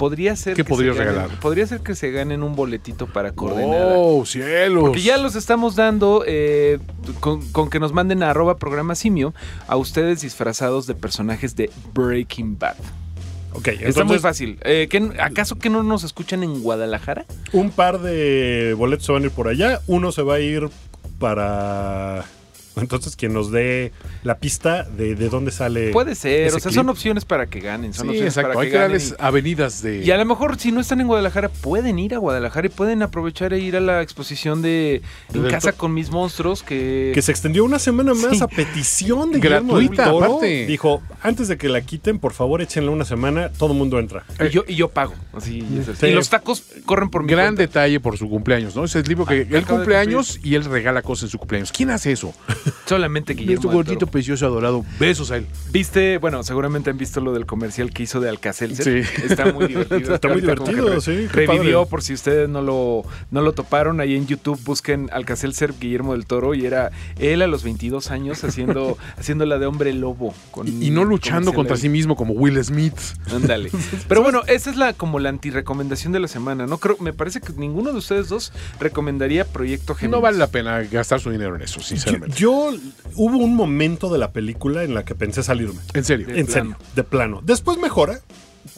podría 0.04 0.36
ser 0.36 0.54
¿Qué 0.54 0.64
que 0.64 0.68
podrías 0.68 0.96
ganen- 0.96 0.98
regalar? 1.14 1.40
podría 1.40 1.66
ser 1.66 1.80
que 1.80 1.94
se 1.94 2.10
ganen 2.10 2.42
un 2.42 2.54
boletito 2.54 3.06
para 3.06 3.32
coordenada. 3.32 3.94
Oh, 3.96 4.26
cielos. 4.26 4.82
Porque 4.84 5.00
ya 5.00 5.16
los 5.16 5.34
estamos 5.34 5.76
dando 5.76 6.24
eh, 6.26 6.78
con, 7.20 7.40
con 7.52 7.70
que 7.70 7.80
nos 7.80 7.94
manden 7.94 8.22
a 8.22 8.28
arroba 8.30 8.58
programa 8.58 8.94
simio 8.96 9.32
a 9.66 9.76
ustedes 9.76 10.20
disfrazados 10.20 10.86
de 10.86 10.94
personajes 10.94 11.56
de 11.56 11.70
Breaking 11.94 12.58
Bad. 12.58 12.76
Ok, 13.54 13.68
Está 13.68 13.80
muy 13.80 13.88
entonces 13.88 14.20
fácil. 14.20 14.58
Eh, 14.64 14.88
¿qué- 14.90 15.12
¿Acaso 15.20 15.56
que 15.56 15.70
no 15.70 15.82
nos 15.82 16.04
escuchan 16.04 16.42
en 16.42 16.60
Guadalajara? 16.62 17.24
un 17.52 17.70
par 17.70 18.00
de 18.00 18.74
boletos 18.76 19.06
se 19.06 19.12
van 19.12 19.22
a 19.22 19.26
ir 19.26 19.30
por 19.32 19.48
allá. 19.48 19.80
Uno 19.86 20.12
se 20.12 20.20
va 20.22 20.34
a 20.34 20.40
ir 20.40 20.68
para... 21.18 22.24
Entonces, 22.76 23.14
quien 23.16 23.32
nos 23.32 23.50
dé 23.52 23.92
la 24.24 24.38
pista 24.38 24.82
de, 24.82 25.14
de 25.14 25.28
dónde 25.28 25.50
sale. 25.52 25.90
Puede 25.92 26.14
ser, 26.14 26.48
ese 26.48 26.56
o 26.56 26.60
sea, 26.60 26.70
clip. 26.70 26.74
son 26.80 26.88
opciones 26.88 27.24
para 27.24 27.46
que 27.46 27.60
ganen. 27.60 27.92
Son 27.94 28.04
Sí, 28.06 28.10
opciones 28.10 28.32
exacto. 28.32 28.48
para 28.50 28.60
Hay 28.62 28.66
que 28.66 28.72
que 28.72 28.78
ganen. 28.78 28.90
darles 28.98 29.14
avenidas 29.20 29.82
de. 29.82 29.98
Y 30.04 30.10
a 30.10 30.16
lo 30.16 30.24
mejor 30.24 30.58
si 30.58 30.72
no 30.72 30.80
están 30.80 31.00
en 31.00 31.06
Guadalajara 31.06 31.48
pueden 31.48 31.98
ir 31.98 32.14
a 32.14 32.18
Guadalajara 32.18 32.66
y 32.66 32.70
pueden 32.70 33.02
aprovechar 33.02 33.52
e 33.52 33.58
ir 33.60 33.76
a 33.76 33.80
la 33.80 34.02
exposición 34.02 34.60
de 34.62 35.02
En 35.32 35.48
casa 35.48 35.72
to- 35.72 35.78
con 35.78 35.94
mis 35.94 36.10
monstruos 36.10 36.62
que, 36.62 37.12
Que 37.14 37.22
se 37.22 37.30
extendió 37.30 37.64
una 37.64 37.78
semana 37.78 38.12
más 38.14 38.38
Sí. 38.38 38.42
a 38.42 38.48
petición 38.48 39.30
de 39.30 39.38
Guillermo 39.38 39.76
del 39.78 39.88
Gratuita, 39.88 40.10
Toro. 40.10 40.24
aparte. 40.26 40.66
Dijo, 40.66 41.02
antes 41.22 41.48
de 41.48 41.56
que 41.56 41.68
la 41.68 41.80
quiten, 41.82 42.18
por 42.18 42.32
favor, 42.32 42.60
échenle 42.60 42.90
una 42.90 43.04
semana, 43.04 43.50
todo 43.50 43.72
el 43.72 43.78
mundo 43.78 43.98
entra. 44.00 44.24
y 44.44 44.48
yo, 44.50 44.64
y 44.66 44.74
yo 44.74 44.88
pago. 44.88 45.14
Así. 45.32 45.64
Sí. 46.00 46.06
Y 46.06 46.12
los 46.12 46.28
tacos 46.28 46.64
corren 46.84 47.08
por 47.10 47.22
mi 47.22 47.30
Gran 47.30 47.54
cuenta. 47.54 47.62
detalle 47.62 48.00
por 48.00 48.18
su 48.18 48.28
cumpleaños, 48.28 48.74
¿no? 48.74 48.84
Es 48.84 48.94
el 48.96 49.04
libro 49.04 49.26
que 49.26 49.46
Ah, 49.50 49.56
él 49.58 49.64
cumpleaños 49.66 50.40
y 50.42 50.54
él 50.54 50.64
regala 50.64 51.02
cosas 51.02 51.24
en 51.24 51.28
su 51.30 51.38
cumpleaños. 51.38 51.70
¿Quién 51.72 51.90
hace 51.90 52.12
eso? 52.12 52.34
Solamente 52.86 53.34
Guillermo. 53.34 53.54
Nuestro 53.62 53.70
gordito 53.72 54.06
precioso 54.06 54.46
adorado. 54.46 54.84
Besos 54.98 55.30
a 55.30 55.36
él. 55.38 55.46
Viste, 55.70 56.18
bueno, 56.18 56.42
seguramente 56.42 56.90
han 56.90 56.98
visto 56.98 57.20
lo 57.20 57.32
del 57.32 57.46
comercial 57.46 57.90
que 57.92 58.02
hizo 58.04 58.20
de 58.20 58.28
Alcacelser. 58.28 59.04
Sí. 59.04 59.22
Está 59.24 59.52
muy 59.52 59.66
divertido. 59.68 60.14
Está 60.14 60.28
muy 60.28 60.40
divertido, 60.40 60.88
re- 60.94 61.00
sí, 61.00 61.26
Revivió, 61.28 61.80
padre. 61.80 61.90
por 61.90 62.02
si 62.02 62.14
ustedes 62.14 62.48
no 62.48 62.62
lo, 62.62 63.02
no 63.30 63.42
lo 63.42 63.52
toparon, 63.52 64.00
ahí 64.00 64.14
en 64.16 64.26
YouTube 64.26 64.60
busquen 64.64 65.08
Alcacelser 65.12 65.74
Guillermo 65.78 66.12
del 66.12 66.26
Toro 66.26 66.54
y 66.54 66.66
era 66.66 66.90
él 67.18 67.42
a 67.42 67.46
los 67.46 67.62
22 67.64 68.10
años 68.10 68.44
haciendo, 68.44 68.96
haciendo 69.18 69.46
la 69.46 69.58
de 69.58 69.66
hombre 69.66 69.92
lobo. 69.92 70.34
Con, 70.50 70.68
Y, 70.68 70.86
y 70.86 70.90
no 70.90 71.04
luchando 71.04 71.52
contra 71.52 71.76
sí 71.76 71.88
mismo 71.88 72.16
como 72.16 72.34
Will 72.34 72.62
Smith. 72.64 72.94
Ándale. 73.32 73.70
Pero 74.08 74.22
bueno, 74.22 74.42
esa 74.46 74.70
es 74.70 74.76
la 74.76 74.92
como 74.92 75.18
la 75.18 75.28
antirecomendación 75.28 76.12
de 76.12 76.20
la 76.20 76.28
semana. 76.28 76.66
No 76.66 76.78
creo, 76.78 76.96
me 77.00 77.12
parece 77.12 77.40
que 77.40 77.52
ninguno 77.52 77.92
de 77.92 77.98
ustedes 77.98 78.28
dos 78.28 78.52
recomendaría 78.80 79.44
Proyecto 79.44 79.94
Géminis. 79.94 80.16
No 80.16 80.20
vale 80.20 80.38
la 80.38 80.46
pena 80.48 80.80
gastar 80.82 81.20
su 81.20 81.30
dinero 81.30 81.56
en 81.56 81.62
eso, 81.62 81.80
Yo, 81.80 81.82
sinceramente. 81.86 82.36
Yo- 82.72 82.78
hubo 83.16 83.36
un 83.38 83.54
momento 83.54 84.08
de 84.10 84.18
la 84.18 84.32
película 84.32 84.82
en 84.84 84.94
la 84.94 85.04
que 85.04 85.14
pensé 85.14 85.42
salirme. 85.42 85.80
en 85.94 86.04
serio. 86.04 86.26
De 86.26 86.40
en 86.40 86.46
plano. 86.46 86.70
serio, 86.76 86.86
de 86.94 87.04
plano. 87.04 87.40
Después 87.44 87.78
mejora. 87.78 88.20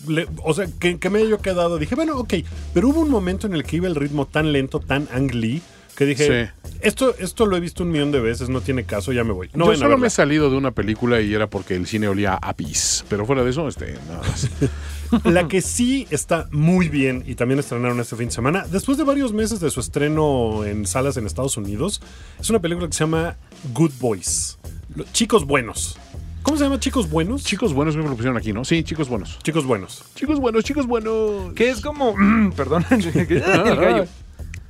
Le- 0.09 0.27
o 0.45 0.53
sea, 0.53 0.67
que, 0.81 0.99
que 0.99 1.11
me 1.11 1.21
haya 1.21 1.29
yo 1.31 1.39
quedado. 1.41 1.79
Dije, 1.79 1.95
bueno, 1.95 2.17
ok. 2.19 2.35
Pero 2.75 2.89
hubo 2.89 3.01
un 3.01 3.11
momento 3.11 3.47
en 3.47 3.55
el 3.55 3.65
que 3.65 3.77
iba 3.77 3.87
el 3.87 3.95
ritmo 3.95 4.27
tan 4.27 4.53
lento, 4.53 4.81
tan 4.81 5.09
Ang 5.13 5.33
Lee, 5.35 5.63
que 5.97 6.05
dije, 6.05 6.51
esto, 6.83 7.15
esto 7.19 7.47
lo 7.47 7.57
he 7.57 7.61
visto 7.61 7.83
un 7.83 7.91
millón 7.91 8.13
de 8.13 8.21
veces, 8.21 8.51
no 8.51 8.61
tiene 8.61 8.85
caso, 8.85 9.13
ya 9.13 9.25
me 9.25 9.33
voy. 9.33 9.49
No 9.55 9.67
yo 9.67 9.71
a 9.73 9.77
solo 9.77 9.97
me 9.97 10.09
he 10.09 10.11
salido 10.11 10.51
de 10.51 10.57
una 10.57 10.73
película 10.73 11.21
y 11.23 11.33
era 11.33 11.47
porque 11.49 11.75
el 11.75 11.87
cine 11.87 12.07
olía 12.09 12.35
a 12.35 12.53
pis. 12.53 13.05
Pero 13.09 13.25
fuera 13.25 13.43
de 13.45 13.51
eso, 13.51 13.67
este, 13.67 13.95
nada 14.09 14.21
más. 14.29 14.51
La 15.25 15.47
que 15.49 15.63
sí 15.63 16.07
está 16.11 16.49
muy 16.51 16.89
bien 16.89 17.23
y 17.27 17.37
también 17.37 17.61
estrenaron 17.61 17.99
este 18.01 18.17
fin 18.17 18.27
de 18.27 18.35
semana, 18.35 18.67
después 18.71 18.99
de 18.99 19.05
varios 19.05 19.33
meses 19.33 19.61
de 19.61 19.71
su 19.71 19.81
estreno 19.81 20.65
en 20.65 20.85
salas 20.85 21.17
en 21.17 21.27
Estados 21.27 21.57
Unidos, 21.57 22.03
es 22.41 22.51
una 22.51 22.59
película 22.61 22.89
que 22.89 22.93
se 22.93 23.05
llama 23.05 23.37
Good 23.73 23.93
Boys. 24.01 24.59
Lo- 24.95 25.05
Chicos 25.13 25.45
buenos. 25.47 25.99
¿Cómo 26.43 26.57
se 26.57 26.65
llama 26.65 26.79
Chicos 26.79 27.11
buenos? 27.11 27.43
chicos 27.43 27.73
buenos 27.75 27.97
que 27.97 28.03
lo 28.03 28.11
pusieron 28.11 28.37
aquí, 28.37 28.53
¿no? 28.53 28.65
Sí, 28.65 28.85
chicos 28.85 29.09
buenos. 29.09 29.39
Chicos 29.43 29.65
buenos. 29.65 30.05
Chicos 30.15 30.39
buenos, 30.39 30.63
chicos 30.65 30.87
buenos. 30.87 31.53
Que 31.55 31.71
es 31.71 31.81
como. 31.81 32.15
perdón, 32.57 32.85
el 32.91 33.01
gallo. 33.77 34.07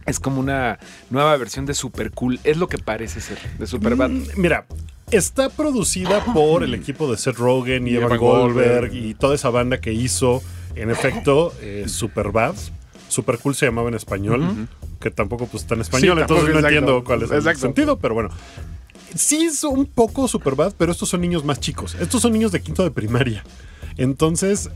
Es 0.06 0.20
como 0.20 0.38
una 0.40 0.78
nueva 1.10 1.36
versión 1.36 1.66
de 1.66 1.74
Super 1.74 2.12
Cool. 2.12 2.38
Es 2.44 2.56
lo 2.56 2.68
que 2.68 2.78
parece 2.78 3.20
ser, 3.20 3.38
de 3.58 3.66
Superbad. 3.66 4.08
Mm, 4.08 4.22
Mira, 4.36 4.66
está 5.10 5.50
producida 5.50 6.24
por 6.32 6.62
el 6.62 6.72
equipo 6.74 7.10
de 7.10 7.18
Seth 7.18 7.36
Rogen 7.36 7.86
y, 7.86 7.90
Y 7.90 7.96
Evan 7.96 8.06
Evan 8.12 8.18
Goldberg, 8.20 8.80
Goldberg. 8.90 8.94
y 8.94 9.14
toda 9.14 9.34
esa 9.34 9.50
banda 9.50 9.78
que 9.80 9.92
hizo, 9.92 10.42
en 10.76 10.90
efecto, 10.90 11.52
eh, 11.60 11.84
Superbad. 11.88 12.54
Super 13.08 13.38
Cool 13.38 13.54
se 13.54 13.66
llamaba 13.66 13.88
en 13.88 13.94
español, 13.94 14.66
que 14.98 15.10
tampoco 15.10 15.46
pues 15.46 15.62
está 15.62 15.74
en 15.76 15.82
español, 15.82 16.16
Sí, 16.16 16.20
entonces 16.22 16.44
no 16.46 16.50
exacto. 16.58 16.66
entiendo 16.68 17.04
cuál 17.04 17.22
es 17.22 17.30
el 17.30 17.36
Exacto. 17.38 17.60
sentido, 17.60 17.98
pero 17.98 18.14
bueno. 18.14 18.30
Sí 19.14 19.44
es 19.44 19.64
un 19.64 19.86
poco 19.86 20.28
Superbad, 20.28 20.74
pero 20.76 20.92
estos 20.92 21.08
son 21.08 21.20
niños 21.20 21.44
más 21.44 21.60
chicos. 21.60 21.94
Estos 21.94 22.22
son 22.22 22.32
niños 22.32 22.52
de 22.52 22.60
quinto 22.60 22.82
de 22.82 22.90
primaria. 22.90 23.44
Entonces, 23.96 24.70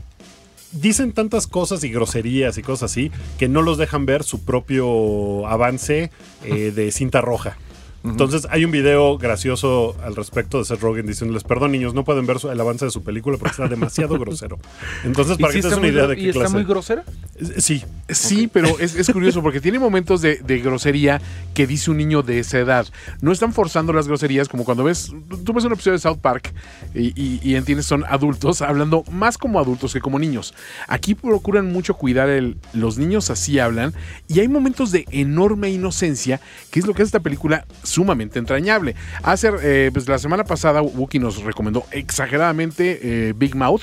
dicen 0.71 1.11
tantas 1.11 1.47
cosas 1.47 1.83
y 1.83 1.89
groserías 1.89 2.57
y 2.57 2.63
cosas 2.63 2.91
así 2.91 3.11
que 3.37 3.47
no 3.47 3.61
los 3.61 3.77
dejan 3.77 4.05
ver 4.05 4.23
su 4.23 4.43
propio 4.43 5.47
avance 5.47 6.11
eh, 6.43 6.71
de 6.71 6.91
cinta 6.91 7.21
roja. 7.21 7.57
Entonces 8.03 8.47
hay 8.49 8.65
un 8.65 8.71
video 8.71 9.17
gracioso 9.17 9.95
al 10.03 10.15
respecto 10.15 10.57
de 10.57 10.65
Seth 10.65 10.81
Rogen 10.81 11.05
diciéndoles, 11.05 11.43
perdón 11.43 11.71
niños, 11.71 11.93
no 11.93 12.03
pueden 12.03 12.25
ver 12.25 12.39
su- 12.39 12.49
el 12.49 12.59
avance 12.59 12.85
de 12.85 12.91
su 12.91 13.03
película 13.03 13.37
porque 13.37 13.51
está 13.51 13.67
demasiado 13.67 14.17
grosero. 14.19 14.57
Entonces, 15.03 15.37
¿Y 15.37 15.41
para 15.41 15.53
que 15.53 15.61
te 15.61 15.67
está 15.67 15.69
des 15.69 15.77
una 15.79 15.87
idea 15.87 16.07
de 16.07 16.13
¿Y 16.15 16.23
qué 16.23 16.27
está 16.29 16.39
clase. 16.41 16.53
muy 16.53 16.63
grosera? 16.63 17.03
Eh, 17.35 17.61
Sí, 17.61 17.83
Sí, 18.09 18.47
pero 18.51 18.79
es, 18.79 18.95
es 18.95 19.09
curioso 19.13 19.41
porque 19.41 19.61
tiene 19.61 19.79
momentos 19.79 20.21
de, 20.21 20.37
de 20.37 20.59
grosería 20.59 21.21
que 21.53 21.67
dice 21.67 21.91
un 21.91 21.97
niño 21.97 22.23
de 22.23 22.39
esa 22.39 22.59
edad. 22.59 22.87
No 23.21 23.31
están 23.31 23.53
forzando 23.53 23.93
las 23.93 24.07
groserías 24.07 24.49
como 24.49 24.65
cuando 24.65 24.83
ves, 24.83 25.11
tú 25.45 25.53
ves 25.53 25.63
un 25.65 25.73
episodio 25.73 25.93
de 25.93 25.99
South 25.99 26.17
Park 26.21 26.53
y, 26.95 27.09
y, 27.21 27.39
y 27.43 27.55
entiendes 27.55 27.85
son 27.85 28.03
adultos 28.07 28.61
hablando 28.61 29.03
más 29.11 29.37
como 29.37 29.59
adultos 29.59 29.93
que 29.93 29.99
como 30.01 30.17
niños. 30.19 30.53
Aquí 30.87 31.13
procuran 31.15 31.71
mucho 31.71 31.93
cuidar 31.95 32.29
el, 32.29 32.57
los 32.73 32.97
niños 32.97 33.29
así 33.29 33.59
hablan 33.59 33.93
y 34.27 34.39
hay 34.39 34.47
momentos 34.47 34.91
de 34.91 35.05
enorme 35.11 35.69
inocencia 35.69 36.41
que 36.71 36.79
es 36.79 36.87
lo 36.87 36.93
que 36.93 37.03
es 37.03 37.07
esta 37.07 37.19
película 37.19 37.65
sumamente 37.91 38.39
entrañable. 38.39 38.95
Hace, 39.23 39.51
eh, 39.61 39.89
pues 39.93 40.07
la 40.07 40.17
semana 40.17 40.43
pasada 40.45 40.81
Wookie 40.81 41.19
nos 41.19 41.43
recomendó 41.43 41.83
exageradamente 41.91 42.99
eh, 43.29 43.33
Big 43.35 43.55
Mouth, 43.55 43.81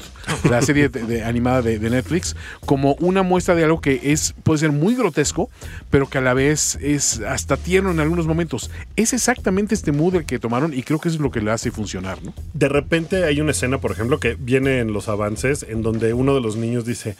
la 0.49 0.63
serie 0.69 0.89
de- 0.89 1.03
de- 1.05 1.25
animada 1.25 1.63
de, 1.63 1.79
de 1.79 1.91
Netflix, 1.91 2.35
como 2.65 2.95
una 3.01 3.23
muestra 3.23 3.55
de 3.55 3.65
algo 3.65 3.81
que 3.81 4.01
es 4.13 4.35
puede 4.43 4.59
ser 4.59 4.73
muy 4.73 4.95
grotesco, 4.95 5.51
pero 5.91 6.09
que 6.09 6.19
a 6.19 6.21
la 6.21 6.35
vez 6.35 6.79
es 6.81 7.21
hasta 7.21 7.57
tierno 7.57 7.91
en 7.91 8.01
algunos 8.01 8.27
momentos. 8.27 8.71
Es 8.97 9.13
exactamente 9.13 9.75
este 9.75 9.93
mood 9.93 10.15
el 10.17 10.25
que 10.25 10.39
tomaron 10.39 10.73
y 10.75 10.83
creo 10.83 10.99
que 10.99 11.09
eso 11.09 11.17
es 11.17 11.23
lo 11.23 11.31
que 11.31 11.41
le 11.41 11.51
hace 11.51 11.71
funcionar, 11.71 12.23
¿no? 12.23 12.33
de 12.55 12.69
repente 12.69 13.25
hay 13.25 13.41
una 13.41 13.51
escena, 13.53 13.79
por 13.79 13.93
ejemplo, 13.93 14.19
que 14.19 14.35
viene 14.39 14.81
en 14.81 14.93
los 14.93 15.09
avances, 15.09 15.65
en 15.69 15.83
donde 15.83 16.15
uno 16.15 16.35
de 16.35 16.41
los 16.41 16.57
niños 16.57 16.85
dice, 16.85 17.17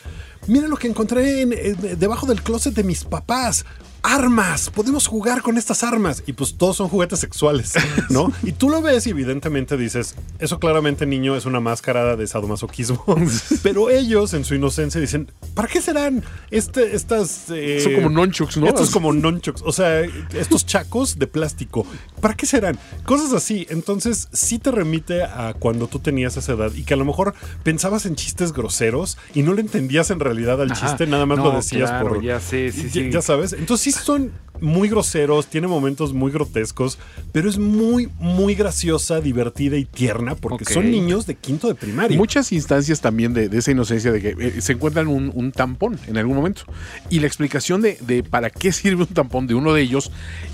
mira 0.47 0.67
lo 0.69 0.77
que 0.77 0.89
encontré 0.89 1.43
en- 1.43 1.53
en- 1.53 1.99
debajo 1.99 2.27
del 2.27 2.43
closet 2.43 2.75
de 2.75 2.83
mis 2.85 3.05
papás. 3.05 3.65
Armas, 4.03 4.71
podemos 4.71 5.07
jugar 5.07 5.43
con 5.43 5.59
estas 5.59 5.83
armas. 5.83 6.23
Y 6.27 6.33
pues 6.33 6.57
todos 6.57 6.77
son 6.77 6.89
juguetes 6.89 7.19
sexuales, 7.19 7.75
¿no? 8.11 8.33
Y 8.43 8.53
tú 8.53 8.71
lo 8.71 8.81
ves 8.83 9.07
y 9.07 9.11
evidentemente 9.11 9.77
dices, 9.77 10.15
eso 10.39 10.59
claramente 10.59 11.05
niño 11.07 11.37
es 11.37 11.47
una 11.47 11.61
máscara 11.61 12.17
de 12.17 12.27
sadomasoquismo. 12.27 13.05
Pero 13.63 13.91
ellos 13.91 14.35
en 14.35 14.45
su 14.45 14.55
inocencia 14.55 15.01
dicen, 15.01 15.31
¿para 15.55 15.69
qué 15.69 15.81
serán 15.81 16.23
este, 16.51 16.95
estas... 16.95 17.47
eh, 17.51 17.81
Son 17.83 17.95
como 17.95 18.09
nunchucks, 18.11 18.57
¿no? 18.57 18.67
Estos 18.69 18.91
como 18.91 19.13
nunchucks, 19.13 19.63
o 19.65 19.73
sea, 19.73 20.01
estos 20.01 20.65
chacos 20.65 21.19
de 21.19 21.27
plástico. 21.27 21.87
¿Para 22.21 22.35
qué 22.35 22.47
serán? 22.47 22.79
Cosas 23.05 23.33
así. 23.33 23.67
Entonces, 23.71 24.29
sí 24.33 24.59
te 24.59 24.71
remite 24.71 25.23
a 25.23 25.55
cuando 25.59 25.89
tú 25.89 25.99
tenías 25.99 26.37
esa 26.37 26.53
edad 26.53 26.73
y 26.75 26.85
que 26.85 26.95
a 26.95 26.97
lo 26.97 27.05
mejor 27.05 27.35
pensabas 27.63 28.07
en 28.07 28.15
chistes 28.17 28.53
groseros 28.53 29.19
y 29.35 29.43
no 29.43 29.55
le 29.55 29.61
entendías 29.61 30.11
en 30.11 30.21
realidad 30.21 30.61
al 30.63 30.73
Ajá. 30.73 30.87
chiste, 30.87 31.07
nada 31.07 31.27
más 31.27 31.39
lo 31.39 31.51
decías 31.53 31.91
claro, 31.91 32.09
por. 32.09 32.23
ya 32.23 32.41
sé, 32.41 32.73
sí, 32.73 32.85
ya, 32.85 32.91
sí. 32.91 33.11
ya 33.11 33.23
sabes. 33.23 33.53
Entonces, 33.53 33.88
sí 33.93 34.31
muy 34.61 34.89
groseros, 34.89 35.47
tiene 35.47 35.67
momentos 35.67 36.13
muy 36.13 36.31
grotescos, 36.33 36.99
pero 37.33 37.49
es 37.49 37.59
muy, 37.59 38.09
muy 38.19 38.55
graciosa, 38.55 39.21
divertida 39.21 39.77
y 39.77 39.85
tierna 39.85 40.35
porque 40.35 40.65
son 40.65 40.91
niños 40.91 41.27
de 41.27 41.35
quinto 41.35 41.69
de 41.69 41.75
primaria. 41.75 42.17
Muchas 42.17 42.53
instancias 42.53 43.01
también 43.01 43.35
de, 43.35 43.49
de 43.49 43.59
esa 43.59 43.71
inocencia 43.71 44.13
de 44.13 44.21
que 44.21 44.37
eh, 44.39 44.61
se 44.61 44.73
encuentran 44.73 45.09
un, 45.09 45.31
un 45.35 45.53
tampón 45.53 45.99
en 46.07 46.19
algún 46.19 46.37
momento. 46.37 46.63
Y 47.11 47.21
la 47.21 47.27
explicación 47.27 47.81
de, 47.81 47.99
de 48.01 48.23
para 48.23 48.51
qué 48.51 48.73
sirve 48.73 49.03
un 49.03 49.09
tampón 49.09 49.47
de 49.47 49.55
uno 49.55 49.73
de 49.73 49.83
ellos, 49.83 50.11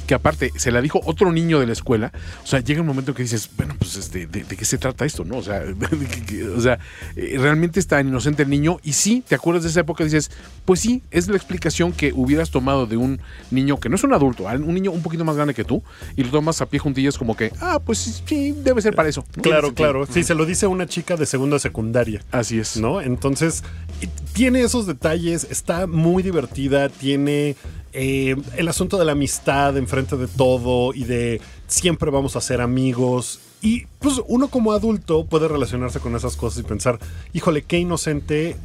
que 0.07 0.15
aparte 0.15 0.51
se 0.57 0.71
la 0.71 0.81
dijo 0.81 1.01
otro 1.05 1.33
niño 1.33 1.61
de 1.61 1.67
la 1.67 1.73
escuela, 1.73 2.13
o 2.43 2.47
sea, 2.47 2.61
llega 2.61 2.81
un 2.81 2.87
momento 2.87 3.15
que 3.15 3.23
dices, 3.23 3.49
bueno, 3.57 3.75
pues 3.79 3.97
este, 3.97 4.27
de, 4.27 4.45
de 4.45 4.57
qué 4.57 4.65
se 4.65 4.79
trata 4.79 5.05
esto? 5.05 5.25
¿no? 5.25 5.39
O 5.39 5.43
sea, 5.43 5.63
o 6.57 6.61
sea 6.61 6.79
eh, 7.17 7.37
realmente 7.39 7.81
está 7.81 8.01
inocente 8.01 8.43
el 8.43 8.51
niño 8.51 8.79
y 8.83 8.93
sí, 8.93 9.23
te 9.27 9.35
acuerdas 9.35 9.65
de 9.65 9.71
esa 9.71 9.81
época 9.81 10.05
dices, 10.05 10.31
pues 10.65 10.81
sí, 10.81 11.03
es 11.11 11.29
la 11.29 11.37
explicación 11.37 11.93
que 11.93 12.13
hubieras 12.15 12.51
tomado 12.51 12.87
de 12.87 12.97
un 12.97 13.21
niño 13.51 13.79
que 13.79 13.89
no 13.89 13.94
es 13.97 14.05
un 14.05 14.13
adulto, 14.15 14.49
a 14.49 14.53
un 14.53 14.75
niño 14.75 14.91
un 14.91 15.03
poquito 15.03 15.25
más 15.25 15.37
grande 15.37 15.55
que 15.55 15.65
tú, 15.65 15.83
y 16.17 16.25
lo 16.25 16.31
tomas 16.31 16.61
a 16.61 16.67
pie 16.67 16.79
juntillas 16.79 17.19
como 17.19 17.37
que, 17.37 17.53
ah, 17.61 17.81
pues 17.85 18.23
sí, 18.27 18.53
debe 18.53 18.83
ser 18.83 18.95
para 18.95 19.09
eso. 19.09 19.25
¿no? 19.37 19.43
Claro, 19.43 19.69
Sí, 19.69 19.75
claro. 19.75 20.07
Sí, 20.07 20.25
se 20.25 20.35
lo 20.35 20.47
dice 20.47 20.67
una 20.67 20.87
chica 20.87 21.17
de 21.17 21.27
segunda 21.27 21.59
secundaria. 21.59 22.23
Así 22.31 22.59
es. 22.59 22.77
¿no? 22.77 23.01
Entonces, 23.01 23.63
tiene 24.33 24.63
esos 24.63 24.87
detalles, 24.87 25.47
está 25.51 25.87
muy 25.87 26.23
divertida, 26.23 26.89
tiene 26.89 27.57
eh, 27.93 28.37
el 28.57 28.69
asunto 28.69 28.99
de 28.99 29.05
la 29.05 29.13
amistad 29.13 29.77
enfrente 29.77 30.17
de 30.17 30.27
todo 30.27 30.93
y 30.93 31.05
de 31.05 31.41
siempre 31.67 32.11
vamos 32.11 32.37
a 32.37 32.41
ser 32.41 32.61
amigos. 32.61 33.41
Y 33.63 33.87
pues 34.01 34.21
uno 34.27 34.49
como 34.49 34.73
adulto 34.73 35.25
puede 35.25 35.49
relacionarse 35.49 36.01
con 36.01 36.15
esas 36.17 36.37
cosas 36.37 36.61
y 36.61 36.63
pensar, 36.65 36.99
híjole, 37.33 37.63
qué 37.63 37.79
inocente, 37.79 38.57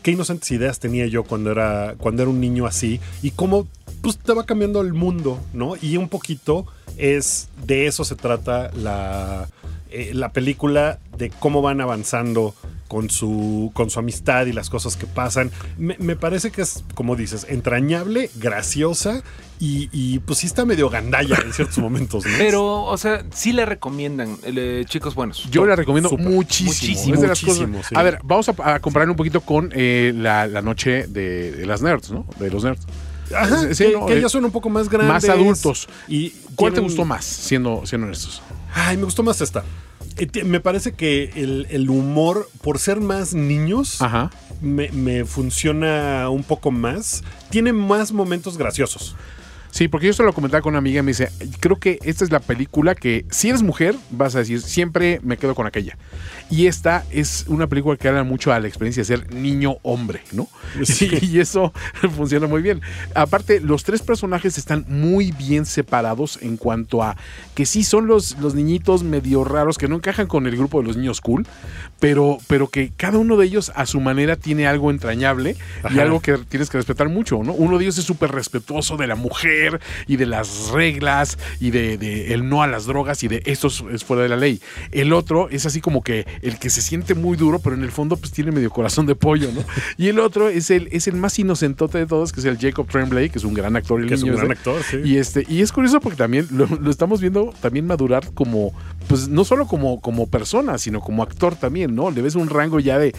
qué 0.00 0.12
inocentes 0.12 0.50
ideas 0.50 0.78
tenía 0.78 1.06
yo 1.06 1.24
cuando 1.24 1.50
era, 1.50 1.94
cuando 1.98 2.22
era 2.22 2.30
un 2.30 2.40
niño 2.40 2.66
así 2.66 3.00
y 3.22 3.30
cómo 3.30 3.66
pues 4.02 4.18
te 4.18 4.32
va 4.32 4.44
cambiando 4.44 4.80
el 4.80 4.94
mundo, 4.94 5.38
¿no? 5.52 5.74
Y 5.80 5.96
un 5.96 6.08
poquito 6.08 6.66
es 6.96 7.48
de 7.66 7.86
eso 7.86 8.04
se 8.04 8.16
trata 8.16 8.70
la, 8.74 9.48
eh, 9.90 10.12
la 10.14 10.32
película, 10.32 10.98
de 11.18 11.30
cómo 11.30 11.62
van 11.62 11.80
avanzando 11.80 12.54
con 12.88 13.10
su, 13.10 13.70
con 13.74 13.90
su 13.90 13.98
amistad 13.98 14.46
y 14.46 14.52
las 14.52 14.70
cosas 14.70 14.96
que 14.96 15.06
pasan. 15.06 15.50
Me, 15.78 15.96
me 15.98 16.16
parece 16.16 16.50
que 16.50 16.62
es, 16.62 16.84
como 16.94 17.14
dices, 17.14 17.46
entrañable, 17.48 18.30
graciosa 18.36 19.22
y, 19.60 19.88
y, 19.92 20.18
pues 20.20 20.38
sí 20.40 20.46
está 20.46 20.64
medio 20.64 20.88
gandalla 20.90 21.36
en 21.44 21.52
ciertos 21.52 21.78
momentos, 21.86 22.24
¿no? 22.24 22.32
Pero, 22.38 22.82
o 22.84 22.96
sea, 22.96 23.24
sí 23.32 23.52
le 23.52 23.66
recomiendan, 23.66 24.38
eh, 24.42 24.84
chicos 24.88 25.14
buenos. 25.14 25.48
Yo 25.50 25.66
la 25.66 25.76
recomiendo 25.76 26.10
muchísimo. 26.16 26.70
Muchísimo, 26.70 27.14
Es 27.14 27.20
de 27.20 27.28
las 27.28 27.42
muchísimo, 27.42 27.76
cosas- 27.76 27.88
sí. 27.90 27.94
A 27.96 28.02
ver, 28.02 28.18
vamos 28.24 28.48
a, 28.48 28.54
a 28.74 28.80
comparar 28.80 29.08
un 29.10 29.16
poquito 29.16 29.42
con 29.42 29.70
eh, 29.74 30.12
la, 30.16 30.46
la 30.46 30.62
noche 30.62 31.06
de, 31.06 31.52
de 31.52 31.66
las 31.66 31.82
nerds, 31.82 32.10
¿no? 32.10 32.26
De 32.38 32.50
los 32.50 32.64
nerds. 32.64 32.80
Ajá, 33.36 33.72
Sí, 33.74 33.84
que, 33.84 33.92
no, 33.92 34.06
que 34.06 34.18
eh, 34.18 34.20
ya 34.22 34.28
son 34.28 34.44
un 34.44 34.50
poco 34.50 34.70
más 34.70 34.88
grandes. 34.88 35.12
Más 35.12 35.28
adultos. 35.28 35.88
Y 36.08 36.30
¿Cuál 36.56 36.72
te 36.72 36.80
gustó 36.80 37.04
más, 37.04 37.24
siendo, 37.24 37.86
siendo 37.86 38.06
honestos? 38.08 38.42
Ay, 38.74 38.96
me 38.96 39.04
gustó 39.04 39.22
más 39.22 39.40
esta. 39.40 39.62
Me 40.44 40.60
parece 40.60 40.92
que 40.92 41.30
el, 41.36 41.66
el 41.70 41.88
humor, 41.88 42.48
por 42.62 42.78
ser 42.78 43.00
más 43.00 43.32
niños, 43.32 44.02
Ajá. 44.02 44.30
me, 44.60 44.90
me 44.90 45.24
funciona 45.24 46.28
un 46.28 46.42
poco 46.42 46.70
más. 46.70 47.22
Tiene 47.50 47.72
más 47.72 48.10
momentos 48.12 48.58
graciosos. 48.58 49.14
Sí, 49.70 49.86
porque 49.88 50.08
yo 50.08 50.12
se 50.12 50.22
lo 50.22 50.32
comentaba 50.32 50.62
con 50.62 50.72
una 50.72 50.78
amiga 50.78 51.00
y 51.00 51.02
me 51.02 51.10
dice, 51.10 51.30
creo 51.60 51.78
que 51.78 51.98
esta 52.02 52.24
es 52.24 52.32
la 52.32 52.40
película 52.40 52.94
que 52.94 53.24
si 53.30 53.48
eres 53.48 53.62
mujer 53.62 53.94
vas 54.10 54.34
a 54.34 54.40
decir, 54.40 54.60
siempre 54.60 55.20
me 55.22 55.36
quedo 55.36 55.54
con 55.54 55.66
aquella. 55.66 55.96
Y 56.50 56.66
esta 56.66 57.04
es 57.10 57.44
una 57.46 57.68
película 57.68 57.96
que 57.96 58.08
habla 58.08 58.24
mucho 58.24 58.52
a 58.52 58.58
la 58.58 58.66
experiencia 58.66 59.02
de 59.02 59.04
ser 59.04 59.32
niño 59.32 59.76
hombre, 59.82 60.22
¿no? 60.32 60.48
Sí. 60.84 61.08
Y, 61.30 61.38
eso 61.38 61.72
funciona 62.16 62.46
muy 62.46 62.62
bien. 62.62 62.80
Aparte, 63.14 63.60
los 63.60 63.84
tres 63.84 64.02
personajes 64.02 64.58
están 64.58 64.84
muy 64.88 65.32
bien 65.32 65.64
separados 65.64 66.38
en 66.42 66.56
cuanto 66.56 67.02
a 67.02 67.16
que 67.54 67.66
sí 67.66 67.84
son 67.84 68.06
los, 68.06 68.38
los 68.38 68.54
niñitos 68.54 69.02
medio 69.04 69.44
raros 69.44 69.78
que 69.78 69.86
no 69.86 69.96
encajan 69.96 70.26
con 70.26 70.46
el 70.46 70.56
grupo 70.56 70.80
de 70.80 70.88
los 70.88 70.96
niños 70.96 71.20
cool, 71.20 71.46
pero, 72.00 72.38
pero 72.48 72.68
que 72.68 72.90
cada 72.96 73.18
uno 73.18 73.36
de 73.36 73.46
ellos 73.46 73.70
a 73.74 73.86
su 73.86 74.00
manera 74.00 74.36
tiene 74.36 74.66
algo 74.66 74.90
entrañable 74.90 75.56
y 75.90 75.98
algo 75.98 76.20
que 76.20 76.36
tienes 76.38 76.70
que 76.70 76.78
respetar 76.78 77.08
mucho, 77.08 77.42
¿no? 77.44 77.52
Uno 77.52 77.78
de 77.78 77.84
ellos 77.84 77.98
es 77.98 78.04
súper 78.04 78.32
respetuoso 78.32 78.96
de 78.96 79.06
la 79.06 79.14
mujer 79.14 79.59
y 80.06 80.16
de 80.16 80.26
las 80.26 80.68
reglas 80.70 81.38
y 81.60 81.70
de, 81.70 81.98
de 81.98 82.32
el 82.34 82.48
no 82.48 82.62
a 82.62 82.66
las 82.66 82.86
drogas 82.86 83.22
y 83.22 83.28
de 83.28 83.42
esto 83.46 83.68
es- 83.68 84.04
fuera 84.04 84.22
de 84.22 84.28
la 84.28 84.36
ley. 84.36 84.60
El 84.92 85.12
otro 85.12 85.48
es 85.50 85.66
así 85.66 85.80
como 85.80 86.02
que 86.02 86.26
el 86.42 86.58
que 86.58 86.70
se 86.70 86.82
siente 86.82 87.14
muy 87.14 87.36
duro, 87.36 87.58
pero 87.58 87.74
en 87.76 87.82
el 87.82 87.90
fondo 87.92 88.16
pues 88.16 88.32
tiene 88.32 88.50
medio 88.52 88.70
corazón 88.70 89.06
de 89.06 89.14
pollo, 89.14 89.50
¿no? 89.52 89.62
Y 89.96 90.08
el 90.08 90.18
otro 90.18 90.48
es 90.48 90.70
el, 90.70 90.88
es 90.92 91.06
el 91.06 91.16
más 91.16 91.38
inocentote 91.38 91.98
de 91.98 92.06
todos, 92.06 92.32
que 92.32 92.40
es 92.40 92.46
el 92.46 92.58
Jacob 92.58 92.86
Tremblay, 92.88 93.30
que 93.30 93.38
es 93.38 93.44
un 93.44 93.54
gran 93.54 93.76
actor. 93.76 94.00
El 94.00 94.08
Que 94.08 94.14
es 94.14 94.22
un 94.22 94.30
niño 94.30 94.38
gran 94.38 94.52
ese. 94.52 94.58
actor, 94.58 94.82
sí. 94.82 94.96
Y 95.04 95.16
este, 95.18 95.44
y 95.48 95.60
es 95.62 95.72
curioso 95.72 96.00
porque 96.00 96.16
también 96.16 96.46
lo, 96.50 96.66
lo 96.66 96.90
estamos 96.90 97.20
viendo 97.20 97.52
también 97.60 97.86
madurar 97.86 98.32
como, 98.34 98.72
pues 99.08 99.28
no 99.28 99.44
solo 99.44 99.66
como, 99.66 100.00
como 100.00 100.26
persona, 100.28 100.78
sino 100.78 101.00
como 101.00 101.22
actor 101.22 101.56
también, 101.56 101.94
¿no? 101.94 102.10
Le 102.10 102.22
ves 102.22 102.34
un 102.34 102.48
rango 102.48 102.80
ya 102.80 102.98
de 102.98 103.14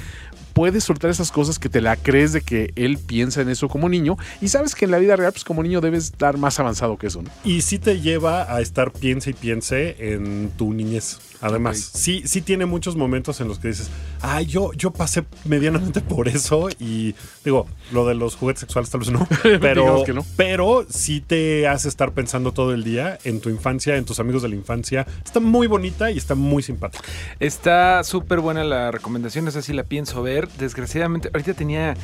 puedes 0.54 0.84
soltar 0.84 1.10
esas 1.10 1.32
cosas 1.32 1.60
que 1.60 1.70
te 1.70 1.82
la 1.82 1.96
crees 1.96 2.34
de 2.34 2.42
que 2.42 2.72
él 2.76 2.98
piensa 2.98 3.42
en 3.42 3.50
eso 3.50 3.68
como 3.70 3.90
niño 3.90 4.18
y 4.42 4.50
sabes 4.50 4.76
que 4.76 4.86
en 4.86 4.92
la 4.92 4.98
vida 4.98 5.16
real 5.16 5.32
pues 5.32 5.44
como 5.44 5.64
niño 5.64 5.82
debes 5.82 6.06
estar 6.06 6.38
más 6.38 6.60
avanzado 6.60 6.98
que 6.98 7.08
eso, 7.08 7.22
¿no? 7.22 7.30
Y 7.44 7.62
sí 7.62 7.80
te 7.80 8.00
lleva 8.00 8.54
a 8.54 8.62
estar 8.62 8.92
piense 8.92 9.32
y 9.32 9.34
piense 9.34 9.96
en 10.14 10.52
tu 10.58 10.74
niñez. 10.74 11.20
Además, 11.42 11.80
sí, 11.94 12.22
sí 12.26 12.42
tiene 12.42 12.66
muchos 12.66 12.96
momentos 12.96 13.42
en 13.42 13.48
los 13.48 13.60
que 13.60 13.70
dices, 13.70 13.90
ay, 14.22 14.46
yo, 14.46 14.72
yo 14.74 14.92
pasé 14.92 15.26
medianamente 15.44 16.02
por 16.02 16.28
eso 16.28 16.70
y 16.80 17.16
digo, 17.44 17.68
lo 17.92 18.06
de 18.06 18.14
los 18.14 18.36
juguetes 18.36 18.62
sexuales 18.62 18.90
tal 18.92 19.00
vez 19.00 19.10
no, 19.10 19.28
pero, 19.60 20.04
que 20.04 20.14
no. 20.14 20.24
pero 20.38 20.86
sí 20.90 21.20
te 21.22 21.68
hace 21.68 21.88
estar 21.88 22.12
pensando 22.12 22.52
todo 22.52 22.74
el 22.74 22.84
día 22.84 23.18
en 23.24 23.42
tu 23.42 23.50
infancia, 23.50 23.98
en 23.98 24.06
tus 24.06 24.20
amigos 24.20 24.44
de 24.44 24.50
la 24.50 24.56
infancia. 24.56 25.08
Está 25.26 25.40
muy 25.40 25.68
bonita 25.68 26.12
y 26.12 26.18
está 26.18 26.36
muy 26.36 26.62
simpática. 26.62 27.04
Está 27.40 28.04
súper 28.04 28.40
buena 28.40 28.64
la 28.64 28.92
recomendación, 28.92 29.48
esa 29.48 29.62
sí 29.62 29.74
la 29.74 29.84
pienso 29.84 30.22
ver. 30.22 30.48
Desgraciadamente, 30.60 31.30
ahorita 31.34 31.54
tenía 31.56 31.96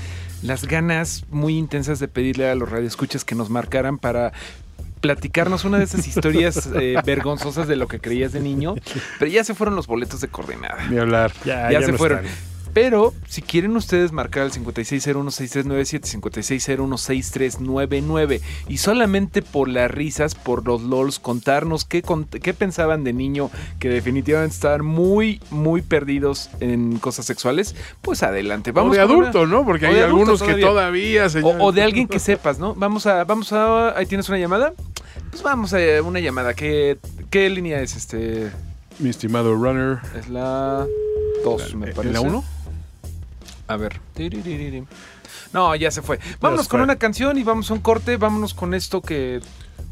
las 0.41 0.65
ganas 0.65 1.25
muy 1.29 1.57
intensas 1.57 1.99
de 1.99 2.07
pedirle 2.07 2.49
a 2.49 2.55
los 2.55 2.69
radioescuchas 2.69 3.23
que 3.23 3.35
nos 3.35 3.49
marcaran 3.49 3.97
para 3.97 4.33
platicarnos 5.07 5.63
una 5.63 5.77
de 5.77 5.85
esas 5.85 6.05
historias 6.11 6.69
eh, 6.75 6.95
vergonzosas 7.05 7.67
de 7.67 7.77
lo 7.77 7.87
que 7.87 7.99
creías 7.99 8.33
de 8.33 8.41
niño, 8.41 8.75
pero 9.19 9.31
ya 9.31 9.43
se 9.43 9.53
fueron 9.53 9.75
los 9.75 9.87
boletos 9.87 10.19
de 10.19 10.27
coordenada. 10.27 10.85
Ni 10.89 10.97
hablar. 10.97 11.31
Ya, 11.45 11.71
ya, 11.71 11.79
ya 11.79 11.85
se 11.85 11.91
no 11.93 11.97
fueron. 11.97 12.25
están. 12.25 12.56
Pero 12.79 13.13
si 13.27 13.41
quieren 13.41 13.75
ustedes 13.75 14.11
marcar 14.11 14.43
al 14.43 14.51
56016397, 14.51 16.21
56016399 16.21 18.41
y 18.67 18.77
solamente 18.77 19.41
por 19.41 19.67
las 19.67 19.89
risas, 19.89 20.35
por 20.35 20.67
los 20.67 20.83
lols, 20.83 21.17
contarnos 21.19 21.85
qué, 21.85 22.03
qué 22.41 22.53
pensaban 22.53 23.03
de 23.03 23.13
niño 23.13 23.49
que 23.79 23.89
definitivamente 23.89 24.53
estaban 24.53 24.85
muy, 24.85 25.41
muy 25.49 25.81
perdidos 25.81 26.51
en 26.59 26.99
cosas 26.99 27.25
sexuales, 27.25 27.75
pues 28.03 28.21
adelante. 28.21 28.71
Vamos 28.71 28.91
o 28.91 28.93
de 28.99 29.05
una- 29.05 29.13
adulto, 29.29 29.47
¿no? 29.47 29.65
Porque 29.65 29.87
hay 29.87 29.99
algunos 29.99 30.43
que 30.43 30.53
todavía, 30.55 31.29
señor. 31.29 31.55
o, 31.59 31.65
o 31.65 31.71
de 31.71 31.81
alguien 31.81 32.07
que 32.07 32.19
sepas, 32.19 32.59
¿no? 32.59 32.75
Vamos 32.75 33.07
a, 33.07 33.23
vamos 33.23 33.51
a, 33.53 33.97
ahí 33.97 34.05
tienes 34.05 34.29
una 34.29 34.37
llamada. 34.37 34.73
Pues 35.31 35.41
vamos 35.41 35.73
a 35.73 35.79
una 36.03 36.19
llamada. 36.19 36.53
¿Qué, 36.53 36.99
qué 37.31 37.49
línea 37.49 37.81
es 37.81 37.95
este? 37.95 38.51
Mi 38.99 39.09
estimado 39.09 39.55
runner. 39.55 39.97
Es 40.17 40.29
la 40.29 40.85
2, 41.43 41.75
me 41.75 41.87
¿En 41.89 41.95
parece. 41.95 42.13
la 42.13 42.21
uno? 42.21 42.43
A 43.67 43.77
ver. 43.77 43.99
No, 45.53 45.75
ya 45.75 45.91
se 45.91 46.01
fue. 46.01 46.19
Vámonos 46.39 46.65
se 46.65 46.69
con 46.69 46.81
una 46.81 46.97
canción 46.97 47.37
y 47.37 47.43
vamos 47.43 47.69
a 47.69 47.73
un 47.73 47.81
corte. 47.81 48.17
Vámonos 48.17 48.53
con 48.53 48.73
esto 48.73 49.01
que. 49.01 49.41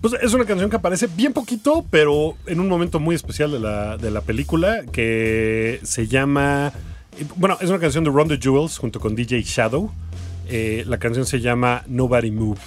Pues 0.02 0.14
es 0.22 0.34
una 0.34 0.46
canción 0.46 0.70
que 0.70 0.76
aparece 0.76 1.08
bien 1.08 1.34
poquito, 1.34 1.86
pero 1.90 2.36
en 2.46 2.60
un 2.60 2.70
momento 2.70 3.00
muy 3.00 3.16
especial 3.16 3.52
de 3.52 3.60
la, 3.60 3.98
de 3.98 4.12
la 4.12 4.22
película 4.22 4.84
que 4.92 5.80
se 5.84 6.08
llama. 6.08 6.74
Bueno, 7.36 7.58
es 7.62 7.70
una 7.70 7.80
canción 7.80 8.04
de 8.04 8.10
Ron 8.10 8.28
the 8.28 8.38
Jewels 8.38 8.78
junto 8.78 9.00
con 9.00 9.16
DJ 9.16 9.42
Shadow. 9.44 9.92
Eh, 10.48 10.84
la 10.88 10.98
canción 11.00 11.26
se 11.26 11.40
llama 11.40 11.84
Nobody 11.88 12.32
Move. 12.32 12.60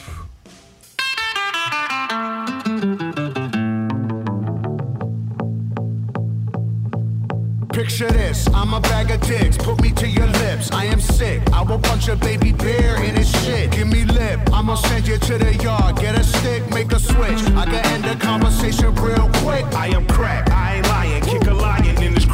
Picture 7.78 8.10
this, 8.10 8.48
I'm 8.54 8.74
a 8.74 8.80
bag 8.80 9.12
of 9.12 9.20
dicks, 9.20 9.56
put 9.56 9.80
me 9.80 9.92
to 9.92 10.08
your 10.08 10.26
lips. 10.26 10.72
I 10.72 10.86
am 10.86 11.00
sick, 11.00 11.40
I 11.52 11.62
will 11.62 11.78
punch 11.78 12.08
a 12.08 12.16
baby 12.16 12.50
bear 12.50 13.00
in 13.04 13.14
his 13.14 13.30
shit. 13.44 13.70
Give 13.70 13.86
me 13.86 14.04
lip, 14.04 14.40
I'ma 14.52 14.74
send 14.74 15.06
you 15.06 15.16
to 15.16 15.38
the 15.38 15.54
yard. 15.62 15.94
Get 15.94 16.18
a 16.18 16.24
stick, 16.24 16.68
make 16.70 16.90
a 16.90 16.98
switch. 16.98 17.40
I 17.54 17.66
can 17.66 17.86
end 17.94 18.02
the 18.02 18.16
conversation 18.16 18.92
real 18.96 19.30
quick. 19.44 19.64
I 19.76 19.94
am 19.94 20.08
crack, 20.08 20.50
I 20.50 20.78
ain't 20.78 20.88
lying. 20.88 21.22
Kick 21.22 21.46
a 21.46 21.54
lion 21.54 21.87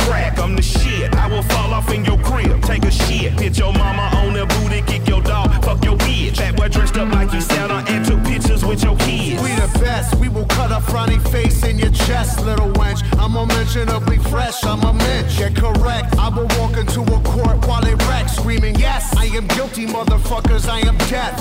crack. 0.07 0.39
I'm 0.39 0.57
the 0.57 0.63
shit. 0.63 1.15
I 1.15 1.27
will 1.29 1.43
fall 1.43 1.73
off 1.73 1.93
in 1.93 2.05
your 2.05 2.19
crib. 2.19 2.63
Take 2.63 2.85
a 2.85 2.91
shit. 2.91 3.33
Hit 3.41 3.59
your 3.59 3.73
mama 3.73 4.11
on 4.21 4.35
the 4.35 4.47
booty. 4.47 4.83
Kick 4.83 5.09
your 5.09 5.23
dog. 5.23 5.51
Fuck 5.65 5.85
your 5.85 5.97
bitch. 5.97 6.37
That 6.37 6.57
boy 6.57 6.69
dressed 6.69 6.97
up 6.97 7.13
like 7.13 7.33
you 7.33 7.41
Santa 7.41 7.85
and 7.91 8.05
took 8.05 8.23
pictures 8.25 8.65
with 8.65 8.83
your 8.83 8.97
kids. 8.99 9.43
We 9.43 9.55
the 9.67 9.79
best, 9.79 10.15
we 10.17 10.29
will 10.29 10.47
cut 10.47 10.71
a 10.71 10.81
frowny 10.81 11.21
face 11.31 11.65
in 11.65 11.79
your 11.79 11.91
chest, 11.91 12.45
little 12.45 12.71
wench. 12.73 13.03
I'm 13.19 13.37
unmentionably 13.37 14.19
fresh, 14.19 14.65
I'm 14.65 14.83
a 14.83 14.93
mensch. 14.93 15.39
Yeah, 15.41 15.51
correct, 15.51 16.17
I 16.19 16.29
will 16.29 16.49
walk 16.59 16.77
into 16.77 17.03
a 17.03 17.21
court 17.23 17.67
while 17.67 17.85
it 17.87 17.97
wrecks, 18.09 18.37
screaming, 18.37 18.75
Yes, 18.77 19.15
I 19.17 19.27
am 19.27 19.47
guilty, 19.49 19.87
motherfuckers, 19.87 20.69
I 20.69 20.81
am 20.81 20.99
death. 21.09 21.37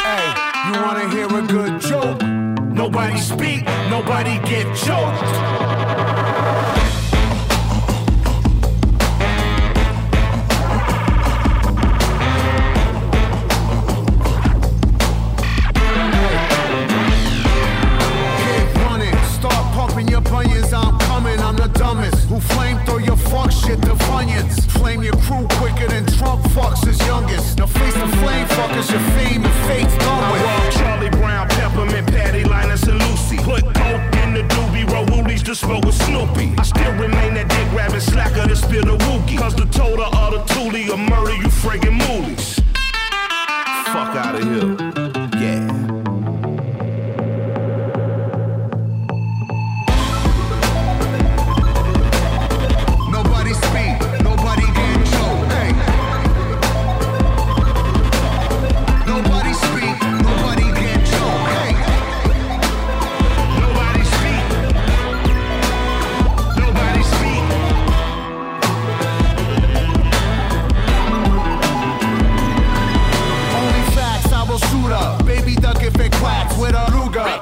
Hey, 0.00 0.26
you 0.66 0.82
wanna 0.82 1.08
hear 1.10 1.26
a 1.26 1.42
good 1.46 1.80
joke? 1.80 2.22
Nobody 2.72 3.18
speak, 3.18 3.64
nobody 3.90 4.38
get 4.48 4.66
choked. 4.76 6.21
Fuck 23.72 23.84
shit 23.84 23.98
to 23.98 24.04
funyuns? 24.04 24.70
Flame 24.70 25.02
your 25.02 25.16
crew 25.16 25.46
quicker 25.58 25.88
than 25.88 26.06
Trump 26.18 26.42
fucks 26.46 26.84
his 26.86 26.98
youngest. 27.06 27.58
Now 27.58 27.66
face 27.66 27.94
the 27.94 28.06
flame 28.18 28.46
fuckers, 28.48 28.90
your 28.90 29.00
fame 29.16 29.44
and 29.44 29.66
fate's 29.66 29.96
done 29.98 30.24
I 30.24 30.32
with. 30.32 30.42
roll 30.42 30.70
Charlie 30.72 31.10
Brown, 31.10 31.48
Peppermint, 31.48 32.06
Patty, 32.08 32.44
Linus, 32.44 32.82
and 32.84 33.00
Lucy. 33.00 33.36
Put 33.38 33.62
coke 33.62 34.16
in 34.22 34.34
the 34.34 34.42
doobie, 34.48 34.90
roll 34.90 35.06
woolies 35.06 35.42
to 35.44 35.54
smoke 35.54 35.84
with 35.84 35.94
Snoopy. 35.94 36.54
I 36.58 36.62
still 36.62 36.92
remain 36.92 37.34
that 37.34 37.48
dick 37.48 37.72
rabbit 37.72 38.02
slacker 38.02 38.46
to 38.46 38.56
spill 38.56 38.84
the 38.84 38.96
wookie. 39.04 39.38
Cause 39.38 39.54
the 39.54 39.66
total 39.66 40.04
of 40.04 40.32
the 40.32 40.54
toolie 40.54 40.88
will 40.88 40.96
murder 40.98 41.34
you 41.34 41.48
friggin' 41.48 41.98
moolies. 41.98 42.60
Fuck 43.92 44.16
out 44.16 44.34
of 44.34 44.42
here. 44.42 45.01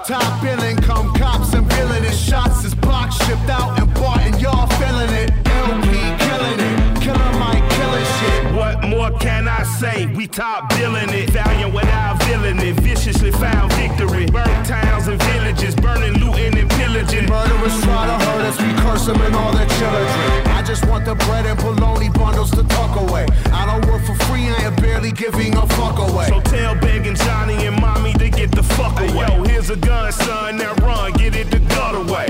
Top 0.06 0.43
billing, 0.43 0.77
come 0.78 1.12
cops 1.14 1.52
and 1.52 1.70
villainous 1.72 2.18
shots. 2.18 2.62
This 2.62 2.74
box 2.74 3.16
shipped 3.27 3.51
out 3.51 3.78
and 3.78 3.93
bought 3.94 4.20
and 4.20 4.40
y'all 4.40 4.66
feeling 4.81 5.10
it. 5.10 5.31
LP 5.47 5.90
killing 6.24 6.59
it. 6.59 7.01
Killer 7.02 7.32
Mike 7.39 7.68
killing 7.70 8.05
shit. 8.18 8.55
What 8.55 8.82
more 8.89 9.10
can 9.18 9.47
I 9.47 9.62
say? 9.62 10.06
We 10.06 10.27
top 10.27 10.70
billing 10.70 11.10
it. 11.10 11.31
Valiant 11.31 11.74
without 11.74 12.22
villainy. 12.24 12.72
Viciously 12.72 13.31
found 13.31 13.72
victory. 13.74 14.27
Burnt 14.27 14.66
towns 14.66 15.06
and 15.06 15.22
villages. 15.22 15.74
Burning, 15.77 16.14
looting, 16.14 16.59
and 16.59 16.70
pillaging. 16.70 17.27
Murderers 17.28 17.81
try 17.82 18.06
to 18.06 18.24
hurt 18.24 18.44
us, 18.47 18.59
curse 18.82 19.07
them 19.07 19.20
and 19.20 19.35
all 19.35 19.52
their 19.52 19.66
children. 19.78 20.48
I 20.48 20.62
just 20.62 20.86
want 20.86 21.05
the 21.05 21.15
bread 21.27 21.47
and 21.47 21.59
bologna 21.59 22.09
bundles 22.11 22.51
to 22.52 22.62
tuck 22.65 22.97
away. 22.97 23.27
I 23.52 23.66
don't 23.66 23.85
work 23.90 24.02
for 24.05 24.15
free, 24.27 24.48
I 24.48 24.62
am 24.62 24.74
barely 24.77 25.12
giving 25.12 25.57
a 25.57 25.66
fuck 25.78 25.98
away. 25.98 26.27
So 26.28 26.40
tell 26.40 26.74
begging 26.77 27.15
Johnny 27.15 27.66
and 27.66 27.81
mommy 27.81 28.12
to 28.15 28.28
get 28.28 28.51
the 28.51 28.62
fuck 28.62 28.98
away. 29.01 29.27
Yo, 29.27 29.44
here's 29.44 29.70
a 29.70 29.77
gun, 29.77 30.12
son. 30.12 30.57
Now 30.59 30.74
run, 30.86 31.12
get 31.12 31.35
it 31.35 31.51
the 31.51 31.61
gut 31.74 31.94
away. 31.94 32.28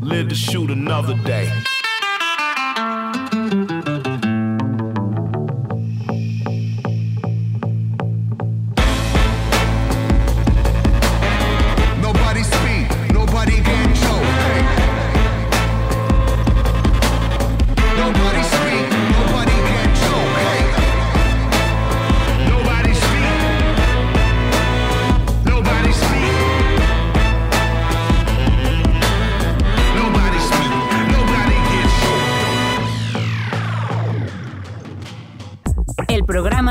Live 0.00 0.28
to 0.28 0.34
shoot 0.34 0.70
another 0.70 1.14
day. 1.24 1.50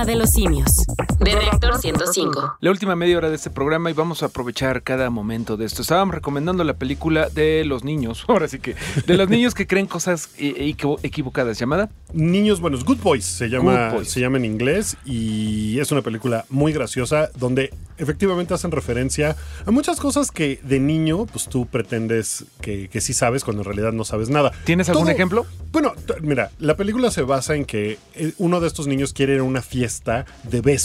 De 0.06 0.16
los 0.16 0.30
simios. 0.32 0.81
De 1.20 1.32
Reactor 1.36 1.78
105. 1.80 2.58
La 2.60 2.72
última 2.72 2.96
media 2.96 3.18
hora 3.18 3.30
de 3.30 3.36
este 3.36 3.50
programa 3.50 3.90
y 3.90 3.94
vamos 3.94 4.24
a 4.24 4.28
aprovechar 4.28 4.82
cada 4.84 5.10
momento 5.10 5.56
de 5.58 5.66
esto. 5.66 5.82
Estábamos 5.82 6.16
recomendando 6.16 6.64
la 6.64 6.74
película 6.74 7.30
de 7.30 7.64
los 7.66 7.84
niños, 7.84 8.26
ahora 8.28 8.48
sí 8.48 8.60
que, 8.60 8.76
de 9.06 9.14
los 9.18 9.30
niños 9.30 9.54
que 9.54 9.68
creen 9.68 9.86
cosas 9.88 10.30
eh, 10.38 10.56
equivo- 10.76 11.00
equivocadas, 11.04 11.60
llamada 11.60 11.90
Niños 12.14 12.60
Buenos, 12.60 12.84
Good 12.84 12.98
Boys 13.00 13.24
se 13.26 13.50
llama, 13.50 13.88
Good 13.90 13.96
Boys. 13.98 14.10
se 14.10 14.20
llama 14.20 14.38
en 14.38 14.46
inglés 14.46 14.98
y 15.06 15.80
es 15.80 15.92
una 15.92 16.02
película 16.02 16.46
muy 16.50 16.74
graciosa 16.74 17.30
donde 17.38 17.74
efectivamente 17.98 18.54
hacen 18.54 18.72
referencia 18.72 19.36
a 19.66 19.72
muchas 19.72 20.00
cosas 20.00 20.32
que 20.32 20.60
de 20.64 20.80
niño 20.80 21.26
pues 21.28 21.48
tú 21.48 21.68
pretendes 21.68 22.46
que, 22.60 22.90
que 22.90 23.00
sí 23.00 23.14
sabes 23.14 23.44
cuando 23.44 23.62
en 23.62 23.66
realidad 23.66 23.94
no 23.94 24.04
sabes 24.04 24.30
nada. 24.30 24.52
¿Tienes 24.66 24.90
algún 24.90 25.10
ejemplo? 25.10 25.46
Bueno, 25.72 25.94
mira, 26.22 26.50
la 26.60 26.76
película 26.76 27.12
se 27.12 27.22
basa 27.22 27.56
en 27.56 27.64
que 27.66 27.98
eh, 28.16 28.34
uno 28.40 28.60
de 28.60 28.68
estos 28.68 28.88
niños 28.88 29.14
quiere 29.14 29.36
ir 29.36 29.40
a 29.40 29.44
una 29.44 29.62
fiesta 29.62 30.26
de 30.44 30.60
besos 30.62 30.81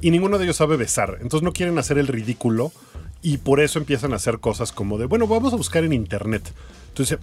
y 0.00 0.10
ninguno 0.10 0.38
de 0.38 0.44
ellos 0.44 0.56
sabe 0.56 0.76
besar, 0.76 1.18
entonces 1.20 1.42
no 1.42 1.52
quieren 1.52 1.78
hacer 1.78 1.98
el 1.98 2.06
ridículo 2.06 2.72
y 3.22 3.38
por 3.38 3.60
eso 3.60 3.78
empiezan 3.78 4.12
a 4.12 4.16
hacer 4.16 4.38
cosas 4.38 4.72
como 4.72 4.98
de, 4.98 5.06
bueno, 5.06 5.26
vamos 5.26 5.52
a 5.52 5.56
buscar 5.56 5.84
en 5.84 5.92
internet. 5.92 6.52
Entonces, 6.88 7.18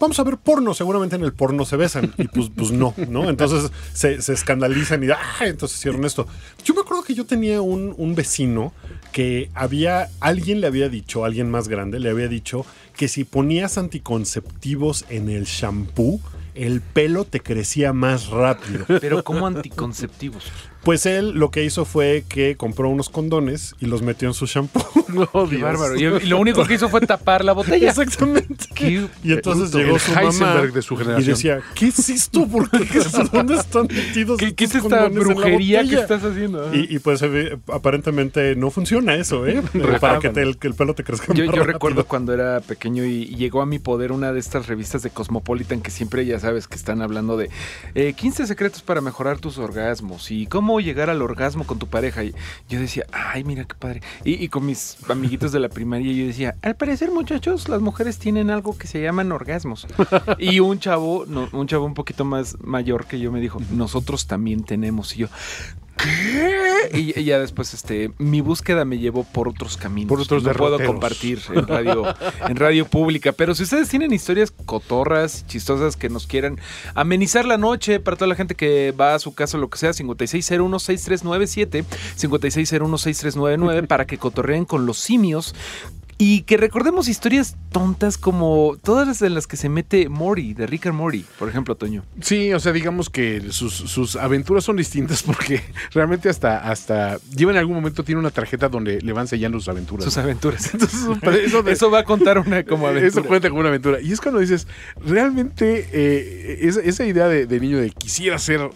vamos 0.00 0.18
a 0.18 0.24
ver 0.24 0.36
porno, 0.38 0.74
seguramente 0.74 1.14
en 1.14 1.22
el 1.22 1.32
porno 1.32 1.64
se 1.64 1.76
besan. 1.76 2.12
Y 2.18 2.26
pues, 2.26 2.50
pues 2.56 2.72
no, 2.72 2.94
¿no? 3.08 3.30
Entonces 3.30 3.70
se, 3.92 4.20
se 4.20 4.32
escandalizan 4.32 5.04
y, 5.04 5.10
¡ah! 5.10 5.18
Entonces 5.42 5.78
hicieron 5.78 6.04
esto. 6.04 6.26
Yo 6.64 6.74
me 6.74 6.80
acuerdo 6.80 7.04
que 7.04 7.14
yo 7.14 7.24
tenía 7.24 7.60
un, 7.60 7.94
un 7.96 8.14
vecino 8.14 8.72
que 9.12 9.50
había, 9.54 10.08
alguien 10.20 10.60
le 10.60 10.66
había 10.66 10.88
dicho, 10.88 11.24
alguien 11.24 11.50
más 11.50 11.68
grande, 11.68 12.00
le 12.00 12.10
había 12.10 12.28
dicho 12.28 12.66
que 12.96 13.06
si 13.06 13.24
ponías 13.24 13.78
anticonceptivos 13.78 15.04
en 15.08 15.28
el 15.28 15.44
shampoo, 15.44 16.20
el 16.54 16.80
pelo 16.80 17.24
te 17.24 17.40
crecía 17.40 17.92
más 17.92 18.28
rápido. 18.28 18.86
Pero 19.00 19.22
como 19.22 19.46
anticonceptivos. 19.46 20.44
Pues 20.82 21.06
él 21.06 21.30
lo 21.32 21.50
que 21.50 21.64
hizo 21.64 21.84
fue 21.84 22.24
que 22.28 22.56
compró 22.56 22.88
unos 22.88 23.08
condones 23.08 23.74
y 23.80 23.86
los 23.86 24.02
metió 24.02 24.26
en 24.28 24.34
su 24.34 24.46
shampoo. 24.46 24.82
Qué 25.50 25.58
bárbaro. 25.58 25.94
Y, 25.96 26.04
y 26.04 26.26
lo 26.26 26.38
único 26.38 26.64
que 26.64 26.74
hizo 26.74 26.88
fue 26.88 27.00
tapar 27.02 27.44
la 27.44 27.52
botella. 27.52 27.90
Exactamente. 27.90 28.66
Qué 28.74 29.06
Y 29.22 29.32
entonces 29.32 29.70
bruto. 29.70 29.78
llegó 29.78 29.98
su 29.98 30.12
mamá 30.12 30.62
de 30.62 30.82
su 30.82 30.94
y 30.94 30.96
generación. 30.98 31.34
decía, 31.34 31.60
¿qué 31.74 31.86
es 31.88 32.08
esto? 32.08 32.46
¿Por 32.48 32.68
qué? 32.70 32.86
¿Qué 32.86 32.98
es- 32.98 33.12
¿Dónde 33.30 33.54
están 33.54 33.86
metidos 33.86 34.38
¿Qué, 34.38 34.54
qué 34.54 34.64
es 34.64 34.74
esta 34.74 35.08
brujería 35.08 35.78
que 35.80 35.84
botella?" 35.96 36.02
estás 36.02 36.24
haciendo? 36.24 36.74
Y, 36.74 36.96
y 36.96 36.98
pues 36.98 37.22
eh, 37.22 37.58
aparentemente 37.72 38.56
no 38.56 38.70
funciona 38.70 39.14
eso, 39.14 39.46
¿eh? 39.46 39.62
Para 40.00 40.18
que, 40.18 40.30
te- 40.30 40.42
el, 40.42 40.56
que 40.58 40.66
el 40.68 40.74
pelo 40.74 40.94
te 40.94 41.04
crezca 41.04 41.32
Yo, 41.34 41.46
más 41.46 41.54
yo 41.54 41.62
recuerdo 41.64 42.06
cuando 42.06 42.32
era 42.32 42.60
pequeño 42.60 43.04
y, 43.04 43.22
y 43.24 43.36
llegó 43.36 43.60
a 43.62 43.66
mi 43.66 43.78
poder 43.78 44.12
una 44.12 44.32
de 44.32 44.40
estas 44.40 44.66
revistas 44.66 45.02
de 45.02 45.10
Cosmopolitan 45.10 45.80
que 45.80 45.90
siempre 45.90 46.24
ya 46.26 46.40
sabes 46.40 46.66
que 46.68 46.74
están 46.76 47.02
hablando 47.02 47.36
de 47.36 47.50
eh, 47.94 48.14
15 48.14 48.46
secretos 48.46 48.82
para 48.82 49.00
mejorar 49.00 49.38
tus 49.38 49.58
orgasmos 49.58 50.30
y 50.30 50.46
cómo 50.46 50.71
llegar 50.80 51.10
al 51.10 51.22
orgasmo 51.22 51.64
con 51.64 51.78
tu 51.78 51.86
pareja. 51.86 52.24
Y 52.24 52.34
yo 52.68 52.80
decía, 52.80 53.04
ay, 53.12 53.44
mira 53.44 53.64
qué 53.64 53.74
padre. 53.74 54.02
Y, 54.24 54.48
con 54.48 54.66
mis 54.66 54.96
amiguitos 55.08 55.52
de 55.52 55.60
la 55.60 55.68
primaria 55.68 56.12
yo 56.12 56.26
decía, 56.26 56.56
al 56.62 56.76
parecer 56.76 57.10
muchachos, 57.10 57.68
las 57.68 57.80
mujeres 57.80 58.18
tienen 58.18 58.50
algo 58.50 58.76
que 58.76 58.86
se 58.86 59.02
llaman 59.02 59.32
orgasmos. 59.32 59.86
y 60.38 60.60
un 60.60 60.78
chavo, 60.78 61.24
un 61.24 61.66
chavo 61.66 61.84
un 61.84 61.94
poquito 61.94 62.24
más 62.24 62.56
mayor 62.60 63.06
que 63.06 63.18
yo 63.18 63.32
me 63.32 63.40
dijo, 63.40 63.60
nosotros 63.70 64.26
también 64.26 64.64
tenemos. 64.64 65.14
Y 65.16 65.20
yo, 65.20 65.28
¿qué? 66.02 66.98
Y, 66.98 67.18
y 67.18 67.24
ya 67.24 67.38
después, 67.38 67.72
este, 67.74 68.10
mi 68.18 68.40
búsqueda 68.40 68.84
me 68.84 68.98
llevó 68.98 69.24
por 69.24 69.48
otros 69.48 69.76
caminos. 69.76 70.08
Por 70.08 70.20
otros 70.20 70.42
no 70.42 70.52
puedo 70.52 70.78
compartir 70.84 71.40
en 71.54 71.66
radio, 71.66 72.04
en 72.48 72.56
radio 72.56 72.86
pública. 72.86 73.32
Pero 73.32 73.54
si 73.54 73.62
ustedes 73.62 73.88
tienen 73.88 74.12
historias 74.12 74.50
cotorras, 74.50 75.46
chistosas 75.46 75.96
que 75.96 76.08
nos 76.08 76.26
quieran 76.26 76.58
amenizar 76.94 77.44
la 77.44 77.58
noche 77.58 78.00
para 78.00 78.16
toda 78.16 78.28
la 78.28 78.34
gente 78.34 78.54
que 78.54 78.92
va 78.92 79.14
a 79.14 79.18
su 79.18 79.34
casa 79.34 79.58
lo 79.58 79.70
que 79.70 79.78
sea, 79.78 79.90
5601-6397, 79.90 81.84
5601-6399, 82.18 83.86
para 83.86 84.06
que 84.06 84.18
cotorreen 84.18 84.64
con 84.64 84.86
los 84.86 84.98
simios. 84.98 85.54
Y 86.24 86.42
que 86.42 86.56
recordemos 86.56 87.08
historias 87.08 87.56
tontas 87.72 88.16
como 88.16 88.76
todas 88.80 89.08
las 89.08 89.22
en 89.22 89.34
las 89.34 89.48
que 89.48 89.56
se 89.56 89.68
mete 89.68 90.08
Mori, 90.08 90.54
de 90.54 90.68
Rick 90.68 90.86
and 90.86 90.94
Morty, 90.94 91.24
por 91.36 91.48
ejemplo, 91.48 91.74
Toño. 91.74 92.04
Sí, 92.20 92.52
o 92.52 92.60
sea, 92.60 92.70
digamos 92.70 93.10
que 93.10 93.50
sus, 93.50 93.74
sus 93.74 94.14
aventuras 94.14 94.62
son 94.62 94.76
distintas 94.76 95.22
porque 95.24 95.62
realmente 95.92 96.28
hasta, 96.28 96.70
hasta 96.70 97.18
lleva 97.34 97.50
en 97.50 97.58
algún 97.58 97.74
momento 97.74 98.04
tiene 98.04 98.20
una 98.20 98.30
tarjeta 98.30 98.68
donde 98.68 99.00
le 99.00 99.12
van 99.12 99.26
sellando 99.26 99.58
sus 99.58 99.66
aventuras. 99.68 100.04
Sus 100.04 100.16
¿no? 100.16 100.22
aventuras. 100.22 100.70
Entonces, 100.72 101.00
eso, 101.44 101.62
de- 101.64 101.72
Eso 101.72 101.90
va 101.90 101.98
a 101.98 102.04
contar 102.04 102.38
una 102.38 102.62
como 102.62 102.86
aventura. 102.86 103.08
Eso 103.08 103.24
cuenta 103.24 103.48
como 103.48 103.58
una 103.58 103.70
aventura. 103.70 104.00
Y 104.00 104.12
es 104.12 104.20
cuando 104.20 104.38
dices, 104.38 104.68
realmente 105.04 105.88
eh, 105.92 106.58
esa, 106.62 106.82
esa 106.82 107.04
idea 107.04 107.26
de, 107.26 107.46
de 107.46 107.58
niño 107.58 107.78
de 107.78 107.90
quisiera 107.90 108.38
ser 108.38 108.70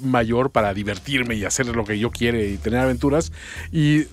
mayor 0.00 0.50
para 0.50 0.74
divertirme 0.74 1.34
y 1.34 1.44
hacer 1.44 1.66
lo 1.66 1.84
que 1.84 1.98
yo 1.98 2.10
quiere 2.10 2.48
y 2.48 2.56
tener 2.56 2.80
aventuras 2.80 3.32
y 3.72 4.04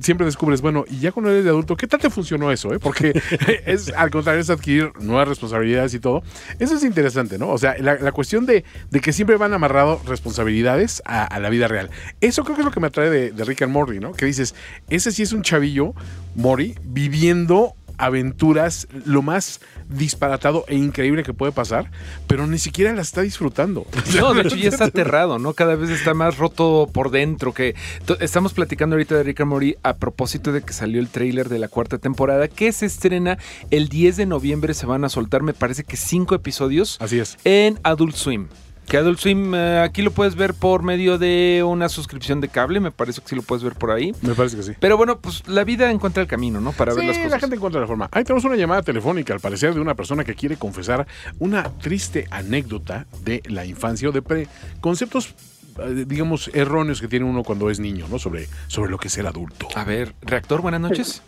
siempre 0.00 0.26
descubres, 0.26 0.60
bueno, 0.60 0.84
y 0.88 1.00
ya 1.00 1.12
cuando 1.12 1.30
eres 1.30 1.44
de 1.44 1.50
adulto, 1.50 1.76
¿qué 1.76 1.86
tal 1.86 2.00
te 2.00 2.10
funcionó 2.10 2.50
eso? 2.52 2.72
eh? 2.72 2.78
Porque 2.78 3.20
es 3.66 3.92
al 3.94 4.10
contrario, 4.10 4.40
es 4.40 4.50
adquirir 4.50 4.92
nuevas 5.00 5.28
responsabilidades 5.28 5.94
y 5.94 6.00
todo. 6.00 6.22
Eso 6.58 6.76
es 6.76 6.84
interesante, 6.84 7.38
¿no? 7.38 7.48
O 7.50 7.58
sea, 7.58 7.76
la, 7.78 7.94
la 7.96 8.12
cuestión 8.12 8.46
de, 8.46 8.64
de 8.90 9.00
que 9.00 9.12
siempre 9.12 9.36
van 9.36 9.52
amarrado 9.52 10.00
responsabilidades 10.06 11.02
a, 11.04 11.24
a 11.24 11.40
la 11.40 11.50
vida 11.50 11.68
real. 11.68 11.90
Eso 12.20 12.44
creo 12.44 12.56
que 12.56 12.62
es 12.62 12.66
lo 12.66 12.72
que 12.72 12.80
me 12.80 12.88
atrae 12.88 13.10
de, 13.10 13.30
de 13.32 13.44
Rick 13.44 13.62
and 13.62 13.72
Morty, 13.72 13.98
¿no? 13.98 14.12
Que 14.12 14.26
dices, 14.26 14.54
ese 14.90 15.12
sí 15.12 15.22
es 15.22 15.32
un 15.32 15.42
chavillo, 15.42 15.94
Mori, 16.34 16.74
viviendo 16.82 17.74
aventuras 17.98 18.88
lo 19.04 19.22
más 19.22 19.60
disparatado 19.88 20.64
e 20.68 20.76
increíble 20.76 21.22
que 21.22 21.34
puede 21.34 21.52
pasar, 21.52 21.90
pero 22.26 22.46
ni 22.46 22.58
siquiera 22.58 22.92
la 22.92 23.02
está 23.02 23.22
disfrutando. 23.22 23.86
No, 24.18 24.34
de 24.34 24.42
hecho 24.42 24.56
ya 24.56 24.68
está 24.68 24.86
aterrado, 24.86 25.38
¿no? 25.38 25.52
Cada 25.52 25.76
vez 25.76 25.90
está 25.90 26.12
más 26.12 26.38
roto 26.38 26.88
por 26.92 27.10
dentro. 27.10 27.52
Que 27.52 27.76
estamos 28.20 28.52
platicando 28.52 28.96
ahorita 28.96 29.14
de 29.16 29.22
Rick 29.22 29.40
and 29.40 29.50
Morty 29.50 29.76
a 29.82 29.94
propósito 29.94 30.50
de 30.50 30.62
que 30.62 30.72
salió 30.72 30.98
el 31.00 31.08
tráiler 31.08 31.48
de 31.48 31.58
la 31.58 31.68
cuarta 31.68 31.98
temporada, 31.98 32.48
que 32.48 32.72
se 32.72 32.86
estrena 32.86 33.38
el 33.70 33.88
10 33.88 34.16
de 34.16 34.26
noviembre. 34.26 34.74
Se 34.74 34.86
van 34.86 35.04
a 35.04 35.08
soltar, 35.08 35.42
me 35.42 35.52
parece 35.52 35.84
que 35.84 35.96
cinco 35.96 36.34
episodios. 36.34 36.96
Así 37.00 37.18
es. 37.18 37.36
En 37.44 37.78
Adult 37.84 38.16
Swim. 38.16 38.48
Que 38.88 38.96
Adult 38.96 39.18
Swim 39.18 39.54
eh, 39.54 39.80
aquí 39.80 40.00
lo 40.00 40.10
puedes 40.12 40.34
ver 40.34 40.54
por 40.54 40.82
medio 40.82 41.18
de 41.18 41.62
una 41.66 41.90
suscripción 41.90 42.40
de 42.40 42.48
cable, 42.48 42.80
me 42.80 42.90
parece 42.90 43.20
que 43.20 43.28
sí 43.28 43.36
lo 43.36 43.42
puedes 43.42 43.62
ver 43.62 43.74
por 43.74 43.90
ahí. 43.90 44.14
Me 44.22 44.34
parece 44.34 44.56
que 44.56 44.62
sí. 44.62 44.72
Pero 44.80 44.96
bueno, 44.96 45.18
pues 45.20 45.46
la 45.46 45.62
vida 45.64 45.90
encuentra 45.90 46.22
el 46.22 46.28
camino, 46.28 46.58
¿no? 46.58 46.72
Para 46.72 46.94
ver 46.94 47.04
las 47.04 47.16
cosas. 47.18 47.32
la 47.32 47.38
gente 47.38 47.56
encuentra 47.56 47.82
la 47.82 47.86
forma. 47.86 48.08
Ahí 48.12 48.24
tenemos 48.24 48.44
una 48.44 48.56
llamada 48.56 48.80
telefónica, 48.82 49.34
al 49.34 49.40
parecer, 49.40 49.74
de 49.74 49.80
una 49.80 49.94
persona 49.94 50.24
que 50.24 50.34
quiere 50.34 50.56
confesar 50.56 51.06
una 51.38 51.64
triste 51.64 52.26
anécdota 52.30 53.06
de 53.24 53.42
la 53.46 53.66
infancia 53.66 54.08
o 54.08 54.12
de 54.12 54.22
pre- 54.22 54.48
conceptos, 54.80 55.34
eh, 55.80 56.04
digamos, 56.06 56.50
erróneos 56.54 57.02
que 57.02 57.08
tiene 57.08 57.26
uno 57.26 57.42
cuando 57.42 57.68
es 57.68 57.80
niño, 57.80 58.06
¿no? 58.10 58.18
Sobre, 58.18 58.48
sobre 58.68 58.90
lo 58.90 58.96
que 58.96 59.08
es 59.08 59.12
ser 59.12 59.26
adulto. 59.26 59.68
A 59.74 59.84
ver, 59.84 60.14
Reactor, 60.22 60.62
buenas 60.62 60.80
noches. 60.80 61.20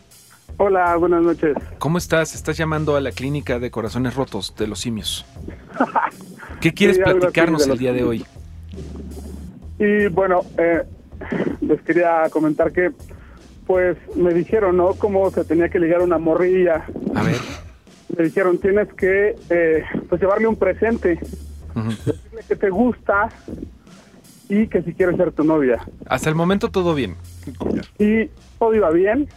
Hola, 0.63 0.95
buenas 0.95 1.23
noches. 1.23 1.55
¿Cómo 1.79 1.97
estás? 1.97 2.35
Estás 2.35 2.55
llamando 2.55 2.95
a 2.95 3.01
la 3.01 3.11
clínica 3.11 3.57
de 3.57 3.71
corazones 3.71 4.13
rotos 4.13 4.53
de 4.55 4.67
los 4.67 4.79
simios. 4.79 5.25
¿Qué 6.61 6.71
quieres 6.71 6.97
Sí, 6.97 7.01
platicarnos 7.01 7.65
de 7.65 7.71
el 7.73 7.79
día 7.79 7.93
de 7.93 8.03
hoy? 8.03 8.23
Y 9.79 10.05
bueno, 10.09 10.41
eh, 10.59 10.83
les 11.61 11.81
quería 11.81 12.29
comentar 12.29 12.71
que, 12.71 12.91
pues, 13.65 13.97
me 14.15 14.35
dijeron, 14.35 14.77
¿no? 14.77 14.93
Cómo 14.93 15.31
se 15.31 15.43
tenía 15.45 15.67
que 15.67 15.79
ligar 15.79 16.03
una 16.03 16.19
morrilla. 16.19 16.85
A 17.15 17.23
ver. 17.23 17.37
Me 18.15 18.25
dijeron, 18.25 18.59
tienes 18.59 18.87
que, 18.93 19.35
eh, 19.49 19.83
pues, 20.09 20.21
llevarle 20.21 20.45
un 20.45 20.57
presente. 20.57 21.17
Decirle 21.73 22.43
que 22.47 22.55
te 22.55 22.69
gusta 22.69 23.29
y 24.47 24.67
que 24.67 24.83
si 24.83 24.93
quieres 24.93 25.17
ser 25.17 25.31
tu 25.31 25.43
novia. 25.43 25.79
Hasta 26.05 26.29
el 26.29 26.35
momento 26.35 26.69
todo 26.69 26.93
bien. 26.93 27.15
Y 27.97 28.27
todo 28.59 28.75
iba 28.75 28.91
bien. 28.91 29.27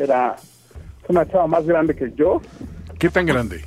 Era 0.00 0.34
es 1.04 1.10
una 1.10 1.26
chava 1.28 1.46
más 1.46 1.66
grande 1.66 1.94
que 1.94 2.10
yo 2.16 2.40
¿Qué 2.98 3.10
tan 3.10 3.26
grande? 3.26 3.64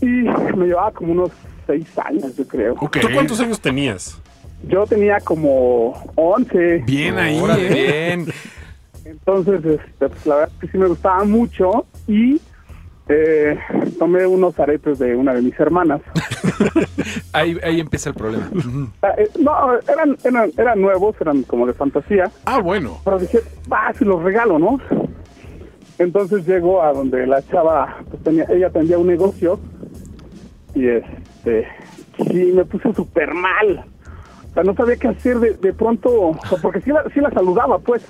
y 0.00 0.06
me 0.06 0.66
llevaba 0.66 0.92
como 0.92 1.12
unos 1.12 1.30
seis 1.66 1.86
años, 1.98 2.36
yo 2.36 2.46
creo. 2.46 2.74
¿Tú 2.74 3.08
cuántos 3.12 3.40
años 3.40 3.60
tenías? 3.60 4.20
Yo 4.68 4.86
tenía 4.86 5.18
como 5.20 5.92
11. 6.14 6.84
Bien 6.86 7.18
ahí, 7.18 7.38
¿eh? 7.38 8.14
bien. 8.14 8.26
Entonces, 9.04 9.64
este, 9.64 10.08
pues, 10.08 10.26
la 10.26 10.34
verdad 10.36 10.52
es 10.54 10.60
que 10.60 10.68
sí 10.68 10.78
me 10.78 10.86
gustaba 10.86 11.24
mucho 11.24 11.86
y 12.08 12.40
eh, 13.08 13.58
tomé 13.98 14.26
unos 14.26 14.58
aretes 14.58 14.98
de 14.98 15.14
una 15.14 15.32
de 15.34 15.42
mis 15.42 15.58
hermanas. 15.58 16.00
Ahí, 17.32 17.58
ahí 17.62 17.80
empieza 17.80 18.08
el 18.08 18.14
problema. 18.14 18.48
Ah, 19.02 19.12
eh, 19.18 19.28
no, 19.38 19.74
eran, 19.86 20.16
eran, 20.24 20.50
eran 20.56 20.80
nuevos, 20.80 21.14
eran 21.20 21.42
como 21.42 21.66
de 21.66 21.74
fantasía. 21.74 22.30
Ah, 22.46 22.60
bueno. 22.60 22.98
Pero 23.04 23.18
dije, 23.18 23.40
va, 23.70 23.92
si 23.92 24.06
los 24.06 24.22
regalo, 24.22 24.58
¿no? 24.58 24.80
Entonces 25.98 26.46
llego 26.46 26.82
a 26.82 26.92
donde 26.92 27.26
la 27.26 27.42
chava, 27.46 27.98
pues 28.10 28.22
tenía, 28.22 28.44
ella 28.50 28.70
tendría 28.70 28.98
un 28.98 29.06
negocio 29.06 29.58
y 30.74 30.88
este, 30.88 31.66
sí, 32.18 32.52
me 32.54 32.64
puse 32.64 32.92
súper 32.92 33.32
mal. 33.32 33.84
O 34.50 34.54
sea, 34.54 34.62
no 34.62 34.74
sabía 34.74 34.96
qué 34.96 35.08
hacer 35.08 35.38
de, 35.38 35.54
de 35.54 35.72
pronto, 35.72 36.10
o 36.10 36.38
sea, 36.48 36.58
porque 36.60 36.80
sí 36.82 36.90
la, 36.90 37.04
sí 37.14 37.20
la 37.20 37.30
saludaba, 37.30 37.78
pues. 37.78 38.04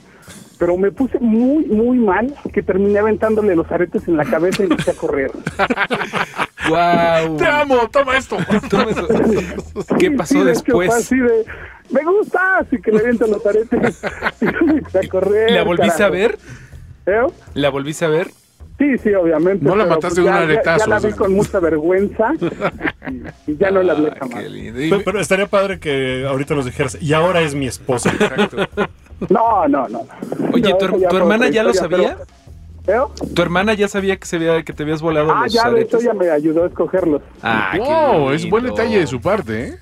Pero 0.58 0.78
me 0.78 0.90
puse 0.90 1.18
muy, 1.18 1.66
muy 1.66 1.98
mal 1.98 2.34
que 2.50 2.62
terminé 2.62 2.98
aventándole 2.98 3.54
los 3.54 3.70
aretes 3.70 4.08
en 4.08 4.16
la 4.16 4.24
cabeza 4.24 4.62
y 4.62 4.70
empecé 4.70 4.92
a 4.92 4.94
correr. 4.94 5.30
¡Guau! 6.68 7.36
Te 7.36 7.46
amo, 7.46 7.88
toma 7.90 8.16
esto. 8.16 8.38
Toma 8.70 8.90
eso. 8.90 9.06
¿Qué 9.98 10.10
pasó 10.12 10.34
Sí, 10.34 10.42
de 10.42 10.52
hecho, 10.52 10.72
fue 10.72 10.86
después? 10.86 10.94
así 10.94 11.18
de, 11.18 11.44
me 11.90 12.02
gusta, 12.04 12.58
así 12.58 12.80
que 12.80 12.90
le 12.90 13.00
aviento 13.00 13.26
los 13.26 13.44
aretes 13.44 14.02
y 14.40 14.46
empecé 14.46 14.98
a 14.98 15.08
correr. 15.08 15.50
¿La 15.50 15.62
volviste 15.62 16.02
a 16.02 16.08
ver? 16.08 16.38
¿Eh? 17.06 17.26
¿La 17.54 17.70
volviste 17.70 18.04
a 18.04 18.08
ver? 18.08 18.30
Sí, 18.78 18.98
sí, 18.98 19.14
obviamente. 19.14 19.64
No 19.64 19.74
la 19.74 19.86
mataste 19.86 20.08
pues, 20.08 20.14
de 20.16 20.20
un 20.22 20.26
ya- 20.28 20.32
ya- 20.38 20.42
aretazo, 20.44 20.84
Ya, 20.84 20.86
la 20.90 20.96
o 20.96 21.00
sea. 21.00 21.10
vi 21.10 21.16
con 21.16 21.32
mucha 21.32 21.60
vergüenza 21.60 22.32
y, 23.46 23.50
y 23.52 23.56
ya 23.56 23.70
no 23.70 23.82
la 23.82 23.92
hablé 23.94 24.08
Ah, 24.12 24.16
jamás. 24.20 24.42
qué 24.42 24.50
lindo. 24.50 24.82
Y- 24.82 24.90
Pero, 24.90 25.02
pero 25.04 25.20
estaría 25.20 25.46
padre 25.46 25.80
que 25.80 26.26
ahorita 26.28 26.54
nos 26.54 26.66
dijeras, 26.66 26.98
y 27.00 27.12
ahora 27.14 27.40
es 27.40 27.54
mi 27.54 27.66
esposa. 27.66 28.12
No, 29.30 29.66
no, 29.68 29.88
no. 29.88 29.88
no. 29.88 30.06
Oye, 30.52 30.70
No, 30.70 30.76
¿tu, 30.76 30.98
ya 31.00 31.08
hermana 31.08 31.48
ya 31.48 31.62
lo 31.62 31.72
sabía? 31.72 32.18
pero- 32.84 33.10
¿Eh? 33.18 33.24
¿Tu 33.34 33.42
hermana 33.42 33.74
ya 33.74 33.88
sabía 33.88 34.16
que, 34.16 34.26
se 34.26 34.36
había, 34.36 34.62
que 34.62 34.72
te 34.72 34.82
habías 34.84 35.02
volado 35.02 35.32
Ah, 35.32 35.42
los 35.44 35.52
ya, 35.52 35.62
de 35.70 35.80
hecho, 35.80 35.96
aretes? 35.96 36.02
ella 36.02 36.14
me 36.14 36.30
ayudó 36.30 36.62
a 36.64 36.66
escogerlos. 36.68 37.22
Ah, 37.42 37.70
qué 37.72 37.78
Wow, 37.80 38.30
es 38.30 38.48
buen 38.48 38.64
detalle 38.64 39.00
de 39.00 39.06
su 39.08 39.20
parte, 39.20 39.68
¿eh? 39.68 39.78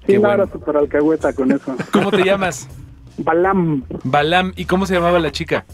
Sí, 0.00 0.06
Qué 0.06 0.14
no, 0.14 0.20
bueno. 0.28 0.42
era 0.44 0.52
súper 0.52 0.76
alcahueta 0.76 1.32
con 1.34 1.52
eso. 1.52 1.76
¿Cómo 1.92 2.10
te 2.10 2.24
llamas? 2.24 2.66
Balam. 3.18 3.84
Balam. 4.02 4.52
¿Y 4.56 4.64
cómo 4.64 4.86
se 4.86 4.94
llamaba 4.94 5.18
la 5.20 5.30
chica? 5.30 5.66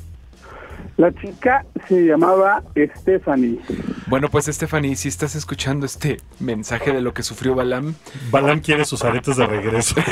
La 0.97 1.13
chica 1.13 1.65
se 1.89 2.07
llamaba 2.07 2.63
Stephanie. 3.01 3.59
Bueno, 4.07 4.29
pues 4.29 4.47
Stephanie, 4.47 4.95
si 4.95 5.09
estás 5.09 5.35
escuchando 5.35 5.87
este 5.87 6.19
mensaje 6.39 6.93
de 6.93 7.01
lo 7.01 7.13
que 7.13 7.25
sufrió 7.25 7.57
Balam, 7.57 7.95
Balam 8.31 8.61
quiere 8.61 8.85
sus 8.85 9.03
aretes 9.03 9.37
de 9.37 9.47
regreso. 9.47 9.97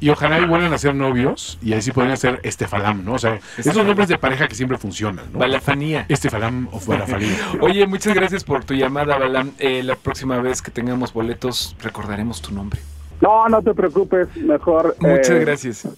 Y 0.00 0.10
ojalá 0.10 0.40
y 0.40 0.46
vuelvan 0.46 0.72
a 0.72 0.78
ser 0.78 0.94
novios 0.94 1.58
y 1.62 1.72
ahí 1.72 1.82
sí 1.82 1.92
podrían 1.92 2.16
ser 2.16 2.40
Estefalam, 2.42 3.04
¿no? 3.04 3.14
O 3.14 3.18
sea, 3.18 3.38
esos 3.58 3.76
nombres 3.76 4.08
de 4.08 4.18
pareja 4.18 4.48
que 4.48 4.54
siempre 4.54 4.76
funcionan, 4.76 5.26
¿no? 5.32 5.38
Balafanía. 5.38 6.06
Estefalam 6.08 6.68
o 6.72 6.80
Balafalía. 6.80 7.36
Oye, 7.60 7.86
muchas 7.86 8.14
gracias 8.14 8.44
por 8.44 8.64
tu 8.64 8.74
llamada, 8.74 9.18
Balam. 9.18 9.52
Eh, 9.58 9.82
la 9.82 9.96
próxima 9.96 10.40
vez 10.40 10.62
que 10.62 10.70
tengamos 10.70 11.12
boletos, 11.12 11.76
recordaremos 11.80 12.42
tu 12.42 12.52
nombre. 12.52 12.80
No, 13.20 13.48
no 13.48 13.62
te 13.62 13.72
preocupes, 13.72 14.28
mejor 14.36 14.96
Muchas 15.00 15.30
eh, 15.30 15.38
gracias. 15.40 15.88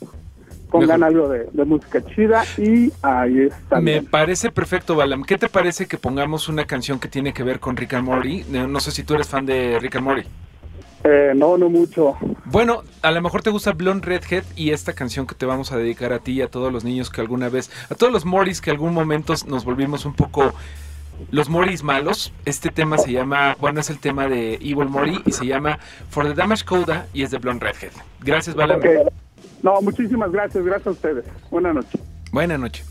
Pongan 0.81 1.01
Mejor. 1.01 1.15
algo 1.15 1.29
de, 1.29 1.49
de 1.53 1.65
música 1.65 2.05
chida 2.05 2.45
y 2.59 2.93
ahí 3.03 3.43
está. 3.43 3.81
Me 3.81 4.03
parece 4.03 4.51
perfecto, 4.51 4.97
Balam. 4.97 5.25
¿Qué 5.25 5.39
te 5.39 5.49
parece 5.49 5.87
que 5.87 5.99
pongamos 5.99 6.49
una 6.49 6.65
canción 6.67 6.99
que 6.99 7.09
tiene 7.09 7.33
que 7.33 7.43
ver 7.43 7.61
con 7.61 7.77
Rick 7.77 7.95
and 7.95 8.05
Morty? 8.05 8.45
No 8.49 8.81
sé 8.81 8.91
si 8.91 9.03
tú 9.03 9.15
eres 9.15 9.29
fan 9.29 9.47
de 9.47 9.79
Rick 9.81 9.97
and 9.97 10.05
Morty. 10.05 10.23
Eh, 11.05 11.33
no, 11.37 11.57
no 11.57 11.69
mucho. 11.69 12.17
Bueno, 12.47 12.83
a 13.03 13.13
lo 13.13 13.23
mejor 13.23 13.43
te 13.43 13.51
gusta 13.51 13.73
Blonde 13.73 14.05
Redhead 14.07 14.43
y 14.57 14.71
esta 14.71 14.93
canción 14.93 15.27
que 15.27 15.37
te 15.37 15.47
vamos 15.47 15.71
a 15.71 15.77
dedicar 15.77 16.13
a 16.13 16.19
ti 16.19 16.33
y 16.33 16.43
a 16.43 16.49
todos 16.49 16.73
los 16.73 16.83
niños 16.83 17.11
que 17.11 17.21
alguna 17.21 17.49
vez, 17.49 17.71
a 17.91 17.95
todos 17.95 18.13
los 18.13 18.25
Mortys 18.25 18.61
que 18.61 18.73
algún 18.73 18.93
momento 18.93 19.35
nos 19.47 19.65
volvimos 19.65 20.05
un 20.05 20.15
poco 20.15 20.53
los 21.31 21.49
Mortys 21.49 21.85
malos. 21.85 22.33
Este 22.45 22.71
tema 22.71 22.99
se 22.99 23.13
llama, 23.13 23.57
bueno, 23.61 23.81
es 23.81 23.89
el 23.91 24.01
tema 24.01 24.27
de 24.27 24.55
Evil 24.55 24.89
Morty 24.89 25.23
y 25.25 25.33
se 25.33 25.47
llama 25.47 25.79
For 26.11 26.27
the 26.27 26.35
Damage 26.35 26.65
Coda 26.65 27.07
y 27.15 27.23
es 27.23 27.31
de 27.31 27.39
Blonde 27.39 27.67
Redhead. 27.67 27.93
Gracias, 28.21 28.57
Balam. 28.57 28.81
No, 29.67 29.83
muchísimas 29.83 30.31
gracias, 30.31 30.65
gracias 30.65 30.87
a 30.87 30.91
ustedes. 30.91 31.25
Buenas 31.51 31.75
noches. 31.75 32.01
Buenas 32.31 32.61
noches. 32.61 32.87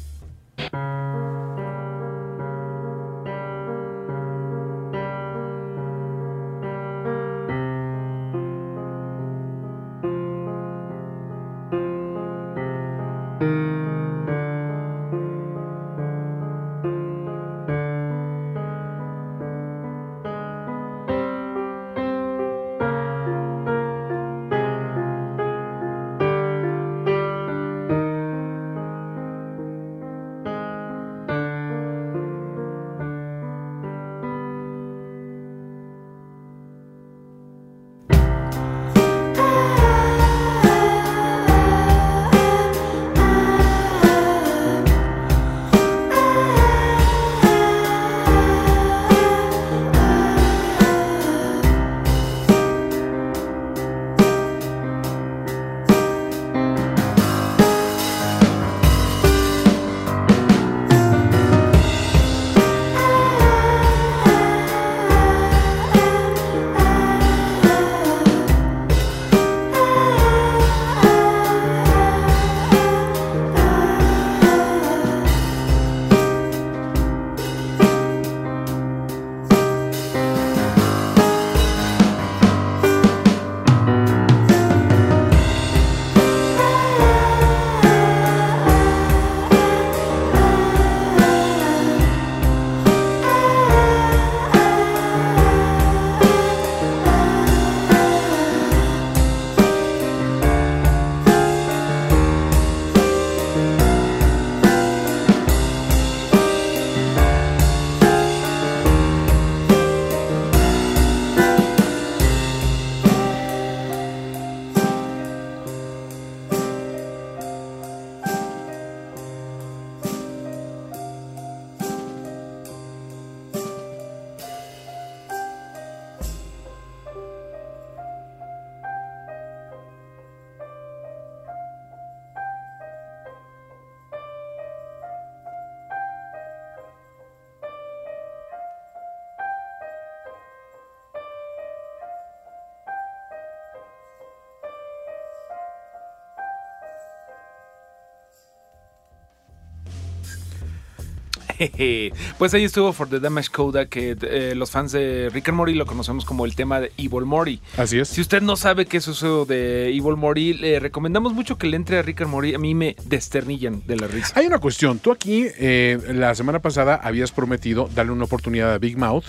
Pues 152.38 152.54
ahí 152.54 152.64
estuvo 152.64 152.92
For 152.94 153.08
the 153.10 153.20
Damage 153.20 153.50
Coda, 153.52 153.86
que 153.86 154.16
eh, 154.22 154.54
los 154.56 154.72
fans 154.72 154.92
de 154.92 155.30
Rick 155.34 155.50
and 155.50 155.58
Morty 155.58 155.74
lo 155.74 155.86
conocemos 155.86 156.26
como 156.26 156.46
el 156.46 156.56
tema 156.56 156.80
de 156.80 156.92
Evil 156.98 157.26
Morty. 157.26 157.60
Así 157.78 158.00
es. 158.00 158.10
Si 158.10 158.22
usted 158.22 158.42
no 158.42 158.56
sabe 158.56 158.86
qué 158.86 158.98
es 158.98 159.08
eso 159.08 159.46
de 159.46 159.90
Evil 159.90 160.16
Morty, 160.18 160.54
le 160.54 160.80
recomendamos 160.80 161.34
mucho 161.34 161.58
que 161.58 161.68
le 161.68 161.76
entre 161.78 162.00
a 162.00 162.02
Rick 162.02 162.22
and 162.22 162.30
Morty. 162.32 162.54
A 162.54 162.58
mí 162.60 162.74
me 162.76 162.96
desternillan 163.06 163.84
de 163.86 163.96
la 163.98 164.08
risa. 164.08 164.34
Hay 164.40 164.48
una 164.48 164.60
cuestión. 164.60 165.00
Tú 165.00 165.12
aquí, 165.12 165.46
eh, 165.58 165.98
la 166.14 166.36
semana 166.36 166.60
pasada, 166.60 166.96
habías 167.02 167.32
prometido 167.32 167.90
darle 167.94 168.12
una 168.12 168.26
oportunidad 168.26 168.74
a 168.74 168.78
Big 168.78 168.98
Mouth, 168.98 169.26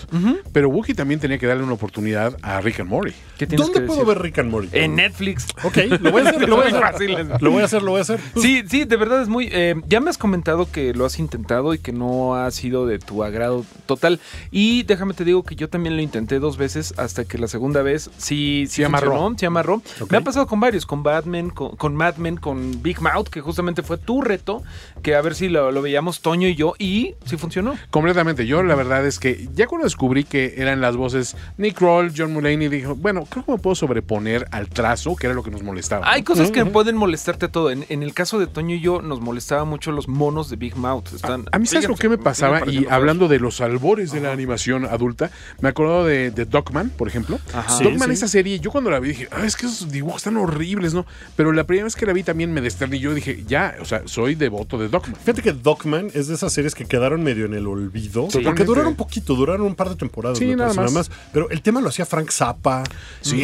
pero 0.51 0.69
Wookie 0.69 0.93
también 0.93 1.19
tenía 1.19 1.37
que 1.37 1.47
darle 1.47 1.63
una 1.63 1.73
oportunidad 1.73 2.37
a 2.41 2.61
Rick 2.61 2.79
and 2.81 2.89
Morty. 2.89 3.13
¿Qué 3.37 3.45
tienes 3.47 3.65
¿Dónde 3.67 3.81
que 3.81 3.85
puedo 3.85 3.99
decir? 4.01 4.13
ver 4.15 4.23
Rick 4.23 4.39
and 4.39 4.51
Morty? 4.51 4.69
En 4.73 4.95
Netflix. 4.95 5.47
Ok, 5.63 5.77
lo 6.01 6.11
voy 6.11 6.21
a 6.25 6.29
hacer, 6.29 6.49
lo 6.49 6.55
voy 6.57 6.65
a 6.65 6.67
hacer. 6.69 6.81
fácil. 6.81 7.17
Lo 7.39 7.51
voy 7.51 7.61
a 7.61 7.65
hacer, 7.65 7.83
lo 7.83 7.91
voy 7.91 7.99
a 7.99 8.01
hacer. 8.01 8.19
Sí, 8.35 8.63
sí, 8.67 8.85
de 8.85 8.95
verdad 8.97 9.21
es 9.21 9.27
muy... 9.27 9.49
eh, 9.51 9.75
ya 9.87 9.99
me 9.99 10.09
has 10.09 10.17
comentado 10.17 10.69
que 10.71 10.93
lo 10.93 11.05
has 11.05 11.19
intentado 11.19 11.73
y 11.73 11.79
que 11.79 11.91
no 11.91 12.26
ha 12.35 12.49
sido 12.51 12.85
de 12.85 12.99
tu 12.99 13.23
agrado 13.23 13.65
total. 13.85 14.19
Y 14.51 14.83
déjame 14.83 15.13
te 15.13 15.23
digo 15.23 15.43
que 15.43 15.55
yo 15.55 15.69
también 15.69 15.95
lo 15.95 16.01
intenté 16.01 16.39
dos 16.39 16.57
veces 16.57 16.93
hasta 16.97 17.25
que 17.25 17.37
la 17.37 17.47
segunda 17.47 17.81
vez 17.81 18.09
sí, 18.17 18.65
sí 18.67 18.77
Se 18.77 18.85
amarró. 18.85 19.33
se 19.37 19.45
amarró. 19.45 19.81
Me 20.09 20.17
ha 20.17 20.21
pasado 20.21 20.47
con 20.47 20.59
varios, 20.59 20.85
con 20.85 21.03
Batman, 21.03 21.49
con, 21.49 21.75
con 21.75 21.95
Mad 21.95 22.17
Men, 22.17 22.37
con 22.37 22.81
Big 22.81 23.01
Mouth, 23.01 23.27
que 23.29 23.41
justamente 23.41 23.83
fue 23.83 23.97
tu 23.97 24.21
reto, 24.21 24.63
que 25.01 25.15
a 25.15 25.21
ver 25.21 25.35
si 25.35 25.49
lo, 25.49 25.71
lo 25.71 25.81
veíamos 25.81 26.21
Toño 26.21 26.47
y 26.47 26.55
yo, 26.55 26.73
y 26.77 27.15
sí 27.25 27.37
funcionó. 27.37 27.75
Completamente. 27.91 28.45
Yo 28.45 28.63
la 28.63 28.75
verdad 28.75 29.05
es 29.05 29.19
que 29.19 29.47
ya 29.53 29.67
cuando 29.67 29.85
descubrí 29.85 30.23
que 30.23 30.55
eran 30.57 30.81
las 30.81 30.95
voces 30.95 31.35
Nick 31.57 31.77
Kroll, 31.77 32.11
John 32.15 32.33
Mulaney, 32.33 32.67
dijo, 32.67 32.95
bueno, 32.95 33.25
creo 33.29 33.45
que 33.45 33.51
me 33.53 33.57
puedo 33.57 33.75
sobreponer 33.75 34.47
al 34.51 34.69
trazo, 34.69 35.15
que 35.15 35.27
era 35.27 35.33
lo 35.33 35.43
que 35.43 35.51
nos 35.51 35.63
molestaba. 35.63 36.09
Hay 36.09 36.23
cosas 36.23 36.51
que 36.51 36.65
pueden 36.65 36.97
molestarte 36.97 37.45
a 37.45 37.51
todo. 37.51 37.71
En, 37.71 37.85
en 37.89 38.03
el 38.03 38.13
caso 38.13 38.39
de 38.39 38.47
Toño 38.47 38.75
y 38.75 38.79
yo, 38.81 39.01
nos 39.01 39.21
molestaba 39.21 39.65
mucho 39.65 39.91
los 39.91 40.07
monos 40.07 40.49
de 40.49 40.55
Big 40.55 40.75
Mouth. 40.75 41.13
Están, 41.13 41.45
A 41.51 41.59
mí, 41.59 41.65
¿sabes 41.65 41.87
lo 41.87 41.95
que 41.95 42.09
me 42.09 42.16
pasaba? 42.17 42.61
Y 42.69 42.85
hablando 42.89 43.27
de 43.27 43.39
los 43.39 43.59
albores 43.61 44.11
de 44.11 44.21
la 44.21 44.31
animación 44.31 44.85
adulta, 44.85 45.31
me 45.61 45.69
acuerdo 45.69 46.05
de, 46.05 46.31
de 46.31 46.45
Dogman, 46.45 46.89
por 46.91 47.07
ejemplo. 47.07 47.39
Ajá. 47.53 47.83
Dogman, 47.83 47.99
Sí, 48.01 48.05
sí. 48.07 48.11
esa 48.13 48.27
serie, 48.27 48.59
yo 48.59 48.71
cuando 48.71 48.89
la 48.91 48.99
vi 48.99 49.09
dije, 49.09 49.27
ah, 49.31 49.45
es 49.45 49.55
que 49.55 49.65
esos 49.65 49.91
dibujos 49.91 50.17
están 50.17 50.37
horribles, 50.37 50.93
¿no? 50.93 51.05
Pero 51.35 51.51
la 51.51 51.65
primera 51.65 51.85
vez 51.85 51.95
que 51.95 52.05
la 52.05 52.13
vi 52.13 52.23
también 52.23 52.53
me 52.53 52.61
y 52.67 53.15
dije, 53.15 53.43
ya, 53.47 53.75
o 53.81 53.85
sea, 53.85 54.01
soy 54.05 54.35
devoto 54.35 54.77
de 54.77 54.89
Dogman. 54.89 55.15
Fíjate 55.15 55.41
que 55.41 55.53
Dogman 55.53 56.07
es 56.13 56.27
de 56.27 56.35
esas 56.35 56.51
series 56.53 56.75
que 56.75 56.85
quedaron 56.85 57.23
medio 57.23 57.45
en 57.45 57.53
el 57.53 57.65
olvido. 57.67 58.23
porque 58.23 58.39
Totalmente. 58.39 58.63
duraron 58.65 58.87
un 58.89 58.95
poquito, 58.95 59.35
duraron 59.35 59.61
un 59.65 59.75
par 59.75 59.89
de 59.89 59.95
temporadas. 59.95 60.37
Sí, 60.37 60.55
nada 60.55 60.73
más. 60.91 61.09
Pero 61.33 61.49
el 61.49 61.61
tema 61.61 61.81
lo 61.81 61.89
hacía 61.89 62.05
Frank 62.05 62.29
Zappa. 62.31 62.83
Sí, 63.21 63.37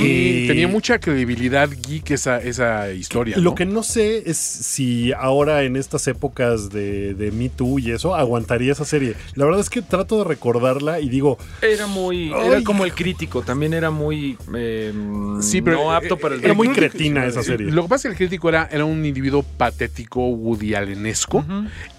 Y- 0.44 0.48
tenía 0.48 0.68
mucha 0.68 1.00
credibilidad 1.00 1.70
geek 1.70 2.12
esa, 2.12 2.40
esa 2.41 2.91
historia. 2.91 3.38
Lo 3.38 3.52
¿no? 3.52 3.56
que 3.56 3.66
no 3.66 3.84
sé 3.84 4.30
es 4.30 4.38
si 4.38 5.12
ahora 5.14 5.64
en 5.64 5.76
estas 5.76 6.08
épocas 6.08 6.70
de, 6.70 7.14
de 7.14 7.32
Me 7.32 7.50
Too 7.50 7.80
y 7.80 7.91
eso 7.91 8.16
aguantaría 8.54 8.72
esa 8.72 8.86
serie. 8.86 9.16
La 9.36 9.46
verdad 9.46 9.62
es 9.62 9.70
que 9.70 9.82
trato 9.82 10.18
de 10.20 10.24
recordarla 10.26 11.00
y 11.00 11.10
digo, 11.10 11.38
Era 11.62 11.88
muy. 11.88 12.32
Era 12.32 12.62
como 12.64 12.86
el 12.86 12.94
crítico, 12.94 13.42
también 13.42 13.74
era 13.74 13.90
muy. 13.92 14.38
eh, 14.56 14.94
Sí, 15.42 15.62
pero 15.62 15.78
no 15.78 15.92
apto 15.94 16.16
eh, 16.16 16.18
para 16.18 16.36
el 16.36 16.44
era 16.44 16.54
muy 16.54 16.68
crítico- 16.68 16.92
cretina 16.92 17.26
esa 17.26 17.44
serie. 17.44 17.72
Lo 17.72 17.84
que 17.84 17.90
pasa 17.90 18.08
es 18.10 18.16
que 18.18 18.24
el 18.24 18.30
crítico 18.30 18.50
era, 18.50 18.70
era 18.72 18.86
un 18.86 19.06
individuo 19.06 19.44
patético, 19.44 20.28
Woody 20.30 20.76
Allenesco, 20.76 21.44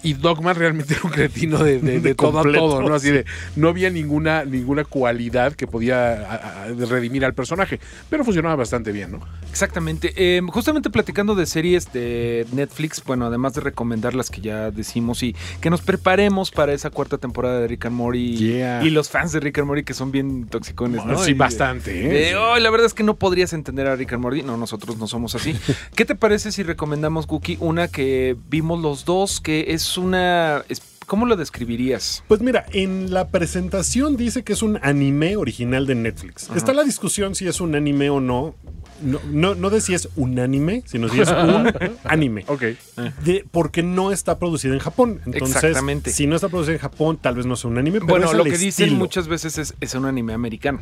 y 0.03 0.13
Dogman 0.13 0.55
realmente 0.55 0.93
era 0.95 1.01
un 1.03 1.11
cretino 1.11 1.63
de, 1.63 1.79
de- 1.79 1.99
de 1.99 1.99
De 1.99 2.15
todo 2.15 2.39
a 2.39 2.43
todo, 2.43 2.81
¿no? 2.81 2.95
Así 2.95 3.07
sí. 3.07 3.13
de, 3.13 3.25
no 3.55 3.69
había 3.69 3.89
ninguna, 3.89 4.45
ninguna 4.45 4.83
cualidad 4.85 5.53
que 5.53 5.67
podía 5.67 6.13
a- 6.13 6.63
a- 6.63 6.67
redimir 6.87 7.25
al 7.25 7.33
personaje, 7.33 7.79
pero 8.09 8.23
funcionaba 8.23 8.55
bastante 8.55 8.91
bien, 8.91 9.11
¿no? 9.11 9.19
Exactamente. 9.49 10.13
Eh, 10.15 10.41
justamente 10.49 10.89
platicando 10.89 11.35
de 11.35 11.45
series 11.45 11.91
de 11.93 12.45
Netflix, 12.53 13.03
bueno, 13.03 13.25
además 13.25 13.53
de 13.53 13.61
recomendar 13.61 14.13
las 14.13 14.29
que 14.29 14.41
ya 14.41 14.71
decimos 14.71 15.23
y 15.23 15.35
que 15.61 15.69
nos 15.69 15.81
preparemos 15.81 16.44
para 16.51 16.73
esa 16.73 16.89
cuarta 16.89 17.17
temporada 17.17 17.59
de 17.59 17.67
Rick 17.67 17.85
and 17.85 17.95
Morty 17.95 18.35
Yeah. 18.35 18.83
y 18.83 18.89
los 18.89 19.09
fans 19.09 19.31
de 19.31 19.39
Rick 19.39 19.59
and 19.59 19.67
Morty 19.67 19.83
que 19.83 19.93
son 19.93 20.11
bien 20.11 20.47
toxicones, 20.47 21.05
¿no? 21.05 21.17
Sí, 21.17 21.31
Y 21.31 21.33
de- 21.33 21.39
bastante, 21.39 22.29
¿eh? 22.31 22.35
"Oh, 22.35 22.57
la 22.57 22.69
verdad 22.69 22.85
es 22.87 22.93
que 22.93 23.03
no 23.03 23.15
podrías 23.15 23.53
entender 23.53 23.87
a 23.87 23.95
Rick 23.95 24.13
and 24.13 24.21
Morty. 24.21 24.41
No, 24.43 24.57
nosotros 24.57 24.97
no 24.97 25.07
somos 25.07 25.35
así. 25.35 25.53
¿Qué 25.95 26.05
te 26.05 26.15
parece 26.15 26.51
si 26.51 26.63
recomendamos, 26.63 27.27
Cookie, 27.27 27.57
una 27.59 27.87
que 27.87 28.35
vimos 28.49 28.81
los 28.81 29.05
dos, 29.05 29.39
que 29.41 29.65
es 29.69 29.97
una... 29.97 30.63
¿Cómo 31.07 31.27
lo 31.27 31.35
describirías? 31.35 32.23
Pues 32.27 32.41
mira, 32.41 32.65
en 32.73 33.13
la 33.13 33.27
presentación 33.27 34.17
dice 34.17 34.43
que 34.43 34.53
es 34.53 34.63
un 34.63 34.79
anime 34.81 35.37
original 35.37 35.85
de 35.85 35.93
Netflix. 35.93 36.45
Ajá. 36.49 36.57
Está 36.57 36.73
la 36.73 36.83
discusión 36.83 37.35
si 37.35 37.47
es 37.47 37.61
un 37.61 37.75
anime 37.75 38.09
o 38.09 38.19
no. 38.19 38.55
No, 39.01 39.19
no, 39.29 39.55
no 39.55 39.69
de 39.69 39.81
si 39.81 39.93
es 39.93 40.09
un 40.15 40.39
anime, 40.39 40.83
sino 40.85 41.09
si 41.09 41.19
es 41.21 41.29
un 41.29 41.73
anime. 42.03 42.45
Ok. 42.47 42.63
De, 43.23 43.45
porque 43.51 43.83
no 43.83 44.11
está 44.11 44.39
producida 44.39 44.73
en 44.73 44.79
Japón. 44.79 45.21
Entonces, 45.25 45.57
Exactamente. 45.57 46.11
si 46.11 46.27
no 46.27 46.35
está 46.35 46.49
producida 46.49 46.73
en 46.75 46.81
Japón, 46.81 47.17
tal 47.21 47.35
vez 47.35 47.45
no 47.45 47.55
sea 47.55 47.69
un 47.69 47.77
anime. 47.77 47.99
Pero 47.99 48.07
Bueno, 48.07 48.31
es 48.31 48.37
lo 48.37 48.43
que 48.43 48.57
dicen 48.57 48.97
muchas 48.97 49.27
veces 49.27 49.57
es, 49.57 49.75
es 49.81 49.95
un 49.95 50.05
anime 50.05 50.33
americano. 50.33 50.81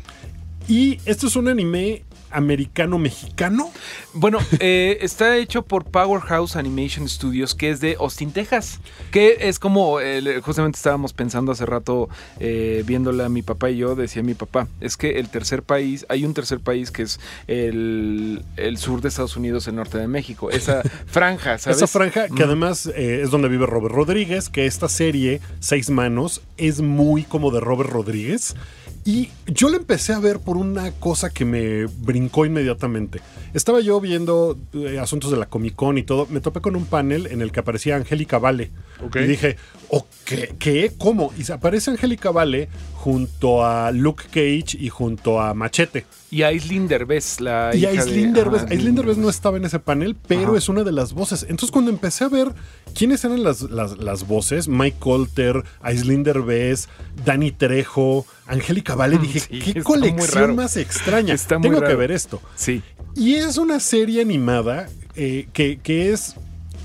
Y 0.68 0.98
esto 1.04 1.26
es 1.26 1.36
un 1.36 1.48
anime 1.48 2.02
americano-mexicano. 2.34 3.70
Bueno, 4.12 4.38
eh, 4.58 4.98
está 5.02 5.36
hecho 5.36 5.62
por 5.62 5.84
Powerhouse 5.84 6.56
Animation 6.56 7.08
Studios, 7.08 7.54
que 7.54 7.70
es 7.70 7.80
de 7.80 7.96
Austin, 7.98 8.32
Texas. 8.32 8.80
Que 9.10 9.36
es 9.40 9.58
como, 9.58 10.00
eh, 10.00 10.40
justamente 10.42 10.76
estábamos 10.76 11.12
pensando 11.12 11.52
hace 11.52 11.64
rato, 11.64 12.08
eh, 12.40 12.82
viéndola 12.86 13.28
mi 13.28 13.42
papá 13.42 13.70
y 13.70 13.78
yo, 13.78 13.94
decía 13.94 14.22
mi 14.22 14.34
papá, 14.34 14.68
es 14.80 14.96
que 14.96 15.18
el 15.20 15.28
tercer 15.28 15.62
país, 15.62 16.04
hay 16.08 16.24
un 16.24 16.34
tercer 16.34 16.60
país 16.60 16.90
que 16.90 17.02
es 17.02 17.20
el, 17.46 18.44
el 18.56 18.78
sur 18.78 19.00
de 19.00 19.08
Estados 19.08 19.36
Unidos, 19.36 19.68
el 19.68 19.76
norte 19.76 19.98
de 19.98 20.08
México. 20.08 20.50
Esa 20.50 20.82
franja, 21.06 21.58
¿sabes? 21.58 21.78
Esa 21.78 21.86
franja, 21.86 22.28
que 22.28 22.42
además 22.42 22.86
eh, 22.86 23.20
es 23.22 23.30
donde 23.30 23.48
vive 23.48 23.66
Robert 23.66 23.94
Rodríguez, 23.94 24.48
que 24.48 24.66
esta 24.66 24.88
serie, 24.88 25.40
Seis 25.60 25.88
Manos, 25.90 26.42
es 26.56 26.80
muy 26.80 27.22
como 27.22 27.50
de 27.52 27.60
Robert 27.60 27.90
Rodríguez. 27.90 28.56
Y 29.06 29.28
yo 29.46 29.68
la 29.68 29.76
empecé 29.76 30.14
a 30.14 30.18
ver 30.18 30.38
por 30.38 30.56
una 30.56 30.90
cosa 30.92 31.28
que 31.28 31.44
me 31.44 31.84
brincó 31.84 32.46
inmediatamente. 32.46 33.20
Estaba 33.52 33.80
yo 33.80 34.00
viendo 34.00 34.58
eh, 34.72 34.98
asuntos 34.98 35.30
de 35.30 35.36
la 35.36 35.46
Comic 35.46 35.74
Con 35.74 35.98
y 35.98 36.02
todo. 36.02 36.26
Me 36.30 36.40
topé 36.40 36.62
con 36.62 36.74
un 36.74 36.86
panel 36.86 37.26
en 37.26 37.42
el 37.42 37.52
que 37.52 37.60
aparecía 37.60 37.96
Angélica 37.96 38.38
Vale. 38.38 38.70
Ok. 39.04 39.16
Y 39.16 39.26
dije, 39.26 39.56
"¿O 39.96 40.06
qué, 40.24 40.54
¿qué? 40.58 40.92
¿Cómo? 40.98 41.32
Y 41.38 41.50
aparece 41.52 41.90
Angélica 41.90 42.30
Vale 42.30 42.68
junto 42.94 43.64
a 43.64 43.90
Luke 43.92 44.24
Cage 44.28 44.76
y 44.78 44.88
junto 44.88 45.40
a 45.40 45.52
Machete. 45.54 46.06
Y 46.30 46.42
Aislinn 46.42 46.88
Derbez, 46.88 47.40
la 47.40 47.70
Y 47.74 47.80
hija 47.80 47.90
de- 47.92 47.98
Aislinn 47.98 48.32
Derbez, 48.32 48.62
Aislinn 48.70 48.94
Derbez 48.96 49.18
no 49.18 49.28
estaba 49.30 49.56
en 49.58 49.64
ese 49.66 49.78
panel, 49.78 50.16
pero 50.26 50.48
Ajá. 50.48 50.58
es 50.58 50.68
una 50.68 50.82
de 50.82 50.90
las 50.92 51.12
voces. 51.12 51.42
Entonces 51.42 51.70
cuando 51.70 51.90
empecé 51.90 52.24
a 52.24 52.28
ver 52.28 52.52
quiénes 52.94 53.24
eran 53.24 53.44
las, 53.44 53.60
las, 53.62 53.98
las 53.98 54.26
voces, 54.26 54.66
Mike 54.66 54.96
Colter, 54.98 55.62
Aislinn 55.80 56.22
Derbez, 56.24 56.88
Danny 57.24 57.52
Trejo, 57.52 58.26
Angélica 58.46 58.94
Vale, 58.94 59.18
dije, 59.18 59.38
Sí, 59.50 59.58
qué 59.60 59.82
colección 59.82 60.56
más 60.56 60.76
extraña. 60.76 61.34
Está 61.34 61.58
muy 61.58 61.68
Tengo 61.70 61.82
que 61.86 61.94
ver 61.94 62.10
esto. 62.10 62.40
Sí. 62.56 62.82
Y 63.14 63.34
es 63.34 63.58
una 63.58 63.78
serie 63.80 64.22
animada 64.22 64.88
eh, 65.14 65.46
que, 65.52 65.78
que 65.78 66.10
es, 66.12 66.34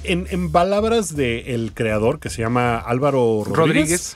en, 0.04 0.28
en 0.30 0.52
palabras 0.52 1.16
del 1.16 1.72
creador, 1.74 2.20
que 2.20 2.30
se 2.30 2.42
llama 2.42 2.78
Álvaro 2.78 3.44
Rodríguez, 3.46 4.16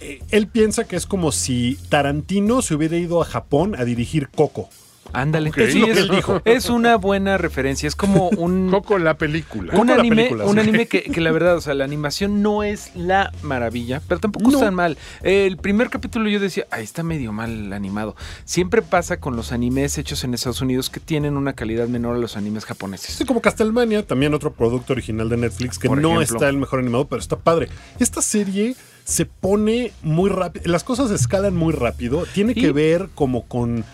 eh, 0.00 0.22
él 0.30 0.46
piensa 0.48 0.84
que 0.84 0.96
es 0.96 1.06
como 1.06 1.32
si 1.32 1.78
Tarantino 1.88 2.62
se 2.62 2.74
hubiera 2.74 2.96
ido 2.96 3.20
a 3.22 3.24
Japón 3.24 3.74
a 3.76 3.84
dirigir 3.84 4.28
Coco. 4.28 4.68
Ándale. 5.12 5.50
Es 5.56 5.74
lo 5.74 5.86
que 5.86 5.92
él 5.92 6.08
dijo. 6.10 6.40
Es 6.44 6.70
una 6.70 6.96
buena 6.96 7.38
referencia. 7.38 7.86
Es 7.86 7.96
como 7.96 8.28
un. 8.30 8.70
Coco 8.70 8.98
la 8.98 9.14
película. 9.14 9.72
Un 9.72 9.80
Coco 9.80 9.84
la 9.94 9.94
anime, 10.00 10.16
película, 10.16 10.44
un 10.46 10.58
anime 10.58 10.86
que, 10.86 11.02
que 11.12 11.20
la 11.20 11.32
verdad, 11.32 11.56
o 11.56 11.60
sea, 11.60 11.74
la 11.74 11.84
animación 11.84 12.42
no 12.42 12.62
es 12.62 12.90
la 12.94 13.32
maravilla, 13.42 14.00
pero 14.08 14.20
tampoco 14.20 14.50
No. 14.50 14.58
es 14.58 14.64
tan 14.64 14.74
mal. 14.74 14.96
El 15.22 15.56
primer 15.56 15.90
capítulo 15.90 16.28
yo 16.28 16.40
decía, 16.40 16.66
ahí 16.70 16.84
está 16.84 17.02
medio 17.02 17.32
mal 17.32 17.72
animado. 17.72 18.16
Siempre 18.44 18.82
pasa 18.82 19.18
con 19.18 19.36
los 19.36 19.52
animes 19.52 19.98
hechos 19.98 20.24
en 20.24 20.34
Estados 20.34 20.60
Unidos 20.60 20.90
que 20.90 21.00
tienen 21.00 21.36
una 21.36 21.52
calidad 21.54 21.88
menor 21.88 22.16
a 22.16 22.18
los 22.18 22.36
animes 22.36 22.64
japoneses. 22.64 23.14
Sí, 23.16 23.24
como 23.24 23.40
Castlevania, 23.40 24.06
también 24.06 24.34
otro 24.34 24.52
producto 24.52 24.92
original 24.92 25.28
de 25.28 25.36
Netflix 25.36 25.78
que 25.78 25.88
Por 25.88 26.00
no 26.00 26.14
ejemplo. 26.20 26.36
está 26.36 26.48
el 26.48 26.56
mejor 26.56 26.78
animado, 26.80 27.06
pero 27.08 27.20
está 27.20 27.36
padre. 27.36 27.68
Esta 27.98 28.22
serie 28.22 28.76
se 29.04 29.26
pone 29.26 29.92
muy 30.02 30.30
rápido, 30.30 30.66
las 30.70 30.84
cosas 30.84 31.10
escalan 31.10 31.56
muy 31.56 31.72
rápido, 31.72 32.26
tiene 32.32 32.52
Y- 32.54 32.60
que 32.60 32.70
ver 32.72 33.08
como 33.14 33.44
con, 33.46 33.84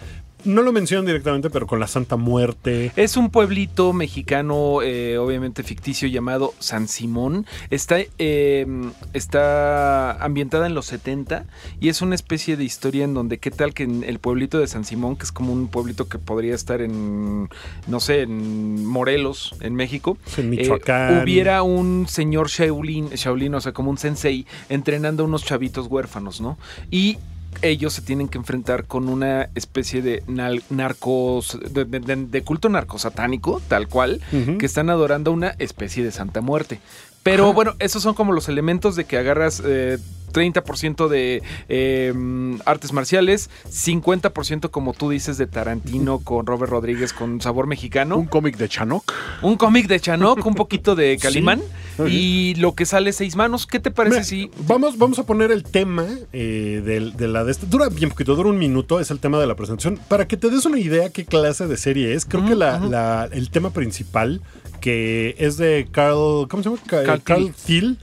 no 0.47 0.62
lo 0.62 0.73
mencionan 0.73 1.06
directamente, 1.06 1.51
pero 1.51 1.66
con 1.66 1.81
la 1.81 1.86
Santa 1.86 2.16
Muerte. 2.16 2.93
Es 2.97 3.16
un 3.16 3.31
pueblito 3.31 3.93
mexicano, 3.93 4.81
eh, 4.82 5.18
obviamente 5.18 5.62
ficticio, 5.62 6.09
llamado 6.09 6.55
San 6.59 6.89
Simón. 6.89 7.47
Está, 7.70 7.98
eh, 8.18 8.66
está 9.12 10.12
ambientada 10.24 10.66
en 10.66 10.74
los 10.74 10.86
70 10.86 11.44
y 11.81 11.89
es 11.89 12.02
una 12.02 12.14
especie 12.14 12.56
de 12.56 12.64
historia 12.64 13.05
en 13.05 13.14
donde, 13.14 13.39
¿qué 13.39 13.51
tal 13.51 13.74
que 13.74 13.82
en 13.82 14.05
el 14.05 14.18
pueblito 14.18 14.59
de 14.59 14.66
San 14.66 14.85
Simón, 14.85 15.16
que 15.16 15.24
es 15.24 15.32
como 15.32 15.52
un 15.52 15.68
pueblito 15.68 16.09
que 16.09 16.18
podría 16.18 16.55
estar 16.55 16.81
en, 16.81 17.48
no 17.86 18.01
sé, 18.01 18.23
en 18.23 18.85
Morelos, 18.86 19.55
en 19.60 19.74
México, 19.74 20.18
En 20.36 20.47
eh, 20.47 20.48
Michoacán. 20.48 21.23
hubiera 21.23 21.62
un 21.62 22.06
señor 22.09 22.48
Shaolin, 22.48 23.10
Shaolin, 23.10 23.55
o 23.55 23.60
sea, 23.60 23.73
como 23.73 23.90
un 23.90 23.98
sensei, 23.98 24.47
entrenando 24.68 25.23
a 25.23 25.27
unos 25.27 25.44
chavitos 25.44 25.86
huérfanos, 25.89 26.40
¿no? 26.40 26.59
Y 26.90 27.18
ellos 27.62 27.92
se 27.92 28.02
tienen 28.02 28.28
que 28.28 28.38
enfrentar 28.38 28.84
con 28.84 29.08
una 29.08 29.48
especie 29.54 30.02
de 30.02 30.22
narcos, 30.70 31.58
de, 31.70 31.84
de- 31.84 32.00
de- 32.00 32.16
de 32.26 32.42
culto 32.42 32.68
narcosatánico, 32.68 33.60
tal 33.68 33.88
cual, 33.88 34.20
que 34.58 34.66
están 34.66 34.90
adorando 34.90 35.30
a 35.30 35.34
una 35.34 35.48
especie 35.58 36.04
de 36.04 36.12
Santa 36.12 36.40
Muerte. 36.40 36.80
Pero 37.22 37.52
bueno, 37.52 37.74
esos 37.80 38.02
son 38.04 38.14
como 38.14 38.32
los 38.32 38.48
elementos 38.48 38.94
de 38.94 39.04
que 39.04 39.18
agarras, 39.18 39.60
eh, 39.64 39.98
30% 40.32 41.09
de 41.09 41.43
eh, 41.69 42.12
mm, 42.15 42.57
artes 42.65 42.93
marciales, 42.93 43.51
50% 43.69 44.70
como 44.70 44.93
tú 44.93 45.11
dices 45.11 45.39
de 45.39 45.47
Tarantino 45.47 46.19
con 46.20 46.47
Robert 46.47 46.70
Rodríguez 46.70 47.12
con 47.12 47.40
sabor 47.40 47.66
mexicano. 47.66 48.16
Un 48.16 48.27
cómic 48.27 48.57
de 48.57 48.69
Chanok. 48.69 49.12
Un 49.43 49.57
cómic 49.57 49.86
de 49.89 50.01
Chanok, 50.01 50.44
un 50.47 50.55
poquito 50.55 50.94
de 50.94 51.16
Calimán. 51.23 51.61
Sí. 51.97 52.03
Y 52.09 52.55
lo 52.57 52.74
que 52.74 52.85
sale 52.85 53.12
seis 53.12 53.36
manos, 53.36 53.66
¿qué 53.66 53.81
te 53.81 53.90
parece 53.90 54.15
Mira, 54.16 54.24
si 54.24 54.51
Vamos, 54.66 54.98
vamos 54.98 55.19
a 55.19 55.24
poner 55.24 55.51
el 55.51 55.62
tema 55.62 56.07
eh, 56.32 56.82
de, 57.16 57.27
la 57.28 57.43
de 57.44 57.53
esta. 57.53 57.66
Dura 57.66 57.89
bien 57.89 58.11
poquito, 58.11 58.35
dura 58.36 58.51
un 58.51 58.59
minuto, 58.59 59.01
es 59.01 59.11
el 59.11 59.19
tema 59.19 59.39
de 59.39 59.47
la 59.47 59.55
presentación. 59.57 59.98
Para 60.09 60.28
que 60.28 60.36
te 60.36 60.51
des 60.51 60.66
una 60.66 60.78
idea 60.78 61.09
qué 61.11 61.24
clase 61.24 61.66
de 61.66 61.77
serie 61.78 62.12
es, 62.15 62.27
creo 62.27 62.44
que 62.47 62.55
la- 62.55 62.81
la- 62.81 63.28
el 63.32 63.48
tema 63.51 63.70
principal, 63.70 64.43
que 64.81 65.35
es 65.39 65.57
de 65.57 65.89
Carl. 65.90 66.47
¿Cómo 66.48 66.62
se 66.62 66.69
llama? 66.69 66.82
Ca- 66.86 67.05
Carl 67.05 67.23
Carl 67.23 67.55
Thiel. 67.65 67.98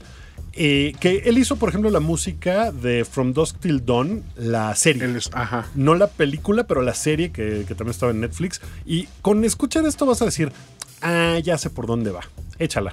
Eh, 0.56 0.94
que 1.00 1.22
él 1.26 1.38
hizo, 1.38 1.56
por 1.56 1.68
ejemplo, 1.68 1.90
la 1.90 2.00
música 2.00 2.72
de 2.72 3.04
From 3.04 3.32
Dusk 3.32 3.58
Till 3.58 3.84
Dawn, 3.84 4.22
la 4.36 4.74
serie. 4.74 5.18
ajá. 5.32 5.66
No 5.74 5.94
la 5.94 6.06
película, 6.08 6.64
pero 6.66 6.82
la 6.82 6.94
serie 6.94 7.30
que, 7.30 7.64
que 7.66 7.74
también 7.74 7.90
estaba 7.90 8.12
en 8.12 8.20
Netflix. 8.20 8.60
Y 8.84 9.08
con 9.22 9.44
escuchar 9.44 9.84
esto 9.86 10.06
vas 10.06 10.22
a 10.22 10.26
decir, 10.26 10.52
ah, 11.02 11.38
ya 11.42 11.58
sé 11.58 11.70
por 11.70 11.86
dónde 11.86 12.10
va. 12.10 12.20
Échala. 12.58 12.92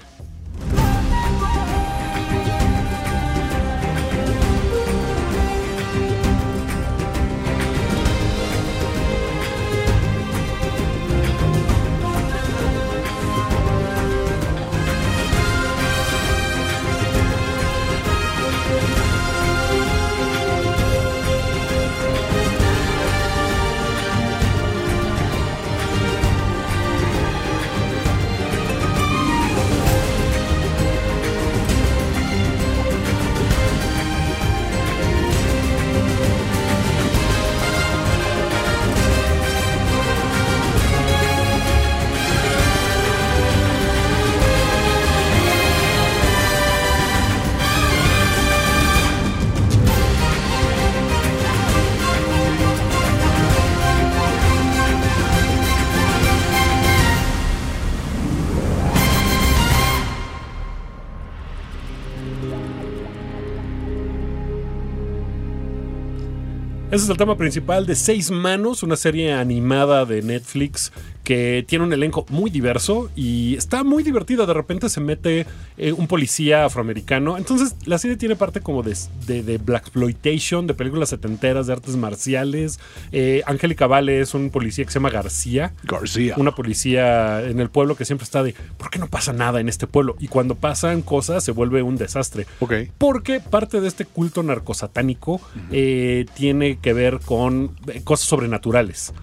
Ese 66.91 67.05
es 67.05 67.09
el 67.09 67.15
tema 67.15 67.37
principal 67.37 67.85
de 67.85 67.95
Seis 67.95 68.31
Manos, 68.31 68.83
una 68.83 68.97
serie 68.97 69.31
animada 69.31 70.03
de 70.05 70.21
Netflix 70.21 70.91
que 71.23 71.63
tiene 71.67 71.85
un 71.85 71.93
elenco 71.93 72.25
muy 72.29 72.49
diverso 72.49 73.09
y 73.15 73.55
está 73.55 73.83
muy 73.83 74.03
divertida. 74.03 74.45
De 74.45 74.53
repente 74.53 74.89
se 74.89 74.99
mete 74.99 75.45
eh, 75.77 75.93
un 75.93 76.07
policía 76.07 76.65
afroamericano. 76.65 77.37
Entonces 77.37 77.75
la 77.85 77.97
serie 77.97 78.17
tiene 78.17 78.35
parte 78.35 78.59
como 78.59 78.83
de, 78.83 78.97
de, 79.27 79.43
de 79.43 79.57
Black 79.57 79.83
Exploitation, 79.83 80.67
de 80.67 80.73
películas 80.73 81.09
setenteras, 81.09 81.67
de 81.67 81.73
artes 81.73 81.95
marciales. 81.95 82.79
Eh, 83.13 83.43
Angélica 83.45 83.87
Vale 83.87 84.19
es 84.19 84.33
un 84.33 84.49
policía 84.49 84.83
que 84.83 84.91
se 84.91 84.99
llama 84.99 85.11
García. 85.11 85.73
García. 85.83 86.35
Una 86.37 86.55
policía 86.55 87.41
en 87.47 87.59
el 87.59 87.69
pueblo 87.69 87.95
que 87.95 88.03
siempre 88.03 88.25
está 88.25 88.43
de, 88.43 88.53
¿por 88.77 88.89
qué 88.89 88.99
no 88.99 89.07
pasa 89.07 89.31
nada 89.31 89.61
en 89.61 89.69
este 89.69 89.87
pueblo? 89.87 90.15
Y 90.19 90.27
cuando 90.27 90.55
pasan 90.55 91.01
cosas 91.01 91.43
se 91.43 91.51
vuelve 91.51 91.83
un 91.83 91.95
desastre. 91.95 92.47
Ok. 92.59 92.73
Porque 92.97 93.39
parte 93.39 93.79
de 93.79 93.87
este 93.87 94.05
culto 94.05 94.43
narcosatánico 94.43 95.39
eh, 95.71 96.25
tiene 96.33 96.79
que 96.81 96.93
ver 96.93 97.19
con 97.19 97.75
eh, 97.87 98.01
cosas 98.03 98.27
sobrenaturales. 98.27 99.13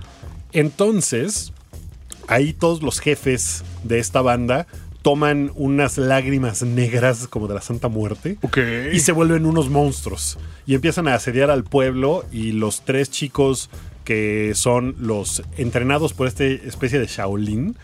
Entonces, 0.53 1.53
ahí 2.27 2.53
todos 2.53 2.83
los 2.83 3.01
jefes 3.01 3.65
de 3.85 3.99
esta 3.99 4.23
banda 4.23 4.67
toman 5.03 5.53
unas 5.55 5.97
lágrimas 5.97 6.63
negras 6.63 7.29
como 7.29 7.49
de 7.49 7.55
la 7.55 7.61
Santa 7.61 7.89
Muerte 7.89 8.37
y 8.93 9.01
se 9.01 9.13
vuelven 9.13 9.47
unos 9.47 9.71
monstruos 9.71 10.39
y 10.67 10.75
empiezan 10.75 11.09
a 11.09 11.15
asediar 11.15 11.51
al 11.51 11.65
pueblo 11.65 12.25
y 12.33 12.53
los 12.53 12.83
tres 12.85 13.11
chicos 13.11 13.71
que 14.05 14.53
son 14.55 14.97
los 14.99 15.43
entrenados 15.57 16.15
por 16.15 16.27
esta 16.27 16.45
especie 16.45 16.99
de 16.99 17.07
Shaolin 17.07 17.77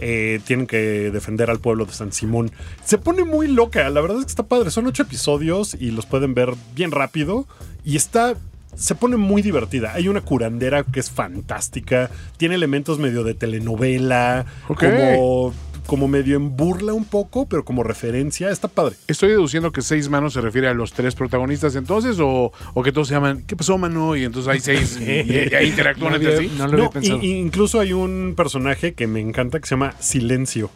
eh, 0.00 0.40
tienen 0.44 0.66
que 0.66 1.10
defender 1.12 1.50
al 1.50 1.60
pueblo 1.60 1.84
de 1.84 1.92
San 1.92 2.12
Simón. 2.12 2.50
Se 2.84 2.98
pone 2.98 3.24
muy 3.24 3.46
loca, 3.46 3.88
la 3.90 4.00
verdad 4.00 4.18
es 4.18 4.24
que 4.24 4.30
está 4.30 4.42
padre. 4.42 4.72
Son 4.72 4.86
ocho 4.86 5.04
episodios 5.04 5.76
y 5.78 5.92
los 5.92 6.06
pueden 6.06 6.34
ver 6.34 6.54
bien 6.74 6.90
rápido 6.90 7.46
y 7.84 7.96
está 7.96 8.34
se 8.74 8.94
pone 8.94 9.16
muy 9.16 9.42
divertida. 9.42 9.92
Hay 9.94 10.08
una 10.08 10.20
curandera 10.22 10.82
que 10.84 11.00
es 11.00 11.10
fantástica. 11.10 12.10
Tiene 12.36 12.54
elementos 12.54 12.98
medio 12.98 13.22
de 13.24 13.34
telenovela. 13.34 14.46
Ok. 14.68 14.80
Como, 14.84 15.54
como 15.86 16.08
medio 16.08 16.36
en 16.36 16.56
burla 16.56 16.92
un 16.92 17.04
poco, 17.04 17.46
pero 17.46 17.64
como 17.64 17.82
referencia. 17.82 18.50
Está 18.50 18.68
padre. 18.68 18.96
Estoy 19.08 19.30
deduciendo 19.30 19.72
que 19.72 19.82
seis 19.82 20.08
manos 20.08 20.32
se 20.32 20.40
refiere 20.40 20.68
a 20.68 20.74
los 20.74 20.92
tres 20.92 21.14
protagonistas 21.14 21.74
entonces, 21.76 22.18
o, 22.20 22.52
o 22.74 22.82
que 22.82 22.92
todos 22.92 23.08
se 23.08 23.14
llaman, 23.14 23.42
¿qué 23.46 23.56
pasó, 23.56 23.76
mano? 23.78 24.14
Y 24.16 24.24
entonces 24.24 24.48
hay 24.52 24.60
seis 24.60 24.98
y, 25.00 25.64
interactúan 25.66 26.10
No 26.12 26.16
entre 26.16 26.36
había- 26.36 26.48
sí. 26.48 26.56
no, 26.56 27.20
i- 27.22 27.30
incluso 27.38 27.80
hay 27.80 27.92
un 27.92 28.34
personaje 28.36 28.94
que 28.94 29.06
me 29.06 29.20
encanta 29.20 29.58
que 29.60 29.66
se 29.66 29.74
llama 29.74 29.94
Silencio. 30.00 30.70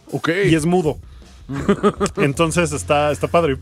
Y 0.50 0.54
es 0.54 0.66
mudo. 0.66 0.98
Entonces 2.16 2.72
está, 2.72 3.10
está 3.10 3.28
padre. 3.28 3.58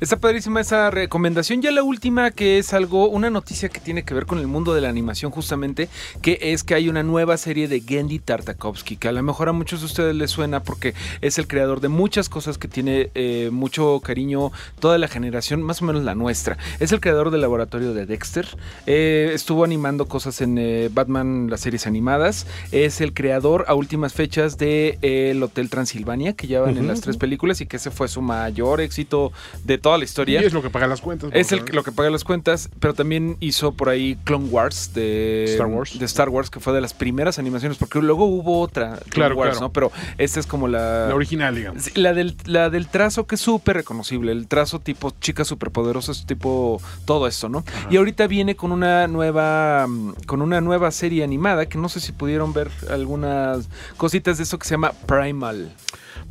Está 0.00 0.16
padrísima 0.16 0.60
esa 0.60 0.90
recomendación. 0.90 1.62
Ya 1.62 1.70
la 1.70 1.82
última, 1.82 2.30
que 2.30 2.58
es 2.58 2.72
algo, 2.72 3.08
una 3.08 3.30
noticia 3.30 3.68
que 3.68 3.80
tiene 3.80 4.04
que 4.04 4.14
ver 4.14 4.26
con 4.26 4.38
el 4.38 4.46
mundo 4.46 4.74
de 4.74 4.80
la 4.80 4.88
animación, 4.88 5.30
justamente, 5.30 5.88
que 6.20 6.38
es 6.40 6.62
que 6.64 6.74
hay 6.74 6.88
una 6.88 7.02
nueva 7.02 7.36
serie 7.36 7.68
de 7.68 7.80
Gendy 7.80 8.18
Tartakovsky, 8.18 8.96
que 8.96 9.08
a 9.08 9.12
lo 9.12 9.22
mejor 9.22 9.48
a 9.48 9.52
muchos 9.52 9.80
de 9.80 9.86
ustedes 9.86 10.14
les 10.14 10.30
suena 10.30 10.62
porque 10.62 10.94
es 11.20 11.38
el 11.38 11.48
creador 11.48 11.80
de 11.80 11.88
muchas 11.88 12.28
cosas 12.28 12.58
que 12.58 12.68
tiene 12.68 13.10
eh, 13.14 13.50
mucho 13.52 14.00
cariño 14.00 14.52
toda 14.78 14.98
la 14.98 15.08
generación, 15.08 15.62
más 15.62 15.82
o 15.82 15.84
menos 15.84 16.04
la 16.04 16.14
nuestra. 16.14 16.56
Es 16.78 16.92
el 16.92 17.00
creador 17.00 17.30
del 17.30 17.40
laboratorio 17.40 17.94
de 17.94 18.06
Dexter. 18.06 18.46
Eh, 18.86 19.30
estuvo 19.34 19.64
animando 19.64 20.06
cosas 20.06 20.40
en 20.40 20.58
eh, 20.58 20.88
Batman, 20.92 21.48
las 21.50 21.60
series 21.60 21.86
animadas. 21.86 22.46
Es 22.70 23.00
el 23.00 23.12
creador 23.12 23.64
a 23.68 23.74
últimas 23.74 24.12
fechas 24.12 24.58
de 24.58 24.98
El 25.02 25.42
Hotel 25.42 25.68
Transilvania, 25.68 26.34
que 26.34 26.46
llevan 26.46 26.76
en 26.76 26.84
Ujú, 26.84 26.91
las 26.92 27.00
tres 27.00 27.16
películas 27.16 27.60
y 27.60 27.66
que 27.66 27.76
ese 27.76 27.90
fue 27.90 28.08
su 28.08 28.22
mayor 28.22 28.80
éxito 28.80 29.32
de 29.64 29.78
toda 29.78 29.98
la 29.98 30.04
historia. 30.04 30.40
Y 30.40 30.44
es 30.44 30.52
lo 30.52 30.62
que 30.62 30.70
paga 30.70 30.86
las 30.86 31.00
cuentas. 31.00 31.30
Es 31.32 31.52
el, 31.52 31.64
lo 31.72 31.82
que 31.82 31.92
paga 31.92 32.10
las 32.10 32.24
cuentas, 32.24 32.68
pero 32.80 32.94
también 32.94 33.36
hizo 33.40 33.72
por 33.72 33.88
ahí 33.88 34.16
Clone 34.24 34.48
Wars 34.48 34.92
de 34.94 35.44
Star 35.44 35.66
Wars. 35.66 35.98
de 35.98 36.04
Star 36.04 36.28
Wars, 36.28 36.50
que 36.50 36.60
fue 36.60 36.72
de 36.72 36.80
las 36.80 36.94
primeras 36.94 37.38
animaciones, 37.38 37.78
porque 37.78 38.00
luego 38.00 38.26
hubo 38.26 38.60
otra 38.60 38.98
Clone 39.08 39.10
Claro, 39.10 39.36
Wars, 39.36 39.50
claro. 39.52 39.66
¿no? 39.66 39.72
Pero 39.72 39.92
esta 40.18 40.40
es 40.40 40.46
como 40.46 40.68
la... 40.68 41.08
La 41.08 41.14
original, 41.14 41.54
digamos. 41.54 41.96
La 41.96 42.12
del, 42.12 42.36
la 42.44 42.70
del 42.70 42.88
trazo 42.88 43.26
que 43.26 43.34
es 43.36 43.40
súper 43.40 43.76
reconocible, 43.76 44.32
el 44.32 44.48
trazo 44.48 44.80
tipo 44.80 45.12
chicas 45.20 45.48
superpoderosas, 45.48 46.26
tipo 46.26 46.80
todo 47.04 47.26
esto, 47.26 47.48
¿no? 47.48 47.64
Y 47.90 47.96
ahorita 47.96 48.26
viene 48.26 48.56
con 48.56 48.72
una 48.72 49.06
nueva 49.08 49.86
mm, 49.88 50.12
con 50.26 50.42
una 50.42 50.60
nueva 50.60 50.90
serie 50.90 51.24
animada 51.24 51.66
que 51.66 51.78
no 51.78 51.88
sé 51.88 52.00
si 52.00 52.12
pudieron 52.12 52.52
ver 52.52 52.70
algunas 52.90 53.68
cositas 53.96 54.38
de 54.38 54.44
eso 54.44 54.58
que 54.58 54.66
se 54.66 54.74
llama 54.74 54.92
Primal. 55.06 55.72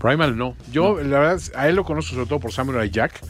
Primal 0.02 0.36
no. 0.36 0.56
Yo, 0.72 1.02
la 1.02 1.20
verdad, 1.20 1.42
a 1.56 1.70
él 1.70 1.76
lo 1.76 1.84
conozco 1.84 2.16
sobre 2.16 2.28
todo 2.28 2.40
por 2.40 2.52
Samurai 2.52 2.90
Jack, 2.90 3.22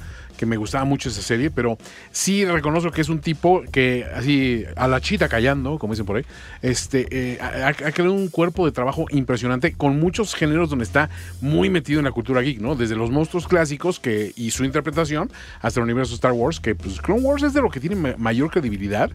que 0.42 0.48
me 0.48 0.58
gustaba 0.58 0.86
mucho 0.86 1.10
esa 1.10 1.22
serie, 1.22 1.52
pero 1.52 1.78
sí 2.12 2.46
reconozco 2.46 2.90
que 2.90 3.02
es 3.02 3.10
un 3.10 3.20
tipo 3.20 3.62
que, 3.72 4.08
así, 4.12 4.66
a 4.76 4.88
la 4.88 5.00
chita 5.00 5.30
callando, 5.30 5.78
como 5.78 5.94
dicen 5.94 6.08
por 6.08 6.16
ahí, 6.18 6.26
este, 6.64 7.06
eh, 7.12 7.38
ha, 7.40 7.68
ha 7.68 7.74
creado 7.92 8.12
un 8.14 8.28
cuerpo 8.30 8.66
de 8.66 8.72
trabajo 8.72 9.06
impresionante 9.12 9.74
con 9.74 10.00
muchos 10.00 10.34
géneros 10.34 10.72
donde 10.72 10.84
está 10.86 11.12
muy 11.42 11.70
metido 11.70 12.00
en 12.00 12.06
la 12.06 12.12
cultura 12.12 12.42
geek, 12.42 12.60
¿no? 12.60 12.74
Desde 12.74 12.96
los 12.96 13.12
monstruos 13.12 13.48
clásicos 13.48 14.00
que, 14.00 14.34
y 14.36 14.50
su 14.50 14.64
interpretación 14.66 15.32
hasta 15.62 15.80
el 15.80 15.84
universo 15.84 16.16
Star 16.16 16.32
Wars, 16.32 16.60
que 16.60 16.74
pues 16.74 17.00
Clone 17.02 17.22
Wars 17.22 17.44
es 17.44 17.54
de 17.54 17.62
lo 17.62 17.70
que 17.70 17.80
tiene 17.80 17.96
ma- 17.96 18.16
mayor 18.18 18.50
credibilidad 18.50 19.12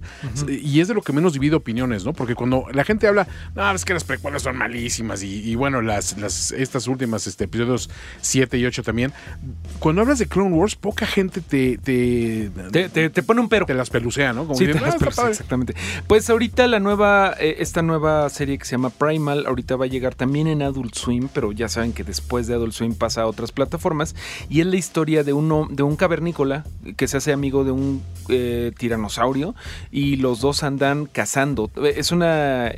y 0.48 0.78
es 0.78 0.86
de 0.86 0.94
lo 0.94 1.02
que 1.02 1.12
menos 1.12 1.32
divide 1.32 1.56
opiniones, 1.56 2.04
¿no? 2.04 2.12
Porque 2.12 2.36
cuando 2.36 2.66
la 2.72 2.84
gente 2.84 3.08
habla, 3.08 3.26
no, 3.56 3.68
es 3.72 3.84
que 3.84 3.94
las 3.94 4.04
precuelas 4.04 4.42
son 4.42 4.56
malísimas 4.56 5.24
y, 5.24 5.42
y 5.50 5.56
bueno, 5.56 5.82
las, 5.82 6.16
las, 6.18 6.52
estas 6.52 6.86
últimas 6.86 7.26
este, 7.26 7.46
episodios 7.46 7.90
7 8.20 8.56
y 8.58 8.64
8 8.66 8.84
también, 8.84 9.12
cuando 9.80 10.02
hablas 10.02 10.20
de 10.20 10.26
Clone 10.28 10.54
Wars, 10.54 10.76
poca 10.76 11.04
gente 11.16 11.40
te 11.40 11.78
te, 11.78 12.50
Te- 12.70 12.88
te- 12.88 13.10
te 13.10 13.22
pone 13.22 13.40
un 13.40 13.48
pero. 13.48 13.66
Te 13.66 13.74
las 13.74 13.90
pelucea, 13.90 14.32
¿no? 14.32 14.42
Como 14.44 14.54
Sí, 14.58 14.66
diciendo, 14.66 14.84
te 14.84 14.86
las 14.86 14.94
"Ah, 14.94 14.98
pelucea, 14.98 15.16
padre". 15.22 15.32
exactamente. 15.32 15.74
Pues 16.06 16.30
ahorita 16.30 16.66
la 16.68 16.78
nueva, 16.78 17.34
eh, 17.40 17.56
esta 17.58 17.82
nueva 17.82 18.28
serie 18.30 18.58
que 18.58 18.64
se 18.64 18.72
llama 18.72 18.90
Primal, 18.90 19.46
ahorita 19.46 19.76
va 19.76 19.86
a 19.86 19.88
llegar 19.88 20.14
también 20.14 20.46
en 20.46 20.62
Adult 20.62 20.94
Swim, 20.94 21.28
pero 21.32 21.52
ya 21.52 21.68
saben 21.68 21.92
que 21.92 22.04
después 22.04 22.46
de 22.46 22.54
Adult 22.54 22.72
Swim 22.74 22.94
pasa 22.94 23.22
a 23.22 23.26
otras 23.26 23.50
plataformas. 23.52 24.14
Y 24.48 24.60
es 24.60 24.66
la 24.66 24.76
historia 24.76 25.24
de, 25.24 25.32
uno, 25.32 25.66
de 25.70 25.82
un 25.82 25.96
cavernícola 25.96 26.64
que 26.96 27.08
se 27.08 27.16
hace 27.16 27.32
amigo 27.32 27.64
de 27.64 27.70
un 27.72 28.02
eh, 28.28 28.72
tiranosaurio 28.78 29.54
y 29.90 30.16
los 30.16 30.40
dos 30.40 30.62
andan 30.62 31.06
cazando. 31.06 31.70
Eh, 31.82 31.94
Es 31.96 32.12
una... 32.12 32.70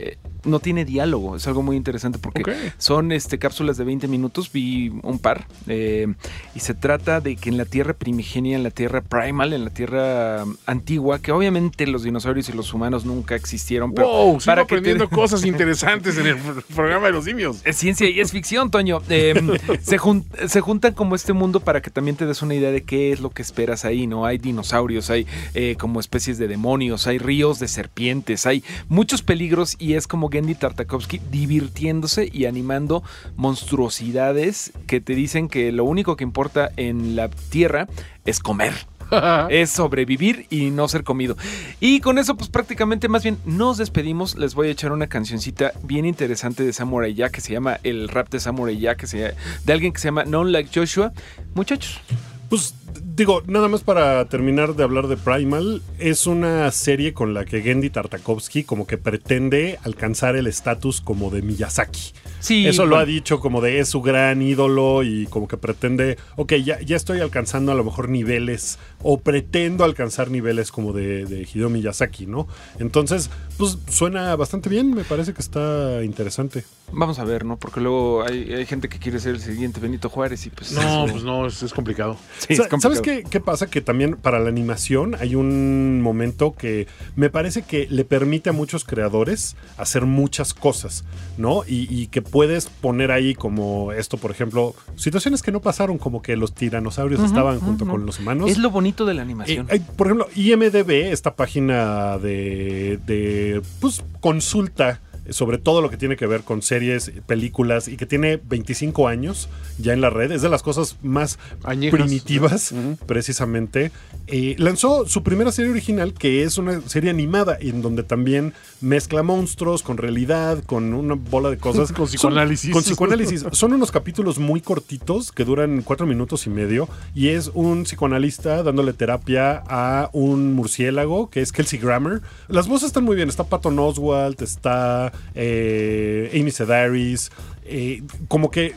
no 0.49 0.61
tiene 0.61 0.85
diálogo, 0.85 1.37
es 1.37 1.47
algo 1.47 1.62
muy 1.62 1.77
interesante 1.77 2.19
porque 2.19 2.43
son 2.79 3.12
este, 3.12 3.39
cápsulas 3.39 3.77
de 3.77 3.85
20 3.85 4.09
minutos, 4.09 4.51
vi 4.53 4.89
un 5.03 5.19
par, 5.19 5.47
eh, 5.66 6.07
y 6.55 6.61
se 6.61 6.75
trata 6.75 7.20
de 7.20 7.37
que 7.37 7.49
en 7.51 7.57
la 7.59 7.65
Tierra 7.65 7.93
primigenia, 7.95 8.57
en 8.57 8.62
la 8.62 8.70
Tierra 8.70 9.01
primal, 9.03 9.53
en 9.53 9.65
la 9.65 9.70
Tierra 9.70 10.45
antigua, 10.66 11.20
que 11.20 11.33
obviamente 11.33 11.87
los 11.87 12.03
dinosaurios 12.03 12.49
y 12.49 12.53
los 12.53 12.73
humanos 12.75 13.05
nunca 13.05 13.35
existieron, 13.35 13.93
pero 13.93 14.09
Wow, 14.09 14.41
sigo 14.41 14.47
para 14.47 14.62
que 14.62 14.69
te- 14.69 14.75
aprendiendo 14.75 15.09
cosas 15.11 15.45
interesantes 15.45 16.16
en 16.19 16.27
el 16.27 16.37
programa 16.75 17.07
de 17.07 17.12
los 17.12 17.25
simios. 17.25 17.61
es 17.65 17.77
ciencia 17.77 18.09
y 18.09 18.20
es 18.20 18.33
ficción, 18.33 18.70
Toño. 18.70 19.01
Eh, 19.09 19.35
se, 19.83 19.99
jun- 19.99 20.25
se 20.47 20.61
juntan 20.61 20.95
como 20.95 21.15
este 21.15 21.33
mundo 21.33 21.61
para 21.61 21.81
que 21.83 21.91
también 21.91 22.16
te 22.16 22.27
des 22.27 22.43
una 22.43 22.55
idea 22.55 22.70
de 22.70 22.83
qué 22.83 23.12
es 23.12 23.20
lo 23.20 23.31
que 23.31 23.43
esperas 23.43 23.85
ahí, 23.85 24.07
¿no? 24.07 24.25
Hay 24.27 24.39
dinosaurios, 24.39 25.11
hay 25.11 25.27
eh, 25.55 25.77
como 25.79 26.01
especies 26.01 26.39
de 26.39 26.49
demonios, 26.49 27.07
hay 27.07 27.19
ríos 27.19 27.59
de 27.59 27.69
serpientes, 27.69 28.47
hay 28.47 28.62
muchos 28.89 29.23
peligros 29.23 29.77
y 29.79 29.95
es 29.95 30.07
como 30.07 30.31
Gendy 30.39 30.55
Tartakovsky 30.55 31.20
divirtiéndose 31.32 32.31
y 32.32 32.44
animando 32.44 33.02
monstruosidades 33.35 34.73
que 34.86 35.01
te 35.01 35.16
dicen 35.16 35.48
que 35.48 35.73
lo 35.73 35.82
único 35.82 36.16
que 36.16 36.23
importa 36.23 36.70
en 36.77 37.16
la 37.16 37.28
Tierra 37.28 37.89
es 38.24 38.39
comer. 38.39 38.74
es 39.51 39.70
sobrevivir 39.70 40.47
y 40.48 40.70
no 40.70 40.86
ser 40.86 41.02
comido. 41.02 41.36
Y 41.81 41.98
con 41.98 42.19
eso, 42.19 42.36
pues 42.36 42.51
prácticamente 42.51 43.09
más 43.09 43.24
bien 43.24 43.39
nos 43.47 43.78
despedimos. 43.78 44.36
Les 44.36 44.55
voy 44.55 44.69
a 44.69 44.70
echar 44.70 44.93
una 44.93 45.09
cancioncita 45.09 45.73
bien 45.82 46.05
interesante 46.05 46.62
de 46.62 46.73
Samurai 46.73 47.12
Jack 47.15 47.32
que 47.32 47.40
se 47.40 47.52
llama 47.52 47.81
el 47.82 48.09
rap 48.09 48.28
de 48.28 48.39
Samurai 48.39 48.78
Jack, 48.78 48.98
que 48.98 49.06
se, 49.09 49.35
de 49.65 49.73
alguien 49.73 49.93
que 49.93 49.98
se 49.98 50.06
llama 50.06 50.24
Non 50.24 50.52
Like 50.52 50.70
Joshua. 50.73 51.12
Muchachos. 51.55 52.01
Pues 52.49 52.75
digo, 53.15 53.43
nada 53.47 53.69
más 53.69 53.83
para 53.83 54.25
terminar 54.27 54.75
de 54.75 54.83
hablar 54.83 55.07
de 55.07 55.19
Primal, 55.19 55.83
es 55.99 56.27
una 56.27 56.70
serie 56.70 57.12
con 57.12 57.35
la 57.35 57.45
que 57.45 57.61
Gendy 57.61 57.91
Tartakovsky 57.91 58.65
como 58.65 58.87
que 58.87 58.97
pretende 58.97 59.79
alcanzar 59.83 60.35
el 60.35 60.47
estatus 60.47 61.03
como 61.03 61.31
de 61.31 61.43
Miyazaki. 61.43 62.12
Sí, 62.40 62.66
Eso 62.66 62.86
lo 62.86 62.97
ha 62.97 63.05
dicho 63.05 63.40
como 63.40 63.60
de 63.60 63.81
es 63.81 63.89
su 63.89 64.01
gran 64.02 64.40
ídolo 64.43 65.02
y 65.02 65.27
como 65.27 65.48
que 65.48 65.56
pretende, 65.56 66.16
ok, 66.36 66.55
ya, 66.65 66.81
ya 66.81 66.97
estoy 66.97 67.20
alcanzando 67.20 67.73
a 67.73 67.74
lo 67.74 67.85
mejor 67.85 68.09
niveles 68.09 68.78
o 69.02 69.19
pretendo 69.20 69.85
alcanzar 69.85 70.31
niveles 70.31 70.70
como 70.70 70.93
de, 70.93 71.24
de 71.24 71.43
Hideo 71.52 71.69
Miyazaki, 71.70 72.27
¿no? 72.27 72.47
Entonces, 72.78 73.31
pues 73.56 73.78
suena 73.89 74.35
bastante 74.36 74.69
bien, 74.69 74.94
me 74.94 75.05
parece 75.05 75.32
que 75.35 75.40
está 75.43 76.02
interesante. 76.05 76.65
Vamos 76.93 77.19
a 77.19 77.24
ver, 77.24 77.44
¿no? 77.44 77.59
Porque 77.59 77.81
luego 77.81 78.24
hay, 78.24 78.52
hay 78.55 78.65
gente 78.66 78.89
que 78.89 78.98
quiere 78.98 79.19
ser 79.20 79.35
el 79.35 79.40
siguiente 79.40 79.78
Benito 79.81 80.09
Juárez 80.09 80.47
y 80.47 80.51
pues... 80.51 80.73
No, 80.73 80.81
eso- 80.81 81.12
pues 81.12 81.23
no, 81.24 81.47
es, 81.47 81.62
es 81.62 81.73
complicado. 81.74 82.16
Sí, 82.39 82.55
es 82.55 82.60
complicado. 82.60 82.81
¿Sabes 82.94 83.01
qué, 83.02 83.24
qué 83.28 83.40
pasa? 83.40 83.66
Que 83.69 83.81
también 83.82 84.16
para 84.16 84.39
la 84.39 84.48
animación 84.48 85.15
hay 85.20 85.35
un 85.35 86.01
momento 86.01 86.55
que 86.56 86.86
me 87.16 87.28
parece 87.31 87.62
que 87.62 87.86
le 87.90 88.05
permite 88.05 88.51
a 88.51 88.52
muchos 88.52 88.85
creadores 88.85 89.56
hacer 89.77 90.06
muchas 90.06 90.55
cosas, 90.55 91.05
¿no? 91.36 91.62
Y, 91.66 91.86
y 91.94 92.06
que 92.06 92.23
puedes 92.31 92.67
poner 92.67 93.11
ahí 93.11 93.35
como 93.35 93.93
esto, 93.93 94.17
por 94.17 94.31
ejemplo, 94.31 94.75
situaciones 94.97 95.43
que 95.43 95.53
no 95.53 95.61
pasaron, 95.61 95.99
como 95.99 96.23
que 96.23 96.37
los 96.37 96.53
tiranosaurios 96.55 97.23
estaban 97.23 97.61
junto 97.61 97.87
con 97.87 98.07
los 98.07 98.19
humanos. 98.21 98.51
Es 98.51 98.59
lo 98.59 98.71
bonito 98.71 99.05
de 99.05 99.15
la 99.15 99.23
Eh, 99.23 99.25
animación. 99.25 99.67
hay, 99.71 99.81
por 99.81 100.07
ejemplo, 100.07 100.29
IMDB, 100.35 101.11
esta 101.13 101.35
página 101.37 102.19
de, 102.19 102.99
de, 103.07 103.63
pues, 103.81 104.03
consulta 104.21 105.01
sobre 105.31 105.59
todo 105.59 105.81
lo 105.83 105.91
que 105.91 105.97
tiene 105.97 106.17
que 106.17 106.27
ver 106.27 106.43
con 106.43 106.63
series, 106.63 107.13
películas 107.27 107.89
y 107.89 107.97
que 107.97 108.07
tiene 108.07 108.41
25 108.49 109.09
años 109.09 109.49
ya 109.79 109.93
en 109.93 110.01
la 110.01 110.11
red, 110.11 110.33
es 110.33 110.43
de 110.43 110.49
las 110.49 110.63
cosas 110.63 110.97
más 111.03 111.39
Añejas. 111.65 111.99
primitivas 112.01 112.73
precisamente. 113.07 113.91
Eh, 114.27 114.55
lanzó 114.59 115.07
su 115.09 115.23
primera 115.23 115.51
serie 115.53 115.71
original 115.71 116.13
que 116.13 116.43
es 116.43 116.59
una 116.59 116.81
serie 116.83 117.11
animada 117.11 117.57
en 117.61 117.81
donde 117.83 118.03
también 118.03 118.53
mezcla 118.81 119.23
monstruos 119.23 119.83
con 119.83 119.97
realidad, 119.97 120.63
con 120.65 120.93
una 120.95 121.15
bola 121.15 121.51
de 121.51 121.59
cosas. 121.59 121.91
Con 121.99 122.07
Son- 122.07 122.09
psicoanálisis. 122.09 122.71
con 122.73 122.83
psicoanálisis. 122.83 123.45
Son 123.53 123.73
unos 123.73 123.91
capítulos 123.91 124.39
muy 124.39 124.61
cortitos 124.61 125.33
que 125.33 125.45
duran 125.45 125.83
cuatro 125.83 126.07
minutos 126.07 126.47
y 126.47 126.51
medio 126.51 126.89
y 127.15 127.29
es 127.29 127.51
un 127.55 127.85
psicoanalista 127.85 128.63
dándole 128.63 128.93
terapia 128.93 129.63
a 129.67 130.11
un 130.13 130.53
murciélago 130.55 131.31
que 131.31 131.41
es 131.41 131.51
Kelsey 131.53 131.79
Grammer. 131.79 132.21
Las 132.49 132.69
voces 132.69 132.89
están 132.89 133.05
muy 133.05 133.17
bien. 133.17 133.29
Está 133.29 133.45
Patton 133.45 133.79
Oswalt, 133.79 134.43
está 134.43 135.13
eh, 135.35 136.31
Amy 136.39 136.51
Sedaris. 136.51 137.31
eh, 137.65 138.03
como 138.28 138.51
que 138.51 138.74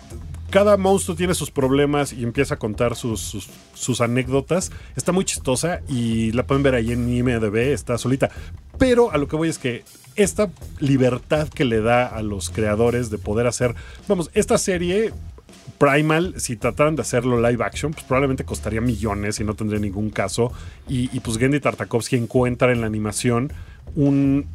cada 0.51 0.75
monstruo 0.75 1.15
tiene 1.15 1.33
sus 1.33 1.49
problemas 1.49 2.11
y 2.11 2.23
empieza 2.23 2.55
a 2.55 2.59
contar 2.59 2.95
sus, 2.95 4.01
anécdotas. 4.01 4.71
Está 4.95 5.13
muy 5.13 5.23
chistosa 5.23 5.79
y 5.87 6.33
la 6.33 6.45
pueden 6.45 6.61
ver 6.61 6.75
ahí 6.75 6.91
en 6.91 7.11
IMDB, 7.11 7.55
está 7.71 7.97
solita. 7.97 8.29
Pero 8.77 9.11
a 9.11 9.17
lo 9.17 9.27
que 9.27 9.37
voy 9.37 9.49
es 9.49 9.57
que 9.57 9.83
esta 10.17 10.51
libertad 10.79 11.47
que 11.47 11.63
le 11.63 11.79
da 11.79 12.05
a 12.05 12.21
los 12.21 12.49
creadores 12.49 13.09
de 13.09 13.17
poder 13.17 13.47
hacer, 13.47 13.75
vamos, 14.07 14.29
esta 14.33 14.57
serie 14.57 15.13
Primal, 15.77 16.35
si 16.37 16.57
trataran 16.57 16.95
de 16.95 17.01
hacerlo 17.01 17.41
live 17.41 17.63
action, 17.63 17.91
pues 17.91 18.03
probablemente 18.03 18.43
costaría 18.43 18.81
millones 18.81 19.39
y 19.39 19.43
no 19.43 19.55
tendría 19.55 19.79
ningún 19.79 20.11
caso. 20.11 20.51
Y, 20.87 21.09
y 21.15 21.21
pues 21.21 21.39
Gendy 21.39 21.59
Tartakovsky 21.59 22.17
encuentra 22.17 22.71
en 22.71 22.81
la 22.81 22.87
animación 22.87 23.51
un 23.95 24.45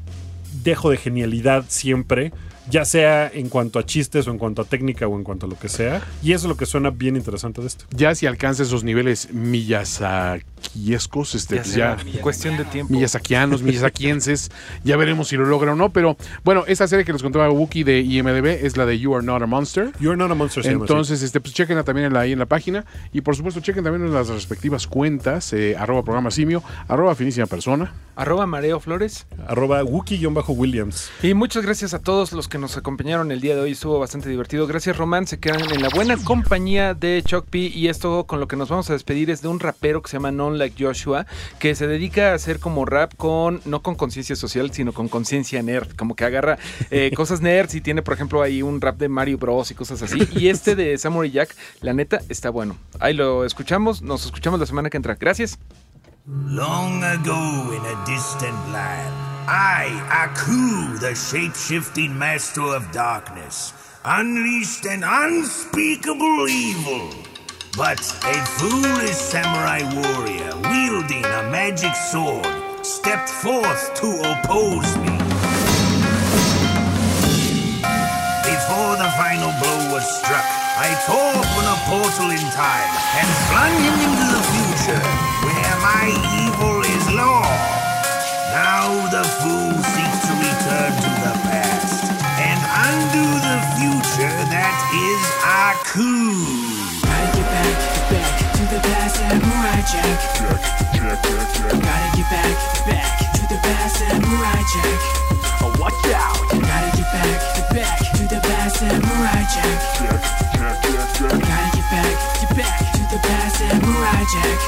dejo 0.52 0.90
de 0.90 0.96
genialidad 0.96 1.64
siempre, 1.68 2.32
ya 2.70 2.84
sea 2.84 3.30
en 3.32 3.48
cuanto 3.48 3.78
a 3.78 3.86
chistes 3.86 4.26
o 4.28 4.30
en 4.30 4.38
cuanto 4.38 4.62
a 4.62 4.64
técnica 4.64 5.06
o 5.06 5.16
en 5.16 5.24
cuanto 5.24 5.46
a 5.46 5.48
lo 5.48 5.58
que 5.58 5.68
sea. 5.68 6.02
Y 6.22 6.32
eso 6.32 6.46
es 6.46 6.48
lo 6.48 6.56
que 6.56 6.66
suena 6.66 6.90
bien 6.90 7.16
interesante 7.16 7.60
de 7.60 7.66
esto. 7.68 7.84
Ya 7.90 8.14
si 8.14 8.26
alcanza 8.26 8.62
esos 8.64 8.84
niveles 8.84 9.28
miyazakiescos, 9.32 11.34
este, 11.34 11.56
Ya 11.56 11.62
pues 11.62 11.74
ya, 12.14 12.20
cuestión 12.22 12.56
de 12.56 12.64
tiempo. 12.64 12.92
miyazakianos, 12.92 13.62
miyazakienses, 13.62 14.50
ya 14.84 14.96
veremos 14.96 15.28
si 15.28 15.36
lo 15.36 15.46
logra 15.46 15.72
o 15.72 15.76
no. 15.76 15.92
Pero 15.92 16.16
bueno, 16.44 16.64
esta 16.66 16.86
serie 16.88 17.04
que 17.04 17.12
les 17.12 17.22
contaba 17.22 17.50
Wookie 17.50 17.84
de 17.84 18.00
IMDB 18.00 18.64
es 18.64 18.76
la 18.76 18.86
de 18.86 18.98
You 18.98 19.14
Are 19.14 19.24
Not 19.24 19.42
a 19.42 19.46
Monster. 19.46 19.92
You 20.00 20.10
Are 20.10 20.18
Not 20.18 20.30
a 20.30 20.34
Monster. 20.34 20.66
Entonces, 20.66 21.22
este, 21.22 21.40
pues 21.40 21.54
chequenla 21.54 21.84
también 21.84 22.06
en 22.08 22.12
la, 22.12 22.20
ahí 22.20 22.32
en 22.32 22.38
la 22.38 22.46
página. 22.46 22.84
Y 23.12 23.20
por 23.20 23.36
supuesto, 23.36 23.60
chequen 23.60 23.84
también 23.84 24.06
en 24.06 24.14
las 24.14 24.28
respectivas 24.28 24.86
cuentas, 24.86 25.52
eh, 25.52 25.76
arroba 25.78 26.02
programa 26.02 26.30
simio, 26.30 26.62
arroba 26.88 27.14
finísima 27.14 27.46
persona. 27.46 27.92
Arroba 28.16 28.46
Mareo 28.46 28.80
Flores. 28.80 29.26
Arroba 29.46 29.82
Wookie-Williams. 29.84 31.10
Y 31.22 31.34
muchas 31.34 31.64
gracias 31.64 31.94
a 31.94 31.98
todos 31.98 32.32
los 32.32 32.48
que 32.48 32.55
nos 32.58 32.76
acompañaron 32.76 33.32
el 33.32 33.40
día 33.40 33.54
de 33.54 33.60
hoy. 33.60 33.72
Estuvo 33.72 33.98
bastante 33.98 34.28
divertido. 34.28 34.66
Gracias, 34.66 34.96
Román. 34.96 35.26
Se 35.26 35.38
quedan 35.38 35.60
en 35.72 35.82
la 35.82 35.88
buena 35.88 36.16
compañía 36.16 36.94
de 36.94 37.22
Chuck 37.24 37.46
P. 37.46 37.58
Y 37.58 37.88
esto 37.88 38.24
con 38.24 38.40
lo 38.40 38.48
que 38.48 38.56
nos 38.56 38.68
vamos 38.68 38.88
a 38.90 38.92
despedir 38.92 39.30
es 39.30 39.42
de 39.42 39.48
un 39.48 39.60
rapero 39.60 40.02
que 40.02 40.10
se 40.10 40.16
llama 40.16 40.30
Non 40.30 40.58
Like 40.58 40.82
Joshua, 40.82 41.26
que 41.58 41.74
se 41.74 41.86
dedica 41.86 42.32
a 42.32 42.34
hacer 42.34 42.58
como 42.60 42.84
rap 42.84 43.14
con, 43.16 43.60
no 43.64 43.82
con 43.82 43.94
conciencia 43.94 44.36
social, 44.36 44.72
sino 44.72 44.92
con 44.92 45.08
conciencia 45.08 45.62
nerd. 45.62 45.94
Como 45.96 46.14
que 46.16 46.24
agarra 46.24 46.58
eh, 46.90 47.10
cosas 47.16 47.40
nerds 47.40 47.74
y 47.74 47.80
tiene, 47.80 48.02
por 48.02 48.14
ejemplo, 48.14 48.42
ahí 48.42 48.62
un 48.62 48.80
rap 48.80 48.98
de 48.98 49.08
Mario 49.08 49.38
Bros. 49.38 49.70
y 49.70 49.74
cosas 49.74 50.02
así. 50.02 50.28
Y 50.32 50.48
este 50.48 50.74
de 50.76 50.96
Samurai 50.98 51.30
Jack, 51.30 51.54
la 51.80 51.92
neta, 51.92 52.20
está 52.28 52.50
bueno. 52.50 52.76
Ahí 53.00 53.14
lo 53.14 53.44
escuchamos. 53.44 54.02
Nos 54.02 54.24
escuchamos 54.24 54.60
la 54.60 54.66
semana 54.66 54.90
que 54.90 54.96
entra. 54.96 55.14
Gracias. 55.14 55.58
Long 56.28 57.04
ago 57.04 57.72
in 57.72 57.82
a 57.86 58.04
distant 58.04 58.72
land, 58.72 59.35
I, 59.48 60.02
Aku, 60.26 60.98
the 60.98 61.14
shape-shifting 61.14 62.18
master 62.18 62.74
of 62.74 62.90
darkness, 62.90 63.72
unleashed 64.04 64.86
an 64.86 65.04
unspeakable 65.06 66.48
evil. 66.48 67.14
But 67.76 68.00
a 68.26 68.34
foolish 68.58 69.14
samurai 69.14 69.86
warrior 69.94 70.50
wielding 70.66 71.24
a 71.24 71.46
magic 71.54 71.94
sword 71.94 72.44
stepped 72.82 73.28
forth 73.30 73.94
to 74.02 74.08
oppose 74.34 74.90
me. 74.98 75.14
Before 78.42 78.98
the 78.98 79.10
final 79.14 79.54
blow 79.62 79.94
was 79.94 80.06
struck, 80.18 80.42
I 80.74 80.90
tore 81.06 81.38
open 81.38 81.66
a 81.70 81.78
portal 81.86 82.30
in 82.34 82.42
time 82.50 82.92
and 83.14 83.28
flung 83.46 83.74
him 83.78 83.94
into 84.10 84.26
the 84.26 84.42
future, 84.50 85.06
where 85.46 85.76
my 85.86 86.10
evil. 86.34 86.75
Now 88.86 89.02
the 89.10 89.26
fool 89.42 89.74
seeks 89.82 90.30
to 90.30 90.32
return 90.38 90.94
to 90.94 91.10
the 91.26 91.34
past 91.42 92.06
and 92.38 92.60
undo 92.86 93.26
the 93.42 93.58
future 93.74 94.30
that 94.46 94.78
is 94.94 95.22
Aku. 95.42 96.06
Gotta 97.02 97.26
get 97.34 97.50
back, 97.50 97.74
back 98.14 98.30
to 98.54 98.62
the 98.70 98.78
past, 98.86 99.18
Samurai 99.18 99.82
Jack. 99.90 100.38
Gotta 101.02 102.14
get 102.14 102.30
back, 102.30 102.54
back 102.86 103.10
to 103.34 103.42
the 103.50 103.58
past, 103.58 103.98
Samurai 103.98 104.62
Jack. 104.70 104.98
Oh, 105.66 105.74
watch 105.82 106.06
out! 106.14 106.38
Gotta 106.46 106.90
get 106.94 107.10
back, 107.10 107.42
back 107.74 107.98
to 108.14 108.22
the 108.22 108.38
past, 108.38 108.86
Samurai 108.86 109.42
Jack. 109.50 109.82
Gotta 110.46 110.78
get 111.74 111.90
back, 111.90 112.14
get 112.38 112.54
back 112.54 112.78
to 112.94 113.02
the 113.10 113.18
past, 113.18 113.58
Samurai 113.58 114.22
Jack. 114.30 114.58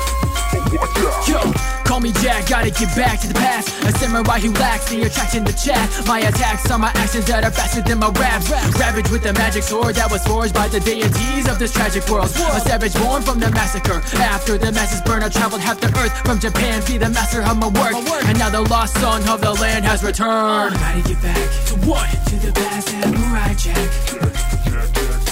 Oh, 1.31 1.78
me 1.97 2.13
jack, 2.21 2.47
gotta 2.47 2.71
get 2.71 2.95
back 2.95 3.19
to 3.21 3.29
the 3.29 3.35
past. 3.35 3.73
A 3.89 3.93
samurai 3.99 4.39
who 4.39 4.53
lacks 4.53 4.91
the 4.91 5.03
attraction 5.03 5.45
to 5.47 5.57
chat. 5.57 5.89
My 6.07 6.21
attacks 6.21 6.71
are 6.71 6.79
my 6.79 6.93
actions 6.95 7.25
that 7.27 7.43
are 7.45 7.51
faster 7.51 7.81
than 7.81 7.99
my 7.99 8.11
raps. 8.11 8.51
Ravaged 8.79 9.11
with 9.11 9.23
the 9.23 9.33
magic 9.33 9.63
sword 9.63 9.95
that 9.97 10.11
was 10.11 10.23
forged 10.27 10.55
by 10.55 10.69
the 10.69 10.81
deities 10.81 11.49
of 11.49 11.59
this 11.59 11.73
tragic 11.73 12.07
world. 12.09 12.27
A 12.29 12.61
savage 12.61 12.95
born 12.95 13.23
from 13.23 13.41
the 13.41 13.51
massacre. 13.51 14.03
After 14.21 14.59
the 14.59 14.71
masses 14.71 15.01
burn, 15.01 15.23
I 15.23 15.31
traveled 15.31 15.63
half 15.63 15.81
the 15.81 15.89
earth 15.99 16.13
from 16.27 16.39
Japan, 16.39 16.83
be 16.87 16.99
the 16.99 17.09
master 17.09 17.43
of 17.43 17.57
my 17.57 17.69
work. 17.69 17.95
And 18.29 18.39
now 18.39 18.51
the 18.51 18.63
lost 18.69 18.95
son 19.01 19.27
of 19.27 19.41
the 19.41 19.55
land 19.55 19.85
has 19.87 20.05
returned. 20.05 20.75
Gotta 20.75 21.03
get 21.03 21.23
back 21.23 21.49
to 21.69 21.75
what? 21.89 22.09
To 22.29 22.37
the 22.37 22.53
past 22.53 22.89
samurai 22.89 23.55
jack. 23.57 23.89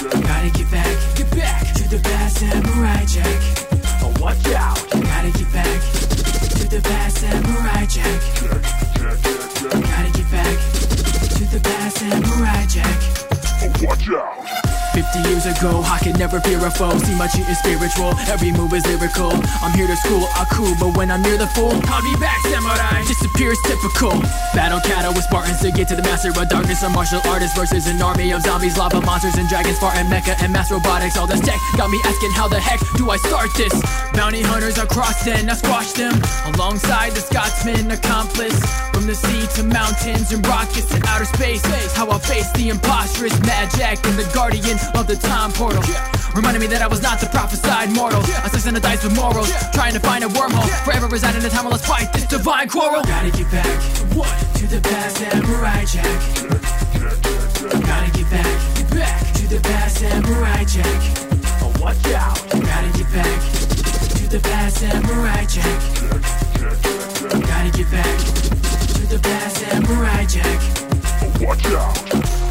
Gotta 0.09 0.49
get 0.57 0.71
back, 0.71 0.95
get 1.15 1.29
back 1.37 1.73
to 1.75 1.83
the 1.87 1.99
past 2.01 2.37
samurai 2.37 3.05
jack. 3.05 3.67
Watch 4.19 4.47
out. 4.47 4.96
The 6.81 6.89
past 6.89 7.17
samurai 7.17 7.85
jack. 7.85 8.21
Gotta 9.01 9.46
50 14.07 15.19
years 15.27 15.45
ago, 15.45 15.83
I 15.83 15.99
could 15.99 16.17
never 16.17 16.39
fear 16.39 16.63
a 16.65 16.71
foe. 16.71 16.97
See 16.99 17.13
my 17.15 17.27
cheat 17.27 17.43
is 17.49 17.59
spiritual, 17.59 18.15
every 18.31 18.51
move 18.51 18.73
is 18.73 18.87
lyrical. 18.87 19.35
I'm 19.59 19.75
here 19.75 19.85
to 19.85 19.95
school 19.97 20.23
I 20.31 20.47
cool, 20.49 20.73
but 20.79 20.95
when 20.95 21.11
I'm 21.11 21.21
near 21.21 21.37
the 21.37 21.47
fool, 21.47 21.75
I'll 21.91 22.01
be 22.01 22.15
back, 22.15 22.39
samurai. 22.47 23.03
Disappears 23.03 23.59
typical. 23.67 24.15
Battle 24.55 24.79
cattle 24.79 25.13
with 25.13 25.25
Spartans 25.25 25.59
to 25.59 25.71
get 25.71 25.89
to 25.89 25.95
the 25.95 26.03
master 26.03 26.29
of 26.29 26.47
darkness. 26.47 26.83
A 26.83 26.89
martial 26.89 27.19
artist 27.27 27.55
versus 27.57 27.87
an 27.87 28.01
army 28.01 28.31
of 28.31 28.43
zombies, 28.43 28.77
lava 28.77 29.01
monsters, 29.01 29.35
and 29.35 29.49
dragons. 29.49 29.75
Spartan 29.75 30.07
mecha 30.07 30.41
and 30.41 30.53
mass 30.53 30.71
robotics. 30.71 31.17
All 31.17 31.27
this 31.27 31.41
tech 31.41 31.59
got 31.75 31.91
me 31.91 31.99
asking, 32.05 32.31
how 32.31 32.47
the 32.47 32.59
heck 32.59 32.79
do 32.95 33.11
I 33.11 33.17
start 33.17 33.53
this? 33.57 33.75
Bounty 34.13 34.41
hunters 34.41 34.77
across 34.77 35.23
then, 35.25 35.49
I 35.49 35.53
squash 35.53 35.91
them 35.91 36.15
alongside 36.55 37.11
the 37.11 37.19
Scotsman 37.19 37.91
accomplice. 37.91 38.57
From 38.93 39.05
the 39.05 39.15
sea 39.15 39.45
to 39.61 39.63
mountains 39.67 40.31
and 40.31 40.45
rockets 40.47 40.87
to 40.95 41.01
outer 41.07 41.25
space. 41.25 41.61
How 41.93 42.09
I 42.09 42.17
face 42.19 42.49
the 42.53 42.69
imposterous 42.69 43.37
Jack 43.77 43.96
and 44.05 44.17
the 44.17 44.29
guardian 44.33 44.77
of 44.95 45.07
the 45.07 45.15
time 45.15 45.51
portal. 45.51 45.81
Reminding 46.35 46.61
me 46.61 46.67
that 46.67 46.81
I 46.81 46.87
was 46.87 47.01
not 47.01 47.19
the 47.19 47.27
prophesied 47.27 47.91
mortal. 47.91 48.21
I 48.21 48.47
slice 48.49 48.67
in 48.67 48.73
the 48.73 48.79
dice 48.79 49.03
with 49.03 49.15
morals, 49.15 49.49
trying 49.73 49.93
to 49.93 49.99
find 49.99 50.23
a 50.23 50.27
wormhole. 50.27 50.69
Forever 50.85 51.07
residing 51.07 51.41
in 51.41 51.49
time, 51.49 51.69
let's 51.69 51.87
fight 51.87 52.13
this 52.13 52.25
divine 52.25 52.69
quarrel. 52.69 53.03
Gotta 53.03 53.31
get 53.31 53.49
back 53.49 53.65
to 54.53 54.67
the 54.67 54.81
past 54.81 55.17
samurai 55.17 55.83
jack. 55.85 56.19
Gotta 57.67 58.11
get 58.11 58.29
back, 58.29 58.89
back 58.91 59.33
to 59.33 59.47
the 59.47 59.59
past 59.63 59.97
samurai 59.97 60.63
jack. 60.65 61.01
Oh, 61.61 61.73
watch 61.81 62.05
out. 62.13 62.37
Gotta 62.51 62.91
get 62.93 63.09
back 63.11 63.41
to 64.13 64.27
the 64.29 64.39
past 64.43 64.77
samurai 64.77 65.45
jack. 65.45 65.79
Gotta 67.27 67.71
get 67.71 67.89
back 67.89 68.17
to 68.93 69.03
the 69.09 69.19
past 69.23 69.57
samurai 69.57 70.25
jack. 70.25 70.86
Watch 71.39 71.65
out. 71.67 71.97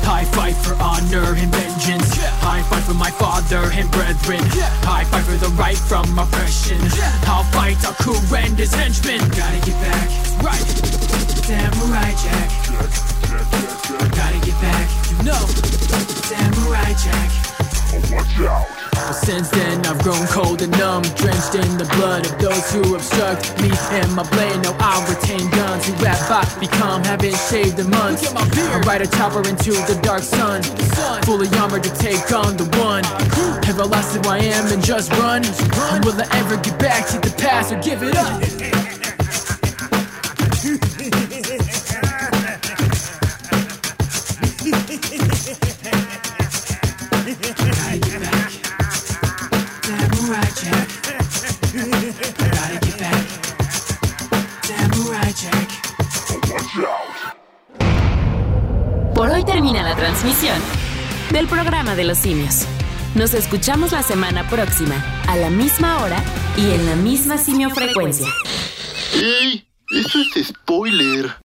I 0.06 0.24
fight 0.30 0.54
for 0.54 0.74
honor 0.80 1.34
and 1.34 1.50
vengeance. 1.50 2.18
I 2.42 2.62
fight 2.70 2.84
for 2.84 2.94
my 2.94 3.10
father 3.10 3.70
and 3.72 3.90
brethren. 3.90 4.40
I 4.86 5.04
fight 5.10 5.24
for 5.24 5.36
the 5.36 5.48
right 5.58 5.76
from 5.76 6.06
oppression. 6.18 6.78
I'll 7.26 7.42
fight 7.50 7.82
Aku 7.84 8.14
and 8.36 8.56
his 8.56 8.72
henchmen. 8.72 9.18
Gotta 9.30 9.58
get 9.66 9.74
back, 9.82 10.08
right? 10.42 10.66
Samurai 11.42 12.12
Jack. 12.22 12.48
Gotta 14.14 14.38
get 14.46 14.60
back, 14.60 14.88
you 15.10 15.22
know. 15.24 15.46
Samurai 16.30 16.92
Jack. 16.94 17.65
Watch 18.12 18.40
out. 18.40 18.86
Since 19.12 19.50
then 19.50 19.86
I've 19.86 20.02
grown 20.02 20.26
cold 20.26 20.62
and 20.62 20.72
numb 20.78 21.02
Drenched 21.14 21.54
in 21.54 21.78
the 21.78 21.84
blood 21.96 22.26
of 22.26 22.38
those 22.38 22.72
who 22.72 22.94
obstruct 22.94 23.60
me 23.62 23.70
and 23.92 24.12
my 24.14 24.28
blade 24.30 24.62
Now 24.62 24.74
I 24.80 24.98
retain 25.08 25.48
guns 25.50 25.86
who 25.86 25.92
rap 26.02 26.18
I 26.30 26.42
become 26.58 27.04
Haven't 27.04 27.36
shaved 27.48 27.78
in 27.78 27.90
months 27.90 28.34
I 28.34 28.80
ride 28.80 29.02
a 29.02 29.06
chopper 29.06 29.46
into 29.48 29.72
the 29.86 29.98
dark 30.02 30.22
sun 30.22 30.62
Fully 31.22 31.48
armored 31.58 31.84
to 31.84 31.94
take 31.96 32.32
on 32.32 32.56
the 32.56 32.64
one 32.82 33.04
Have 33.64 33.78
I 33.78 33.84
lost 33.84 34.16
who 34.16 34.28
I 34.28 34.38
am 34.38 34.72
and 34.72 34.84
just 34.84 35.12
run? 35.12 35.42
Will 36.02 36.18
I 36.20 36.26
ever 36.32 36.56
get 36.56 36.78
back 36.78 37.06
to 37.08 37.18
the 37.20 37.34
past 37.38 37.72
or 37.72 37.80
give 37.80 38.02
it 38.02 38.16
up? 38.16 38.85
Por 59.16 59.30
hoy 59.30 59.47
termina 59.47 59.82
la 59.82 59.97
transmisión 59.97 60.59
del 61.32 61.47
programa 61.47 61.94
de 61.94 62.05
los 62.05 62.18
simios. 62.18 62.66
Nos 63.14 63.32
escuchamos 63.32 63.93
la 63.93 64.02
semana 64.02 64.47
próxima, 64.47 65.02
a 65.26 65.36
la 65.36 65.48
misma 65.48 66.02
hora 66.02 66.22
y 66.59 66.70
en 66.72 66.84
la 66.84 66.97
misma 66.97 67.38
simiofrecuencia. 67.38 68.26
¡Ey! 69.14 69.66
Eso 69.90 70.18
es 70.18 70.48
spoiler. 70.48 71.34